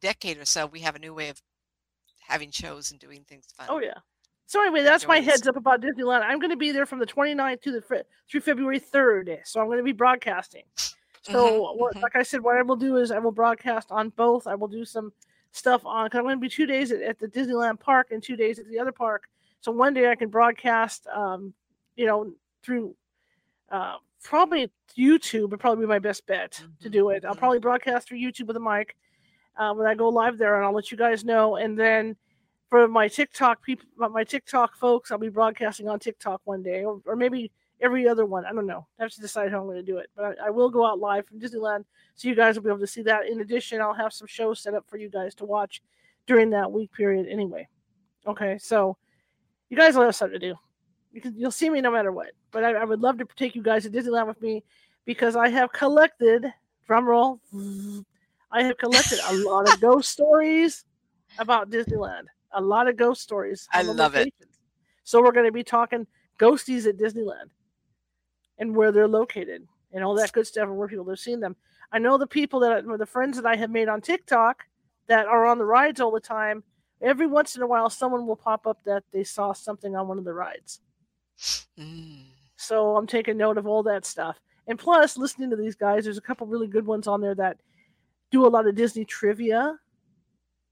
decade 0.00 0.38
or 0.38 0.44
so, 0.44 0.66
we 0.66 0.80
have 0.80 0.94
a 0.94 0.98
new 0.98 1.14
way 1.14 1.28
of 1.28 1.40
having 2.26 2.50
shows 2.50 2.90
and 2.90 3.00
doing 3.00 3.24
things 3.28 3.46
fun. 3.56 3.66
Oh 3.68 3.78
yeah. 3.78 3.94
So 4.46 4.60
anyway, 4.60 4.82
that's 4.82 5.06
my 5.06 5.20
heads 5.20 5.46
up 5.46 5.56
about 5.56 5.80
Disneyland. 5.80 6.20
I'm 6.22 6.38
going 6.38 6.50
to 6.50 6.56
be 6.56 6.70
there 6.70 6.84
from 6.84 6.98
the 6.98 7.06
29th 7.06 7.62
to 7.62 7.72
the 7.72 8.04
through 8.30 8.40
February 8.40 8.78
3rd. 8.78 9.38
So 9.44 9.60
I'm 9.60 9.66
going 9.66 9.78
to 9.78 9.84
be 9.84 9.92
broadcasting. 9.92 10.64
So 11.22 11.72
what, 11.72 11.94
mhm. 11.94 12.02
like 12.02 12.14
I 12.16 12.22
said, 12.22 12.42
what 12.42 12.56
I 12.56 12.62
will 12.62 12.76
do 12.76 12.98
is 12.98 13.10
I 13.10 13.18
will 13.18 13.32
broadcast 13.32 13.90
on 13.90 14.10
both. 14.10 14.46
I 14.46 14.54
will 14.54 14.68
do 14.68 14.84
some 14.84 15.12
stuff 15.52 15.86
on 15.86 16.06
because 16.06 16.18
I'm 16.18 16.24
going 16.24 16.36
to 16.36 16.40
be 16.40 16.50
two 16.50 16.66
days 16.66 16.92
at, 16.92 17.00
at 17.00 17.18
the 17.18 17.26
Disneyland 17.26 17.80
park 17.80 18.08
and 18.10 18.22
two 18.22 18.36
days 18.36 18.58
at 18.58 18.68
the 18.68 18.78
other 18.78 18.92
park. 18.92 19.24
So 19.60 19.72
one 19.72 19.94
day 19.94 20.10
I 20.10 20.14
can 20.14 20.28
broadcast, 20.28 21.06
um, 21.06 21.54
you 21.96 22.04
know, 22.04 22.32
through 22.62 22.94
uh, 23.70 23.96
probably 24.24 24.70
YouTube 24.96 25.50
would 25.50 25.60
probably 25.60 25.84
be 25.84 25.88
my 25.88 26.00
best 26.00 26.26
bet 26.26 26.52
to 26.80 26.88
Mhm, 26.88 26.92
do 26.92 27.10
it. 27.10 27.24
I'll 27.24 27.34
mhm. 27.34 27.38
probably 27.38 27.58
broadcast 27.60 28.08
through 28.08 28.18
YouTube 28.18 28.46
with 28.48 28.56
a 28.56 28.60
mic 28.60 28.96
uh, 29.56 29.72
when 29.74 29.86
I 29.86 29.94
go 29.94 30.08
live 30.08 30.38
there, 30.38 30.56
and 30.56 30.64
I'll 30.64 30.72
let 30.72 30.90
you 30.90 30.96
guys 30.96 31.24
know. 31.24 31.56
And 31.56 31.78
then 31.78 32.16
for 32.70 32.88
my 32.88 33.06
TikTok 33.06 33.62
people, 33.62 33.86
my 34.08 34.24
TikTok 34.24 34.74
folks, 34.76 35.12
I'll 35.12 35.18
be 35.18 35.28
broadcasting 35.28 35.88
on 35.88 36.00
TikTok 36.00 36.40
one 36.44 36.62
day, 36.62 36.84
or, 36.84 37.00
or 37.06 37.14
maybe 37.14 37.52
every 37.80 38.08
other 38.08 38.24
one. 38.24 38.46
I 38.46 38.52
don't 38.52 38.66
know. 38.66 38.86
I 38.98 39.02
have 39.02 39.12
to 39.12 39.20
decide 39.20 39.50
how 39.50 39.60
I'm 39.60 39.66
going 39.66 39.76
to 39.76 39.82
do 39.82 39.98
it. 39.98 40.10
But 40.16 40.38
I, 40.40 40.46
I 40.46 40.50
will 40.50 40.70
go 40.70 40.84
out 40.86 40.98
live 40.98 41.26
from 41.26 41.38
Disneyland, 41.38 41.84
so 42.14 42.28
you 42.28 42.34
guys 42.34 42.56
will 42.56 42.64
be 42.64 42.70
able 42.70 42.80
to 42.80 42.86
see 42.86 43.02
that. 43.02 43.28
In 43.28 43.40
addition, 43.40 43.80
I'll 43.80 43.94
have 43.94 44.12
some 44.12 44.26
shows 44.26 44.60
set 44.60 44.74
up 44.74 44.88
for 44.88 44.96
you 44.96 45.10
guys 45.10 45.34
to 45.36 45.44
watch 45.44 45.82
during 46.26 46.50
that 46.50 46.72
week 46.72 46.90
period. 46.92 47.26
Anyway, 47.28 47.68
okay, 48.26 48.58
so 48.58 48.96
you 49.68 49.76
guys 49.76 49.94
will 49.94 50.04
have 50.04 50.16
something 50.16 50.40
to 50.40 50.46
do. 50.52 50.54
You 51.14 51.20
can, 51.20 51.34
you'll 51.38 51.52
see 51.52 51.70
me 51.70 51.80
no 51.80 51.92
matter 51.92 52.10
what. 52.10 52.32
But 52.50 52.64
I, 52.64 52.72
I 52.72 52.84
would 52.84 53.00
love 53.00 53.18
to 53.18 53.26
take 53.36 53.54
you 53.54 53.62
guys 53.62 53.84
to 53.84 53.90
Disneyland 53.90 54.26
with 54.26 54.42
me 54.42 54.64
because 55.04 55.36
I 55.36 55.48
have 55.48 55.72
collected, 55.72 56.52
drum 56.88 57.06
roll, 57.06 57.40
I 58.50 58.64
have 58.64 58.76
collected 58.78 59.20
a 59.28 59.34
lot 59.48 59.72
of 59.72 59.80
ghost 59.80 60.10
stories 60.10 60.84
about 61.38 61.70
Disneyland. 61.70 62.24
A 62.52 62.60
lot 62.60 62.88
of 62.88 62.96
ghost 62.96 63.22
stories. 63.22 63.68
I 63.72 63.82
love 63.82 64.16
it. 64.16 64.34
So 65.04 65.22
we're 65.22 65.32
going 65.32 65.46
to 65.46 65.52
be 65.52 65.62
talking 65.62 66.06
ghosties 66.38 66.86
at 66.88 66.96
Disneyland 66.96 67.50
and 68.58 68.74
where 68.74 68.90
they're 68.90 69.08
located 69.08 69.66
and 69.92 70.04
all 70.04 70.14
that 70.14 70.32
good 70.32 70.46
stuff 70.46 70.68
and 70.68 70.76
where 70.76 70.88
people 70.88 71.08
have 71.08 71.18
seen 71.20 71.38
them. 71.38 71.54
I 71.92 71.98
know 71.98 72.18
the 72.18 72.26
people 72.26 72.60
that 72.60 72.84
the 72.98 73.06
friends 73.06 73.40
that 73.40 73.46
I 73.46 73.54
have 73.54 73.70
made 73.70 73.88
on 73.88 74.00
TikTok 74.00 74.64
that 75.06 75.26
are 75.26 75.46
on 75.46 75.58
the 75.58 75.64
rides 75.64 76.00
all 76.00 76.10
the 76.10 76.20
time. 76.20 76.64
Every 77.00 77.26
once 77.26 77.54
in 77.54 77.62
a 77.62 77.66
while, 77.66 77.90
someone 77.90 78.26
will 78.26 78.36
pop 78.36 78.66
up 78.66 78.82
that 78.84 79.04
they 79.12 79.22
saw 79.22 79.52
something 79.52 79.94
on 79.94 80.08
one 80.08 80.18
of 80.18 80.24
the 80.24 80.32
rides. 80.32 80.80
Mm. 81.78 82.24
So 82.56 82.96
I'm 82.96 83.06
taking 83.06 83.36
note 83.36 83.58
of 83.58 83.66
all 83.66 83.82
that 83.84 84.04
stuff. 84.04 84.38
And 84.66 84.78
plus, 84.78 85.18
listening 85.18 85.50
to 85.50 85.56
these 85.56 85.74
guys, 85.74 86.04
there's 86.04 86.18
a 86.18 86.22
couple 86.22 86.46
really 86.46 86.66
good 86.66 86.86
ones 86.86 87.06
on 87.06 87.20
there 87.20 87.34
that 87.34 87.58
do 88.30 88.46
a 88.46 88.48
lot 88.48 88.66
of 88.66 88.74
Disney 88.74 89.04
trivia. 89.04 89.78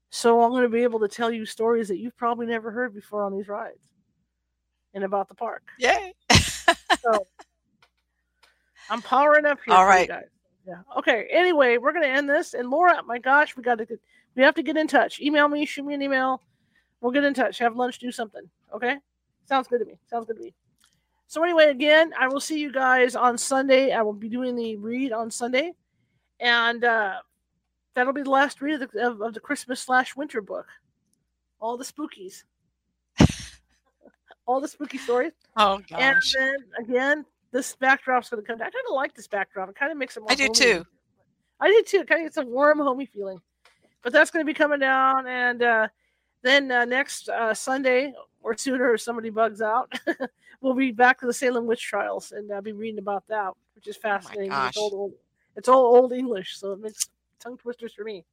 So 0.09 0.41
I'm 0.41 0.51
going 0.51 0.63
to 0.63 0.69
be 0.69 0.83
able 0.83 0.99
to 1.01 1.07
tell 1.07 1.31
you 1.31 1.45
stories 1.45 1.87
that 1.87 1.99
you've 1.99 2.17
probably 2.17 2.45
never 2.45 2.71
heard 2.71 2.93
before 2.93 3.23
on 3.23 3.35
these 3.35 3.47
rides 3.47 3.89
and 4.93 5.03
about 5.03 5.27
the 5.27 5.35
park. 5.35 5.63
Yay! 5.79 6.13
So 7.01 7.27
I'm 8.89 9.01
powering 9.01 9.45
up 9.45 9.59
here. 9.65 9.75
All 9.75 9.85
right. 9.85 10.07
for 10.07 10.13
you 10.13 10.19
guys. 10.19 10.29
Yeah. 10.65 10.97
Okay. 10.97 11.27
Anyway, 11.29 11.77
we're 11.77 11.91
going 11.91 12.03
to 12.03 12.09
end 12.09 12.29
this. 12.29 12.53
And 12.53 12.69
Laura, 12.69 13.03
my 13.03 13.19
gosh, 13.19 13.57
we 13.57 13.63
got 13.63 13.79
to 13.79 13.85
get, 13.85 13.99
we 14.35 14.43
have 14.43 14.55
to 14.55 14.63
get 14.63 14.77
in 14.77 14.87
touch. 14.87 15.19
Email 15.19 15.49
me, 15.49 15.65
shoot 15.65 15.85
me 15.85 15.93
an 15.93 16.01
email. 16.01 16.41
We'll 17.01 17.11
get 17.11 17.25
in 17.25 17.33
touch. 17.33 17.59
Have 17.59 17.75
lunch, 17.75 17.99
do 17.99 18.11
something. 18.11 18.43
Okay. 18.73 18.97
Sounds 19.45 19.67
good 19.67 19.79
to 19.79 19.85
me. 19.85 19.97
Sounds 20.09 20.25
good 20.25 20.37
to 20.37 20.43
me. 20.43 20.53
So 21.27 21.43
anyway, 21.43 21.69
again, 21.69 22.13
I 22.19 22.27
will 22.27 22.39
see 22.39 22.59
you 22.59 22.71
guys 22.71 23.15
on 23.15 23.37
Sunday. 23.37 23.91
I 23.91 24.01
will 24.01 24.13
be 24.13 24.29
doing 24.29 24.55
the 24.55 24.75
read 24.77 25.11
on 25.11 25.31
Sunday, 25.31 25.73
and 26.39 26.83
uh, 26.83 27.15
that'll 27.95 28.13
be 28.13 28.21
the 28.21 28.29
last 28.29 28.61
read 28.61 28.81
of 28.81 28.91
the, 28.91 29.07
of, 29.07 29.21
of 29.21 29.33
the 29.33 29.39
Christmas 29.39 29.81
slash 29.81 30.15
winter 30.15 30.41
book. 30.41 30.67
All 31.59 31.75
the 31.77 31.85
spookies, 31.85 32.43
all 34.45 34.61
the 34.61 34.67
spooky 34.67 34.97
stories, 34.97 35.31
oh 35.57 35.81
and 35.97 36.21
then 36.35 36.55
again, 36.77 37.25
this 37.51 37.75
backdrop's 37.77 38.29
going 38.29 38.43
to 38.43 38.47
come 38.47 38.59
down. 38.59 38.67
I 38.67 38.71
kind 38.71 38.85
of 38.89 38.95
like 38.95 39.15
this 39.15 39.27
backdrop. 39.27 39.69
It 39.69 39.75
kind 39.75 39.91
of 39.91 39.97
makes 39.97 40.17
it 40.17 40.19
more. 40.19 40.31
I 40.31 40.35
do 40.35 40.43
homey. 40.43 40.53
too. 40.53 40.85
I 41.59 41.67
do 41.67 41.83
too. 41.83 42.01
It 42.01 42.07
kind 42.07 42.21
of 42.21 42.25
gets 42.25 42.37
a 42.37 42.45
warm, 42.45 42.79
homey 42.79 43.05
feeling. 43.05 43.39
But 44.03 44.13
that's 44.13 44.29
going 44.29 44.45
to 44.45 44.47
be 44.47 44.53
coming 44.53 44.79
down, 44.79 45.25
and 45.25 45.63
uh, 45.63 45.87
then 46.43 46.71
uh, 46.71 46.85
next 46.85 47.29
uh, 47.29 47.53
Sunday 47.53 48.13
or 48.43 48.55
sooner, 48.57 48.93
if 48.93 49.01
somebody 49.01 49.29
bugs 49.29 49.61
out, 49.61 49.91
we'll 50.61 50.73
be 50.73 50.91
back 50.91 51.19
to 51.19 51.25
the 51.25 51.33
Salem 51.33 51.65
witch 51.65 51.81
trials, 51.81 52.31
and 52.31 52.51
I'll 52.51 52.61
be 52.61 52.73
reading 52.73 52.99
about 52.99 53.25
that, 53.27 53.53
which 53.75 53.87
is 53.87 53.97
oh 53.97 54.01
fascinating. 54.01 54.49
gosh. 54.49 54.69
it's 54.69 54.77
old, 54.77 54.93
old, 54.93 55.13
it's 55.55 55.69
all 55.69 55.95
old 55.95 56.13
English, 56.13 56.57
so 56.57 56.73
it 56.73 56.79
makes 56.79 57.09
tongue 57.39 57.57
twisters 57.57 57.93
for 57.93 58.03
me. 58.03 58.25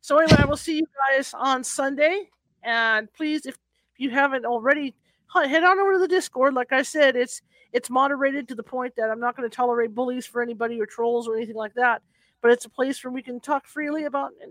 So 0.00 0.18
anyway, 0.18 0.42
I 0.42 0.46
will 0.46 0.56
see 0.56 0.78
you 0.78 0.86
guys 1.10 1.34
on 1.34 1.62
Sunday, 1.62 2.30
and 2.62 3.12
please, 3.12 3.46
if, 3.46 3.56
if 3.94 4.00
you 4.00 4.10
haven't 4.10 4.46
already, 4.46 4.94
head 5.32 5.62
on 5.62 5.78
over 5.78 5.92
to 5.92 5.98
the 5.98 6.08
Discord. 6.08 6.54
Like 6.54 6.72
I 6.72 6.82
said, 6.82 7.16
it's 7.16 7.42
it's 7.72 7.90
moderated 7.90 8.48
to 8.48 8.54
the 8.54 8.62
point 8.62 8.94
that 8.96 9.10
I'm 9.10 9.20
not 9.20 9.36
going 9.36 9.48
to 9.48 9.54
tolerate 9.54 9.94
bullies 9.94 10.26
for 10.26 10.42
anybody 10.42 10.80
or 10.80 10.86
trolls 10.86 11.28
or 11.28 11.36
anything 11.36 11.54
like 11.54 11.74
that. 11.74 12.02
But 12.40 12.50
it's 12.50 12.64
a 12.64 12.70
place 12.70 13.04
where 13.04 13.12
we 13.12 13.22
can 13.22 13.38
talk 13.38 13.66
freely 13.66 14.04
about 14.04 14.32
eh, 14.42 14.46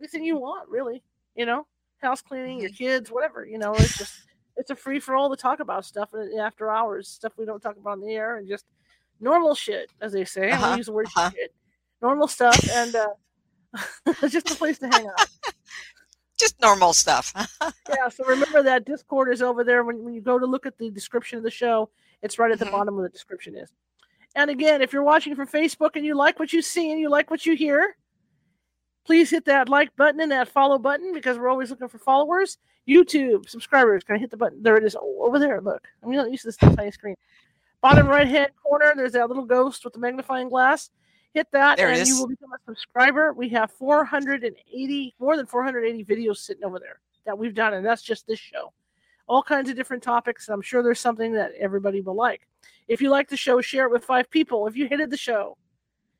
anything 0.00 0.24
you 0.24 0.36
want, 0.36 0.68
really. 0.68 1.02
You 1.34 1.46
know, 1.46 1.66
house 2.02 2.20
cleaning, 2.20 2.60
your 2.60 2.70
mm-hmm. 2.70 2.84
kids, 2.84 3.10
whatever. 3.10 3.46
You 3.46 3.58
know, 3.58 3.72
it's 3.74 3.96
just 3.96 4.26
it's 4.58 4.70
a 4.70 4.76
free 4.76 5.00
for 5.00 5.14
all 5.16 5.30
to 5.30 5.36
talk 5.36 5.60
about 5.60 5.84
stuff 5.86 6.12
in- 6.14 6.38
after 6.38 6.70
hours, 6.70 7.08
stuff 7.08 7.32
we 7.38 7.46
don't 7.46 7.60
talk 7.60 7.76
about 7.78 7.92
on 7.92 8.00
the 8.00 8.12
air, 8.14 8.36
and 8.36 8.46
just 8.46 8.66
normal 9.20 9.54
shit, 9.54 9.90
as 10.00 10.12
they 10.12 10.24
say. 10.24 10.50
I 10.50 10.54
Uh-huh, 10.56 10.66
don't 10.68 10.76
use 10.78 10.86
the 10.86 10.92
word 10.92 11.06
uh-huh. 11.06 11.30
shit. 11.30 11.54
Normal 12.02 12.28
stuff, 12.28 12.58
and 12.70 12.94
uh, 12.94 13.08
it's 14.06 14.32
just 14.32 14.50
a 14.50 14.54
place 14.54 14.78
to 14.80 14.88
hang 14.88 15.06
out. 15.06 15.26
Just 16.38 16.60
normal 16.60 16.92
stuff. 16.92 17.32
yeah, 17.88 18.08
so 18.08 18.24
remember 18.24 18.62
that 18.62 18.84
Discord 18.84 19.32
is 19.32 19.42
over 19.42 19.64
there. 19.64 19.82
When, 19.82 20.04
when 20.04 20.14
you 20.14 20.20
go 20.20 20.38
to 20.38 20.46
look 20.46 20.66
at 20.66 20.78
the 20.78 20.88
description 20.88 21.36
of 21.36 21.42
the 21.42 21.50
show, 21.50 21.90
it's 22.22 22.38
right 22.38 22.52
at 22.52 22.60
the 22.60 22.64
Mhm. 22.66 22.70
bottom 22.70 22.96
of 22.96 23.02
the 23.02 23.08
description 23.08 23.56
is. 23.56 23.72
And 24.36 24.48
again, 24.48 24.80
if 24.80 24.92
you're 24.92 25.02
watching 25.02 25.34
from 25.34 25.48
Facebook 25.48 25.96
and 25.96 26.04
you 26.06 26.14
like 26.14 26.38
what 26.38 26.52
you 26.52 26.62
see 26.62 26.92
and 26.92 27.00
you 27.00 27.10
like 27.10 27.28
what 27.28 27.44
you 27.44 27.56
hear, 27.56 27.96
please 29.08 29.30
hit 29.30 29.46
that 29.46 29.70
like 29.70 29.96
button 29.96 30.20
and 30.20 30.30
that 30.30 30.48
follow 30.48 30.78
button 30.78 31.14
because 31.14 31.38
we're 31.38 31.48
always 31.48 31.70
looking 31.70 31.88
for 31.88 31.96
followers. 31.96 32.58
YouTube 32.86 33.48
subscribers, 33.48 34.04
can 34.04 34.16
I 34.16 34.18
hit 34.18 34.30
the 34.30 34.36
button? 34.36 34.62
There 34.62 34.76
it 34.76 34.84
is. 34.84 34.94
Oh, 35.00 35.20
over 35.22 35.38
there. 35.38 35.62
Look, 35.62 35.88
I'm 36.02 36.10
not 36.10 36.30
used 36.30 36.42
to 36.42 36.48
this 36.48 36.56
tiny 36.58 36.90
screen. 36.90 37.14
Bottom 37.80 38.06
right 38.06 38.28
hand 38.28 38.50
corner, 38.62 38.92
there's 38.94 39.12
that 39.12 39.28
little 39.28 39.46
ghost 39.46 39.82
with 39.82 39.94
the 39.94 39.98
magnifying 39.98 40.50
glass. 40.50 40.90
Hit 41.32 41.46
that, 41.52 41.78
There 41.78 41.88
and 41.88 42.06
you 42.06 42.18
will 42.18 42.28
become 42.28 42.52
a 42.52 42.58
subscriber. 42.66 43.32
We 43.32 43.48
have 43.48 43.70
480, 43.72 45.14
more 45.18 45.38
than 45.38 45.46
480 45.46 46.04
videos 46.04 46.36
sitting 46.36 46.64
over 46.64 46.78
there 46.78 47.00
that 47.24 47.38
we've 47.38 47.54
done, 47.54 47.72
and 47.72 47.86
that's 47.86 48.02
just 48.02 48.26
this 48.26 48.38
show. 48.38 48.74
All 49.26 49.42
kinds 49.42 49.70
of 49.70 49.76
different 49.76 50.02
topics. 50.02 50.48
And 50.48 50.54
I'm 50.54 50.60
sure 50.60 50.82
there's 50.82 51.00
something 51.00 51.32
that 51.32 51.52
everybody 51.58 52.02
will 52.02 52.14
like. 52.14 52.46
If 52.88 53.00
you 53.00 53.08
like 53.08 53.30
the 53.30 53.38
show, 53.38 53.62
share 53.62 53.86
it 53.86 53.90
with 53.90 54.04
five 54.04 54.30
people. 54.30 54.66
If 54.66 54.76
you 54.76 54.86
hated 54.86 55.08
the 55.08 55.16
show, 55.16 55.56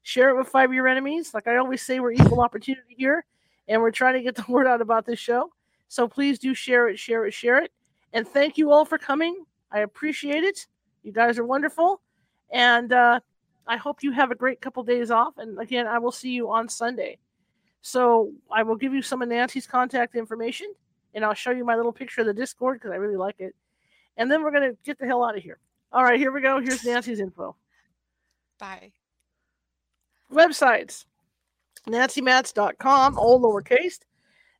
share 0.08 0.30
it 0.30 0.38
with 0.38 0.48
five 0.48 0.70
of 0.70 0.74
your 0.74 0.88
enemies. 0.88 1.34
Like 1.34 1.46
I 1.46 1.58
always 1.58 1.82
say, 1.82 2.00
we're 2.00 2.12
equal 2.12 2.40
opportunity 2.40 2.94
here, 2.96 3.26
and 3.68 3.82
we're 3.82 3.90
trying 3.90 4.14
to 4.14 4.22
get 4.22 4.34
the 4.34 4.44
word 4.48 4.66
out 4.66 4.80
about 4.80 5.04
this 5.04 5.18
show. 5.18 5.52
So 5.88 6.08
please 6.08 6.38
do 6.38 6.54
share 6.54 6.88
it, 6.88 6.98
share 6.98 7.26
it, 7.26 7.32
share 7.32 7.62
it. 7.62 7.70
And 8.14 8.26
thank 8.26 8.56
you 8.56 8.72
all 8.72 8.86
for 8.86 8.96
coming. 8.96 9.44
I 9.70 9.80
appreciate 9.80 10.44
it. 10.44 10.66
You 11.02 11.12
guys 11.12 11.38
are 11.38 11.44
wonderful. 11.44 12.00
And 12.50 12.90
uh, 12.90 13.20
I 13.66 13.76
hope 13.76 14.02
you 14.02 14.12
have 14.12 14.30
a 14.30 14.34
great 14.34 14.62
couple 14.62 14.82
days 14.82 15.10
off. 15.10 15.36
And 15.36 15.58
again, 15.58 15.86
I 15.86 15.98
will 15.98 16.12
see 16.12 16.30
you 16.30 16.50
on 16.50 16.70
Sunday. 16.70 17.18
So 17.82 18.32
I 18.50 18.62
will 18.62 18.76
give 18.76 18.94
you 18.94 19.02
some 19.02 19.20
of 19.20 19.28
Nancy's 19.28 19.66
contact 19.66 20.14
information 20.14 20.72
and 21.14 21.24
I'll 21.24 21.34
show 21.34 21.50
you 21.50 21.64
my 21.64 21.76
little 21.76 21.92
picture 21.92 22.22
of 22.22 22.26
the 22.26 22.34
Discord 22.34 22.78
because 22.78 22.92
I 22.92 22.96
really 22.96 23.16
like 23.16 23.36
it. 23.38 23.54
And 24.16 24.30
then 24.30 24.42
we're 24.42 24.52
going 24.52 24.70
to 24.70 24.76
get 24.84 24.98
the 24.98 25.06
hell 25.06 25.22
out 25.22 25.36
of 25.36 25.42
here. 25.42 25.58
All 25.92 26.02
right, 26.02 26.18
here 26.18 26.32
we 26.32 26.40
go. 26.40 26.60
Here's 26.60 26.84
Nancy's 26.84 27.20
info. 27.20 27.56
Bye. 28.58 28.92
Websites 30.32 31.04
nancymatz.com, 31.88 33.18
all 33.18 33.40
lowercase. 33.40 33.98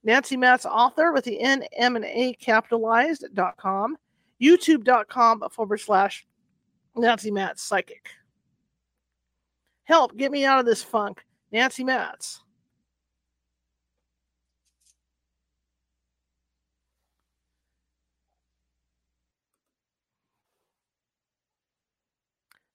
Nancy 0.04 0.36
Matz 0.36 0.64
author 0.64 1.12
with 1.12 1.24
the 1.24 1.40
N, 1.40 1.64
M, 1.76 1.96
and 1.96 2.04
A 2.04 2.32
capitalized.com. 2.34 3.96
YouTube.com 4.40 5.42
forward 5.50 5.80
slash 5.80 6.26
Nancy 6.96 7.30
Matz 7.30 7.62
psychic. 7.62 8.08
Help 9.84 10.16
get 10.16 10.30
me 10.30 10.44
out 10.44 10.60
of 10.60 10.66
this 10.66 10.82
funk. 10.82 11.24
Nancy 11.50 11.82
Matz. 11.82 12.40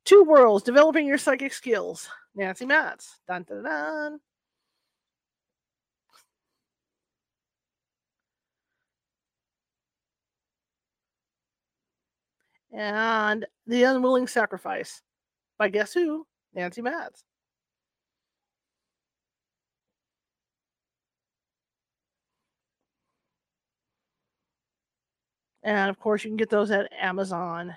Two 0.05 0.25
Worlds, 0.25 0.65
Developing 0.65 1.07
Your 1.07 1.17
Psychic 1.17 1.53
Skills. 1.53 2.09
Nancy 2.35 2.65
Matz. 2.65 3.19
Dun, 3.27 3.43
dun, 3.43 3.63
dun. 3.63 4.19
And 12.73 13.45
The 13.67 13.83
Unwilling 13.83 14.27
Sacrifice 14.27 15.01
by 15.59 15.69
guess 15.69 15.93
who? 15.93 16.25
Nancy 16.53 16.81
Matz. 16.81 17.23
And 25.63 25.89
of 25.89 25.99
course, 25.99 26.23
you 26.23 26.29
can 26.29 26.37
get 26.37 26.49
those 26.49 26.71
at 26.71 26.91
Amazon. 26.99 27.75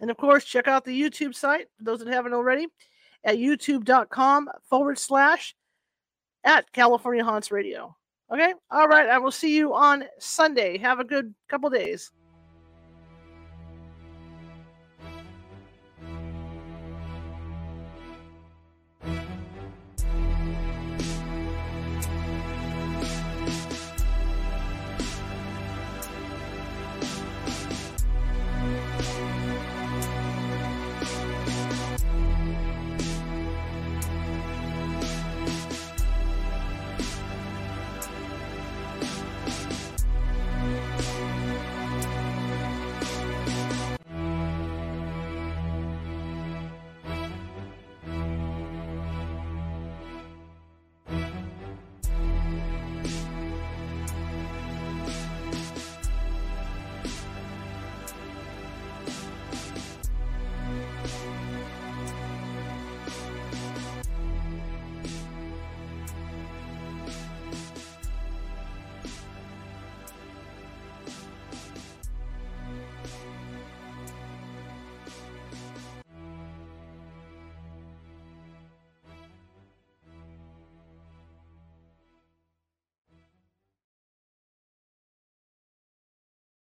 And 0.00 0.10
of 0.10 0.16
course, 0.16 0.44
check 0.44 0.68
out 0.68 0.84
the 0.84 1.00
YouTube 1.00 1.34
site, 1.34 1.68
for 1.76 1.84
those 1.84 2.00
that 2.00 2.08
haven't 2.08 2.34
already, 2.34 2.66
at 3.24 3.36
youtube.com 3.36 4.48
forward 4.68 4.98
slash 4.98 5.54
at 6.44 6.70
California 6.72 7.24
Haunts 7.24 7.50
Radio. 7.50 7.96
Okay? 8.32 8.54
All 8.70 8.88
right. 8.88 9.08
I 9.08 9.18
will 9.18 9.32
see 9.32 9.56
you 9.56 9.74
on 9.74 10.04
Sunday. 10.18 10.78
Have 10.78 11.00
a 11.00 11.04
good 11.04 11.34
couple 11.48 11.70
days. 11.70 12.10